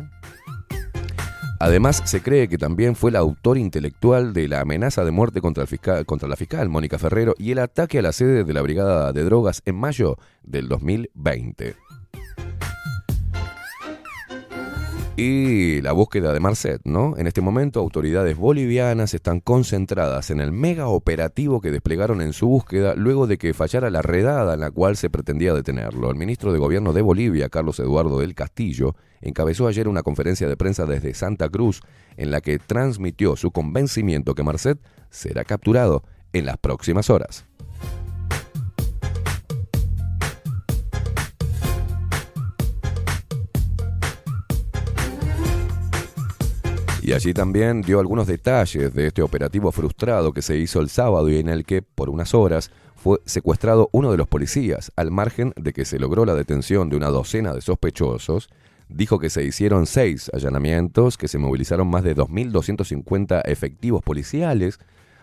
Además, 1.62 2.02
se 2.06 2.22
cree 2.22 2.48
que 2.48 2.58
también 2.58 2.96
fue 2.96 3.10
el 3.10 3.18
autor 3.18 3.58
intelectual 3.58 4.32
de 4.32 4.48
la 4.48 4.62
amenaza 4.62 5.04
de 5.04 5.12
muerte 5.12 5.42
contra, 5.42 5.64
el 5.64 5.68
fiscal, 5.68 6.06
contra 6.06 6.30
la 6.30 6.38
fiscal 6.38 6.70
Mónica 6.70 6.98
Ferrero 6.98 7.36
y 7.38 7.52
el 7.52 7.60
ataque 7.60 8.00
a 8.00 8.02
la 8.02 8.14
sede 8.14 8.46
de 8.46 8.54
la 8.54 8.62
Brigada 8.62 9.12
de 9.12 9.24
Drogas 9.26 9.62
en 9.66 9.76
mayo 9.76 10.18
del 10.42 10.70
2020. 10.70 11.76
Y 15.22 15.82
la 15.82 15.92
búsqueda 15.92 16.32
de 16.32 16.40
Marcet, 16.40 16.80
¿no? 16.86 17.18
En 17.18 17.28
este 17.28 17.42
momento, 17.42 17.82
autoridades 17.82 18.38
bolivianas 18.38 19.14
están 19.14 19.42
concentradas 19.42 20.32
en 20.32 20.40
el 20.40 20.54
mega 20.54 20.88
operativo 20.88 21.60
que 21.60 21.72
desplegaron 21.72 22.22
en 22.22 22.32
su 22.32 22.48
búsqueda 22.48 22.96
luego 22.96 23.28
de 23.28 23.38
que 23.38 23.54
fallara 23.54 23.90
la 23.90 24.02
redada 24.02 24.54
en 24.54 24.62
la 24.62 24.72
cual 24.72 24.96
se 24.96 25.10
pretendía 25.10 25.54
detenerlo. 25.54 26.10
El 26.10 26.16
ministro 26.16 26.54
de 26.54 26.60
Gobierno 26.60 26.94
de 26.94 27.02
Bolivia, 27.02 27.50
Carlos 27.50 27.82
Eduardo 27.82 28.22
del 28.22 28.34
Castillo, 28.34 28.96
encabezó 29.20 29.68
ayer 29.68 29.90
una 29.90 30.04
conferencia 30.04 30.48
de 30.48 30.56
prensa 30.56 30.86
desde 30.86 31.14
Santa 31.14 31.50
Cruz 31.50 31.82
en 32.16 32.32
la 32.32 32.40
que 32.40 32.58
transmitió 32.58 33.36
su 33.36 33.52
convencimiento 33.52 34.36
que 34.36 34.44
Marcet 34.44 34.80
será 35.10 35.44
capturado 35.44 36.04
en 36.32 36.46
las 36.46 36.56
próximas 36.60 37.10
horas. 37.10 37.49
Y 47.10 47.14
allí 47.14 47.34
también 47.34 47.82
dio 47.82 48.00
algunos 48.00 48.28
detalles 48.28 48.94
de 48.94 49.08
este 49.08 49.24
operativo 49.24 49.72
frustrado 49.72 50.32
que 50.32 50.44
se 50.44 50.58
hizo 50.58 50.80
el 50.80 50.90
sábado 50.90 51.28
y 51.28 51.38
en 51.38 51.50
el 51.50 51.66
que, 51.66 51.82
por 51.82 52.08
unas 52.08 52.36
horas, 52.36 52.70
fue 52.96 53.18
secuestrado 53.26 53.90
uno 53.94 54.12
de 54.12 54.18
los 54.18 54.28
policías, 54.28 54.92
al 54.96 55.10
margen 55.10 55.52
de 55.56 55.74
que 55.74 55.86
se 55.86 55.98
logró 55.98 56.24
la 56.24 56.36
detención 56.36 56.88
de 56.88 56.98
una 56.98 57.08
docena 57.08 57.52
de 57.56 57.62
sospechosos. 57.62 58.48
Dijo 58.90 59.18
que 59.18 59.32
se 59.32 59.44
hicieron 59.44 59.88
seis 59.88 60.30
allanamientos, 60.36 61.18
que 61.18 61.28
se 61.28 61.40
movilizaron 61.40 61.88
más 61.88 62.04
de 62.04 62.16
2.250 62.16 63.42
efectivos 63.46 64.04
policiales, 64.04 64.78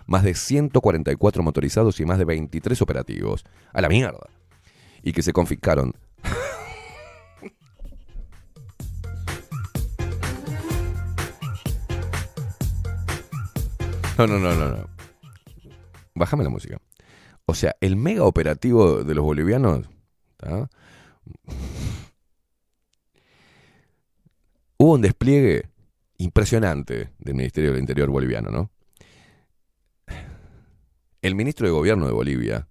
más 0.07 0.25
de 0.25 0.35
144 0.35 1.45
motorizados 1.45 2.01
y 2.01 2.05
más 2.05 2.19
de 2.19 2.25
23 2.25 2.83
operativos. 2.83 3.45
A 3.73 3.81
la 3.81 3.89
mierda. 3.89 4.29
Y 5.05 5.13
que 5.13 5.23
se 5.23 5.33
confiscaron 5.33 5.95
No, 14.19 14.27
no, 14.27 14.39
no, 14.39 14.55
no, 14.55 14.69
no. 14.69 14.89
Bájame 16.15 16.43
la 16.43 16.49
música. 16.49 16.81
O 17.45 17.55
sea, 17.55 17.77
el 17.81 17.97
mega 17.97 18.25
operativo 18.25 19.05
de 19.05 19.15
los 19.15 19.25
bolivianos. 19.25 19.87
Hubo 24.79 24.95
un 24.95 25.03
despliegue 25.03 25.69
impresionante 26.19 27.11
del 27.19 27.35
Ministerio 27.35 27.73
del 27.73 27.81
Interior 27.81 28.09
boliviano, 28.09 28.51
¿no? 28.51 28.71
El 31.23 31.35
ministro 31.35 31.67
de 31.67 31.73
Gobierno 31.73 32.07
de 32.07 32.13
Bolivia, 32.13 32.69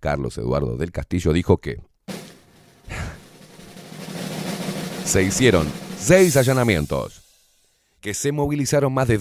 Carlos 0.00 0.36
Eduardo 0.38 0.76
del 0.76 0.92
Castillo, 0.92 1.32
dijo 1.32 1.58
que 1.58 1.80
se 5.04 5.22
hicieron 5.22 5.66
seis 5.98 6.36
allanamientos, 6.36 7.22
que 8.00 8.14
se 8.14 8.32
movilizaron 8.32 8.92
más 8.92 9.08
de 9.08 9.18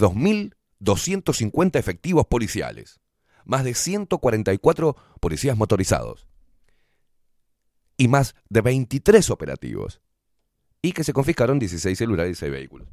2.250 0.83 1.77
efectivos 1.77 2.27
policiales, 2.27 2.99
más 3.45 3.63
de 3.63 3.73
144 3.73 4.95
policías 5.19 5.57
motorizados 5.57 6.27
y 7.97 8.07
más 8.07 8.35
de 8.49 8.61
23 8.61 9.29
operativos, 9.29 10.01
y 10.81 10.91
que 10.91 11.03
se 11.03 11.13
confiscaron 11.13 11.59
16 11.59 11.97
celulares 11.97 12.37
y 12.37 12.39
6 12.39 12.51
vehículos. 12.51 12.87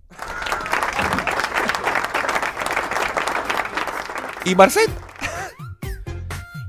¿Y 4.45 4.55
Marcet? 4.55 4.91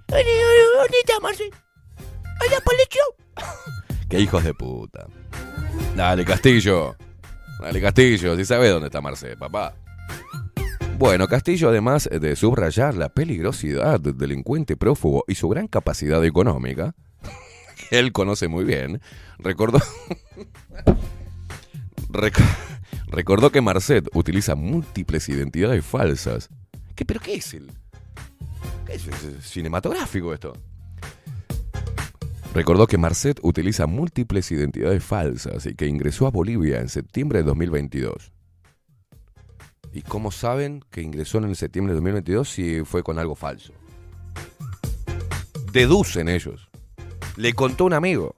¿Dónde 0.07 0.97
está 0.99 1.19
Marcel? 1.21 1.49
¡A 1.95 2.51
la 2.51 2.59
policía! 2.61 3.01
¡Qué 4.09 4.19
hijos 4.19 4.43
de 4.43 4.53
puta! 4.53 5.07
Dale, 5.95 6.25
Castillo. 6.25 6.95
Dale, 7.61 7.79
Castillo, 7.79 8.35
si 8.35 8.45
sabe 8.45 8.69
dónde 8.69 8.87
está 8.87 8.99
Marcel, 8.99 9.37
papá. 9.37 9.73
Bueno, 11.01 11.27
Castillo, 11.27 11.69
además 11.69 12.07
de 12.11 12.35
subrayar 12.35 12.93
la 12.93 13.09
peligrosidad 13.09 13.99
del 13.99 14.15
delincuente 14.15 14.77
prófugo 14.77 15.23
y 15.27 15.33
su 15.33 15.49
gran 15.49 15.67
capacidad 15.67 16.23
económica, 16.23 16.93
que 17.89 17.97
él 17.97 18.11
conoce 18.11 18.47
muy 18.47 18.63
bien, 18.65 19.01
recordó, 19.39 19.79
Rec- 22.09 22.39
recordó 23.07 23.51
que 23.51 23.61
Marcet 23.61 24.09
utiliza 24.13 24.53
múltiples 24.53 25.27
identidades 25.27 25.83
falsas. 25.83 26.49
¿Qué, 26.93 27.03
¿Pero 27.03 27.19
qué 27.19 27.33
es 27.33 27.51
el? 27.55 27.71
¿Qué 28.85 28.93
¿Es 28.93 29.09
cinematográfico 29.41 30.35
esto? 30.35 30.53
Recordó 32.53 32.85
que 32.85 32.99
Marcet 32.99 33.39
utiliza 33.41 33.87
múltiples 33.87 34.51
identidades 34.51 35.03
falsas 35.03 35.65
y 35.65 35.73
que 35.73 35.87
ingresó 35.87 36.27
a 36.27 36.29
Bolivia 36.29 36.79
en 36.79 36.89
septiembre 36.89 37.39
de 37.39 37.45
2022. 37.45 38.31
¿Y 39.93 40.03
cómo 40.03 40.31
saben 40.31 40.83
que 40.89 41.01
ingresó 41.01 41.39
en 41.39 41.45
el 41.45 41.55
septiembre 41.55 41.93
de 41.93 41.95
2022 41.95 42.49
si 42.49 42.81
fue 42.85 43.03
con 43.03 43.19
algo 43.19 43.35
falso? 43.35 43.73
Deducen 45.73 46.29
ellos. 46.29 46.69
Le 47.35 47.53
contó 47.53 47.85
un 47.85 47.93
amigo. 47.93 48.35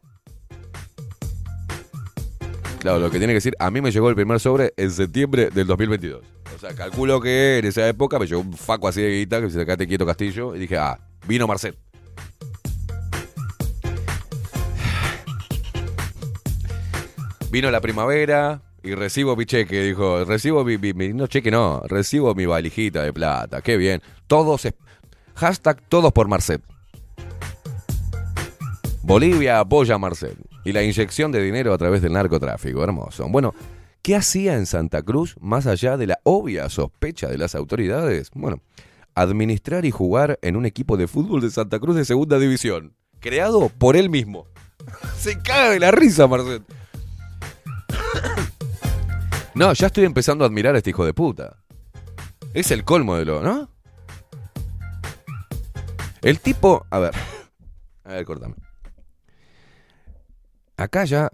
Claro, 2.80 3.00
lo 3.00 3.10
que 3.12 3.18
tiene 3.18 3.32
que 3.32 3.36
decir, 3.36 3.56
a 3.60 3.72
mí 3.72 3.82
me 3.82 3.92
llegó 3.92 4.10
el 4.10 4.16
primer 4.16 4.40
sobre 4.40 4.74
en 4.78 4.92
septiembre 4.92 5.50
del 5.52 5.68
2022. 5.68 6.26
O 6.56 6.60
sea, 6.60 6.74
calculo 6.76 7.22
que 7.22 7.60
en 7.60 7.66
esa 7.66 7.88
época 7.88 8.20
me 8.20 8.26
llegó 8.26 8.42
un 8.42 8.54
faco 8.54 8.88
así 8.88 9.02
de 9.02 9.20
guita 9.20 9.40
que 9.40 9.50
se 9.50 9.60
sacate 9.60 9.88
quieto 9.88 10.06
Castillo 10.06 10.56
y 10.56 10.60
dije, 10.60 10.78
ah, 10.78 11.00
vino 11.28 11.48
Marcet. 11.48 11.78
Vino 17.52 17.70
la 17.70 17.82
primavera, 17.82 18.62
Y 18.84 18.96
recibo 18.96 19.38
mi 19.38 19.46
cheque, 19.46 19.82
dijo. 19.82 20.26
Recibo 20.26 20.66
mi, 20.66 20.78
no 21.14 21.28
cheque, 21.28 21.50
no. 21.50 21.82
Recibo 21.88 22.36
mi 22.36 22.46
valijita 22.46 23.02
de 23.02 23.14
plata. 23.14 23.62
Qué 23.62 23.78
bien. 23.78 24.02
Todos. 24.28 24.68
Hashtag 25.36 25.82
todos 25.88 26.12
por 26.12 26.28
Marcet. 26.28 26.62
Bolivia 29.02 29.60
apoya 29.60 29.96
a 29.96 29.98
Marcet. 29.98 30.38
Y 30.66 30.74
la 30.74 30.84
inyección 30.84 31.32
de 31.32 31.42
dinero 31.42 31.74
a 31.74 31.78
través 31.78 32.02
del 32.02 32.12
narcotráfico. 32.12 32.84
Hermoso. 32.84 33.28
Bueno, 33.30 33.56
¿qué 34.02 34.18
hacía 34.18 34.56
en 34.56 34.66
Santa 34.66 35.02
Cruz 35.02 35.36
más 35.40 35.66
allá 35.66 35.96
de 35.96 36.08
la 36.08 36.20
obvia 36.24 36.70
sospecha 36.70 37.30
de 37.30 37.38
las 37.38 37.56
autoridades? 37.56 38.32
Bueno, 38.34 38.62
administrar 39.16 39.86
y 39.86 39.92
jugar 39.92 40.40
en 40.42 40.58
un 40.58 40.66
equipo 40.66 40.98
de 40.98 41.08
fútbol 41.08 41.40
de 41.40 41.52
Santa 41.52 41.80
Cruz 41.80 41.96
de 41.96 42.04
segunda 42.04 42.38
división. 42.38 42.94
Creado 43.22 43.70
por 43.70 43.96
él 43.96 44.10
mismo. 44.10 44.46
Se 45.18 45.40
caga 45.42 45.70
de 45.70 45.80
la 45.80 45.92
risa, 45.92 46.28
Marcet. 46.28 46.64
No, 49.56 49.74
ya 49.74 49.88
estoy 49.88 50.06
empezando 50.06 50.44
a 50.44 50.48
admirar 50.48 50.76
a 50.76 50.80
este 50.80 50.90
hijo 50.90 51.06
de 51.06 51.14
puta. 51.14 51.58
Es 52.54 52.72
el 52.72 52.84
colmo 52.84 53.16
de 53.16 53.26
lo, 53.26 53.42
¿no? 53.44 53.70
El 56.22 56.40
tipo, 56.40 56.86
a 56.90 57.00
ver, 57.00 57.12
a 58.06 58.14
ver, 58.14 58.26
cortame. 58.26 58.56
Acá 60.78 61.06
ya 61.06 61.30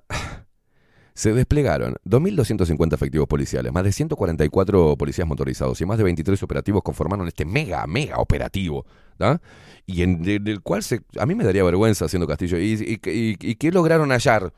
se 1.14 1.34
desplegaron 1.34 1.96
2.250 2.06 2.94
efectivos 2.94 3.28
policiales, 3.28 3.72
más 3.72 3.84
de 3.84 3.91
144 3.91 4.96
policías 4.98 5.28
motorizados 5.28 5.80
y 5.82 5.86
más 5.86 5.98
de 5.98 6.04
23 6.06 6.41
operativos 6.44 6.82
conformaron 6.82 7.28
este 7.28 7.46
mega, 7.46 7.86
mega 7.88 8.18
operativo, 8.18 8.86
¿da? 9.18 9.41
Y 9.86 10.02
en 10.04 10.22
del 10.24 10.62
cual 10.62 10.82
se, 10.84 11.02
a 11.20 11.26
mí 11.26 11.36
me 11.36 11.44
daría 11.44 11.64
vergüenza 11.64 12.06
haciendo 12.06 12.28
Castillo. 12.28 12.58
¿Y, 12.58 12.74
y, 12.74 13.10
y- 13.10 13.38
y 13.52 13.56
qué 13.56 13.72
lograron 13.72 14.12
hallar? 14.12 14.54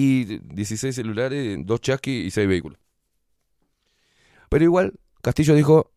Y 0.00 0.38
16 0.38 0.94
celulares, 0.94 1.58
dos 1.66 1.82
chasquis 1.82 2.26
y 2.26 2.30
6 2.30 2.48
vehículos. 2.48 2.78
Pero 4.48 4.64
igual, 4.64 4.98
Castillo 5.20 5.54
dijo 5.54 5.92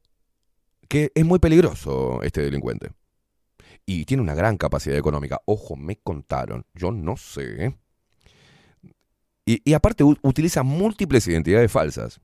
que 0.90 1.12
es 1.16 1.26
muy 1.26 1.40
peligroso 1.40 2.22
este 2.22 2.42
delincuente. 2.42 2.92
Y 3.86 4.04
tiene 4.04 4.22
una 4.22 4.36
gran 4.36 4.58
capacidad 4.58 4.98
económica. 4.98 5.42
Ojo, 5.46 5.78
me 5.78 5.96
contaron. 5.98 6.66
Yo 6.74 6.92
no 6.92 7.16
sé. 7.16 7.66
¿eh? 7.66 7.78
Y, 9.46 9.74
aparte 9.74 10.04
utiliza 10.04 10.64
múltiples 10.64 11.26
identidades 11.28 11.72
falsas. 11.72 12.20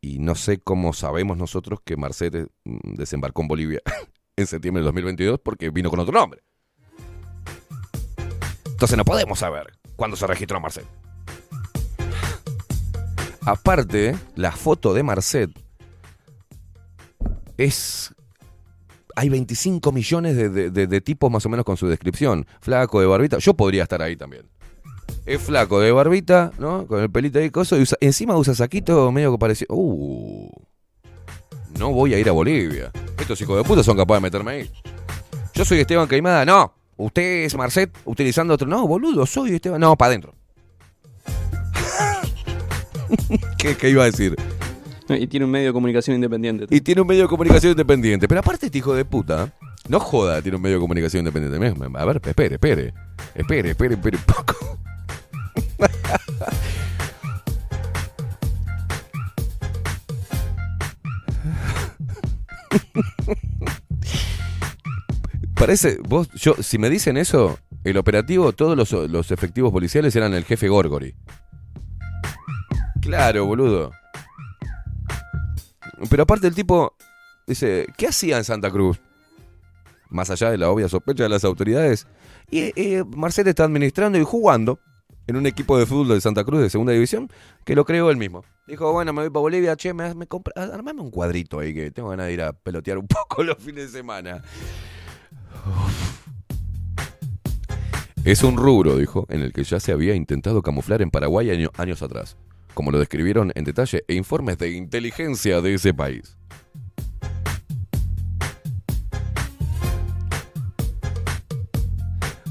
Y 0.00 0.20
no 0.20 0.36
sé 0.36 0.58
cómo 0.58 0.92
sabemos 0.92 1.36
nosotros 1.36 1.80
que 1.84 1.96
Marcete 1.96 2.46
mm, 2.64 2.94
desembarcó 2.94 3.42
en 3.42 3.48
Bolivia 3.48 3.80
en 4.36 4.46
septiembre 4.46 4.80
del 4.80 4.86
2022 4.86 5.40
porque 5.40 5.70
vino 5.70 5.90
con 5.90 5.98
otro 5.98 6.12
nombre. 6.12 6.40
Entonces 8.64 8.96
no 8.96 9.04
podemos 9.04 9.40
saber 9.40 9.77
cuándo 9.98 10.16
se 10.16 10.26
registró 10.28 10.60
Marcet. 10.60 10.86
Aparte, 13.44 14.16
la 14.36 14.52
foto 14.52 14.94
de 14.94 15.02
Marcet 15.02 15.50
es... 17.56 18.14
Hay 19.16 19.28
25 19.30 19.90
millones 19.90 20.36
de, 20.36 20.70
de- 20.70 21.00
tipos 21.00 21.28
más 21.28 21.44
o 21.44 21.48
menos 21.48 21.64
con 21.66 21.76
su 21.76 21.88
descripción. 21.88 22.46
Flaco, 22.60 23.00
de 23.00 23.06
barbita. 23.06 23.38
Yo 23.38 23.54
podría 23.54 23.82
estar 23.82 24.00
ahí 24.00 24.14
también. 24.16 24.48
Es 25.26 25.42
flaco, 25.42 25.80
de 25.80 25.90
barbita, 25.90 26.52
¿no? 26.58 26.86
Con 26.86 27.00
el 27.02 27.10
pelito 27.10 27.40
ahí, 27.40 27.50
coso. 27.50 27.76
Y 27.80 27.84
encima 28.00 28.36
usa 28.36 28.54
saquito 28.54 29.10
medio 29.10 29.32
que 29.32 29.38
pareció... 29.38 29.66
Uh, 29.70 30.48
no 31.80 31.92
voy 31.92 32.14
a 32.14 32.18
ir 32.20 32.28
a 32.28 32.32
Bolivia. 32.32 32.92
Estos 33.18 33.40
hijos 33.40 33.56
de 33.56 33.64
puta 33.64 33.82
son 33.82 33.96
capaces 33.96 34.22
de 34.22 34.26
meterme 34.26 34.50
ahí. 34.52 34.70
Yo 35.52 35.64
soy 35.64 35.80
Esteban 35.80 36.06
Caimada. 36.06 36.44
No. 36.44 36.72
Usted 36.98 37.44
es 37.44 37.56
Marcet 37.56 37.96
utilizando 38.04 38.54
otro... 38.54 38.66
No, 38.66 38.86
boludo, 38.86 39.24
soy 39.24 39.54
Esteban. 39.54 39.80
No, 39.80 39.96
para 39.96 40.10
adentro. 40.10 40.34
¿Qué, 43.58 43.76
¿Qué 43.76 43.90
iba 43.90 44.02
a 44.02 44.06
decir? 44.06 44.34
Y 45.08 45.28
tiene 45.28 45.46
un 45.46 45.52
medio 45.52 45.68
de 45.68 45.72
comunicación 45.72 46.16
independiente. 46.16 46.66
Y 46.68 46.80
tiene 46.80 47.00
un 47.00 47.06
medio 47.06 47.22
de 47.22 47.28
comunicación 47.28 47.70
independiente. 47.70 48.26
Pero 48.26 48.40
aparte 48.40 48.66
este 48.66 48.78
hijo 48.78 48.94
de 48.94 49.04
puta, 49.04 49.54
no 49.88 50.00
joda, 50.00 50.42
tiene 50.42 50.56
un 50.56 50.62
medio 50.62 50.76
de 50.76 50.80
comunicación 50.80 51.20
independiente. 51.20 51.56
A 51.96 52.04
ver, 52.04 52.20
espere, 52.24 52.56
espere. 52.56 52.92
Espere, 53.32 53.70
espere, 53.70 53.94
espere 53.94 54.16
un 54.16 54.24
poco. 54.24 54.67
Parece, 65.68 65.98
vos, 66.00 66.30
yo, 66.32 66.54
si 66.62 66.78
me 66.78 66.88
dicen 66.88 67.18
eso, 67.18 67.58
el 67.84 67.98
operativo, 67.98 68.54
todos 68.54 68.74
los, 68.74 68.90
los 69.10 69.30
efectivos 69.30 69.70
policiales 69.70 70.16
eran 70.16 70.32
el 70.32 70.46
jefe 70.46 70.66
Gorgori. 70.66 71.14
Claro, 73.02 73.44
boludo. 73.44 73.92
Pero 76.08 76.22
aparte 76.22 76.46
el 76.46 76.54
tipo 76.54 76.96
dice, 77.46 77.86
¿qué 77.98 78.06
hacía 78.06 78.38
en 78.38 78.44
Santa 78.44 78.70
Cruz? 78.70 78.98
Más 80.08 80.30
allá 80.30 80.50
de 80.50 80.56
la 80.56 80.70
obvia 80.70 80.88
sospecha 80.88 81.24
de 81.24 81.28
las 81.28 81.44
autoridades. 81.44 82.06
Y 82.50 82.72
eh, 82.74 83.04
Marcel 83.14 83.46
está 83.46 83.64
administrando 83.64 84.18
y 84.18 84.24
jugando 84.24 84.80
en 85.26 85.36
un 85.36 85.44
equipo 85.44 85.78
de 85.78 85.84
fútbol 85.84 86.08
de 86.08 86.22
Santa 86.22 86.44
Cruz 86.44 86.62
de 86.62 86.70
segunda 86.70 86.94
división 86.94 87.28
que 87.66 87.74
lo 87.74 87.84
creó 87.84 88.10
él 88.10 88.16
mismo. 88.16 88.42
Dijo, 88.66 88.90
bueno, 88.90 89.12
me 89.12 89.20
voy 89.20 89.30
para 89.30 89.42
Bolivia, 89.42 89.76
che, 89.76 89.92
me, 89.92 90.14
me 90.14 90.26
compra, 90.26 90.54
armame 90.56 91.02
un 91.02 91.10
cuadrito 91.10 91.58
ahí 91.58 91.74
que 91.74 91.90
tengo 91.90 92.08
ganas 92.08 92.28
de 92.28 92.32
ir 92.32 92.40
a 92.40 92.54
pelotear 92.54 92.96
un 92.96 93.06
poco 93.06 93.42
los 93.42 93.58
fines 93.58 93.92
de 93.92 93.98
semana. 93.98 94.42
Es 98.24 98.42
un 98.42 98.56
rubro, 98.56 98.96
dijo, 98.96 99.26
en 99.30 99.40
el 99.40 99.52
que 99.52 99.64
ya 99.64 99.80
se 99.80 99.92
había 99.92 100.14
intentado 100.14 100.60
camuflar 100.60 101.00
en 101.00 101.10
Paraguay 101.10 101.50
año- 101.50 101.70
años 101.78 102.02
atrás, 102.02 102.36
como 102.74 102.90
lo 102.90 102.98
describieron 102.98 103.52
en 103.54 103.64
detalle 103.64 104.04
e 104.06 104.14
informes 104.14 104.58
de 104.58 104.72
inteligencia 104.72 105.60
de 105.62 105.74
ese 105.74 105.94
país. 105.94 106.36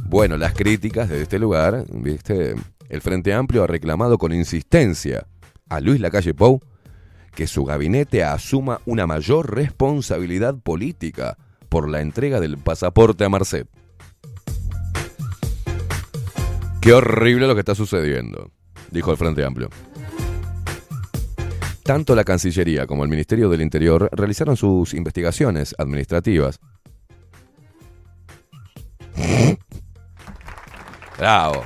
Bueno, 0.09 0.37
las 0.37 0.53
críticas 0.53 1.09
de 1.09 1.21
este 1.21 1.37
lugar, 1.37 1.85
¿viste? 1.91 2.55
El 2.89 3.01
Frente 3.01 3.33
Amplio 3.33 3.63
ha 3.63 3.67
reclamado 3.67 4.17
con 4.17 4.31
insistencia 4.31 5.27
a 5.69 5.81
Luis 5.81 5.99
Lacalle 5.99 6.33
Pou 6.33 6.61
que 7.35 7.45
su 7.45 7.65
gabinete 7.65 8.23
asuma 8.23 8.79
una 8.85 9.05
mayor 9.05 9.53
responsabilidad 9.53 10.55
política 10.57 11.37
por 11.69 11.89
la 11.89 12.01
entrega 12.01 12.39
del 12.39 12.57
pasaporte 12.57 13.23
a 13.23 13.29
Marcet. 13.29 13.67
Qué 16.81 16.93
horrible 16.93 17.47
lo 17.47 17.53
que 17.53 17.59
está 17.59 17.75
sucediendo, 17.75 18.51
dijo 18.91 19.11
el 19.11 19.17
Frente 19.17 19.43
Amplio. 19.43 19.69
Tanto 21.83 22.15
la 22.15 22.23
Cancillería 22.23 22.85
como 22.85 23.03
el 23.03 23.09
Ministerio 23.09 23.49
del 23.49 23.61
Interior 23.61 24.09
realizaron 24.11 24.57
sus 24.57 24.93
investigaciones 24.93 25.75
administrativas. 25.77 26.59
Bravo. 31.17 31.63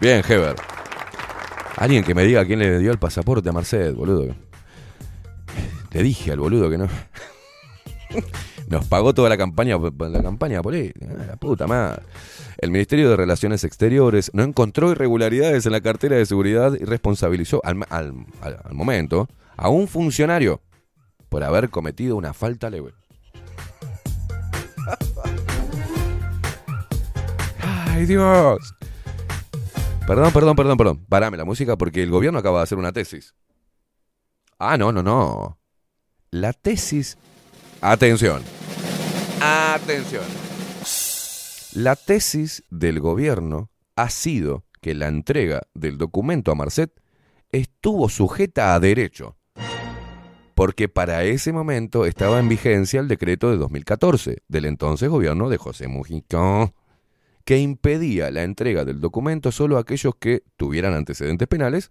Bien, 0.00 0.22
Heber. 0.28 0.56
Alguien 1.76 2.04
que 2.04 2.14
me 2.14 2.24
diga 2.24 2.44
quién 2.44 2.58
le 2.58 2.78
dio 2.78 2.92
el 2.92 2.98
pasaporte 2.98 3.48
a 3.48 3.52
Marcet, 3.52 3.94
boludo. 3.94 4.34
Le 5.92 6.02
dije 6.02 6.32
al 6.32 6.40
boludo 6.40 6.68
que 6.68 6.78
no. 6.78 6.88
Nos 8.74 8.86
pagó 8.86 9.14
toda 9.14 9.28
la 9.28 9.36
campaña, 9.36 9.78
la 9.78 10.20
campaña 10.20 10.60
política. 10.60 11.06
Ah, 11.08 11.24
La 11.28 11.36
puta 11.36 11.68
madre. 11.68 12.02
El 12.58 12.72
Ministerio 12.72 13.08
de 13.08 13.14
Relaciones 13.16 13.62
Exteriores 13.62 14.32
no 14.34 14.42
encontró 14.42 14.90
irregularidades 14.90 15.64
en 15.66 15.70
la 15.70 15.80
cartera 15.80 16.16
de 16.16 16.26
seguridad 16.26 16.72
y 16.74 16.84
responsabilizó 16.84 17.60
al- 17.64 17.86
al- 17.88 18.26
al 18.42 18.74
momento 18.74 19.28
a 19.56 19.68
un 19.68 19.86
funcionario 19.86 20.60
por 21.28 21.44
haber 21.44 21.70
cometido 21.70 22.16
una 22.16 22.34
falta 22.34 22.68
leve. 22.68 22.92
¡Ay, 27.62 28.06
Dios! 28.06 28.74
Perdón, 30.06 30.32
perdón, 30.32 30.56
perdón, 30.56 30.76
perdón. 30.76 31.04
Parame 31.08 31.36
la 31.36 31.44
música 31.44 31.76
porque 31.76 32.02
el 32.02 32.10
gobierno 32.10 32.40
acaba 32.40 32.58
de 32.58 32.64
hacer 32.64 32.78
una 32.78 32.90
tesis. 32.92 33.36
Ah, 34.58 34.76
no, 34.76 34.90
no, 34.90 35.00
no. 35.02 35.58
La 36.32 36.52
tesis. 36.52 37.16
Atención. 37.80 38.42
Atención. 39.40 40.24
La 41.74 41.96
tesis 41.96 42.62
del 42.70 43.00
gobierno 43.00 43.70
ha 43.96 44.10
sido 44.10 44.64
que 44.80 44.94
la 44.94 45.08
entrega 45.08 45.62
del 45.74 45.98
documento 45.98 46.52
a 46.52 46.54
Marcet 46.54 46.92
estuvo 47.50 48.08
sujeta 48.08 48.74
a 48.74 48.80
derecho. 48.80 49.36
Porque 50.54 50.88
para 50.88 51.24
ese 51.24 51.52
momento 51.52 52.06
estaba 52.06 52.38
en 52.38 52.48
vigencia 52.48 53.00
el 53.00 53.08
decreto 53.08 53.50
de 53.50 53.56
2014 53.56 54.42
del 54.46 54.66
entonces 54.66 55.08
gobierno 55.08 55.48
de 55.48 55.56
José 55.56 55.88
Mujica, 55.88 56.72
que 57.44 57.58
impedía 57.58 58.30
la 58.30 58.44
entrega 58.44 58.84
del 58.84 59.00
documento 59.00 59.52
solo 59.52 59.76
a 59.76 59.80
aquellos 59.80 60.14
que 60.16 60.42
tuvieran 60.56 60.94
antecedentes 60.94 61.48
penales 61.48 61.90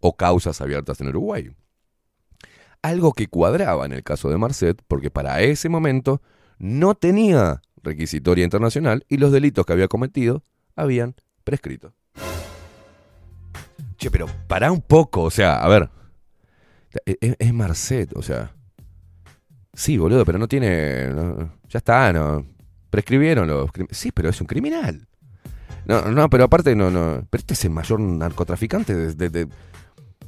o 0.00 0.16
causas 0.16 0.60
abiertas 0.60 1.00
en 1.00 1.08
Uruguay. 1.08 1.50
Algo 2.82 3.12
que 3.12 3.26
cuadraba 3.26 3.86
en 3.86 3.92
el 3.92 4.02
caso 4.02 4.30
de 4.30 4.38
Marcet, 4.38 4.82
porque 4.86 5.10
para 5.10 5.40
ese 5.42 5.68
momento 5.68 6.22
no 6.58 6.94
tenía 6.94 7.62
requisitoria 7.82 8.44
internacional 8.44 9.04
y 9.08 9.18
los 9.18 9.32
delitos 9.32 9.66
que 9.66 9.72
había 9.72 9.88
cometido 9.88 10.42
habían 10.76 11.14
prescrito. 11.44 11.92
Che, 13.96 14.10
pero 14.10 14.26
pará 14.48 14.72
un 14.72 14.80
poco, 14.82 15.22
o 15.22 15.30
sea, 15.30 15.56
a 15.62 15.68
ver. 15.68 15.90
Es, 17.04 17.16
es- 17.20 17.36
es 17.38 17.54
Marcet, 17.54 18.16
o 18.16 18.22
sea. 18.22 18.52
Sí, 19.72 19.96
boludo, 19.98 20.24
pero 20.24 20.38
no 20.38 20.46
tiene. 20.48 21.08
ya 21.68 21.78
está, 21.78 22.12
no. 22.12 22.46
Prescribieron 22.90 23.48
los. 23.48 23.70
Sí, 23.90 24.12
pero 24.12 24.28
es 24.28 24.40
un 24.40 24.46
criminal. 24.46 25.06
No, 25.86 26.02
no, 26.02 26.30
pero 26.30 26.44
aparte, 26.44 26.74
no, 26.76 26.90
no. 26.90 27.26
Pero 27.28 27.40
este 27.40 27.54
es 27.54 27.64
el 27.64 27.70
mayor 27.70 28.00
narcotraficante 28.00 28.94
de- 28.94 29.14
de- 29.14 29.28
de- 29.30 29.48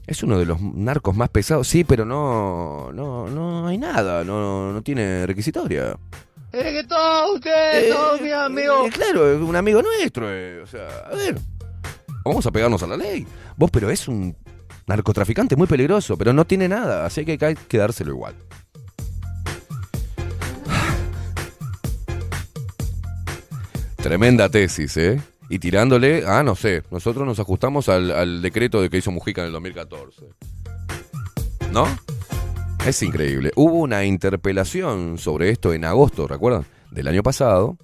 es 0.07 0.23
uno 0.23 0.39
de 0.39 0.47
los 0.47 0.61
narcos 0.61 1.17
más 1.17 1.29
pesados. 1.31 1.67
Sí, 1.69 1.85
pero 1.85 2.05
no. 2.05 2.91
No, 2.93 3.29
no 3.29 3.67
hay 3.67 3.79
nada. 3.79 4.25
No, 4.25 4.73
no 4.73 4.83
tiene 4.83 5.27
requisitoria. 5.27 5.97
Es 6.53 6.63
que 6.65 6.85
todos 6.85 7.35
ustedes, 7.35 7.95
todos 7.95 8.21
mis 8.21 8.33
amigos. 8.33 8.89
Eh, 8.89 8.93
claro, 8.93 9.33
es 9.33 9.41
un 9.41 9.57
amigo 9.57 9.83
nuestro. 9.83 10.27
eh, 10.31 10.61
O 10.63 10.67
sea, 10.67 10.87
a 11.11 11.15
ver. 11.15 11.39
Vamos 12.25 12.45
a 12.47 12.51
pegarnos 12.51 12.83
a 12.83 12.87
la 12.87 12.97
ley. 12.97 13.27
Vos, 13.57 13.71
pero 13.71 13.91
es 13.91 14.09
un 14.09 14.37
narcotraficante 14.87 15.57
muy 15.57 15.67
peligroso, 15.67 16.17
pero 16.17 16.33
no 16.33 16.45
tiene 16.45 16.69
nada. 16.69 17.07
Así 17.07 17.25
que 17.25 17.39
hay 17.45 17.55
que 17.55 17.79
dárselo 17.79 18.13
igual. 18.13 18.35
Tremenda 23.97 24.49
tesis, 24.49 24.97
¿eh? 24.97 25.21
Y 25.49 25.59
tirándole, 25.59 26.25
ah, 26.27 26.43
no 26.43 26.57
sé, 26.57 26.83
nosotros 26.91 27.27
nos 27.27 27.39
ajustamos 27.39 27.89
al, 27.89 28.43
decreto 28.43 28.83
de 28.83 28.91
que 28.91 28.99
hizo 28.99 29.13
Mujica 29.13 29.43
en 29.43 29.49
el 29.49 29.53
2014. 29.53 30.27
¿No? 31.73 31.87
Es 32.85 33.03
increíble. 33.03 33.53
Hubo 33.57 33.79
una 33.79 34.05
interpelación 34.05 35.19
sobre 35.19 35.51
esto 35.51 35.73
en 35.73 35.85
agosto, 35.85 36.27
¿recuerdan? 36.27 36.67
Del 36.91 37.09
año 37.09 37.23
pasado. 37.23 37.77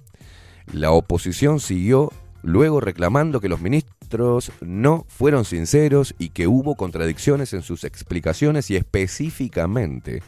La 0.71 0.91
oposición 0.91 1.59
siguió 1.59 2.11
luego 2.41 2.79
reclamando 2.79 3.39
que 3.39 3.49
los 3.49 3.61
ministros 3.61 4.51
no 4.61 5.05
fueron 5.07 5.45
sinceros 5.45 6.15
y 6.19 6.29
que 6.29 6.47
hubo 6.47 6.75
contradicciones 6.75 7.53
en 7.53 7.61
sus 7.61 7.83
explicaciones 7.83 8.69
y 8.71 8.75
específicamente 8.75 10.21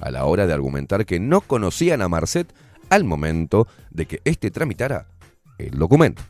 a 0.00 0.10
la 0.10 0.24
hora 0.24 0.46
de 0.46 0.52
argumentar 0.52 1.06
que 1.06 1.20
no 1.20 1.40
conocían 1.40 2.02
a 2.02 2.08
Marcet 2.08 2.52
al 2.90 3.04
momento 3.04 3.66
de 3.90 4.06
que 4.06 4.20
éste 4.24 4.50
tramitara 4.50 5.06
el 5.58 5.78
documento. 5.78 6.22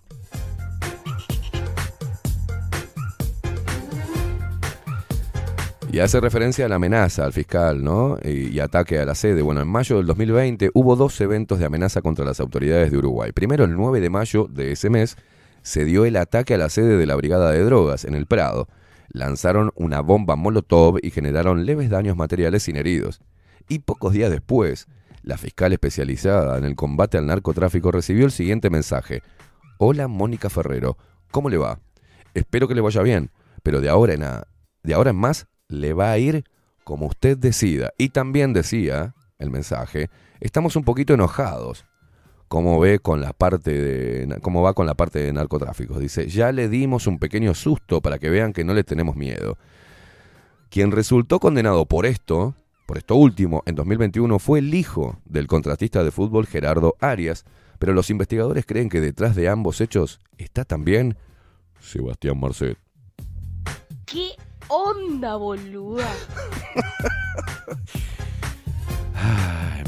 Y 5.93 5.99
hace 5.99 6.21
referencia 6.21 6.65
a 6.65 6.69
la 6.71 6.77
amenaza 6.77 7.27
al 7.27 7.35
fiscal, 7.35 7.85
¿no? 7.85 8.17
Y, 8.25 8.59
ataque 8.61 8.99
a 8.99 9.05
la 9.05 9.15
sede. 9.15 9.43
Bueno, 9.43 9.61
en 9.61 9.69
mayo 9.69 9.99
del 9.99 10.07
2020 10.07 10.71
hubo 10.73 10.97
dos 10.97 11.21
eventos 11.21 11.59
de 11.59 11.67
amenaza 11.67 12.01
contra 12.01 12.25
las 12.25 12.41
autoridades 12.41 12.91
de 12.91 12.97
Uruguay. 12.97 13.33
Primero, 13.33 13.65
el 13.65 13.77
9 13.77 14.01
de 14.01 14.09
mayo 14.09 14.47
de 14.51 14.73
ese 14.73 14.89
mes, 14.89 15.17
se 15.61 15.85
dio 15.85 16.07
el 16.07 16.17
ataque 16.17 16.55
a 16.55 16.59
la 16.59 16.71
sede 16.71 16.97
de 16.97 17.05
la 17.05 17.15
Brigada 17.15 17.51
de 17.51 17.63
Drogas 17.63 18.07
en 18.07 18.15
el 18.15 18.25
Prado. 18.27 18.69
Lanzaron 19.11 19.71
una 19.75 20.01
bomba 20.01 20.35
Molotov 20.35 20.97
y 21.03 21.11
generaron 21.11 21.67
leves 21.67 21.91
daños 21.91 22.17
materiales 22.17 22.63
sin 22.63 22.77
heridos. 22.77 23.21
Y 23.69 23.81
pocos 23.81 24.15
días 24.15 24.31
después, 24.31 24.87
la 25.23 25.37
fiscal 25.37 25.75
especializada 25.75 26.57
en 26.57 26.65
el 26.65 26.75
combate 26.75 27.19
al 27.19 27.27
narcotráfico 27.27 27.93
recibió 27.93 28.25
el 28.25 28.33
siguiente 28.33 28.71
mensaje. 28.71 29.23
Hola 29.77 30.09
Mónica 30.09 30.49
Ferrero, 30.49 30.97
¿cómo 31.31 31.51
le 31.51 31.59
va? 31.59 31.81
Espero 32.33 32.67
que 32.67 32.75
le 32.75 32.81
vaya 32.81 33.03
bien, 33.03 33.31
pero 33.63 33.83
de 33.83 33.91
ahora 33.91 34.15
en, 34.15 34.23
a- 34.23 34.47
de 34.83 34.95
ahora 34.95 35.11
en 35.11 35.17
más 35.17 35.47
le 35.73 35.93
va 35.95 36.13
a 36.13 36.19
ir 36.19 36.45
como 36.85 37.07
usted 37.07 37.39
decida. 37.39 37.93
Y 37.99 38.11
también 38.11 38.53
decía 38.53 39.15
el 39.39 39.51
mensaje, 39.51 40.11
estamos 40.41 40.77
un 40.77 40.85
poquito 40.85 41.15
enojados. 41.15 41.85
¿Cómo 42.49 42.79
ve 42.79 42.99
con 42.99 43.23
la 43.23 43.33
parte 43.33 43.73
de 43.73 44.39
cómo 44.43 44.61
va 44.61 44.75
con 44.75 44.87
la 44.87 44.95
parte 44.95 45.21
de 45.21 45.33
narcotráfico? 45.33 45.99
Dice, 45.99 46.29
ya 46.29 46.53
le 46.53 46.69
dimos 46.69 47.07
un 47.07 47.19
pequeño 47.19 47.55
susto 47.55 48.03
para 48.03 48.19
que 48.19 48.29
vean 48.29 48.53
que 48.53 48.63
no 48.63 48.75
le 48.75 48.85
tenemos 48.85 49.17
miedo. 49.17 49.57
Quien 50.69 50.91
resultó 50.93 51.41
condenado 51.41 51.87
por 51.87 52.05
esto, 52.05 52.55
por 52.87 52.99
esto 52.99 53.15
último, 53.15 53.63
en 53.65 53.75
2021 53.75 54.39
fue 54.39 54.59
el 54.59 54.75
hijo 54.75 55.19
del 55.25 55.47
contratista 55.47 56.05
de 56.05 56.11
fútbol 56.11 56.47
Gerardo 56.47 56.95
Arias, 57.01 57.47
pero 57.79 57.95
los 57.95 58.11
investigadores 58.11 58.67
creen 58.67 58.91
que 58.91 59.01
detrás 59.01 59.35
de 59.35 59.49
ambos 59.49 59.81
hechos 59.81 60.21
está 60.37 60.67
también 60.67 61.17
Sebastián 61.81 62.39
Marcet. 62.39 62.77
¿Qué 64.05 64.33
onda, 64.69 65.37
boluda? 65.37 66.09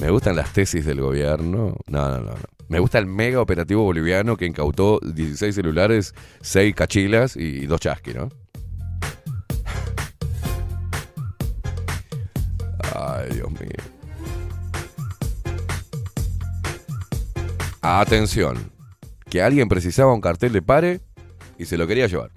Me 0.01 0.11
gustan 0.11 0.37
las 0.37 0.53
tesis 0.53 0.85
del 0.85 1.01
gobierno. 1.01 1.77
No, 1.87 2.09
no, 2.09 2.19
no, 2.21 2.33
no. 2.33 2.55
Me 2.69 2.79
gusta 2.79 2.99
el 2.99 3.07
mega 3.07 3.41
operativo 3.41 3.83
boliviano 3.83 4.37
que 4.37 4.47
incautó 4.47 4.99
16 5.01 5.55
celulares, 5.55 6.15
6 6.41 6.75
cachilas 6.75 7.37
y 7.37 7.67
2 7.67 7.81
chasqui, 7.81 8.15
¿no? 8.15 8.29
Ay, 12.95 13.29
Dios 13.33 13.51
mío. 13.51 13.95
Atención, 17.83 18.73
que 19.29 19.43
alguien 19.43 19.69
precisaba 19.69 20.15
un 20.15 20.21
cartel 20.21 20.53
de 20.53 20.63
pare 20.63 21.01
y 21.59 21.67
se 21.67 21.77
lo 21.77 21.87
quería 21.87 22.07
llevar. 22.07 22.31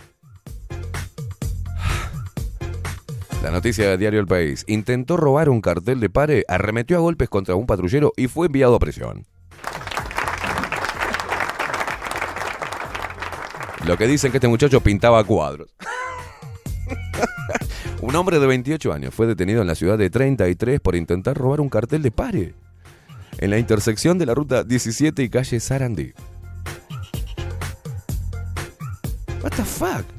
La 3.47 3.53
noticia 3.53 3.89
del 3.89 3.97
diario 3.97 4.19
El 4.19 4.27
País. 4.27 4.65
Intentó 4.67 5.15
robar 5.15 5.47
un 5.47 5.61
cartel 5.61 6.01
de 6.01 6.09
pare, 6.09 6.43
arremetió 6.49 6.97
a 6.97 6.99
golpes 6.99 7.29
contra 7.29 7.55
un 7.55 7.65
patrullero 7.65 8.11
y 8.17 8.27
fue 8.27 8.47
enviado 8.47 8.75
a 8.75 8.79
prisión. 8.79 9.25
Lo 13.85 13.95
que 13.95 14.05
dicen 14.05 14.31
que 14.31 14.37
este 14.39 14.49
muchacho 14.49 14.81
pintaba 14.81 15.23
cuadros. 15.23 15.73
un 18.01 18.13
hombre 18.17 18.39
de 18.39 18.47
28 18.47 18.91
años 18.91 19.15
fue 19.15 19.27
detenido 19.27 19.61
en 19.61 19.67
la 19.67 19.75
ciudad 19.75 19.97
de 19.97 20.09
33 20.09 20.81
por 20.81 20.97
intentar 20.97 21.37
robar 21.37 21.61
un 21.61 21.69
cartel 21.69 22.01
de 22.01 22.11
pare 22.11 22.53
en 23.37 23.49
la 23.49 23.59
intersección 23.59 24.17
de 24.17 24.25
la 24.25 24.33
ruta 24.33 24.65
17 24.65 25.23
y 25.23 25.29
calle 25.29 25.61
Sarandí. 25.61 26.11
What 29.41 29.51
the 29.51 29.63
fuck? 29.63 30.16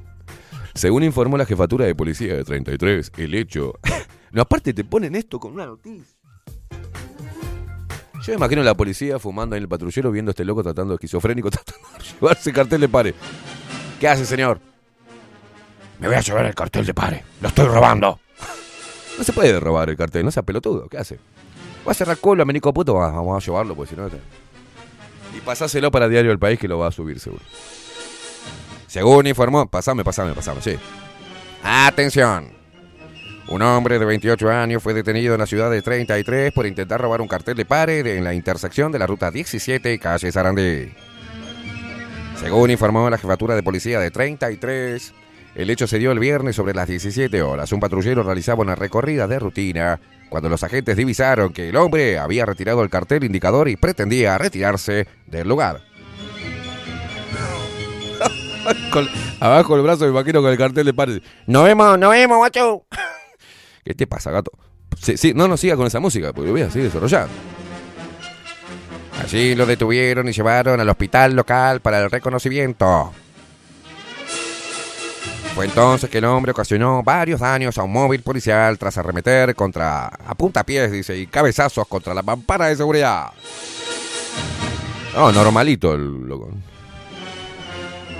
Según 0.79 1.03
informó 1.03 1.37
la 1.37 1.45
jefatura 1.45 1.87
de 1.87 1.95
policía 1.97 2.35
de 2.37 2.45
33, 2.45 3.11
el 3.17 3.35
hecho... 3.35 3.75
no, 4.31 4.43
aparte 4.43 4.73
te 4.73 4.85
ponen 4.85 5.17
esto 5.17 5.41
con 5.41 5.53
una 5.55 5.67
noticia. 5.67 6.17
Yo 8.23 8.33
me 8.33 8.35
imagino 8.35 8.61
a 8.61 8.65
la 8.65 8.75
policía 8.77 9.19
fumando 9.19 9.57
en 9.57 9.63
el 9.63 9.69
patrullero 9.69 10.13
viendo 10.13 10.31
a 10.31 10.33
este 10.33 10.45
loco 10.45 10.63
tratando 10.63 10.91
de 10.93 10.95
esquizofrénico, 10.97 11.51
tratando 11.53 11.89
de 11.99 12.05
llevarse 12.05 12.53
cartel 12.53 12.81
de 12.81 12.89
pare. 12.89 13.15
¿Qué 13.99 14.07
hace, 14.07 14.25
señor? 14.25 14.61
Me 15.99 16.07
voy 16.07 16.17
a 16.17 16.21
llevar 16.21 16.47
el 16.47 16.55
cartel 16.55 16.87
de 16.87 16.95
pare. 16.95 17.25
Lo 17.41 17.49
estoy 17.49 17.67
robando. 17.67 18.21
No 19.17 19.25
se 19.25 19.33
puede 19.33 19.59
robar 19.59 19.91
el 19.91 19.97
cartel, 19.97 20.25
no 20.25 20.31
sea 20.31 20.45
pelotudo. 20.45 20.89
¿Qué 20.89 20.97
hace? 20.99 21.19
Va 21.87 21.91
a 21.91 21.95
cerrar 21.95 22.19
culo, 22.19 22.45
amenico 22.45 22.73
puto. 22.73 22.95
va- 22.95 23.11
Vamos 23.11 23.43
a 23.43 23.45
llevarlo, 23.45 23.75
pues 23.75 23.91
si 23.91 23.97
no. 23.97 24.07
Y 24.07 25.41
pasáselo 25.45 25.91
para 25.91 26.09
Diario 26.09 26.31
El 26.31 26.39
País 26.39 26.57
que 26.61 26.69
lo 26.69 26.79
va 26.79 26.87
a 26.87 26.93
subir 26.93 27.19
seguro. 27.19 27.43
Según 28.89 29.27
informó, 29.27 29.67
pasame, 29.67 30.03
pasame, 30.03 30.33
pasame, 30.33 30.63
sí. 30.63 30.77
Atención. 31.63 32.49
Un 33.49 33.63
hombre 33.63 33.99
de 33.99 34.05
28 34.05 34.51
años 34.51 34.83
fue 34.83 34.95
detenido 34.95 35.35
en 35.35 35.41
la 35.41 35.47
ciudad 35.47 35.71
de 35.71 35.81
33 35.81 36.53
por 36.53 36.67
intentar 36.67 37.01
robar 37.01 37.21
un 37.21 37.29
cartel 37.29 37.57
de 37.57 37.65
pare 37.65 38.17
en 38.17 38.25
la 38.25 38.35
intersección 38.35 38.91
de 38.91 38.99
la 38.99 39.07
ruta 39.07 39.31
17 39.31 39.93
y 39.93 39.99
calle 39.99 40.33
Sarandí. 40.33 40.93
Según 42.37 42.71
informó 42.71 43.09
la 43.11 43.19
jefatura 43.19 43.55
de 43.55 43.63
policía 43.63 44.01
de 44.01 44.11
33, 44.11 45.15
el 45.55 45.71
hecho 45.71 45.87
se 45.87 45.99
dio 45.99 46.13
el 46.13 46.19
viernes 46.19 46.57
sobre 46.57 46.75
las 46.75 46.89
17 46.89 47.43
horas. 47.43 47.73
Un 47.73 47.81
patrullero 47.81 48.23
realizaba 48.23 48.63
una 48.63 48.75
recorrida 48.75 49.27
de 49.27 49.39
rutina 49.39 50.01
cuando 50.29 50.49
los 50.49 50.63
agentes 50.63 50.97
divisaron 50.97 51.53
que 51.53 51.71
el 51.71 51.77
hombre 51.77 52.19
había 52.19 52.47
retirado 52.47 52.83
el 52.83 52.91
cartel 52.91 53.25
indicador 53.25 53.69
y 53.69 53.77
pretendía 53.77 54.39
retirarse 54.39 55.07
del 55.27 55.49
lugar. 55.49 55.88
Abajo 59.41 59.77
el 59.77 59.83
brazo 59.83 60.05
me 60.05 60.11
imagino 60.11 60.43
con 60.43 60.51
el 60.51 60.59
cartel 60.59 60.87
de 60.87 60.95
pare. 60.95 61.23
No 61.47 61.65
vemos, 61.65 61.99
no 61.99 62.11
vemos, 62.11 62.41
macho. 62.41 62.85
¿Qué 63.85 63.95
te 63.95 64.07
pasa, 64.07 64.31
gato? 64.31 64.53
Sí, 65.01 65.17
sí, 65.17 65.33
no, 65.35 65.49
no 65.49 65.57
siga 65.57 65.77
con 65.77 65.87
esa 65.87 66.01
música, 66.01 66.33
porque 66.33 66.49
lo 66.49 66.53
voy 66.53 66.63
a 66.63 66.71
seguir 66.71 66.89
desarrollando. 66.89 67.33
Allí 69.23 69.55
lo 69.55 69.67
detuvieron 69.67 70.29
y 70.29 70.33
llevaron 70.33 70.81
al 70.81 70.89
hospital 70.89 71.35
local 71.35 71.81
para 71.81 71.99
el 71.99 72.11
reconocimiento. 72.11 73.13
Fue 75.55 75.65
entonces 75.65 76.09
que 76.09 76.19
el 76.19 76.25
hombre 76.25 76.53
ocasionó 76.53 77.03
varios 77.03 77.41
daños 77.41 77.77
a 77.79 77.83
un 77.83 77.93
móvil 77.93 78.23
policial 78.23 78.79
tras 78.79 78.97
arremeter 78.97 79.57
contra, 79.57 80.07
a 80.07 80.35
puntapiés, 80.37 80.93
dice, 80.93 81.17
y 81.17 81.27
cabezazos 81.27 81.87
contra 81.89 82.15
la 82.15 82.23
mampara 82.23 82.67
de 82.67 82.77
seguridad. 82.77 83.33
No, 85.15 85.33
normalito 85.33 85.95
el 85.95 86.29
loco. 86.29 86.53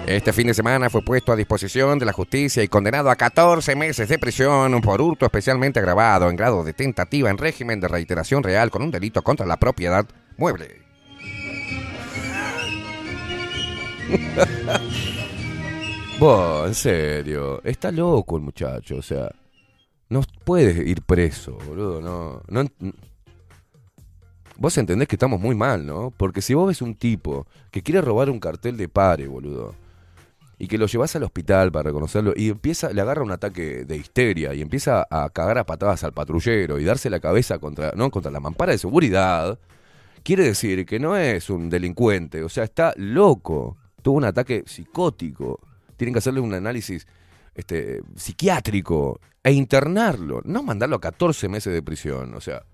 Este 0.09 0.33
fin 0.33 0.47
de 0.47 0.55
semana 0.55 0.89
fue 0.89 1.03
puesto 1.03 1.33
a 1.33 1.37
disposición 1.37 1.99
de 1.99 2.07
la 2.07 2.15
justicia 2.15 2.63
y 2.63 2.69
condenado 2.69 3.11
a 3.11 3.17
14 3.17 3.77
meses 3.77 4.09
de 4.09 4.19
prisión 4.19 4.81
por 4.81 5.03
hurto 5.03 5.27
especialmente 5.27 5.81
agravado 5.81 6.31
en 6.31 6.37
grado 6.37 6.65
de 6.65 6.73
tentativa 6.73 7.29
en 7.29 7.37
régimen 7.37 7.79
de 7.79 7.89
reiteración 7.89 8.43
real 8.43 8.71
con 8.71 8.81
un 8.81 8.91
delito 8.91 9.21
contra 9.21 9.45
la 9.45 9.59
propiedad 9.59 10.07
mueble. 10.39 10.81
Vos, 16.19 16.67
en 16.69 16.75
serio, 16.75 17.63
está 17.63 17.93
loco 17.93 18.37
el 18.37 18.43
muchacho, 18.43 18.97
o 18.97 19.03
sea, 19.03 19.31
no 20.09 20.23
puedes 20.45 20.77
ir 20.87 21.03
preso, 21.03 21.57
boludo, 21.67 22.01
no, 22.01 22.43
no, 22.49 22.61
n- 22.63 22.93
Vos 24.57 24.77
entendés 24.79 25.07
que 25.07 25.15
estamos 25.15 25.41
muy 25.41 25.55
mal, 25.55 25.87
¿no? 25.87 26.13
Porque 26.17 26.43
si 26.43 26.53
vos 26.55 26.67
ves 26.67 26.83
un 26.83 26.97
tipo 26.97 27.47
que 27.71 27.83
quiere 27.83 28.01
robar 28.01 28.29
un 28.31 28.41
cartel 28.41 28.77
de 28.77 28.89
pare, 28.89 29.29
boludo, 29.29 29.77
y 30.59 30.67
que 30.67 30.79
lo 30.79 30.87
llevas 30.87 31.15
al 31.15 31.23
hospital 31.23 31.71
para 31.71 31.85
reconocerlo, 31.85 32.33
y 32.37 32.51
empieza, 32.51 32.93
le 32.93 33.01
agarra 33.01 33.23
un 33.23 33.31
ataque 33.31 33.85
de 33.85 33.97
histeria 33.97 34.55
y 34.55 34.61
empieza 34.61 35.07
a 35.09 35.31
cagar 35.31 35.59
a 35.59 35.67
patadas 35.67 36.03
al 36.05 36.13
patrullero 36.13 36.79
y 36.79 36.85
darse 36.85 37.11
la 37.11 37.21
cabeza 37.21 37.59
contra, 37.59 37.93
¿no? 37.95 38.11
contra 38.11 38.31
la 38.31 38.41
mampara 38.41 38.73
de 38.73 38.79
seguridad, 38.79 39.59
quiere 40.23 40.45
decir 40.45 40.85
que 40.85 40.99
no 40.99 41.17
es 41.17 41.49
un 41.49 41.71
delincuente, 41.71 42.43
o 42.43 42.49
sea, 42.49 42.65
está 42.65 42.93
loco, 42.97 43.77
tuvo 44.03 44.17
un 44.17 44.25
ataque 44.25 44.65
psicótico, 44.67 45.61
tienen 45.97 46.13
que 46.13 46.19
hacerle 46.19 46.41
un 46.41 46.55
análisis 46.55 47.07
este, 47.55 48.03
psiquiátrico 48.17 49.21
e 49.43 49.53
internarlo, 49.53 50.43
no 50.45 50.63
mandarlo 50.63 50.97
a 50.97 51.01
14 51.01 51.49
meses 51.49 51.73
de 51.73 51.83
prisión, 51.83 52.35
o 52.35 52.41
sea. 52.41 52.65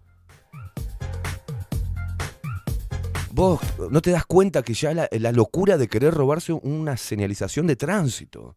Vos 3.34 3.60
no 3.90 4.00
te 4.00 4.12
das 4.12 4.26
cuenta 4.26 4.62
que 4.62 4.74
ya 4.74 4.94
la, 4.94 5.32
locura 5.32 5.76
de 5.76 5.88
querer 5.88 6.14
robarse 6.14 6.52
una 6.52 6.96
señalización 6.96 7.66
de 7.66 7.74
tránsito. 7.74 8.54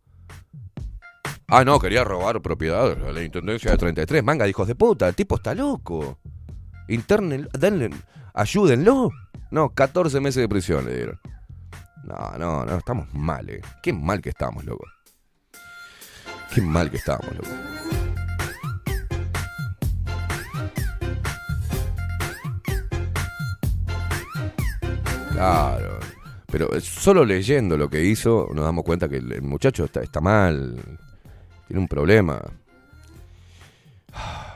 Ah, 1.47 1.65
no, 1.65 1.79
quería 1.79 2.03
robar 2.03 2.39
propiedad 2.43 2.95
de 2.95 3.11
la 3.11 3.23
Intendencia 3.23 3.71
de 3.71 3.77
33. 3.77 4.23
Manga, 4.23 4.47
hijos 4.47 4.67
de 4.67 4.75
puta, 4.75 5.07
el 5.07 5.15
tipo 5.15 5.37
está 5.37 5.55
loco. 5.55 6.19
Internen, 6.89 7.49
denle, 7.57 7.89
ayúdenlo. 8.35 9.09
No, 9.49 9.73
14 9.73 10.19
meses 10.19 10.41
de 10.41 10.47
prisión 10.47 10.85
le 10.85 10.95
dieron. 10.95 11.19
No, 12.03 12.37
no, 12.37 12.63
no, 12.63 12.77
estamos 12.77 13.11
mal, 13.15 13.49
eh. 13.49 13.61
Qué 13.81 13.93
mal 13.93 14.21
que 14.21 14.29
estamos, 14.29 14.63
loco. 14.63 14.85
Qué 16.53 16.61
mal 16.61 16.91
que 16.91 16.97
estamos, 16.97 17.25
loco. 17.35 17.76
Claro. 25.37 25.99
Pero 26.47 26.73
eh, 26.73 26.81
solo 26.81 27.23
leyendo 27.25 27.77
lo 27.77 27.89
que 27.89 28.03
hizo 28.03 28.49
nos 28.53 28.63
damos 28.65 28.83
cuenta 28.83 29.07
que 29.07 29.17
el, 29.17 29.41
muchacho 29.41 29.85
está, 29.85 30.19
mal. 30.21 30.75
Tiene 31.67 31.79
un 31.81 31.87
problema. 31.87 32.41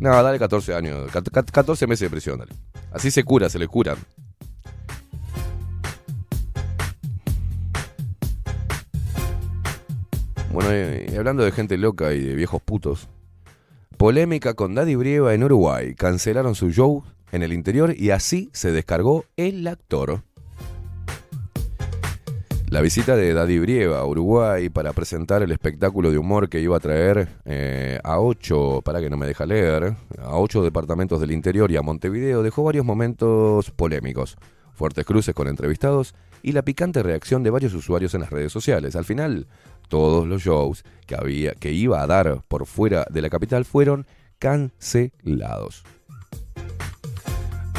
No, 0.00 0.10
dale 0.22 0.38
14 0.38 0.76
años. 0.76 1.10
cat- 1.10 1.28
cat- 1.28 1.50
14 1.50 1.88
meses 1.88 2.06
de 2.06 2.10
prisión, 2.10 2.38
dale. 2.38 2.52
Así 2.92 3.10
se 3.10 3.24
cura, 3.24 3.48
se 3.48 3.58
le 3.58 3.66
cura. 3.66 3.96
Bueno, 10.52 10.70
y 11.12 11.14
hablando 11.16 11.44
de 11.44 11.52
gente 11.52 11.76
loca 11.76 12.12
y 12.14 12.20
de 12.20 12.34
viejos 12.34 12.62
putos. 12.62 13.08
Polémica 13.96 14.54
con 14.54 14.74
Daddy 14.74 14.94
Brieva 14.94 15.34
en 15.34 15.44
Uruguay. 15.44 15.94
Cancelaron 15.94 16.54
su 16.54 16.70
show 16.70 17.04
en 17.32 17.42
el 17.42 17.52
interior 17.52 17.94
y 17.96 18.10
así 18.10 18.50
se 18.52 18.72
descargó 18.72 19.24
el 19.36 19.66
actor. 19.66 20.22
La 22.70 22.82
visita 22.82 23.16
de 23.16 23.32
Daddy 23.32 23.58
Brieva 23.58 23.98
a 23.98 24.04
Uruguay 24.04 24.68
para 24.68 24.92
presentar 24.92 25.42
el 25.42 25.52
espectáculo 25.52 26.10
de 26.10 26.18
humor 26.18 26.50
que 26.50 26.60
iba 26.60 26.76
a 26.76 26.80
traer 26.80 27.26
eh, 27.46 27.98
a 28.04 28.20
ocho, 28.20 28.82
para 28.84 29.00
que 29.00 29.08
no 29.08 29.16
me 29.16 29.32
leer, 29.46 29.96
a 30.18 30.36
ocho 30.36 30.62
departamentos 30.62 31.18
del 31.18 31.30
interior 31.30 31.70
y 31.70 31.76
a 31.76 31.82
Montevideo 31.82 32.42
dejó 32.42 32.64
varios 32.64 32.84
momentos 32.84 33.70
polémicos, 33.70 34.36
fuertes 34.74 35.06
cruces 35.06 35.34
con 35.34 35.48
entrevistados 35.48 36.14
y 36.42 36.52
la 36.52 36.60
picante 36.60 37.02
reacción 37.02 37.42
de 37.42 37.48
varios 37.48 37.72
usuarios 37.72 38.12
en 38.12 38.20
las 38.20 38.30
redes 38.30 38.52
sociales. 38.52 38.96
Al 38.96 39.06
final, 39.06 39.46
todos 39.88 40.26
los 40.26 40.42
shows 40.42 40.84
que 41.06 41.16
había 41.16 41.52
que 41.52 41.72
iba 41.72 42.02
a 42.02 42.06
dar 42.06 42.42
por 42.48 42.66
fuera 42.66 43.06
de 43.08 43.22
la 43.22 43.30
capital 43.30 43.64
fueron 43.64 44.06
cancelados. 44.38 45.84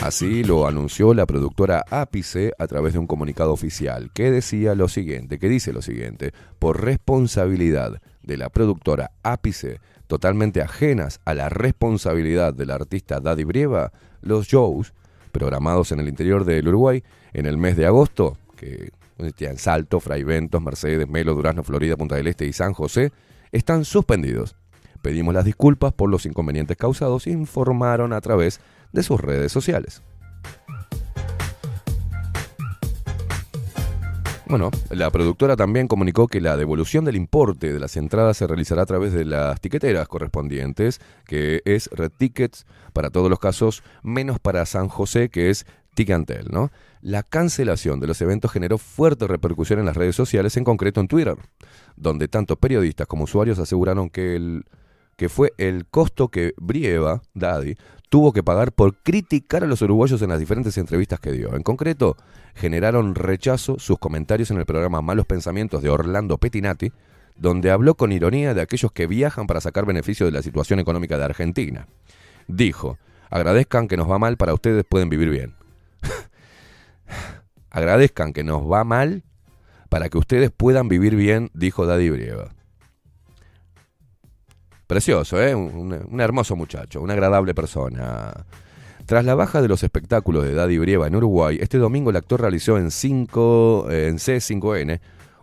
Así 0.02 0.46
lo 0.46 0.66
anunció 0.66 1.14
la 1.14 1.26
productora 1.26 1.84
Ápice 1.90 2.54
a 2.58 2.68
través 2.68 2.94
de 2.94 3.00
un 3.00 3.06
comunicado 3.06 3.52
oficial 3.52 4.12
que 4.14 4.32
decía 4.32 4.74
lo 4.74 4.88
siguiente, 4.88 5.40
que 5.40 5.50
dice 5.50 5.74
lo 5.74 5.82
siguiente, 5.82 6.32
por 6.58 6.82
responsabilidad 6.82 8.02
de 8.24 8.38
la 8.38 8.50
productora 8.50 9.12
Ápice, 9.24 9.82
totalmente 10.08 10.62
ajenas 10.62 11.20
a 11.26 11.34
la 11.34 11.50
responsabilidad 11.50 12.54
del 12.54 12.72
artista 12.72 13.20
Daddy 13.20 13.44
Brieva, 13.44 13.92
los 14.22 14.48
shows 14.48 14.94
programados 15.34 15.92
en 15.92 16.00
el 16.00 16.08
interior 16.08 16.46
del 16.46 16.70
Uruguay 16.70 17.04
en 17.34 17.46
el 17.46 17.58
mes 17.58 17.76
de 17.76 17.86
agosto, 17.86 18.38
que 18.56 18.92
en 19.18 19.58
Salto, 19.58 20.00
Fraiventos, 20.00 20.62
Mercedes, 20.62 21.10
Melo, 21.10 21.36
Durazno, 21.36 21.64
Florida, 21.64 21.98
Punta 21.98 22.16
del 22.16 22.28
Este 22.28 22.46
y 22.46 22.54
San 22.54 22.74
José, 22.74 23.12
están 23.52 23.84
suspendidos. 23.84 24.56
Pedimos 25.02 25.34
las 25.34 25.46
disculpas 25.46 25.94
por 25.94 26.10
los 26.10 26.26
inconvenientes 26.26 26.78
causados, 26.78 27.28
informaron 27.28 28.14
a 28.14 28.22
través 28.22 28.60
de 28.92 29.04
sus 29.04 29.20
redes 29.20 29.52
sociales. 29.52 30.02
Bueno, 34.50 34.72
la 34.90 35.12
productora 35.12 35.56
también 35.56 35.88
comunicó 35.88 36.28
que 36.28 36.42
la 36.42 36.58
devolución 36.58 37.06
del 37.06 37.16
importe 37.16 37.72
de 37.72 37.80
las 37.80 37.96
entradas 37.98 38.36
se 38.36 38.48
realizará 38.48 38.82
a 38.82 38.88
través 38.88 39.14
de 39.14 39.24
las 39.24 39.62
tiqueteras 39.62 40.08
correspondientes, 40.08 41.00
que 41.28 41.62
es 41.66 41.88
Red 41.92 42.14
Tickets 42.18 42.66
para 42.92 43.12
todos 43.12 43.30
los 43.30 43.38
casos, 43.38 43.84
menos 44.02 44.40
para 44.40 44.66
San 44.66 44.88
José, 44.88 45.30
que 45.30 45.52
es 45.52 45.68
Ticantel, 45.94 46.48
¿no? 46.50 46.72
La 47.02 47.22
cancelación 47.22 48.00
de 48.00 48.08
los 48.08 48.22
eventos 48.22 48.52
generó 48.52 48.80
fuerte 48.80 49.28
repercusión 49.28 49.80
en 49.80 49.86
las 49.86 49.96
redes 49.96 50.16
sociales, 50.16 50.58
en 50.58 50.64
concreto 50.64 51.00
en 51.00 51.08
Twitter, 51.08 51.36
donde 51.96 52.28
tanto 52.28 52.56
periodistas 52.56 53.06
como 53.06 53.26
usuarios 53.26 53.60
aseguraron 53.60 54.10
que 54.10 54.36
el 54.36 54.66
que 55.20 55.28
fue 55.28 55.54
el 55.58 55.86
costo 55.86 56.30
que 56.30 56.54
Brieva, 56.56 57.22
Daddy, 57.34 57.76
tuvo 58.08 58.32
que 58.32 58.42
pagar 58.42 58.72
por 58.72 58.96
criticar 59.04 59.66
a 59.66 59.68
los 59.68 59.82
uruguayos 59.82 60.22
en 60.22 60.30
las 60.30 60.40
diferentes 60.40 60.78
entrevistas 60.78 61.20
que 61.20 61.34
dio. 61.34 61.58
En 61.58 61.62
concreto, 61.62 62.16
generaron 62.56 63.16
rechazo 63.16 63.78
sus 63.80 64.00
comentarios 64.00 64.50
en 64.50 64.60
el 64.60 64.66
programa 64.66 65.02
Malos 65.02 65.26
Pensamientos 65.26 65.84
de 65.84 65.90
Orlando 65.90 66.38
Pettinati, 66.38 66.94
donde 67.36 67.70
habló 67.70 67.96
con 67.96 68.14
ironía 68.14 68.54
de 68.54 68.62
aquellos 68.62 68.94
que 68.94 69.08
viajan 69.08 69.46
para 69.46 69.60
sacar 69.60 69.86
beneficio 69.86 70.26
de 70.26 70.32
la 70.32 70.42
situación 70.42 70.80
económica 70.80 71.18
de 71.18 71.26
Argentina. 71.26 71.90
Dijo, 72.48 72.98
agradezcan 73.30 73.90
que 73.90 73.98
nos 73.98 74.10
va 74.10 74.20
mal, 74.20 74.38
para 74.38 74.54
ustedes 74.54 74.86
pueden 74.88 75.10
vivir 75.10 75.32
bien. 75.32 75.54
agradezcan 77.72 78.32
que 78.32 78.46
nos 78.46 78.62
va 78.72 78.86
mal, 78.86 79.26
para 79.90 80.08
que 80.08 80.18
ustedes 80.18 80.50
puedan 80.50 80.88
vivir 80.88 81.18
bien, 81.18 81.52
dijo 81.54 81.86
Daddy 81.86 82.10
Brieva. 82.10 82.52
Precioso, 84.90 85.40
¿eh? 85.40 85.54
Un, 85.54 86.20
hermoso 86.20 86.56
muchacho, 86.56 87.00
una 87.00 87.14
agradable 87.14 87.54
persona. 87.54 88.34
Tras 89.06 89.24
la 89.24 89.36
baja 89.36 89.62
de 89.62 89.68
los 89.68 89.84
espectáculos 89.84 90.44
de 90.44 90.56
Daddy 90.56 90.80
Brieva 90.80 91.06
en 91.06 91.16
Uruguay, 91.16 91.60
este 91.62 91.78
domingo 91.78 92.10
el 92.10 92.16
actor 92.16 92.42
realizó 92.42 92.76
en, 92.76 92.90
5, 92.90 93.86
eh, 93.92 94.08
en 94.08 94.16
C5N 94.18 95.00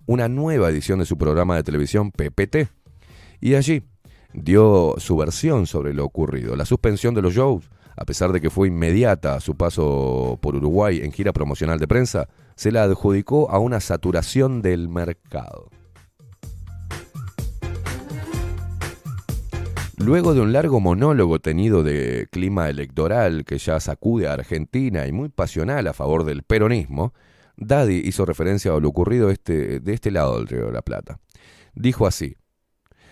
una 0.07 0.29
nueva 0.29 0.69
edición 0.69 0.99
de 0.99 1.05
su 1.05 1.17
programa 1.17 1.55
de 1.55 1.63
televisión 1.63 2.11
PPT. 2.11 2.69
Y 3.41 3.55
allí 3.55 3.85
dio 4.33 4.97
su 4.99 5.17
versión 5.17 5.69
sobre 5.69 5.95
lo 5.95 6.05
ocurrido. 6.05 6.57
La 6.57 6.65
suspensión 6.65 7.15
de 7.15 7.23
los 7.23 7.33
shows, 7.33 7.71
a 7.97 8.05
pesar 8.05 8.33
de 8.33 8.41
que 8.41 8.51
fue 8.51 8.67
inmediata 8.67 9.39
su 9.39 9.57
paso 9.57 10.41
por 10.43 10.57
Uruguay 10.57 11.03
en 11.05 11.13
gira 11.13 11.33
promocional 11.33 11.79
de 11.79 11.87
prensa, 11.87 12.27
se 12.57 12.73
la 12.73 12.83
adjudicó 12.83 13.49
a 13.49 13.61
una 13.61 13.79
saturación 13.79 14.61
del 14.61 14.89
mercado. 14.89 15.71
Luego 19.99 20.35
de 20.35 20.41
un 20.43 20.53
largo 20.53 20.79
monólogo 20.79 21.39
tenido 21.39 21.83
de 21.83 22.29
clima 22.31 22.69
electoral 22.69 23.45
que 23.45 23.57
ya 23.59 23.81
sacude 23.81 24.29
a 24.29 24.35
Argentina 24.35 25.07
y 25.07 25.13
muy 25.13 25.31
pasional 25.31 25.87
a 25.87 25.95
favor 25.95 26.25
del 26.25 26.43
peronismo, 26.43 27.15
Daddy 27.57 28.03
hizo 28.05 28.27
referencia 28.27 28.73
a 28.75 28.79
lo 28.81 28.89
ocurrido 28.89 29.31
este, 29.31 29.81
de 29.81 29.95
este 29.95 30.11
lado 30.11 30.37
del 30.37 30.49
Río 30.49 30.67
de 30.67 30.73
la 30.73 30.83
Plata. 30.83 31.19
Dijo 31.75 32.07
así, 32.07 32.37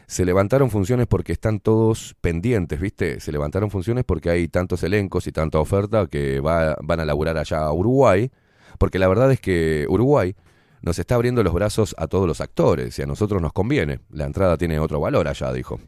se 0.07 0.27
levantaron 0.27 0.71
funciones 0.71 1.07
porque 1.07 1.33
están 1.33 1.61
todos 1.61 2.15
pendientes, 2.21 2.79
¿viste? 2.79 3.19
Se 3.21 3.33
levantaron 3.33 3.71
funciones 3.71 4.05
porque 4.05 4.29
hay 4.29 4.49
tantos 4.49 4.83
elencos 4.83 5.27
y 5.27 5.33
tanta 5.33 5.59
oferta 5.59 6.07
que 6.07 6.41
va- 6.41 6.77
van 6.83 7.01
a 7.01 7.07
laburar 7.07 7.39
allá 7.39 7.61
a 7.63 7.73
Uruguay, 7.73 8.31
porque 8.79 8.99
la 8.99 9.09
verdad 9.09 9.33
es 9.33 9.41
que 9.41 9.87
Uruguay 9.89 10.37
nos 10.83 10.99
está 10.99 11.15
abriendo 11.15 11.43
los 11.43 11.55
brazos 11.55 11.95
a 11.97 12.09
todos 12.09 12.27
los 12.29 12.43
actores 12.43 12.99
y 12.99 13.03
a 13.03 13.07
nosotros 13.07 13.41
nos 13.41 13.55
conviene. 13.55 14.01
La 14.11 14.27
entrada 14.27 14.59
tiene 14.59 14.79
otro 14.79 15.01
valor 15.01 15.27
allá, 15.29 15.51
dijo. 15.51 15.81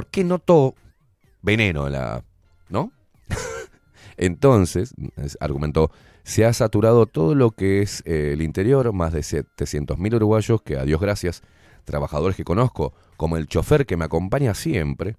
¿Por 0.00 0.06
qué 0.06 0.24
notó 0.24 0.74
veneno 1.42 1.86
en 1.86 1.92
la... 1.92 2.24
¿no? 2.70 2.90
Entonces, 4.16 4.94
es- 5.16 5.36
argumentó, 5.42 5.90
se 6.22 6.46
ha 6.46 6.54
saturado 6.54 7.04
todo 7.04 7.34
lo 7.34 7.50
que 7.50 7.82
es 7.82 8.02
eh, 8.06 8.30
el 8.32 8.40
interior, 8.40 8.94
más 8.94 9.12
de 9.12 9.20
700.000 9.20 10.14
uruguayos 10.14 10.62
que, 10.62 10.78
a 10.78 10.84
Dios 10.84 11.02
gracias, 11.02 11.42
trabajadores 11.84 12.34
que 12.34 12.44
conozco, 12.44 12.94
como 13.18 13.36
el 13.36 13.46
chofer 13.46 13.84
que 13.84 13.98
me 13.98 14.06
acompaña 14.06 14.54
siempre, 14.54 15.16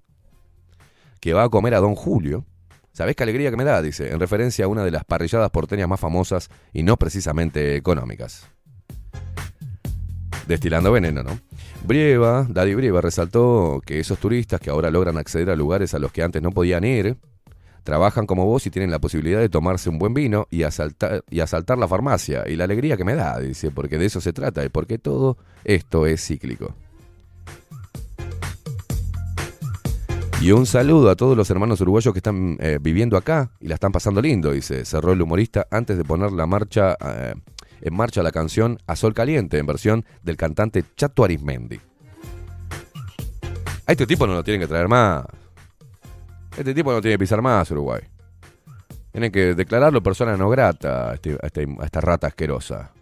que 1.20 1.32
va 1.32 1.44
a 1.44 1.48
comer 1.48 1.74
a 1.76 1.80
Don 1.80 1.94
Julio. 1.94 2.44
¿Sabés 2.92 3.14
qué 3.14 3.22
alegría 3.22 3.52
que 3.52 3.56
me 3.56 3.62
da? 3.62 3.82
Dice, 3.82 4.10
en 4.10 4.18
referencia 4.18 4.64
a 4.64 4.68
una 4.68 4.84
de 4.84 4.90
las 4.90 5.04
parrilladas 5.04 5.50
porteñas 5.50 5.88
más 5.88 6.00
famosas 6.00 6.48
y 6.72 6.82
no 6.82 6.96
precisamente 6.96 7.76
económicas. 7.76 8.48
destilando 10.48 10.90
veneno, 10.90 11.22
¿no? 11.22 11.38
Brieva, 11.84 12.46
Daddy 12.48 12.74
Brieva 12.74 13.00
resaltó 13.00 13.82
que 13.84 13.98
esos 13.98 14.18
turistas 14.18 14.60
que 14.60 14.70
ahora 14.70 14.90
logran 14.90 15.18
acceder 15.18 15.50
a 15.50 15.56
lugares 15.56 15.94
a 15.94 15.98
los 15.98 16.12
que 16.12 16.22
antes 16.22 16.40
no 16.40 16.50
podían 16.50 16.84
ir, 16.84 17.16
trabajan 17.82 18.26
como 18.26 18.46
vos 18.46 18.66
y 18.66 18.70
tienen 18.70 18.90
la 18.90 19.00
posibilidad 19.00 19.40
de 19.40 19.48
tomarse 19.48 19.90
un 19.90 19.98
buen 19.98 20.14
vino 20.14 20.46
y 20.50 20.62
asaltar, 20.62 21.24
y 21.28 21.40
asaltar 21.40 21.78
la 21.78 21.88
farmacia. 21.88 22.44
Y 22.48 22.56
la 22.56 22.64
alegría 22.64 22.96
que 22.96 23.04
me 23.04 23.14
da, 23.14 23.38
dice, 23.40 23.70
porque 23.70 23.98
de 23.98 24.06
eso 24.06 24.20
se 24.20 24.32
trata 24.32 24.64
y 24.64 24.68
porque 24.68 24.98
todo 24.98 25.36
esto 25.64 26.06
es 26.06 26.24
cíclico. 26.24 26.74
Y 30.40 30.50
un 30.50 30.66
saludo 30.66 31.08
a 31.08 31.14
todos 31.14 31.36
los 31.36 31.48
hermanos 31.50 31.80
uruguayos 31.80 32.12
que 32.12 32.18
están 32.18 32.56
eh, 32.58 32.78
viviendo 32.80 33.16
acá 33.16 33.52
y 33.60 33.68
la 33.68 33.74
están 33.74 33.92
pasando 33.92 34.20
lindo, 34.20 34.50
dice, 34.50 34.84
cerró 34.84 35.12
el 35.12 35.22
humorista 35.22 35.68
antes 35.70 35.96
de 35.96 36.04
poner 36.04 36.32
la 36.32 36.46
marcha, 36.46 36.96
eh, 37.00 37.34
en 37.82 37.94
marcha 37.94 38.22
la 38.22 38.32
canción 38.32 38.78
A 38.86 38.96
Sol 38.96 39.12
Caliente, 39.14 39.58
en 39.58 39.66
versión 39.66 40.04
del 40.22 40.36
cantante 40.36 40.84
Chato 40.96 41.24
Arismendi. 41.24 41.80
A 43.86 43.92
este 43.92 44.06
tipo 44.06 44.26
no 44.26 44.34
lo 44.34 44.44
tienen 44.44 44.60
que 44.60 44.66
traer 44.68 44.88
más. 44.88 45.24
Este 46.56 46.74
tipo 46.74 46.92
no 46.92 47.00
tiene 47.00 47.14
que 47.14 47.20
pisar 47.20 47.42
más 47.42 47.70
Uruguay. 47.70 48.00
Tienen 49.10 49.30
que 49.32 49.54
declararlo 49.54 50.02
persona 50.02 50.36
no 50.36 50.48
grata 50.48 51.10
a, 51.10 51.14
este- 51.14 51.36
este- 51.42 51.66
a 51.80 51.84
esta 51.84 52.00
rata 52.00 52.28
asquerosa. 52.28 52.92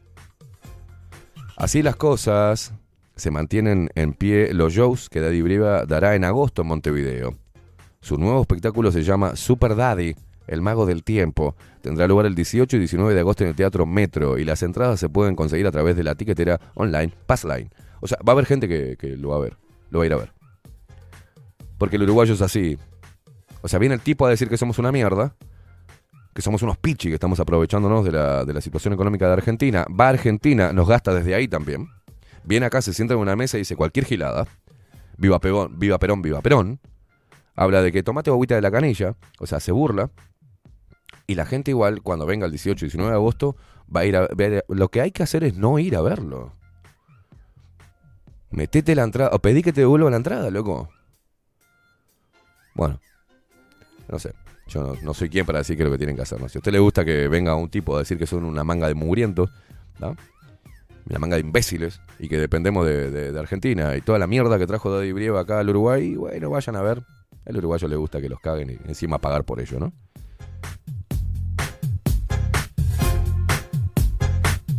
Así 1.56 1.82
las 1.82 1.96
cosas, 1.96 2.72
se 3.16 3.30
mantienen 3.30 3.90
en 3.94 4.14
pie 4.14 4.52
los 4.54 4.72
shows 4.72 5.08
que 5.10 5.20
Daddy 5.20 5.42
Brieva 5.42 5.84
dará 5.84 6.14
en 6.14 6.24
agosto 6.24 6.62
en 6.62 6.68
Montevideo. 6.68 7.36
Su 8.00 8.16
nuevo 8.16 8.40
espectáculo 8.40 8.90
se 8.90 9.02
llama 9.02 9.36
Super 9.36 9.76
Daddy, 9.76 10.16
el 10.50 10.60
mago 10.62 10.84
del 10.84 11.04
tiempo. 11.04 11.56
Tendrá 11.80 12.06
lugar 12.06 12.26
el 12.26 12.34
18 12.34 12.76
y 12.76 12.80
19 12.80 13.14
de 13.14 13.20
agosto 13.20 13.44
en 13.44 13.50
el 13.50 13.56
Teatro 13.56 13.86
Metro 13.86 14.36
y 14.36 14.44
las 14.44 14.62
entradas 14.62 15.00
se 15.00 15.08
pueden 15.08 15.36
conseguir 15.36 15.66
a 15.66 15.70
través 15.70 15.96
de 15.96 16.02
la 16.02 16.16
tiquetera 16.16 16.60
online 16.74 17.12
Passline. 17.26 17.70
O 18.00 18.08
sea, 18.08 18.18
va 18.26 18.32
a 18.32 18.34
haber 18.34 18.46
gente 18.46 18.68
que, 18.68 18.96
que 18.98 19.16
lo 19.16 19.30
va 19.30 19.36
a 19.36 19.40
ver, 19.40 19.56
lo 19.90 20.00
va 20.00 20.04
a 20.04 20.06
ir 20.06 20.12
a 20.12 20.16
ver. 20.16 20.32
Porque 21.78 21.96
el 21.96 22.02
uruguayo 22.02 22.34
es 22.34 22.42
así. 22.42 22.76
O 23.62 23.68
sea, 23.68 23.78
viene 23.78 23.94
el 23.94 24.00
tipo 24.00 24.26
a 24.26 24.30
decir 24.30 24.48
que 24.48 24.56
somos 24.56 24.78
una 24.78 24.90
mierda, 24.90 25.34
que 26.34 26.42
somos 26.42 26.62
unos 26.62 26.76
pichi, 26.78 27.08
que 27.08 27.14
estamos 27.14 27.38
aprovechándonos 27.38 28.04
de 28.04 28.12
la, 28.12 28.44
de 28.44 28.52
la 28.52 28.60
situación 28.60 28.92
económica 28.92 29.26
de 29.26 29.34
Argentina. 29.34 29.86
Va 29.88 30.06
a 30.06 30.10
Argentina, 30.10 30.72
nos 30.72 30.88
gasta 30.88 31.14
desde 31.14 31.34
ahí 31.34 31.46
también. 31.46 31.88
Viene 32.42 32.66
acá, 32.66 32.82
se 32.82 32.92
sienta 32.92 33.14
en 33.14 33.20
una 33.20 33.36
mesa 33.36 33.56
y 33.56 33.60
dice 33.60 33.76
cualquier 33.76 34.04
gilada. 34.04 34.46
Viva 35.16 35.38
Perón, 35.38 35.78
viva 35.78 35.98
Perón, 35.98 36.22
viva 36.22 36.40
Perón. 36.40 36.80
Habla 37.54 37.82
de 37.82 37.92
que 37.92 38.02
tomate 38.02 38.30
agüita 38.30 38.54
de 38.54 38.62
la 38.62 38.70
canilla, 38.70 39.16
o 39.38 39.46
sea, 39.46 39.60
se 39.60 39.70
burla. 39.70 40.10
Y 41.30 41.36
la 41.36 41.46
gente 41.46 41.70
igual, 41.70 42.02
cuando 42.02 42.26
venga 42.26 42.46
el 42.46 42.50
18 42.50 42.84
y 42.84 42.88
19 42.88 43.12
de 43.12 43.16
agosto, 43.16 43.54
va 43.94 44.00
a 44.00 44.04
ir 44.04 44.16
a 44.16 44.26
ver. 44.34 44.64
Lo 44.68 44.88
que 44.88 45.00
hay 45.00 45.12
que 45.12 45.22
hacer 45.22 45.44
es 45.44 45.54
no 45.56 45.78
ir 45.78 45.94
a 45.94 46.00
verlo. 46.00 46.52
Metete 48.50 48.96
la 48.96 49.04
entrada, 49.04 49.30
o 49.32 49.38
pedí 49.38 49.62
que 49.62 49.72
te 49.72 49.82
devuelva 49.82 50.10
la 50.10 50.16
entrada, 50.16 50.50
loco. 50.50 50.88
Bueno, 52.74 52.98
no 54.08 54.18
sé. 54.18 54.34
Yo 54.66 54.96
no, 55.02 55.14
soy 55.14 55.28
quien 55.28 55.46
para 55.46 55.58
decir 55.58 55.76
qué 55.76 55.84
es 55.84 55.88
lo 55.88 55.92
que 55.92 55.98
tienen 55.98 56.16
que 56.16 56.22
hacer. 56.22 56.40
¿no? 56.40 56.48
Si 56.48 56.58
a 56.58 56.60
usted 56.60 56.72
le 56.72 56.80
gusta 56.80 57.04
que 57.04 57.28
venga 57.28 57.54
un 57.54 57.68
tipo 57.70 57.94
a 57.94 58.00
decir 58.00 58.18
que 58.18 58.26
son 58.26 58.44
una 58.44 58.64
manga 58.64 58.88
de 58.88 58.94
mugrientos, 58.94 59.50
¿no? 60.00 60.16
una 61.08 61.18
manga 61.20 61.36
de 61.36 61.42
imbéciles, 61.42 62.00
y 62.18 62.28
que 62.28 62.38
dependemos 62.38 62.84
de, 62.86 63.08
de- 63.12 63.30
de 63.30 63.38
Argentina, 63.38 63.96
y 63.96 64.00
toda 64.00 64.18
la 64.18 64.26
mierda 64.26 64.58
que 64.58 64.66
trajo 64.66 64.90
Daddy 64.92 65.12
Brieva 65.12 65.42
acá 65.42 65.60
al 65.60 65.70
Uruguay, 65.70 66.16
bueno, 66.16 66.50
vayan 66.50 66.74
a 66.74 66.82
ver. 66.82 67.04
Al 67.46 67.56
uruguayo 67.56 67.86
le 67.86 67.94
gusta 67.94 68.20
que 68.20 68.28
los 68.28 68.40
caguen 68.40 68.70
y 68.70 68.88
encima 68.88 69.18
pagar 69.18 69.44
por 69.44 69.60
ello, 69.60 69.78
¿no? 69.78 69.92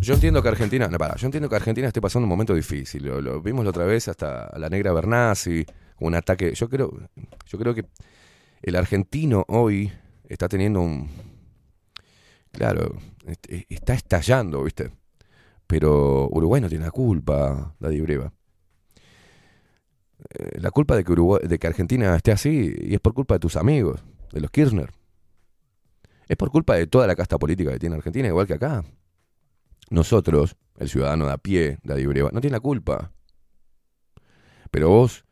Yo 0.02 0.16
entiendo 0.16 0.42
que 0.42 0.50
Argentina, 0.50 0.88
no, 0.88 0.98
para, 0.98 1.16
yo 1.16 1.28
entiendo 1.28 1.48
que 1.48 1.56
Argentina 1.56 1.88
esté 1.88 2.02
pasando 2.02 2.26
un 2.26 2.30
momento 2.30 2.56
difícil. 2.56 3.04
Lo, 3.06 3.42
vimos 3.42 3.64
la 3.64 3.70
otra 3.70 3.86
vez 3.86 4.08
hasta 4.08 4.50
la 4.58 4.70
negra 4.70 4.94
Bernasi, 4.94 5.64
un 6.00 6.16
ataque. 6.16 6.54
Yo 6.56 6.68
creo, 6.70 6.92
yo 7.48 7.60
creo 7.60 7.76
que 7.76 7.86
el 8.64 8.76
argentino 8.76 9.46
hoy 9.50 9.92
está 10.30 10.50
teniendo 10.50 10.82
un. 10.82 11.10
Claro, 12.52 12.96
est- 13.26 13.48
está 13.70 13.94
estallando, 13.94 14.64
¿viste? 14.64 14.92
Pero 15.68 16.30
Uruguay 16.32 16.62
no 16.62 16.70
tiene 16.70 16.86
la 16.86 16.92
culpa, 16.92 17.76
Daddy 17.80 18.02
Breva. 18.02 18.34
Eh, 20.30 20.60
La 20.60 20.72
culpa 20.72 20.96
de 20.96 21.04
que, 21.04 21.12
Uruguay, 21.12 21.42
de 21.48 21.60
que 21.60 21.68
Argentina 21.68 22.16
esté 22.16 22.32
así 22.32 22.74
y 22.80 22.94
es 22.94 23.00
por 23.00 23.14
culpa 23.14 23.36
de 23.36 23.40
tus 23.40 23.56
amigos, 23.56 24.04
de 24.32 24.42
los 24.42 24.52
Kirchner. 24.52 24.92
Es 26.28 26.36
por 26.38 26.50
culpa 26.50 26.74
de 26.76 26.88
toda 26.88 27.06
la 27.08 27.16
casta 27.16 27.38
política 27.38 27.72
que 27.74 27.80
tiene 27.80 27.96
Argentina, 27.96 28.28
igual 28.28 28.48
que 28.48 28.54
acá. 28.56 28.84
Nosotros, 29.92 30.56
el 30.78 30.88
ciudadano 30.88 31.28
de 31.28 31.34
a 31.34 31.38
pie, 31.38 31.78
Daddy 31.84 32.06
Breva, 32.06 32.30
no 32.32 32.40
tiene 32.40 32.56
la 32.56 32.62
culpa. 32.62 33.12
Pero 34.72 34.88
vos, 34.88 35.26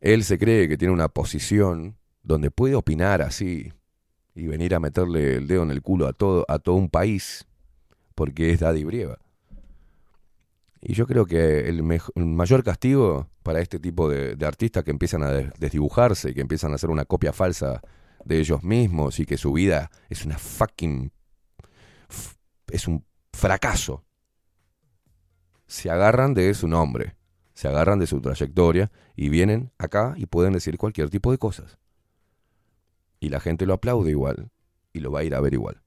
él 0.00 0.24
se 0.24 0.38
cree 0.38 0.68
que 0.68 0.76
tiene 0.76 0.92
una 0.92 1.08
posición 1.08 1.96
donde 2.22 2.50
puede 2.50 2.74
opinar 2.74 3.22
así 3.22 3.72
y 4.34 4.46
venir 4.46 4.74
a 4.74 4.78
meterle 4.78 5.36
el 5.36 5.46
dedo 5.46 5.62
en 5.62 5.70
el 5.70 5.80
culo 5.80 6.06
a 6.06 6.12
todo, 6.12 6.44
a 6.48 6.58
todo 6.58 6.74
un 6.74 6.90
país 6.90 7.46
porque 8.14 8.50
es 8.50 8.60
Daddy 8.60 8.84
Brieva. 8.84 9.16
Y 10.82 10.92
yo 10.92 11.06
creo 11.06 11.24
que 11.24 11.66
el, 11.68 11.82
mej- 11.82 12.12
el 12.14 12.26
mayor 12.26 12.62
castigo 12.62 13.30
para 13.42 13.60
este 13.60 13.78
tipo 13.80 14.10
de, 14.10 14.36
de 14.36 14.46
artistas 14.46 14.84
que 14.84 14.90
empiezan 14.90 15.22
a 15.22 15.30
des- 15.32 15.50
desdibujarse, 15.58 16.34
que 16.34 16.42
empiezan 16.42 16.72
a 16.72 16.74
hacer 16.74 16.90
una 16.90 17.06
copia 17.06 17.32
falsa 17.32 17.80
de 18.22 18.38
ellos 18.38 18.62
mismos 18.62 19.18
y 19.18 19.24
que 19.24 19.38
su 19.38 19.50
vida 19.54 19.90
es 20.10 20.26
una 20.26 20.36
fucking... 20.36 21.10
es 22.70 22.86
un 22.86 23.02
fracaso. 23.38 24.04
Se 25.68 25.90
agarran 25.90 26.34
de 26.34 26.52
su 26.54 26.66
nombre, 26.66 27.16
se 27.54 27.68
agarran 27.68 28.00
de 28.00 28.06
su 28.08 28.20
trayectoria 28.20 28.90
y 29.14 29.28
vienen 29.28 29.70
acá 29.78 30.14
y 30.16 30.26
pueden 30.26 30.52
decir 30.52 30.76
cualquier 30.76 31.08
tipo 31.08 31.30
de 31.30 31.38
cosas. 31.38 31.78
Y 33.20 33.28
la 33.28 33.38
gente 33.38 33.64
lo 33.64 33.74
aplaude 33.74 34.10
igual 34.10 34.50
y 34.92 34.98
lo 35.00 35.12
va 35.12 35.20
a 35.20 35.24
ir 35.24 35.36
a 35.36 35.40
ver 35.40 35.54
igual. 35.54 35.82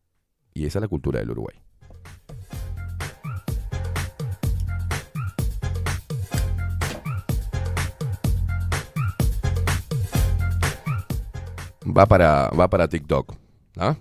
Y 0.54 0.66
esa 0.66 0.80
es 0.80 0.82
la 0.82 0.88
cultura 0.88 1.20
del 1.20 1.32
Uruguay. 1.32 1.56
Va 11.86 12.06
para, 12.06 12.50
va 12.50 12.70
para 12.70 12.88
TikTok. 12.88 13.36
¿ah? 13.76 13.98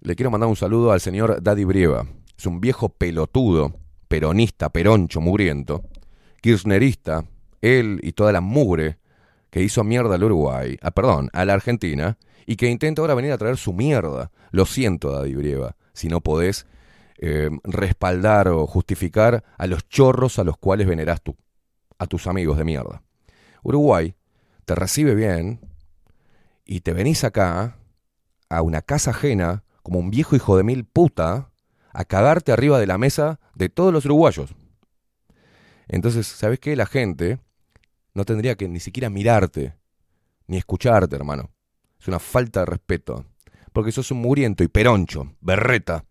Le 0.00 0.14
quiero 0.14 0.30
mandar 0.30 0.48
un 0.48 0.56
saludo 0.56 0.92
al 0.92 1.00
señor 1.00 1.42
Daddy 1.42 1.64
Brieva. 1.64 2.06
Es 2.36 2.46
un 2.46 2.60
viejo 2.60 2.88
pelotudo, 2.88 3.78
peronista, 4.08 4.70
peroncho, 4.70 5.20
mugriento, 5.20 5.84
kirchnerista, 6.40 7.24
él 7.60 8.00
y 8.02 8.12
toda 8.12 8.32
la 8.32 8.40
mugre 8.40 8.98
que 9.50 9.62
hizo 9.62 9.84
mierda 9.84 10.14
al 10.14 10.24
Uruguay, 10.24 10.76
ah, 10.82 10.90
perdón, 10.90 11.30
a 11.32 11.44
la 11.44 11.54
Argentina, 11.54 12.18
y 12.46 12.56
que 12.56 12.68
intenta 12.68 13.02
ahora 13.02 13.14
venir 13.14 13.32
a 13.32 13.38
traer 13.38 13.56
su 13.56 13.72
mierda. 13.72 14.32
Lo 14.50 14.66
siento, 14.66 15.12
Daddy 15.12 15.34
Brieva, 15.34 15.76
si 15.92 16.08
no 16.08 16.20
podés 16.20 16.66
eh, 17.18 17.50
respaldar 17.62 18.48
o 18.48 18.66
justificar 18.66 19.44
a 19.56 19.66
los 19.68 19.88
chorros 19.88 20.38
a 20.38 20.44
los 20.44 20.56
cuales 20.56 20.88
venerás 20.88 21.22
tú, 21.22 21.36
a 21.98 22.06
tus 22.06 22.26
amigos 22.26 22.58
de 22.58 22.64
mierda. 22.64 23.02
Uruguay 23.62 24.16
te 24.64 24.74
recibe 24.74 25.14
bien 25.14 25.60
y 26.64 26.80
te 26.80 26.92
venís 26.92 27.22
acá 27.22 27.76
a 28.48 28.62
una 28.62 28.82
casa 28.82 29.10
ajena 29.10 29.62
como 29.82 30.00
un 30.00 30.10
viejo 30.10 30.34
hijo 30.34 30.56
de 30.56 30.64
mil 30.64 30.84
puta 30.84 31.51
a 31.92 32.04
cagarte 32.04 32.52
arriba 32.52 32.78
de 32.78 32.86
la 32.86 32.98
mesa 32.98 33.40
de 33.54 33.68
todos 33.68 33.92
los 33.92 34.04
uruguayos. 34.04 34.54
Entonces, 35.88 36.26
¿sabes 36.26 36.58
qué? 36.58 36.76
La 36.76 36.86
gente 36.86 37.38
no 38.14 38.24
tendría 38.24 38.56
que 38.56 38.68
ni 38.68 38.80
siquiera 38.80 39.10
mirarte, 39.10 39.76
ni 40.46 40.56
escucharte, 40.56 41.16
hermano. 41.16 41.50
Es 42.00 42.08
una 42.08 42.18
falta 42.18 42.60
de 42.60 42.66
respeto. 42.66 43.24
Porque 43.72 43.92
sos 43.92 44.10
un 44.10 44.18
muriento 44.18 44.62
y 44.62 44.68
peroncho, 44.68 45.34
berreta, 45.40 46.04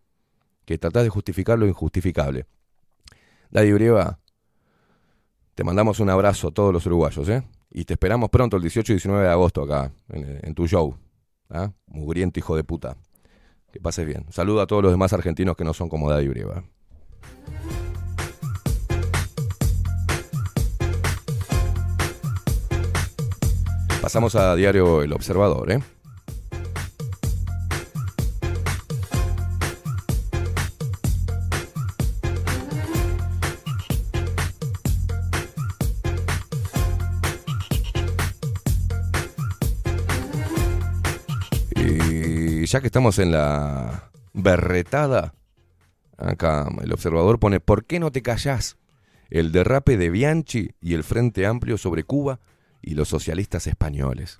que 0.66 0.77
tratás 0.77 1.03
de 1.03 1.10
justificar 1.10 1.60
lo 1.60 1.68
injustificable. 1.68 2.45
Daddy 3.51 3.74
Brieva, 3.74 4.19
te 5.53 5.64
mandamos 5.64 6.00
un 6.00 6.10
abrazo 6.10 6.48
a 6.48 6.51
todos 6.51 6.74
los 6.74 6.85
uruguayos, 6.85 7.27
¿eh? 7.30 7.43
Y 7.69 7.85
te 7.85 7.93
esperamos 7.93 8.30
pronto 8.30 8.58
el 8.58 8.64
18 8.64 8.92
y 8.92 8.95
19 8.95 9.24
de 9.24 9.30
agosto 9.30 9.64
acá, 9.64 9.93
en, 10.10 10.53
tu 10.56 10.68
show. 10.68 10.95
¿ah? 11.50 11.72
Mugriento 11.88 12.40
hijo 12.40 12.56
de 12.56 12.64
puta. 12.64 12.98
Que 13.72 13.80
pases 13.80 14.06
bien. 14.06 14.25
Saludo 14.30 14.61
a 14.61 14.67
todos 14.67 14.83
los 14.83 14.91
demás 14.91 15.14
argentinos 15.14 15.56
que 15.56 15.64
no 15.64 15.74
son 15.74 15.90
como 15.90 16.09
Daddy 16.09 16.27
Brieva. 16.27 16.64
Pasamos 24.01 24.35
a 24.35 24.56
diario 24.56 25.03
El 25.03 25.14
Observador, 25.14 25.72
¿eh? 25.72 25.80
Ya 42.72 42.80
que 42.80 42.88
estamos 42.88 43.19
en 43.19 43.32
la 43.32 44.11
berretada, 44.33 45.33
acá 46.17 46.67
el 46.82 46.93
observador 46.93 47.40
pone, 47.40 47.59
¿por 47.59 47.85
qué 47.85 48.00
no 48.00 48.11
te 48.11 48.22
callás? 48.22 48.77
el 49.32 49.53
derrape 49.53 49.98
de 49.98 50.09
Bianchi 50.09 50.75
y 50.82 50.93
el 50.93 51.03
Frente 51.03 51.45
Amplio 51.48 51.77
sobre 51.77 52.03
Cuba 52.03 52.40
y 52.82 52.95
los 52.95 53.08
socialistas 53.08 53.66
españoles. 53.66 54.40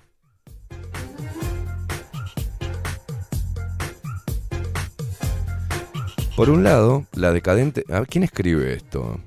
Por 6.36 6.50
un 6.50 6.62
lado, 6.62 7.06
la 7.14 7.32
decadente... 7.32 7.84
A 7.88 8.00
ver, 8.00 8.08
¿quién 8.08 8.24
escribe 8.24 8.74
esto? 8.74 9.18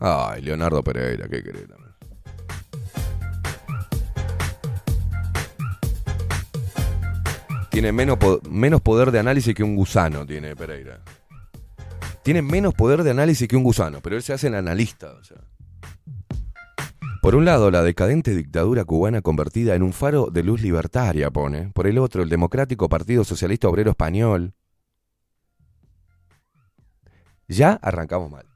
Ay, 0.00 0.42
Leonardo 0.42 0.82
Pereira, 0.82 1.28
¿qué 1.28 1.42
querés? 1.42 1.66
Tiene 7.74 7.90
menos, 7.90 8.18
menos 8.48 8.80
poder 8.82 9.10
de 9.10 9.18
análisis 9.18 9.52
que 9.52 9.64
un 9.64 9.74
gusano, 9.74 10.24
tiene 10.24 10.54
Pereira. 10.54 11.00
Tiene 12.22 12.40
menos 12.40 12.72
poder 12.72 13.02
de 13.02 13.10
análisis 13.10 13.48
que 13.48 13.56
un 13.56 13.64
gusano, 13.64 13.98
pero 14.00 14.14
él 14.14 14.22
se 14.22 14.32
hace 14.32 14.46
el 14.46 14.54
analista. 14.54 15.12
Por 17.20 17.34
un 17.34 17.44
lado, 17.44 17.72
la 17.72 17.82
decadente 17.82 18.32
dictadura 18.32 18.84
cubana 18.84 19.22
convertida 19.22 19.74
en 19.74 19.82
un 19.82 19.92
faro 19.92 20.28
de 20.30 20.44
luz 20.44 20.62
libertaria, 20.62 21.32
pone. 21.32 21.72
Por 21.74 21.88
el 21.88 21.98
otro, 21.98 22.22
el 22.22 22.28
democrático 22.28 22.88
Partido 22.88 23.24
Socialista 23.24 23.66
Obrero 23.68 23.90
Español. 23.90 24.54
Ya 27.48 27.72
arrancamos 27.82 28.30
mal. 28.30 28.46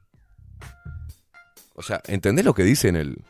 O 1.73 1.81
sea, 1.81 1.99
¿entendés 2.07 2.45
lo 2.45 2.53
que 2.53 2.63
dice 2.63 2.87
en 2.87 2.95
el... 2.95 3.21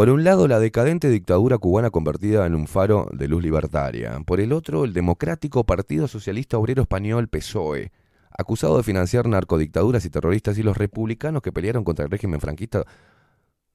Por 0.00 0.08
un 0.08 0.24
lado, 0.24 0.48
la 0.48 0.58
decadente 0.58 1.10
dictadura 1.10 1.58
cubana 1.58 1.90
convertida 1.90 2.46
en 2.46 2.54
un 2.54 2.66
faro 2.66 3.06
de 3.12 3.28
luz 3.28 3.42
libertaria. 3.42 4.18
Por 4.24 4.40
el 4.40 4.54
otro, 4.54 4.86
el 4.86 4.94
democrático 4.94 5.64
Partido 5.64 6.08
Socialista 6.08 6.56
Obrero 6.56 6.80
Español 6.80 7.28
PSOE, 7.28 7.92
acusado 8.30 8.78
de 8.78 8.82
financiar 8.82 9.28
narcodictaduras 9.28 10.06
y 10.06 10.08
terroristas, 10.08 10.56
y 10.56 10.62
los 10.62 10.78
republicanos 10.78 11.42
que 11.42 11.52
pelearon 11.52 11.84
contra 11.84 12.06
el 12.06 12.10
régimen 12.10 12.40
franquista, 12.40 12.86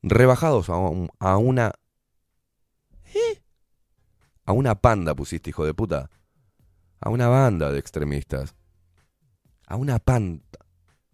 rebajados 0.01 0.71
a 0.71 1.37
una... 1.37 1.73
¿Eh? 3.13 3.43
A 4.45 4.51
una 4.51 4.73
panda 4.73 5.13
pusiste, 5.13 5.51
hijo 5.51 5.63
de 5.63 5.75
puta. 5.75 6.09
A 7.01 7.11
una 7.11 7.27
banda 7.27 7.71
de 7.71 7.77
extremistas. 7.77 8.55
A 9.67 9.75
una 9.75 9.99
panda. 9.99 10.41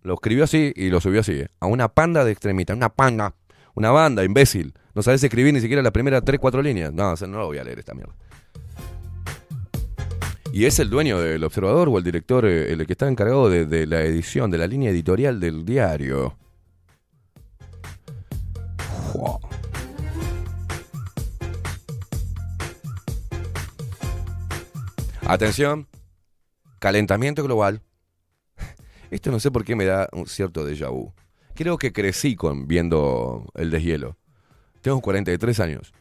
Lo 0.03 0.14
escribió 0.14 0.45
así 0.45 0.72
y 0.73 0.90
lo 0.90 1.01
subió 1.01 1.19
así. 1.19 1.33
¿eh? 1.33 1.49
A 1.59 1.65
una 1.65 1.90
panda 1.90 2.23
de 2.23 2.31
extremistas. 2.31 2.77
Una 2.77 2.93
panda. 2.95 3.35
Una 3.75 3.91
banda, 3.91 4.24
imbécil. 4.24 4.74
No 4.93 5.01
sabes 5.01 5.24
escribir 5.24 5.53
ni 5.53 5.61
siquiera 5.61 5.82
las 5.82 5.91
primeras 5.91 6.24
3, 6.24 6.40
4 6.40 6.61
líneas. 6.61 6.93
No, 6.93 7.16
no 7.16 7.38
lo 7.38 7.45
voy 7.48 7.58
a 7.58 7.64
leer 7.64 7.80
esta 7.80 7.93
mierda. 7.93 8.14
Y 10.53 10.66
es 10.66 10.80
el 10.80 10.90
dueño 10.90 11.19
del 11.19 11.43
observador 11.45 11.88
o 11.88 11.98
el 11.98 12.03
director, 12.03 12.45
eh, 12.45 12.74
el 12.74 12.85
que 12.85 12.93
está 12.93 13.08
encargado 13.08 13.50
de, 13.50 13.88
la 13.88 14.01
edición, 14.01 14.51
de 14.51 14.58
la 14.58 14.67
línea 14.67 14.91
editorial 14.91 15.40
del 15.40 15.64
diario. 15.64 16.38
Atención, 25.22 25.88
calentamiento 26.80 27.43
global. 27.43 27.82
Esto 29.09 29.32
no 29.32 29.40
sé 29.40 29.51
por 29.51 29.64
qué 29.64 29.77
me 29.77 29.85
da 29.85 30.09
un 30.11 30.27
cierto 30.27 30.67
déjà 30.67 30.90
vu. 30.90 31.14
Creo 31.55 31.77
que 31.77 31.91
crecí 31.91 32.35
con 32.35 32.67
viendo 32.67 33.51
el 33.55 33.71
deshielo. 33.71 34.17
Tengo 34.81 35.01
43 35.01 35.59
años. 35.59 35.93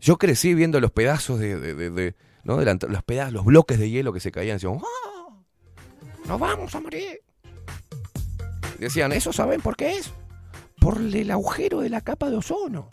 Yo 0.00 0.18
crecí 0.18 0.54
viendo 0.54 0.80
los 0.80 0.92
pedazos 0.92 1.40
de, 1.40 2.14
¿no? 2.44 2.58
De 2.58 2.64
los 2.88 3.32
los 3.32 3.44
bloques 3.44 3.78
de 3.78 3.90
hielo 3.90 4.12
que 4.12 4.20
se 4.20 4.30
caían. 4.30 4.56
Decían, 4.56 4.78
¡Ah! 4.80 5.28
¡Nos 6.26 6.38
vamos 6.38 6.74
a 6.74 6.80
morir! 6.80 7.20
Decían, 8.78 9.12
¿eso 9.12 9.32
saben 9.32 9.60
por 9.60 9.76
qué 9.76 9.96
es? 9.96 10.12
Por 10.80 10.98
el 10.98 11.30
agujero 11.30 11.80
de 11.80 11.88
la 11.88 12.00
capa 12.00 12.30
de 12.30 12.36
ozono. 12.36 12.88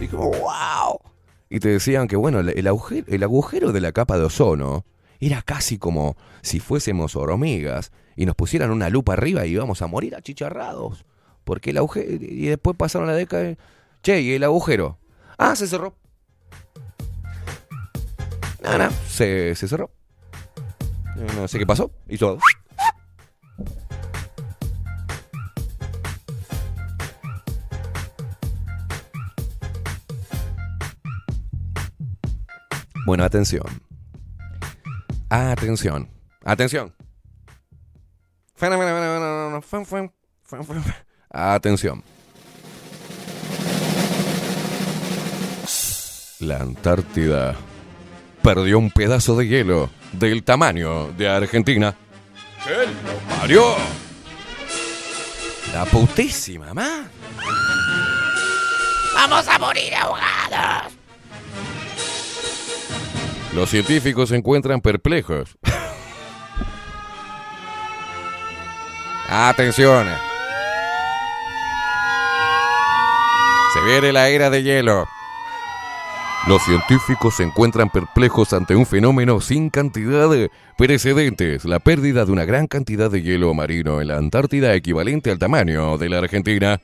Y 0.00 0.08
como, 0.08 0.30
¡wow! 0.30 1.00
Y 1.48 1.60
te 1.60 1.68
decían 1.68 2.08
que, 2.08 2.16
bueno, 2.16 2.40
el 2.40 2.66
agujero, 2.66 3.06
el 3.08 3.22
agujero 3.22 3.72
de 3.72 3.80
la 3.80 3.92
capa 3.92 4.18
de 4.18 4.24
ozono 4.24 4.84
era 5.20 5.40
casi 5.40 5.78
como 5.78 6.16
si 6.42 6.60
fuésemos 6.60 7.16
hormigas 7.16 7.92
y 8.16 8.24
nos 8.26 8.34
pusieran 8.34 8.70
una 8.70 8.88
lupa 8.88 9.12
arriba 9.12 9.46
y 9.46 9.52
íbamos 9.52 9.82
a 9.82 9.86
morir 9.86 10.16
achicharrados. 10.16 11.04
Porque 11.44 11.70
el 11.70 11.76
agujero. 11.76 12.08
Y 12.10 12.46
después 12.46 12.76
pasaron 12.76 13.06
la 13.06 13.14
década. 13.14 13.50
y, 13.50 13.56
Che, 14.02 14.20
¿y 14.22 14.32
el 14.32 14.42
agujero? 14.42 14.98
Ah, 15.38 15.54
se 15.54 15.66
cerró. 15.66 15.94
Nada, 18.62 18.90
se, 19.06 19.54
se 19.54 19.68
cerró. 19.68 19.90
No, 21.36 21.46
sé 21.46 21.58
qué 21.58 21.66
pasó. 21.66 21.90
Hizo. 22.08 22.38
Bueno, 33.06 33.22
atención. 33.22 33.62
Atención. 35.28 36.08
Atención. 36.44 36.92
Atención. 41.30 42.02
La 46.40 46.58
Antártida 46.58 47.54
perdió 48.42 48.78
un 48.78 48.90
pedazo 48.90 49.36
de 49.36 49.48
hielo 49.48 49.90
del 50.12 50.42
tamaño 50.42 51.08
de 51.12 51.28
Argentina. 51.28 51.94
¿Qué 52.64 52.70
lo 52.70 53.36
parió? 53.38 53.74
La 55.72 55.84
putísima, 55.84 56.66
mamá. 56.72 57.10
¡Vamos 59.14 59.48
a 59.48 59.58
morir 59.58 59.94
ahogados! 59.94 60.92
Los 63.54 63.70
científicos 63.70 64.28
se 64.28 64.36
encuentran 64.36 64.80
perplejos. 64.80 65.56
Atención. 69.28 70.06
Se 73.74 73.84
viene 73.84 74.12
la 74.12 74.28
era 74.28 74.50
de 74.50 74.62
hielo. 74.62 75.06
Los 76.46 76.62
científicos 76.62 77.36
se 77.36 77.42
encuentran 77.42 77.90
perplejos 77.90 78.52
ante 78.52 78.76
un 78.76 78.86
fenómeno 78.86 79.40
sin 79.40 79.68
cantidad 79.68 80.30
de 80.30 80.50
precedentes, 80.78 81.64
la 81.64 81.80
pérdida 81.80 82.24
de 82.24 82.30
una 82.30 82.44
gran 82.44 82.68
cantidad 82.68 83.10
de 83.10 83.22
hielo 83.22 83.52
marino 83.52 84.00
en 84.00 84.08
la 84.08 84.16
Antártida 84.16 84.72
equivalente 84.74 85.32
al 85.32 85.40
tamaño 85.40 85.98
de 85.98 86.08
la 86.08 86.18
Argentina. 86.18 86.80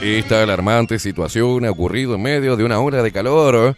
Esta 0.00 0.42
alarmante 0.42 0.98
situación 0.98 1.66
ha 1.66 1.70
ocurrido 1.70 2.14
en 2.14 2.22
medio 2.22 2.56
de 2.56 2.64
una 2.64 2.80
ola 2.80 3.02
de 3.02 3.12
calor 3.12 3.76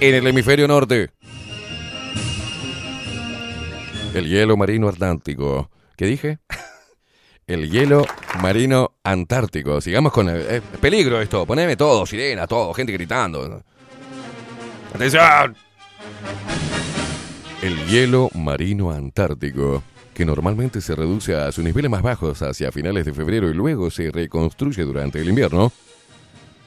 en 0.00 0.14
el 0.14 0.26
hemisferio 0.26 0.68
norte. 0.68 1.10
El 4.14 4.28
hielo 4.28 4.58
marino 4.58 4.88
atlántico. 4.88 5.70
¿Qué 5.96 6.04
dije? 6.04 6.38
El 7.46 7.70
hielo 7.70 8.04
marino 8.42 8.92
antártico. 9.02 9.80
Sigamos 9.80 10.12
con 10.12 10.28
el 10.28 10.40
eh, 10.48 10.62
peligro 10.80 11.20
esto. 11.20 11.46
Poneme 11.46 11.76
todo, 11.76 12.04
sirena, 12.04 12.46
todo, 12.46 12.74
gente 12.74 12.92
gritando. 12.92 13.62
¡Atención! 14.94 15.56
El 17.62 17.86
hielo 17.86 18.28
marino 18.34 18.90
antártico, 18.90 19.82
que 20.14 20.24
normalmente 20.24 20.80
se 20.80 20.94
reduce 20.94 21.34
a 21.34 21.50
sus 21.50 21.64
niveles 21.64 21.90
más 21.90 22.02
bajos 22.02 22.42
hacia 22.42 22.70
finales 22.70 23.06
de 23.06 23.14
febrero 23.14 23.48
y 23.48 23.54
luego 23.54 23.90
se 23.90 24.10
reconstruye 24.10 24.82
durante 24.82 25.20
el 25.20 25.28
invierno, 25.28 25.72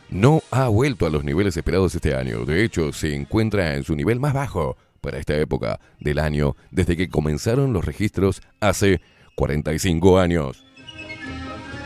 no 0.09 0.41
ha 0.51 0.67
vuelto 0.67 1.05
a 1.05 1.09
los 1.09 1.23
niveles 1.23 1.55
esperados 1.55 1.93
este 1.93 2.15
año. 2.15 2.43
De 2.45 2.63
hecho, 2.63 2.91
se 2.91 3.15
encuentra 3.15 3.75
en 3.75 3.83
su 3.83 3.95
nivel 3.95 4.19
más 4.19 4.33
bajo 4.33 4.77
para 5.05 5.19
esta 5.19 5.35
época 5.35 5.79
del 5.99 6.19
año 6.19 6.55
desde 6.71 6.97
que 6.97 7.09
comenzaron 7.09 7.71
los 7.71 7.85
registros 7.85 8.41
hace 8.59 8.99
45 9.35 10.19
años. 10.19 10.65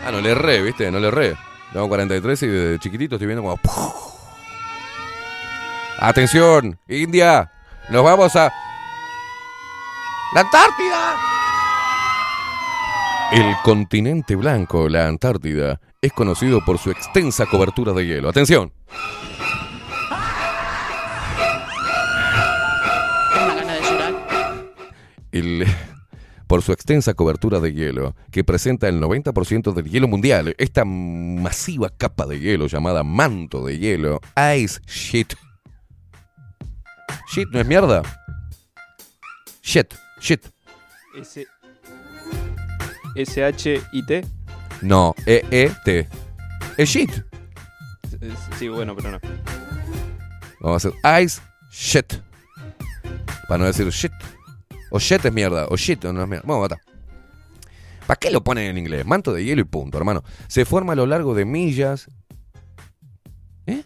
Ah, 0.06 0.12
no 0.12 0.22
le 0.22 0.32
erré, 0.32 0.62
¿viste? 0.62 0.90
No 0.90 1.00
le 1.00 1.10
erré. 1.10 1.36
Tengo 1.74 1.88
43 1.90 2.44
y 2.44 2.48
desde 2.48 2.80
chiquitito 2.80 3.16
estoy 3.16 3.28
viendo 3.28 3.44
como... 3.44 3.60
¡Atención! 6.00 6.80
¡India! 6.88 7.52
¡Nos 7.90 8.04
vamos 8.04 8.36
a... 8.38 8.52
¡La 10.34 10.42
Antártida! 10.42 11.16
El 13.34 13.56
continente 13.64 14.36
blanco, 14.36 14.88
la 14.88 15.08
Antártida, 15.08 15.82
es 16.02 16.14
conocido 16.14 16.64
por 16.66 16.78
su 16.78 16.90
extensa 16.90 17.46
cobertura 17.46 17.92
de 17.94 18.08
hielo. 18.08 18.30
¡Atención! 18.30 18.72
El- 25.40 25.66
por 26.48 26.62
su 26.64 26.72
extensa 26.72 27.14
cobertura 27.14 27.60
de 27.60 27.74
hielo, 27.74 28.16
que 28.32 28.44
presenta 28.44 28.88
el 28.88 29.00
90% 29.00 29.72
del 29.72 29.86
hielo 29.86 30.08
mundial, 30.08 30.56
esta 30.58 30.84
masiva 30.84 31.90
capa 31.96 32.26
de 32.26 32.40
hielo 32.40 32.66
llamada 32.66 33.04
manto 33.04 33.64
de 33.66 33.78
hielo, 33.78 34.20
ice 34.56 34.80
shit. 34.88 35.34
Shit 37.32 37.50
no 37.52 37.60
es 37.60 37.68
mierda. 37.68 38.02
Shit, 39.62 39.94
shit. 40.20 40.42
S-H-I-T. 43.16 44.26
No, 44.82 45.14
E-E-T. 45.26 46.08
Es 46.78 46.90
shit. 46.90 47.12
Sí, 48.58 48.68
bueno, 48.70 48.96
pero 48.96 49.12
no. 49.12 49.20
Vamos 50.62 50.86
a 50.86 50.90
hacer 50.90 51.24
ice 51.24 51.42
shit. 51.72 52.14
Para 53.48 53.60
no 53.60 53.66
decir 53.66 53.88
shit. 53.90 54.12
O 54.92 55.00
shit 55.00 55.24
es 55.26 55.34
mierda. 55.34 55.68
O 55.70 55.76
shit 55.78 56.04
no 56.06 56.22
es 56.22 56.28
mierda. 56.28 56.46
Bueno, 56.46 56.62
basta. 56.62 56.82
¿Para 58.08 58.18
qué 58.20 58.32
lo 58.32 58.44
ponen 58.44 58.66
en 58.72 58.78
inglés? 58.78 59.06
Manto 59.06 59.32
de 59.34 59.44
hielo 59.44 59.62
y 59.62 59.66
punto, 59.66 59.98
hermano. 59.98 60.24
Se 60.48 60.66
forma 60.66 60.94
a 60.94 60.96
lo 60.96 61.06
largo 61.06 61.36
de 61.36 61.46
millas. 61.46 62.08
¿Eh? 63.68 63.84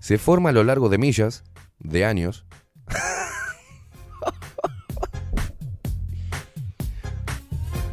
Se 0.00 0.18
forma 0.18 0.50
a 0.50 0.52
lo 0.52 0.64
largo 0.64 0.88
de 0.88 0.98
millas, 0.98 1.44
de 1.78 2.04
años. 2.04 2.44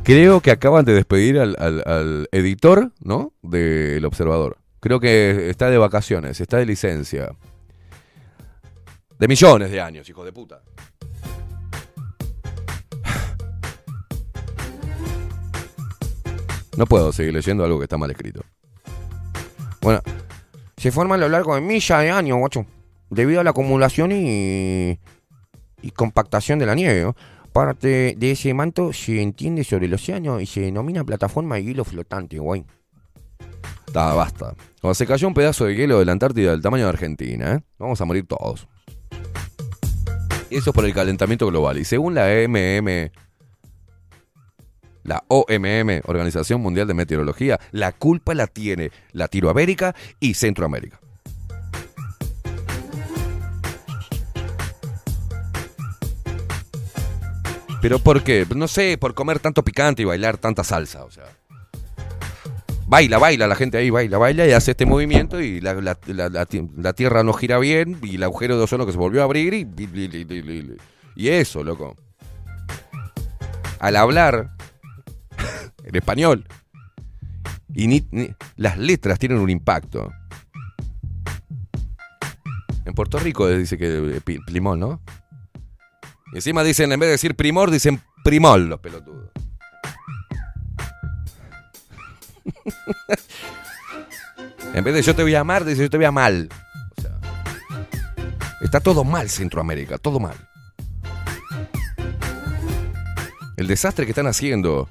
Creo 0.03 0.41
que 0.41 0.51
acaban 0.51 0.83
de 0.85 0.93
despedir 0.93 1.39
al, 1.39 1.55
al- 1.59 1.83
al 1.85 2.27
editor, 2.31 2.91
¿no? 3.01 3.33
Del 3.41 4.03
Observador. 4.05 4.57
Creo 4.81 4.99
que 4.99 5.49
está 5.49 5.69
de 5.69 5.77
vacaciones, 5.77 6.41
está 6.41 6.57
de 6.57 6.65
licencia. 6.65 7.31
De 9.17 9.27
millones 9.29 9.71
de 9.71 9.79
años, 9.79 10.09
hijo 10.09 10.25
de 10.25 10.33
puta. 10.33 10.61
No 16.77 16.85
puedo 16.85 17.11
seguir 17.11 17.33
leyendo 17.33 17.63
algo 17.63 17.77
que 17.77 17.83
está 17.83 17.97
mal 17.97 18.11
escrito. 18.11 18.43
Bueno, 19.81 20.01
se 20.77 20.91
forma 20.91 21.15
a 21.15 21.17
lo 21.17 21.29
largo 21.29 21.55
de 21.55 21.61
millas 21.61 22.01
de 22.01 22.09
años, 22.09 22.37
guacho. 22.37 22.65
Debido 23.09 23.41
a 23.41 23.43
la 23.43 23.51
acumulación 23.51 24.11
y, 24.11 24.99
y 25.81 25.91
compactación 25.91 26.57
de 26.57 26.65
la 26.65 26.73
nieve. 26.73 27.01
¿no? 27.01 27.15
Parte 27.51 28.15
de 28.17 28.31
ese 28.31 28.53
manto 28.53 28.91
se 28.93 29.21
entiende 29.21 29.63
sobre 29.63 29.85
el 29.85 29.93
océano 29.93 30.39
y 30.39 30.47
se 30.47 30.61
denomina 30.61 31.03
plataforma 31.03 31.55
de 31.55 31.65
hielo 31.65 31.83
flotante, 31.83 32.39
güey. 32.39 32.65
Está, 33.85 34.13
basta. 34.13 34.55
Cuando 34.81 34.95
se 34.95 35.05
cayó 35.05 35.27
un 35.27 35.35
pedazo 35.35 35.65
de 35.65 35.75
hielo 35.75 35.99
de 35.99 36.05
la 36.05 36.13
Antártida 36.13 36.51
del 36.51 36.63
tamaño 36.63 36.85
de 36.85 36.89
Argentina, 36.89 37.53
¿eh? 37.53 37.59
vamos 37.77 38.01
a 38.01 38.05
morir 38.05 38.25
todos. 38.25 38.67
Eso 40.49 40.69
es 40.69 40.73
por 40.73 40.85
el 40.85 40.93
calentamiento 40.93 41.45
global. 41.47 41.77
Y 41.77 41.85
según 41.85 42.15
la 42.15 42.27
MM, 42.27 43.11
la 45.03 45.23
OMM, 45.27 46.01
Organización 46.05 46.61
Mundial 46.61 46.87
de 46.87 46.93
Meteorología, 46.93 47.59
la 47.71 47.91
culpa 47.91 48.33
la 48.33 48.47
tiene 48.47 48.91
Latinoamérica 49.11 49.95
y 50.19 50.33
Centroamérica. 50.35 50.99
¿Pero 57.81 57.99
por 57.99 58.23
qué? 58.23 58.45
No 58.55 58.67
sé, 58.67 58.97
por 58.97 59.13
comer 59.13 59.39
tanto 59.39 59.63
picante 59.63 60.01
y 60.03 60.05
bailar 60.05 60.37
tanta 60.37 60.63
salsa, 60.63 61.03
o 61.03 61.11
sea. 61.11 61.25
Baila, 62.87 63.17
baila, 63.17 63.47
la 63.47 63.55
gente 63.55 63.77
ahí 63.77 63.89
baila, 63.89 64.17
baila 64.17 64.45
y 64.47 64.51
hace 64.51 64.71
este 64.71 64.85
movimiento 64.85 65.41
y 65.41 65.59
la, 65.59 65.73
la- 65.75 65.97
la- 66.07 66.29
la 66.29 66.45
ti- 66.45 66.69
la 66.77 66.93
Tierra 66.93 67.23
no 67.23 67.33
gira 67.33 67.57
bien 67.57 67.97
y 68.03 68.15
el 68.15 68.23
agujero 68.23 68.57
de 68.57 68.63
ozono 68.63 68.85
que 68.85 68.91
se 68.91 68.97
volvió 68.97 69.21
a 69.21 69.23
abrir 69.25 69.53
y- 69.53 70.77
y 71.15 71.27
eso, 71.29 71.63
loco. 71.63 71.95
Al 73.79 73.95
hablar 73.95 74.51
en 75.83 75.95
español 75.95 76.45
y 77.73 77.87
ni- 77.87 78.07
las 78.55 78.77
letras 78.77 79.19
tienen 79.19 79.39
un 79.39 79.49
impacto. 79.49 80.11
En 82.85 82.93
Puerto 82.93 83.17
Rico 83.17 83.47
dice 83.47 83.77
que 83.77 84.17
eh, 84.17 84.39
Plimol, 84.45 84.79
¿no? 84.79 85.01
Encima 86.33 86.63
dicen, 86.63 86.91
en 86.91 86.99
vez 86.99 87.07
de 87.07 87.11
decir 87.11 87.35
primor, 87.35 87.71
dicen 87.71 88.01
primol 88.23 88.67
los 88.67 88.79
pelotudos. 88.79 89.29
en 94.73 94.83
vez 94.83 94.93
de 94.93 95.01
yo 95.01 95.15
te 95.15 95.23
voy 95.23 95.35
a 95.35 95.41
amar, 95.41 95.65
dice 95.65 95.83
yo 95.83 95.89
te 95.89 95.97
voy 95.97 96.05
a 96.05 96.11
mal. 96.11 96.49
O 96.97 97.01
sea, 97.01 97.19
está 98.61 98.79
todo 98.79 99.03
mal 99.03 99.29
Centroamérica, 99.29 99.97
todo 99.97 100.19
mal. 100.19 100.35
El 103.55 103.67
desastre 103.67 104.05
que 104.05 104.11
están 104.11 104.27
haciendo, 104.27 104.89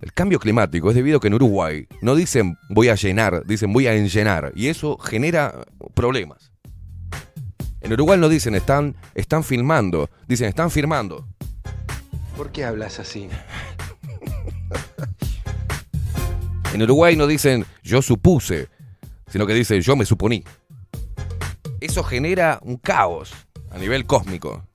el 0.00 0.12
cambio 0.12 0.38
climático, 0.38 0.90
es 0.90 0.96
debido 0.96 1.18
a 1.18 1.20
que 1.20 1.26
en 1.26 1.34
Uruguay 1.34 1.86
no 2.02 2.14
dicen 2.14 2.56
voy 2.70 2.88
a 2.88 2.94
llenar, 2.94 3.44
dicen 3.46 3.72
voy 3.72 3.86
a 3.86 3.94
enllenar. 3.94 4.52
Y 4.54 4.68
eso 4.68 4.96
genera 4.98 5.66
problemas. 5.94 6.52
En 7.80 7.92
Uruguay 7.92 8.18
no 8.18 8.28
dicen 8.28 8.54
están, 8.54 8.96
están 9.14 9.42
filmando, 9.42 10.10
dicen 10.26 10.48
están 10.48 10.70
firmando. 10.70 11.26
¿Por 12.36 12.52
qué 12.52 12.64
hablas 12.64 12.98
así? 12.98 13.28
En 16.74 16.82
Uruguay 16.82 17.16
no 17.16 17.26
dicen 17.26 17.64
yo 17.82 18.02
supuse, 18.02 18.68
sino 19.26 19.46
que 19.46 19.54
dicen 19.54 19.80
yo 19.80 19.96
me 19.96 20.04
suponí. 20.04 20.44
Eso 21.80 22.04
genera 22.04 22.60
un 22.62 22.76
caos 22.76 23.32
a 23.70 23.78
nivel 23.78 24.04
cósmico. 24.04 24.67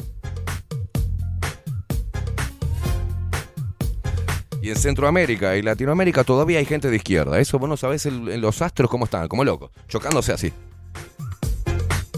Y 4.64 4.70
en 4.70 4.78
Centroamérica 4.78 5.58
y 5.58 5.62
Latinoamérica 5.62 6.24
todavía 6.24 6.58
hay 6.60 6.64
gente 6.66 6.90
de 6.90 6.96
izquierda. 6.96 7.38
Eso 7.38 7.60
vos 7.60 7.68
no 7.68 7.76
sabés 7.76 8.06
el- 8.06 8.30
en 8.30 8.40
los 8.40 8.62
astros 8.62 8.90
cómo 8.90 9.04
están, 9.04 9.28
como 9.28 9.44
locos, 9.44 9.72
chocándose 9.90 10.32
así. 10.32 10.54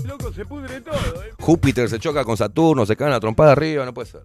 Loco, 0.05 0.31
se 0.31 0.45
pudre 0.45 0.79
todo, 0.81 1.23
¿eh? 1.23 1.31
Júpiter 1.39 1.89
se 1.89 1.97
choca 1.97 2.23
con 2.23 2.37
Saturno, 2.37 2.85
se 2.85 2.95
cae 2.95 3.07
una 3.07 3.19
trompada 3.19 3.53
arriba, 3.53 3.83
no 3.83 3.95
puede 3.95 4.11
ser. 4.11 4.21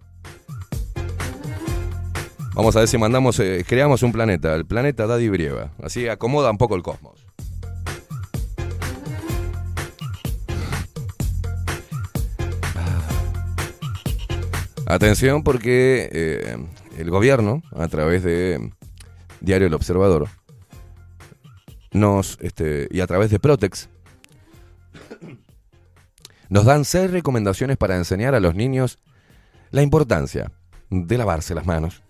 Vamos 2.53 2.75
a 2.75 2.79
ver 2.79 2.87
si 2.87 2.99
mandamos, 2.99 3.39
eh, 3.39 3.65
creamos 3.67 4.03
un 4.03 4.11
planeta, 4.11 4.53
el 4.53 4.67
planeta 4.67 5.07
Daddy 5.07 5.29
Brieva. 5.29 5.71
Así 5.81 6.07
acomoda 6.07 6.51
un 6.51 6.59
poco 6.59 6.75
el 6.75 6.83
cosmos. 6.83 7.25
Ah. 12.75 13.09
Atención 14.85 15.43
porque 15.43 16.09
eh, 16.11 16.57
el 16.97 17.09
gobierno, 17.09 17.61
a 17.75 17.87
través 17.87 18.23
de 18.23 18.71
Diario 19.39 19.67
El 19.67 19.73
Observador, 19.73 20.27
nos, 21.91 22.37
este, 22.41 22.87
y 22.91 23.01
a 23.01 23.07
través 23.07 23.31
de 23.31 23.39
Protex, 23.39 23.89
nos 26.49 26.65
dan 26.65 26.85
seis 26.85 27.11
recomendaciones 27.11 27.77
para 27.77 27.95
enseñar 27.97 28.35
a 28.35 28.39
los 28.39 28.55
niños 28.55 28.99
la 29.71 29.81
importancia 29.81 30.51
de 30.89 31.17
lavarse 31.17 31.55
las 31.55 31.65
manos. 31.65 32.03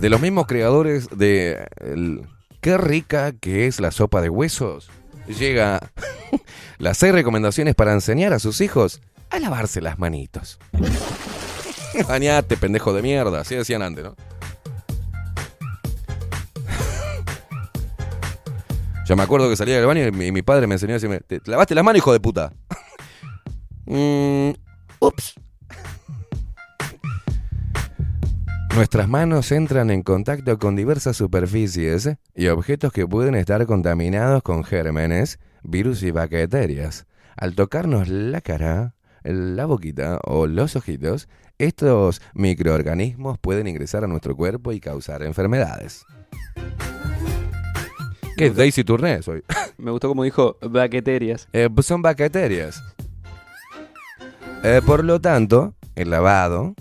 De 0.00 0.08
los 0.08 0.20
mismos 0.20 0.46
creadores 0.46 1.08
de 1.10 1.66
Qué 2.60 2.76
rica 2.76 3.32
que 3.32 3.66
es 3.66 3.80
la 3.80 3.90
sopa 3.90 4.20
de 4.20 4.28
huesos, 4.28 4.90
llega 5.26 5.80
las 6.78 6.98
seis 6.98 7.12
recomendaciones 7.12 7.74
para 7.74 7.94
enseñar 7.94 8.34
a 8.34 8.38
sus 8.38 8.60
hijos 8.60 9.00
a 9.30 9.38
lavarse 9.38 9.80
las 9.80 9.98
manitos. 9.98 10.58
Bañate, 12.08 12.56
pendejo 12.56 12.92
de 12.92 13.02
mierda, 13.02 13.40
así 13.40 13.54
decían 13.54 13.82
antes, 13.82 14.04
¿no? 14.04 14.16
Yo 19.06 19.16
me 19.16 19.24
acuerdo 19.24 19.48
que 19.50 19.56
salía 19.56 19.76
del 19.76 19.86
baño 19.86 20.06
y 20.06 20.30
mi, 20.30 20.42
padre 20.42 20.68
me 20.68 20.74
enseñó 20.74 20.92
a 20.92 20.94
decirme, 20.94 21.18
¿te 21.18 21.40
te 21.40 21.50
lavaste 21.50 21.74
las 21.74 21.84
manos, 21.84 21.98
hijo 21.98 22.12
de 22.12 22.20
puta? 22.20 22.52
Mm, 23.86 24.52
ups. 25.00 25.34
Nuestras 28.76 29.08
manos 29.08 29.50
entran 29.50 29.90
en 29.90 30.02
contacto 30.02 30.56
con 30.60 30.76
diversas 30.76 31.16
superficies 31.16 32.08
y 32.36 32.46
objetos 32.46 32.92
que 32.92 33.04
pueden 33.04 33.34
estar 33.34 33.66
contaminados 33.66 34.44
con 34.44 34.62
gérmenes, 34.62 35.40
virus 35.64 36.04
y 36.04 36.12
bacterias. 36.12 37.06
Al 37.36 37.56
tocarnos 37.56 38.06
la 38.06 38.40
cara, 38.40 38.94
la 39.22 39.66
boquita 39.66 40.18
o 40.24 40.46
los 40.46 40.76
ojitos, 40.76 41.28
estos 41.58 42.22
microorganismos 42.34 43.38
pueden 43.38 43.66
ingresar 43.66 44.04
a 44.04 44.06
nuestro 44.06 44.36
cuerpo 44.36 44.72
y 44.72 44.80
causar 44.80 45.22
enfermedades. 45.22 46.04
¿Qué 48.36 48.46
es 48.46 48.56
Daisy 48.56 48.84
Tourné 48.84 49.20
hoy? 49.26 49.42
Me 49.78 49.90
gustó 49.90 50.08
como 50.08 50.24
dijo 50.24 50.56
bacterias. 50.62 51.48
Eh, 51.52 51.68
son 51.82 52.00
bacterias. 52.00 52.82
Eh, 54.62 54.80
por 54.84 55.04
lo 55.04 55.20
tanto, 55.20 55.74
el 55.94 56.10
lavado. 56.10 56.74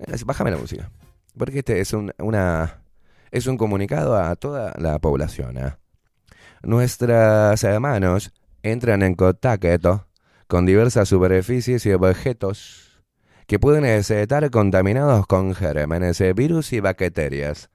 eh, 0.00 0.16
Bájame 0.24 0.50
la 0.50 0.56
música. 0.56 0.90
Porque 1.36 1.60
este 1.60 1.80
es 1.80 1.92
un, 1.92 2.12
una, 2.18 2.82
es 3.30 3.46
un 3.46 3.56
comunicado 3.56 4.16
a 4.16 4.34
toda 4.36 4.72
la 4.78 4.98
población. 4.98 5.58
¿ah? 5.58 5.78
Nuestras 6.62 7.62
eh, 7.64 7.78
manos 7.78 8.32
entran 8.62 9.02
en 9.02 9.14
contacto 9.14 10.06
con 10.46 10.66
diversas 10.66 11.08
superficies 11.08 11.84
y 11.86 11.92
objetos 11.92 13.02
que 13.46 13.58
pueden 13.58 13.84
estar 13.84 14.50
contaminados 14.50 15.26
con 15.26 15.54
gérmenes, 15.54 16.22
virus 16.34 16.72
y 16.72 16.80
bacterias. 16.80 17.70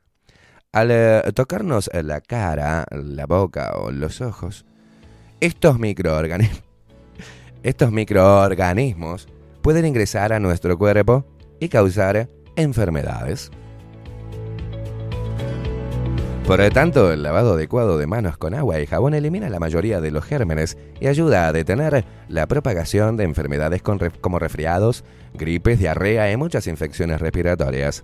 Al 0.72 0.90
eh, 0.92 1.22
tocarnos 1.34 1.90
la 1.94 2.22
cara, 2.22 2.86
la 2.92 3.26
boca 3.26 3.72
o 3.76 3.92
los 3.92 4.22
ojos, 4.22 4.66
estos 5.40 5.80
microorganismos, 5.80 6.64
estos 7.64 7.92
microorganismos 7.92 9.28
pueden 9.62 9.86
ingresar 9.86 10.34
a 10.34 10.40
nuestro 10.40 10.78
cuerpo 10.78 11.26
y 11.60 11.70
causar 11.70 12.30
enfermedades. 12.56 13.52
Por 16.50 16.62
lo 16.62 16.70
tanto, 16.72 17.12
el 17.12 17.22
lavado 17.22 17.54
adecuado 17.54 18.00
de 18.00 18.08
manos 18.08 18.40
con 18.40 18.56
agua 18.56 18.80
y 18.80 18.88
jabón 18.88 19.14
elimina 19.14 19.50
la 19.50 19.60
mayoría 19.60 20.02
de 20.02 20.10
los 20.10 20.26
gérmenes 20.26 20.80
y 21.00 21.06
ayuda 21.06 21.48
a 21.48 21.54
detener 21.54 22.06
la 22.28 22.48
propagación 22.48 23.18
de 23.18 23.24
enfermedades 23.24 23.84
como 23.84 24.40
resfriados, 24.40 25.06
gripes, 25.36 25.78
diarrea 25.78 26.32
y 26.32 26.38
muchas 26.38 26.66
infecciones 26.66 27.22
respiratorias. 27.22 28.04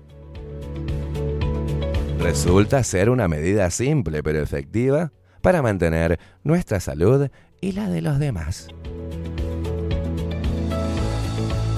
Resulta 2.19 2.83
ser 2.83 3.09
una 3.09 3.27
medida 3.27 3.71
simple 3.71 4.21
pero 4.21 4.43
efectiva 4.43 5.11
para 5.41 5.63
mantener 5.63 6.19
nuestra 6.43 6.79
salud 6.79 7.29
y 7.61 7.71
la 7.71 7.89
de 7.89 8.03
los 8.03 8.19
demás. 8.19 8.67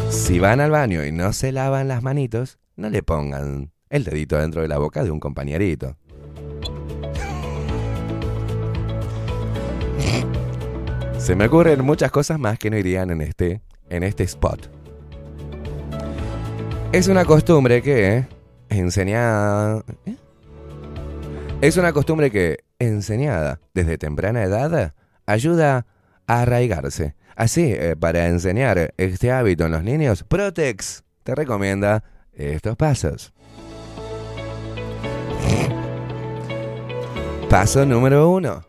Si 0.09 0.39
van 0.39 0.59
al 0.59 0.71
baño 0.71 1.05
y 1.05 1.13
no 1.13 1.31
se 1.31 1.53
lavan 1.53 1.87
las 1.87 2.03
manitos, 2.03 2.59
no 2.75 2.89
le 2.89 3.03
pongan 3.03 3.71
el 3.89 4.03
dedito 4.03 4.37
dentro 4.37 4.61
de 4.61 4.67
la 4.67 4.79
boca 4.79 5.05
de 5.05 5.11
un 5.11 5.21
compañerito. 5.21 5.95
Se 11.17 11.35
me 11.35 11.47
ocurren 11.47 11.83
muchas 11.83 12.11
cosas 12.11 12.39
más 12.39 12.57
que 12.57 12.69
no 12.69 12.77
irían 12.77 13.09
en 13.09 13.21
este, 13.21 13.61
en 13.89 14.03
este 14.03 14.23
spot. 14.23 14.69
Es 16.91 17.07
una 17.07 17.25
costumbre 17.25 17.81
que 17.81 18.25
enseñada... 18.69 19.83
¿eh? 20.05 20.15
Es 21.61 21.75
una 21.77 21.91
costumbre 21.91 22.31
que, 22.31 22.59
enseñada 22.79 23.59
desde 23.73 23.97
temprana 23.97 24.43
edad, 24.43 24.93
ayuda 25.25 25.85
a 26.27 26.41
arraigarse. 26.43 27.15
Así, 27.35 27.73
eh, 27.73 27.95
para 27.99 28.27
enseñar 28.27 28.93
este 28.97 29.31
hábito 29.31 29.65
en 29.65 29.71
los 29.71 29.83
niños, 29.83 30.23
Protex 30.23 31.03
te 31.23 31.35
recomienda 31.35 32.03
estos 32.31 32.77
pasos. 32.77 33.33
Paso 37.49 37.85
número 37.85 38.29
uno. 38.29 38.63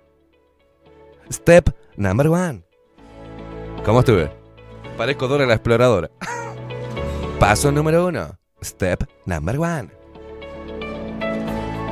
Step 1.31 1.71
number 1.99 2.29
one. 2.29 2.63
¿Cómo 3.85 4.01
estuve? 4.01 4.31
Parezco 4.97 5.29
Dora 5.29 5.47
la 5.47 5.55
exploradora. 5.55 6.11
Paso 7.41 7.71
número 7.73 8.07
uno. 8.07 8.39
Step 8.63 9.05
number 9.27 9.59
one. 9.59 9.91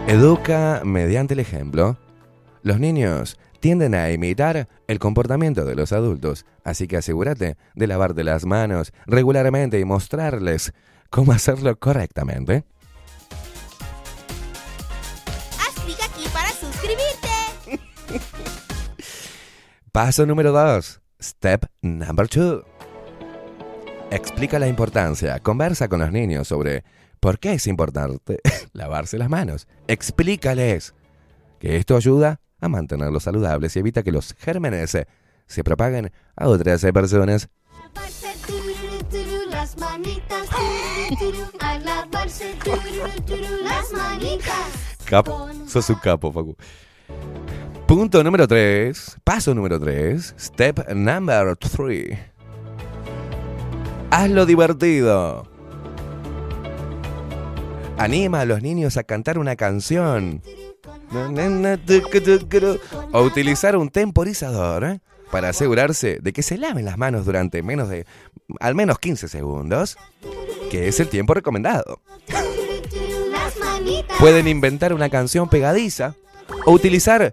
Educa 0.07 0.83
mediante 0.85 1.35
el 1.35 1.41
ejemplo. 1.41 1.99
Los 2.63 2.81
niños 2.81 3.39
tienden 3.61 3.95
a 3.95 4.11
imitar 4.11 4.69
el 4.87 4.99
comportamiento 4.99 5.65
de 5.65 5.75
los 5.75 5.93
adultos, 5.93 6.47
así 6.65 6.87
que 6.87 6.97
asegúrate 6.97 7.57
de 7.75 7.87
lavarte 7.87 8.23
las 8.25 8.45
manos 8.45 8.93
regularmente 9.07 9.81
y 9.81 9.85
mostrarles 9.85 10.73
cómo 11.11 11.33
hacerlo 11.33 11.77
correctamente. 11.79 12.65
Paso 19.97 20.27
número 20.27 20.53
2. 20.53 21.01
Step 21.23 21.65
number 21.81 22.29
2. 22.29 22.63
Explica 24.11 24.59
la 24.59 24.69
importancia. 24.69 25.41
Conversa 25.41 25.89
con 25.89 26.01
los 26.01 26.13
niños 26.13 26.49
sobre 26.49 26.85
por 27.19 27.39
qué 27.39 27.55
es 27.55 27.67
importante 27.67 28.41
lavarse 28.75 29.17
las 29.17 29.31
manos. 29.31 29.67
Explícales 29.89 30.95
que 31.59 31.79
esto 31.79 31.97
ayuda 31.97 32.43
a 32.61 32.69
mantenerlos 32.69 33.23
saludables 33.23 33.75
y 33.75 33.79
evita 33.79 34.03
que 34.03 34.13
los 34.13 34.35
gérmenes 34.35 34.99
se, 35.47 35.65
propaguen 35.65 36.13
a 36.37 36.47
otras 36.47 36.83
personas. 36.93 37.49
Las 39.49 39.79
manitas, 39.79 40.47
a 41.61 41.79
lavarse, 41.79 42.55
las 43.65 43.93
manitas. 43.93 44.99
Capo. 45.07 45.49
Sos 45.67 45.89
un 45.89 45.97
capo, 45.97 46.31
Facu. 46.31 46.55
Punto 47.87 48.25
número 48.25 48.49
3. 48.49 49.19
Paso 49.23 49.55
número 49.55 49.79
3. 49.79 50.35
Step 50.37 50.93
number 50.93 51.57
3. 51.57 52.19
Hazlo 54.11 54.45
divertido. 54.45 55.47
Anima 57.97 58.41
a 58.41 58.45
los 58.45 58.61
niños 58.61 58.97
a 58.97 59.05
cantar 59.05 59.39
una 59.39 59.55
canción. 59.55 60.43
O 63.13 63.23
utilizar 63.23 63.77
un 63.77 63.89
temporizador 63.89 64.83
¿eh? 64.83 65.01
para 65.31 65.51
asegurarse 65.51 66.19
de 66.21 66.33
que 66.33 66.43
se 66.43 66.59
laven 66.59 66.87
las 66.87 66.99
manos 66.99 67.25
durante 67.25 67.63
menos 67.63 67.89
de 67.89 68.05
al 68.59 68.75
menos 68.75 68.99
15 68.99 69.29
segundos, 69.29 69.97
que 70.73 70.89
es 70.89 70.99
el 70.99 71.07
tiempo 71.09 71.35
recomendado. 71.35 72.01
Pueden 74.19 74.49
inventar 74.49 74.93
una 74.93 75.09
canción 75.09 75.49
pegadiza 75.49 76.17
o 76.65 76.73
utilizar 76.73 77.33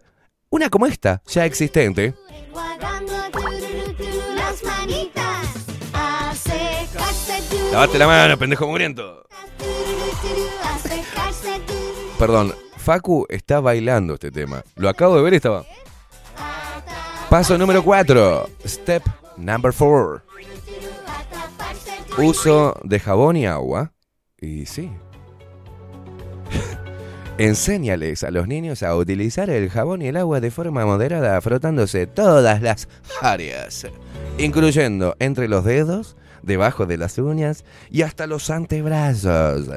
una 0.54 0.70
como 0.70 0.86
esta, 0.86 1.24
ya 1.26 1.46
existente. 1.46 2.14
Lavate 7.72 7.98
la 7.98 8.06
mano, 8.06 8.38
pendejo 8.38 8.68
tururú. 8.68 9.24
Perdón, 12.20 12.54
Facu 12.78 13.26
está 13.30 13.62
bailando 13.62 14.14
este 14.14 14.30
tema. 14.30 14.64
Lo 14.76 14.90
acabo 14.90 15.16
de 15.16 15.24
ver 15.24 15.34
y 15.34 15.38
estaba. 15.38 15.66
Paso 17.32 17.58
número 17.58 17.84
4. 17.84 18.48
Step 18.68 19.04
number 19.38 19.74
4. 19.76 20.22
Uso 22.20 22.80
de 22.84 23.00
jabón 23.00 23.38
y 23.38 23.48
agua. 23.48 23.92
Y 24.38 24.68
sí. 24.68 24.92
Enséñales 27.40 28.24
a 28.24 28.30
los 28.30 28.48
niños 28.48 28.84
a 28.84 28.96
utilizar 28.96 29.50
el 29.50 29.72
jabón 29.72 30.04
y 30.04 30.08
el 30.08 30.18
agua 30.18 30.40
de 30.40 30.52
forma 30.52 30.86
moderada, 30.86 31.42
frotándose 31.42 32.06
todas 32.06 32.62
las 32.62 32.88
áreas, 33.22 33.88
incluyendo 34.38 35.16
entre 35.18 35.48
los 35.48 35.66
dedos, 35.66 36.16
debajo 36.44 36.86
de 36.86 36.98
las 36.98 37.18
uñas 37.18 37.66
y 37.90 38.04
hasta 38.04 38.28
los 38.28 38.52
antebrazos. 38.52 39.68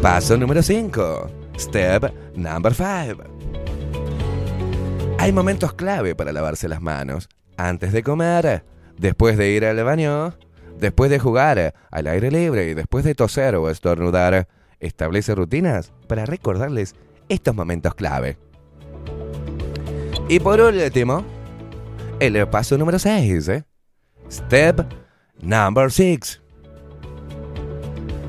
Paso 0.00 0.36
número 0.36 0.62
5. 0.62 1.30
Step 1.58 2.12
number 2.36 2.72
5. 2.72 3.24
Hay 5.18 5.32
momentos 5.32 5.72
clave 5.72 6.14
para 6.14 6.32
lavarse 6.32 6.68
las 6.68 6.80
manos. 6.80 7.28
Antes 7.56 7.92
de 7.92 8.04
comer, 8.04 8.62
después 8.96 9.36
de 9.36 9.50
ir 9.50 9.64
al 9.64 9.82
baño, 9.82 10.32
después 10.78 11.10
de 11.10 11.18
jugar 11.18 11.74
al 11.90 12.06
aire 12.06 12.30
libre 12.30 12.70
y 12.70 12.74
después 12.74 13.04
de 13.04 13.14
toser 13.14 13.56
o 13.56 13.70
estornudar. 13.70 14.48
Establece 14.80 15.34
rutinas 15.34 15.92
para 16.06 16.24
recordarles 16.24 16.94
estos 17.28 17.54
momentos 17.54 17.94
clave. 17.94 18.38
Y 20.28 20.40
por 20.40 20.60
último, 20.60 21.24
el 22.20 22.46
paso 22.48 22.78
número 22.78 22.98
6. 22.98 23.50
Step 24.30 24.86
number 25.40 25.90
6. 25.90 26.42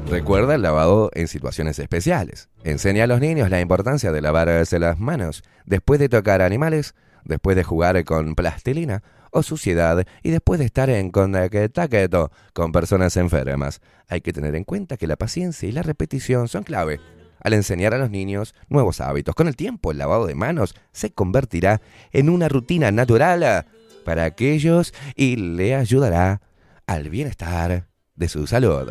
Recuerda 0.09 0.55
el 0.55 0.63
lavado 0.63 1.11
en 1.13 1.27
situaciones 1.27 1.77
especiales. 1.77 2.49
Enseña 2.63 3.03
a 3.03 3.07
los 3.07 3.19
niños 3.19 3.51
la 3.51 3.61
importancia 3.61 4.11
de 4.11 4.21
lavarse 4.21 4.79
las 4.79 4.97
manos 4.97 5.43
después 5.65 5.99
de 5.99 6.09
tocar 6.09 6.41
animales, 6.41 6.95
después 7.25 7.55
de 7.55 7.63
jugar 7.63 8.03
con 8.05 8.33
plastilina 8.33 9.03
o 9.31 9.43
suciedad 9.43 10.05
y 10.23 10.29
después 10.31 10.59
de 10.59 10.65
estar 10.65 10.89
en 10.89 11.11
contacto 11.11 12.31
con 12.53 12.71
personas 12.71 13.17
enfermas. 13.17 13.81
Hay 14.07 14.21
que 14.21 14.33
tener 14.33 14.55
en 14.55 14.63
cuenta 14.63 14.97
que 14.97 15.07
la 15.07 15.15
paciencia 15.15 15.67
y 15.67 15.71
la 15.71 15.83
repetición 15.83 16.47
son 16.47 16.63
clave. 16.63 16.99
Al 17.41 17.53
enseñar 17.53 17.93
a 17.93 17.97
los 17.97 18.09
niños 18.09 18.53
nuevos 18.67 18.99
hábitos, 18.99 19.35
con 19.35 19.47
el 19.47 19.55
tiempo 19.55 19.91
el 19.91 19.97
lavado 19.97 20.25
de 20.25 20.35
manos 20.35 20.75
se 20.91 21.11
convertirá 21.11 21.81
en 22.11 22.29
una 22.29 22.49
rutina 22.49 22.91
natural 22.91 23.65
para 24.03 24.25
aquellos 24.25 24.93
y 25.15 25.35
le 25.35 25.75
ayudará 25.75 26.41
al 26.85 27.09
bienestar 27.09 27.87
de 28.15 28.27
su 28.27 28.47
salud. 28.47 28.89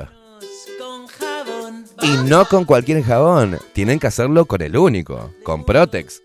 Y 2.01 2.17
no 2.29 2.47
con 2.47 2.65
cualquier 2.65 3.03
jabón, 3.03 3.59
tienen 3.73 3.99
que 3.99 4.07
hacerlo 4.07 4.47
con 4.47 4.63
el 4.63 4.77
único, 4.77 5.35
con 5.43 5.65
Protex. 5.65 6.23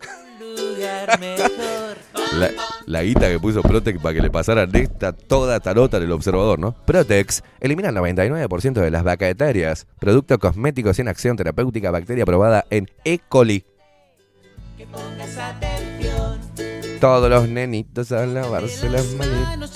La, 2.38 2.50
la 2.86 3.02
guita 3.02 3.28
que 3.28 3.38
puso 3.38 3.62
Protex 3.62 4.00
para 4.00 4.14
que 4.14 4.22
le 4.22 4.30
pasaran 4.30 4.70
esta 4.74 5.12
toda 5.12 5.60
tarota 5.60 6.00
del 6.00 6.12
observador, 6.12 6.58
¿no? 6.58 6.74
Protex 6.84 7.42
elimina 7.60 7.90
el 7.90 7.96
99% 7.96 8.72
de 8.72 8.90
las 8.90 9.04
bacterias, 9.04 9.86
producto 9.98 10.38
cosmético 10.38 10.92
sin 10.92 11.08
acción 11.08 11.36
terapéutica, 11.36 11.90
bacteria 11.90 12.24
probada 12.24 12.64
en 12.70 12.90
E. 13.04 13.20
coli. 13.28 13.64
Todos 17.00 17.30
los 17.30 17.48
nenitos 17.48 18.12
a 18.12 18.26
lavarse 18.26 18.88
las 18.88 19.06
manitos. 19.14 19.72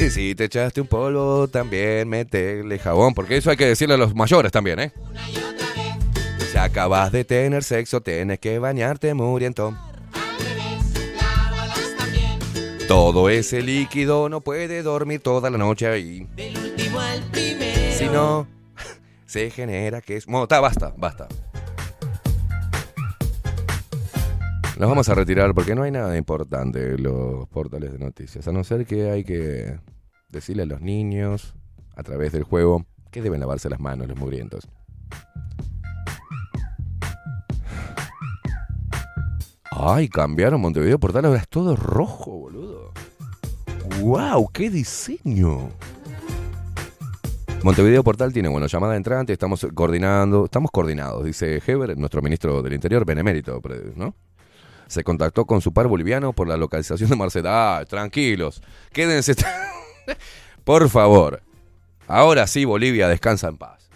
Y 0.00 0.10
si 0.10 0.34
te 0.34 0.44
echaste 0.44 0.80
un 0.80 0.88
polvo, 0.88 1.46
también 1.46 2.08
metele 2.08 2.78
jabón, 2.78 3.14
porque 3.14 3.36
eso 3.36 3.50
hay 3.50 3.56
que 3.56 3.66
decirle 3.66 3.94
a 3.94 3.98
los 3.98 4.16
mayores 4.16 4.50
también, 4.50 4.80
¿eh? 4.80 4.92
Si 6.52 6.58
acabas 6.58 7.10
de 7.12 7.24
tener 7.24 7.64
sexo, 7.64 8.02
tienes 8.02 8.38
que 8.38 8.58
bañarte 8.58 9.14
muriendo. 9.14 9.74
Todo 12.86 13.30
ese 13.30 13.62
líquido 13.62 14.28
no 14.28 14.42
puede 14.42 14.82
dormir 14.82 15.20
toda 15.20 15.48
la 15.48 15.56
noche 15.56 15.86
ahí. 15.86 16.28
Si 17.96 18.04
no, 18.04 18.46
se 19.24 19.48
genera 19.48 20.02
que 20.02 20.18
es... 20.18 20.26
Bueno, 20.26 20.46
basta, 20.46 20.92
basta. 20.94 21.26
Nos 24.78 24.90
vamos 24.90 25.08
a 25.08 25.14
retirar 25.14 25.54
porque 25.54 25.74
no 25.74 25.84
hay 25.84 25.90
nada 25.90 26.18
importante 26.18 26.96
en 26.96 27.02
los 27.02 27.48
portales 27.48 27.92
de 27.92 27.98
noticias, 27.98 28.46
a 28.46 28.52
no 28.52 28.62
ser 28.62 28.84
que 28.84 29.10
hay 29.10 29.24
que 29.24 29.78
decirle 30.28 30.64
a 30.64 30.66
los 30.66 30.82
niños 30.82 31.54
a 31.96 32.02
través 32.02 32.32
del 32.32 32.42
juego 32.42 32.84
que 33.10 33.22
deben 33.22 33.40
lavarse 33.40 33.70
las 33.70 33.80
manos 33.80 34.06
los 34.06 34.18
mugrientos. 34.18 34.68
Ay, 39.74 40.08
cambiaron 40.08 40.60
Montevideo 40.60 40.98
Portal, 40.98 41.24
ahora 41.24 41.40
es 41.40 41.48
todo 41.48 41.74
rojo, 41.76 42.30
boludo. 42.30 42.92
¡Wow! 44.00 44.50
¡Qué 44.52 44.68
diseño! 44.68 45.70
Montevideo 47.62 48.04
Portal 48.04 48.32
tiene, 48.32 48.48
bueno, 48.48 48.66
llamada 48.66 48.96
entrante, 48.96 49.32
estamos 49.32 49.66
coordinando, 49.74 50.44
estamos 50.44 50.70
coordinados, 50.70 51.24
dice 51.24 51.62
Heber, 51.64 51.96
nuestro 51.96 52.20
ministro 52.20 52.60
del 52.60 52.74
Interior, 52.74 53.04
benemérito, 53.06 53.62
¿no? 53.96 54.14
Se 54.88 55.02
contactó 55.02 55.46
con 55.46 55.62
su 55.62 55.72
par 55.72 55.88
boliviano 55.88 56.34
por 56.34 56.48
la 56.48 56.58
localización 56.58 57.08
de 57.08 57.16
Marcela. 57.16 57.78
Ah, 57.78 57.84
tranquilos, 57.86 58.62
quédense. 58.92 59.34
por 60.64 60.88
favor. 60.90 61.40
Ahora 62.06 62.46
sí, 62.46 62.66
Bolivia, 62.66 63.08
descansa 63.08 63.48
en 63.48 63.56
paz. 63.56 63.88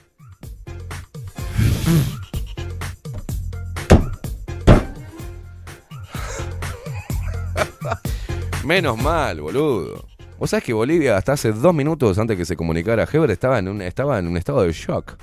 Menos 8.66 8.98
mal, 9.00 9.40
boludo. 9.40 10.04
Vos 10.40 10.50
sabés 10.50 10.64
que 10.64 10.72
Bolivia 10.72 11.16
hasta 11.16 11.34
hace 11.34 11.52
dos 11.52 11.72
minutos 11.72 12.18
antes 12.18 12.36
que 12.36 12.44
se 12.44 12.56
comunicara 12.56 13.06
Heber 13.10 13.30
estaba 13.30 13.60
en 13.60 13.68
un, 13.68 13.80
estaba 13.80 14.18
en 14.18 14.26
un 14.26 14.36
estado 14.36 14.62
de 14.62 14.72
shock. 14.72 15.16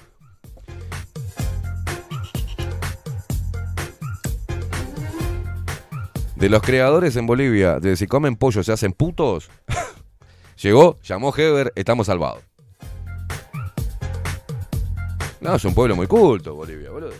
De 6.37 6.47
los 6.47 6.61
creadores 6.61 7.17
en 7.17 7.27
Bolivia, 7.27 7.81
de 7.81 7.97
si 7.97 8.07
comen 8.07 8.37
pollo 8.37 8.63
se 8.63 8.71
hacen 8.71 8.93
putos. 8.93 9.49
Llegó, 10.61 10.97
llamó 11.03 11.35
Heber, 11.35 11.73
estamos 11.75 12.07
salvados. 12.07 12.43
No, 15.41 15.55
es 15.55 15.65
un 15.65 15.73
pueblo 15.73 15.97
muy 15.97 16.07
culto, 16.07 16.55
Bolivia, 16.55 16.91
boludo. 16.91 17.11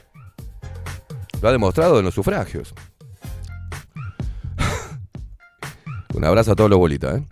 Lo 1.41 1.49
ha 1.49 1.51
demostrado 1.51 1.99
en 1.99 2.05
los 2.05 2.13
sufragios. 2.13 2.73
Un 6.13 6.23
abrazo 6.25 6.51
a 6.51 6.55
todos 6.55 6.69
los 6.69 6.79
bolitas, 6.79 7.17
¿eh? 7.19 7.27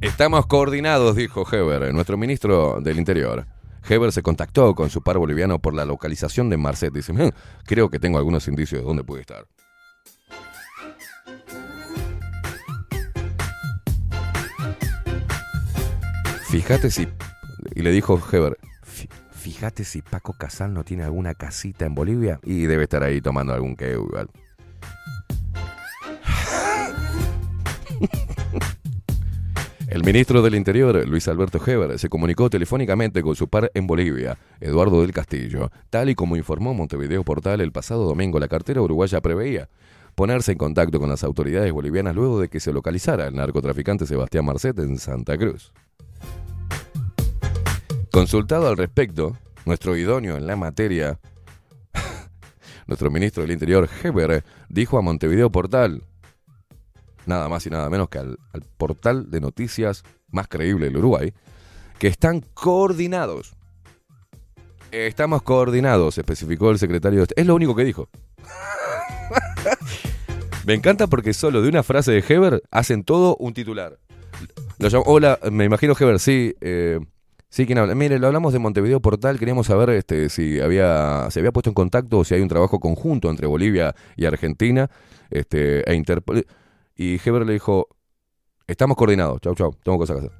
Estamos 0.00 0.46
coordinados, 0.46 1.16
dijo 1.16 1.46
Heber, 1.50 1.92
nuestro 1.92 2.16
ministro 2.16 2.80
del 2.80 2.98
Interior. 2.98 3.46
Heber 3.88 4.12
se 4.12 4.22
contactó 4.22 4.74
con 4.74 4.88
su 4.90 5.02
par 5.02 5.18
boliviano 5.18 5.58
por 5.58 5.74
la 5.74 5.84
localización 5.84 6.48
de 6.48 6.56
Marcet. 6.56 6.92
Dice, 6.92 7.12
"Mm, 7.12 7.30
creo 7.64 7.90
que 7.90 7.98
tengo 7.98 8.18
algunos 8.18 8.46
indicios 8.48 8.80
de 8.82 8.86
dónde 8.86 9.04
puede 9.04 9.22
estar. 9.22 9.46
Fíjate 16.48 16.90
si... 16.90 17.08
Y 17.74 17.82
le 17.82 17.90
dijo 17.92 18.20
Heber, 18.32 18.56
"Fí- 18.84 19.08
fíjate 19.30 19.84
si 19.84 20.02
Paco 20.02 20.32
Casal 20.32 20.72
no 20.74 20.84
tiene 20.84 21.04
alguna 21.04 21.34
casita 21.34 21.84
en 21.86 21.94
Bolivia 21.94 22.40
y 22.42 22.62
debe 22.66 22.84
estar 22.84 23.02
ahí 23.02 23.20
tomando 23.20 23.52
algún 23.52 23.76
que 23.76 23.92
igual. 23.92 24.28
El 29.88 30.04
ministro 30.04 30.40
del 30.40 30.54
Interior, 30.54 31.04
Luis 31.08 31.26
Alberto 31.26 31.60
Heber, 31.64 31.98
se 31.98 32.08
comunicó 32.08 32.48
telefónicamente 32.48 33.22
con 33.22 33.34
su 33.34 33.48
par 33.48 33.72
en 33.74 33.88
Bolivia, 33.88 34.38
Eduardo 34.60 35.02
del 35.02 35.12
Castillo. 35.12 35.72
Tal 35.90 36.10
y 36.10 36.14
como 36.14 36.36
informó 36.36 36.74
Montevideo 36.74 37.24
Portal 37.24 37.60
el 37.60 37.72
pasado 37.72 38.04
domingo, 38.04 38.38
la 38.38 38.46
cartera 38.46 38.82
uruguaya 38.82 39.20
preveía 39.20 39.68
ponerse 40.14 40.52
en 40.52 40.58
contacto 40.58 41.00
con 41.00 41.08
las 41.08 41.24
autoridades 41.24 41.72
bolivianas 41.72 42.14
luego 42.14 42.40
de 42.40 42.48
que 42.48 42.60
se 42.60 42.72
localizara 42.72 43.26
el 43.26 43.34
narcotraficante 43.34 44.06
Sebastián 44.06 44.44
Marcet 44.44 44.78
en 44.78 44.98
Santa 44.98 45.36
Cruz. 45.36 45.72
Consultado 48.12 48.68
al 48.68 48.76
respecto, 48.76 49.36
nuestro 49.64 49.96
idóneo 49.96 50.36
en 50.36 50.46
la 50.46 50.56
materia, 50.56 51.18
nuestro 52.86 53.10
ministro 53.10 53.42
del 53.42 53.52
Interior, 53.52 53.88
Heber, 54.04 54.44
dijo 54.68 54.98
a 54.98 55.02
Montevideo 55.02 55.50
Portal, 55.50 56.02
nada 57.30 57.48
más 57.48 57.66
y 57.66 57.70
nada 57.70 57.88
menos 57.88 58.10
que 58.10 58.18
al, 58.18 58.38
al 58.52 58.62
portal 58.76 59.30
de 59.30 59.40
noticias 59.40 60.02
más 60.30 60.48
creíble 60.48 60.86
del 60.86 60.98
Uruguay, 60.98 61.32
que 61.98 62.08
están 62.08 62.44
coordinados. 62.54 63.54
Estamos 64.92 65.42
coordinados, 65.42 66.18
especificó 66.18 66.70
el 66.70 66.78
secretario. 66.78 67.24
Es 67.34 67.46
lo 67.46 67.54
único 67.54 67.74
que 67.74 67.84
dijo. 67.84 68.08
Me 70.66 70.74
encanta 70.74 71.06
porque 71.06 71.32
solo 71.32 71.62
de 71.62 71.68
una 71.68 71.82
frase 71.82 72.12
de 72.12 72.24
Heber 72.26 72.62
hacen 72.70 73.04
todo 73.04 73.36
un 73.36 73.54
titular. 73.54 73.98
Hola, 75.04 75.38
me 75.50 75.64
imagino 75.64 75.94
Heber, 75.98 76.18
sí. 76.18 76.54
eh, 76.60 76.98
sí, 77.48 77.66
¿quién 77.66 77.78
habla? 77.78 77.94
Mire, 77.94 78.18
lo 78.18 78.26
hablamos 78.26 78.52
de 78.52 78.58
Montevideo 78.58 79.00
Portal, 79.00 79.38
queríamos 79.38 79.66
saber 79.66 79.90
este, 79.90 80.28
si 80.28 80.60
había, 80.60 81.28
se 81.30 81.40
había 81.40 81.52
puesto 81.52 81.70
en 81.70 81.74
contacto 81.74 82.18
o 82.18 82.24
si 82.24 82.34
hay 82.34 82.40
un 82.40 82.48
trabajo 82.48 82.80
conjunto 82.80 83.30
entre 83.30 83.46
Bolivia 83.46 83.94
y 84.16 84.24
Argentina 84.24 84.90
este, 85.30 85.88
e 85.90 85.94
Interpol. 85.94 86.46
Y 87.00 87.18
Heber 87.24 87.46
le 87.46 87.54
dijo, 87.54 87.88
estamos 88.66 88.94
coordinados, 88.94 89.40
chau, 89.40 89.54
chau, 89.54 89.74
tengo 89.82 89.96
cosas 89.96 90.20
que 90.20 90.26
hacer. 90.26 90.38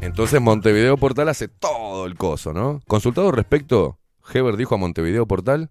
Entonces 0.00 0.40
Montevideo 0.40 0.96
Portal 0.96 1.28
hace 1.28 1.46
todo 1.46 2.04
el 2.04 2.16
coso, 2.16 2.52
¿no? 2.52 2.80
Consultado 2.88 3.28
al 3.28 3.36
respecto, 3.36 4.00
Heber 4.34 4.56
dijo 4.56 4.74
a 4.74 4.78
Montevideo 4.78 5.24
Portal, 5.24 5.70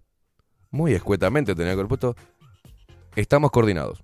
muy 0.70 0.94
escuetamente 0.94 1.54
tenía 1.54 1.72
que 1.72 1.80
haber 1.80 1.88
puesto, 1.88 2.16
estamos 3.14 3.50
coordinados. 3.50 4.02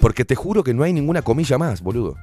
Porque 0.00 0.24
te 0.24 0.34
juro 0.34 0.64
que 0.64 0.74
no 0.74 0.82
hay 0.82 0.92
ninguna 0.92 1.22
comilla 1.22 1.56
más, 1.56 1.82
boludo. 1.82 2.16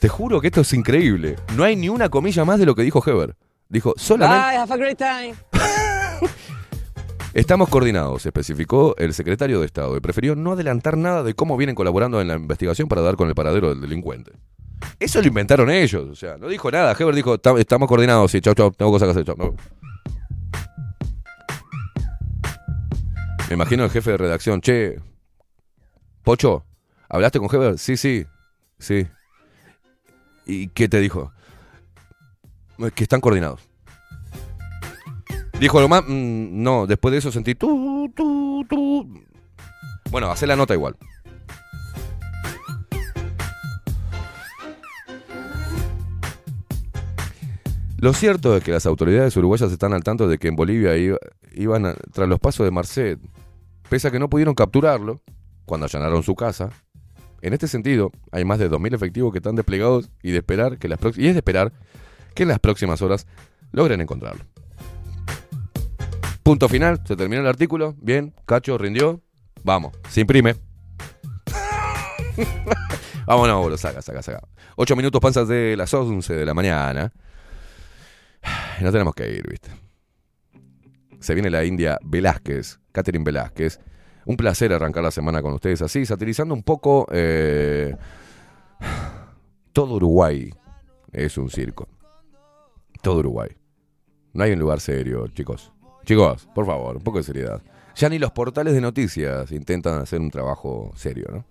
Te 0.00 0.08
juro 0.08 0.40
que 0.40 0.48
esto 0.48 0.62
es 0.62 0.72
increíble. 0.72 1.36
No 1.54 1.62
hay 1.62 1.76
ni 1.76 1.88
una 1.90 2.08
comilla 2.08 2.44
más 2.44 2.58
de 2.58 2.66
lo 2.66 2.74
que 2.74 2.82
dijo 2.82 3.08
Heber. 3.08 3.36
Dijo, 3.68 3.94
solamente... 3.96 4.48
Bye, 4.48 4.56
have 4.56 4.74
a 4.74 4.76
great 4.76 4.98
time. 4.98 5.36
Estamos 7.36 7.68
coordinados, 7.68 8.24
especificó 8.24 8.94
el 8.96 9.12
secretario 9.12 9.60
de 9.60 9.66
Estado, 9.66 9.94
y 9.94 10.00
prefirió 10.00 10.34
no 10.34 10.52
adelantar 10.52 10.96
nada 10.96 11.22
de 11.22 11.34
cómo 11.34 11.58
vienen 11.58 11.74
colaborando 11.76 12.18
en 12.22 12.28
la 12.28 12.34
investigación 12.36 12.88
para 12.88 13.02
dar 13.02 13.16
con 13.16 13.28
el 13.28 13.34
paradero 13.34 13.68
del 13.68 13.82
delincuente. 13.82 14.32
Eso 14.98 15.20
lo 15.20 15.28
inventaron 15.28 15.68
ellos, 15.68 16.08
o 16.10 16.14
sea, 16.14 16.38
no 16.38 16.48
dijo 16.48 16.70
nada. 16.70 16.96
Heber 16.98 17.14
dijo, 17.14 17.38
"Tam- 17.38 17.58
estamos 17.58 17.88
coordinados, 17.88 18.30
sí, 18.30 18.40
chau, 18.40 18.54
chau, 18.54 18.70
tengo 18.70 18.90
cosas 18.90 19.08
que 19.08 19.10
hacer, 19.20 19.24
chau. 19.26 19.54
Me 23.50 23.54
imagino 23.54 23.84
el 23.84 23.90
jefe 23.90 24.12
de 24.12 24.16
redacción, 24.16 24.62
che, 24.62 24.98
Pocho, 26.24 26.64
¿hablaste 27.06 27.38
con 27.38 27.54
Heber? 27.54 27.78
Sí, 27.78 27.98
sí, 27.98 28.24
sí. 28.78 29.06
¿Y 30.46 30.68
qué 30.68 30.88
te 30.88 31.00
dijo? 31.00 31.32
Que 32.94 33.04
están 33.04 33.20
coordinados. 33.20 33.60
Dijo 35.60 35.78
algo 35.78 35.88
más, 35.88 36.02
Mm, 36.06 36.62
no, 36.62 36.86
después 36.86 37.12
de 37.12 37.18
eso 37.18 37.32
sentí 37.32 37.54
tu, 37.54 38.10
tu, 38.14 38.64
tu. 38.68 39.08
Bueno, 40.10 40.30
hace 40.30 40.46
la 40.46 40.56
nota 40.56 40.74
igual. 40.74 40.96
Lo 47.98 48.12
cierto 48.12 48.56
es 48.56 48.62
que 48.62 48.72
las 48.72 48.86
autoridades 48.86 49.36
uruguayas 49.36 49.72
están 49.72 49.94
al 49.94 50.04
tanto 50.04 50.28
de 50.28 50.38
que 50.38 50.48
en 50.48 50.56
Bolivia 50.56 50.96
iba- 50.96 51.18
iban 51.54 51.94
tras 52.12 52.28
los 52.28 52.38
pasos 52.38 52.64
de 52.64 52.70
Marcet, 52.70 53.18
pese 53.88 54.08
a 54.08 54.10
que 54.10 54.18
no 54.18 54.28
pudieron 54.28 54.54
capturarlo 54.54 55.22
cuando 55.64 55.86
allanaron 55.86 56.22
su 56.22 56.34
casa. 56.34 56.70
En 57.40 57.52
este 57.54 57.68
sentido, 57.68 58.12
hay 58.32 58.44
más 58.44 58.58
de 58.58 58.68
2.000 58.68 58.94
efectivos 58.94 59.32
que 59.32 59.38
están 59.38 59.56
desplegados 59.56 60.10
y, 60.22 60.30
de 60.32 60.38
esperar 60.38 60.78
que 60.78 60.88
las 60.88 60.98
y 61.16 61.26
es 61.28 61.34
de 61.34 61.38
esperar 61.38 61.72
que 62.34 62.42
en 62.42 62.50
las 62.50 62.58
próximas 62.58 63.00
horas 63.00 63.26
logren 63.72 64.00
encontrarlo. 64.00 64.44
Punto 66.46 66.68
final, 66.68 67.00
se 67.04 67.16
terminó 67.16 67.40
el 67.40 67.48
artículo. 67.48 67.96
Bien, 68.00 68.32
Cacho 68.44 68.78
rindió. 68.78 69.20
Vamos, 69.64 69.98
se 70.08 70.20
imprime. 70.20 70.54
Vámonos, 73.26 73.62
boludo, 73.62 73.76
saca, 73.76 74.00
saca, 74.00 74.22
saca. 74.22 74.46
Ocho 74.76 74.94
minutos 74.94 75.20
panzas 75.20 75.48
de 75.48 75.74
las 75.76 75.92
11 75.92 76.34
de 76.34 76.46
la 76.46 76.54
mañana. 76.54 77.12
No 78.80 78.92
tenemos 78.92 79.12
que 79.12 79.28
ir, 79.28 79.44
¿viste? 79.50 79.70
Se 81.18 81.34
viene 81.34 81.50
la 81.50 81.64
India 81.64 81.98
Velázquez, 82.04 82.78
Catherine 82.92 83.24
Velázquez. 83.24 83.80
Un 84.24 84.36
placer 84.36 84.72
arrancar 84.72 85.02
la 85.02 85.10
semana 85.10 85.42
con 85.42 85.52
ustedes 85.52 85.82
así, 85.82 86.06
satirizando 86.06 86.54
un 86.54 86.62
poco. 86.62 87.08
eh, 87.10 87.92
todo 89.72 89.96
Uruguay 89.96 90.54
es 91.10 91.36
un 91.38 91.50
circo. 91.50 91.88
Todo 93.02 93.18
Uruguay. 93.18 93.48
No 94.32 94.44
hay 94.44 94.52
un 94.52 94.60
lugar 94.60 94.78
serio, 94.78 95.26
chicos. 95.26 95.72
Chicos, 96.06 96.48
por 96.54 96.64
favor, 96.64 96.96
un 96.96 97.02
poco 97.02 97.18
de 97.18 97.24
seriedad. 97.24 97.60
Ya 97.96 98.08
ni 98.08 98.18
los 98.18 98.30
portales 98.30 98.72
de 98.72 98.80
noticias 98.80 99.50
intentan 99.50 100.00
hacer 100.00 100.20
un 100.20 100.30
trabajo 100.30 100.92
serio, 100.94 101.26
¿no? 101.32 101.44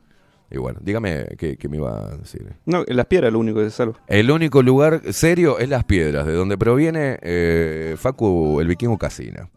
Y 0.50 0.58
bueno, 0.58 0.80
dígame 0.82 1.25
qué, 1.38 1.58
qué 1.58 1.67
me 1.67 1.77
iba 1.77 2.08
a 2.08 2.17
decir. 2.17 2.53
No, 2.66 2.84
las 2.88 3.06
piedras 3.08 3.30
es 3.30 3.34
lo 3.34 3.40
único 3.40 3.59
que 3.59 3.66
se 3.66 3.72
salva. 3.72 4.00
El 4.08 4.32
único 4.32 4.61
lugar 4.61 5.01
serio 5.11 5.59
es 5.59 5.67
Las 5.67 5.84
Piedras, 5.84 6.25
de 6.25 6.34
donde 6.34 6.58
proviene 6.58 7.17
eh, 7.22 7.95
Facu, 7.98 8.59
el 8.61 8.67
vikingo 8.67 8.98
Casina. 8.98 9.50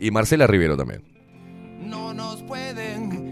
Y 0.00 0.10
Marcela 0.10 0.46
Rivero 0.46 0.76
también. 0.76 1.02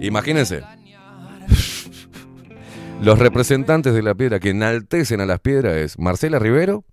Imagínense. 0.00 0.62
Los 3.02 3.18
representantes 3.18 3.94
de 3.94 4.02
la 4.02 4.14
piedra 4.14 4.38
que 4.38 4.50
enaltecen 4.50 5.20
a 5.20 5.26
las 5.26 5.40
piedras 5.40 5.76
es 5.76 5.98
Marcela 5.98 6.38
Rivero 6.38 6.84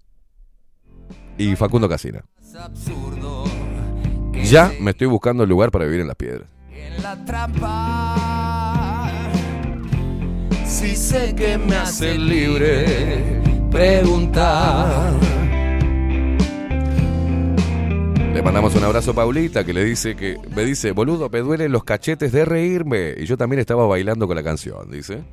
y 1.37 1.55
Facundo 1.55 1.87
Casina. 1.87 2.23
Ya 4.43 4.71
me 4.79 4.91
estoy 4.91 5.07
buscando 5.07 5.43
el 5.43 5.49
lugar 5.49 5.71
para 5.71 5.85
vivir 5.85 6.01
en 6.01 6.07
las 6.07 6.15
piedras. 6.15 6.49
la 7.01 7.15
trampa. 7.25 9.09
Si 10.65 10.95
sé 10.95 11.35
que 11.35 11.57
me 11.57 11.75
hace 11.75 12.17
libre 12.17 13.41
preguntar. 13.71 15.13
Le 18.33 18.43
mandamos 18.43 18.75
un 18.75 18.83
abrazo 18.83 19.11
a 19.11 19.13
Paulita 19.15 19.63
que 19.65 19.73
le 19.73 19.83
dice 19.83 20.15
que 20.15 20.37
me 20.55 20.63
dice, 20.63 20.91
boludo, 20.91 21.29
me 21.29 21.39
duelen 21.39 21.71
los 21.71 21.83
cachetes 21.83 22.31
de 22.31 22.45
reírme. 22.45 23.15
Y 23.17 23.25
yo 23.25 23.35
también 23.35 23.59
estaba 23.59 23.85
bailando 23.87 24.27
con 24.27 24.35
la 24.35 24.43
canción, 24.43 24.89
dice. 24.89 25.23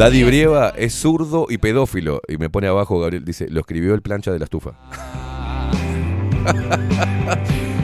Daddy 0.00 0.24
Brieva 0.24 0.70
es 0.70 0.94
zurdo 0.94 1.44
y 1.50 1.58
pedófilo. 1.58 2.22
Y 2.26 2.38
me 2.38 2.48
pone 2.48 2.66
abajo, 2.66 2.98
Gabriel, 2.98 3.22
dice, 3.22 3.50
lo 3.50 3.60
escribió 3.60 3.92
el 3.92 4.00
plancha 4.00 4.32
de 4.32 4.38
la 4.38 4.44
estufa. 4.44 4.72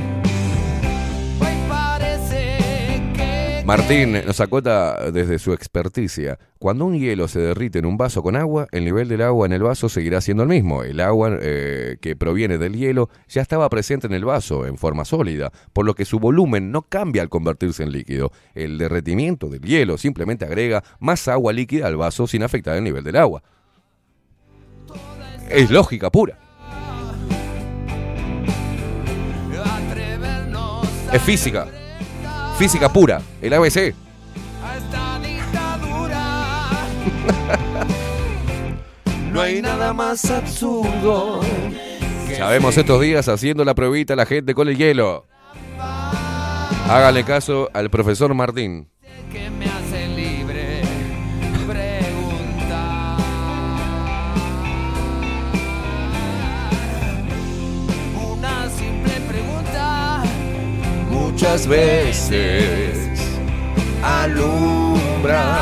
Martín 3.66 4.12
nos 4.24 4.38
acota 4.40 5.10
desde 5.10 5.40
su 5.40 5.52
experticia. 5.52 6.38
Cuando 6.60 6.84
un 6.84 6.96
hielo 6.96 7.26
se 7.26 7.40
derrite 7.40 7.80
en 7.80 7.86
un 7.86 7.96
vaso 7.96 8.22
con 8.22 8.36
agua, 8.36 8.68
el 8.70 8.84
nivel 8.84 9.08
del 9.08 9.22
agua 9.22 9.44
en 9.44 9.52
el 9.52 9.64
vaso 9.64 9.88
seguirá 9.88 10.20
siendo 10.20 10.44
el 10.44 10.48
mismo. 10.48 10.84
El 10.84 11.00
agua 11.00 11.36
eh, 11.42 11.96
que 12.00 12.14
proviene 12.14 12.58
del 12.58 12.76
hielo 12.76 13.10
ya 13.26 13.42
estaba 13.42 13.68
presente 13.68 14.06
en 14.06 14.12
el 14.12 14.24
vaso 14.24 14.66
en 14.66 14.78
forma 14.78 15.04
sólida, 15.04 15.50
por 15.72 15.84
lo 15.84 15.96
que 15.96 16.04
su 16.04 16.20
volumen 16.20 16.70
no 16.70 16.82
cambia 16.82 17.22
al 17.22 17.28
convertirse 17.28 17.82
en 17.82 17.90
líquido. 17.90 18.30
El 18.54 18.78
derretimiento 18.78 19.48
del 19.48 19.62
hielo 19.62 19.98
simplemente 19.98 20.44
agrega 20.44 20.84
más 21.00 21.26
agua 21.26 21.52
líquida 21.52 21.88
al 21.88 21.96
vaso 21.96 22.28
sin 22.28 22.44
afectar 22.44 22.76
el 22.76 22.84
nivel 22.84 23.02
del 23.02 23.16
agua. 23.16 23.42
Es 25.50 25.72
lógica 25.72 26.08
pura. 26.12 26.38
Es 31.12 31.22
física. 31.22 31.66
Física 32.58 32.88
pura. 32.92 33.20
El 33.42 33.52
ABC. 33.52 33.94
No 39.32 39.42
hay 39.42 39.60
nada 39.60 39.92
más 39.92 40.30
absurdo. 40.30 41.42
Sabemos 42.38 42.78
estos 42.78 43.02
días 43.02 43.28
haciendo 43.28 43.66
la 43.66 43.74
pruebita 43.74 44.14
a 44.14 44.16
la 44.16 44.24
gente 44.24 44.54
con 44.54 44.66
el 44.66 44.78
hielo. 44.78 45.26
Háganle 46.88 47.22
caso 47.22 47.68
al 47.74 47.90
profesor 47.90 48.32
Martín. 48.32 48.88
Muchas 61.36 61.66
veces 61.66 63.10
alumbra 64.02 65.55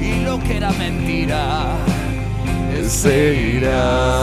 y 0.00 0.20
lo 0.20 0.38
que 0.44 0.58
era 0.58 0.70
mentira 0.74 1.76
Se 2.86 3.34
irá. 3.34 4.22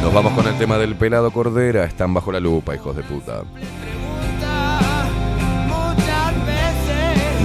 Nos 0.00 0.14
vamos 0.14 0.34
con 0.34 0.46
el 0.46 0.56
tema 0.56 0.78
del 0.78 0.94
pelado 0.94 1.32
Cordera. 1.32 1.82
Están 1.84 2.14
bajo 2.14 2.30
la 2.30 2.38
lupa, 2.38 2.76
hijos 2.76 2.94
de 2.94 3.02
puta. 3.02 3.42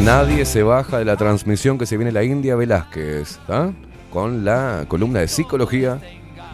Nadie 0.03 0.45
se 0.45 0.61
baja 0.61 1.00
de 1.00 1.06
la 1.06 1.18
transmisión 1.18 1.80
que 1.80 1.88
se 1.88 1.98
viene 1.98 2.11
la 2.11 2.24
India 2.24 2.56
Velázquez, 2.56 3.40
¿ah? 3.50 3.72
con 4.14 4.45
la 4.45 4.85
columna 4.88 5.22
de 5.22 5.27
psicología 5.27 6.00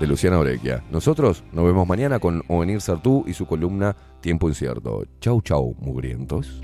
de 0.01 0.07
Luciana 0.07 0.39
Orequia. 0.39 0.83
Nosotros 0.89 1.43
nos 1.53 1.63
vemos 1.63 1.88
mañana 1.88 2.17
con 2.17 2.43
Ovenir 2.47 2.81
Sartú 2.81 3.23
y 3.27 3.33
su 3.33 3.45
columna 3.45 3.95
Tiempo 4.19 4.49
Incierto. 4.49 5.05
Chau, 5.19 5.41
chau, 5.41 5.75
mugrientos. 5.80 6.59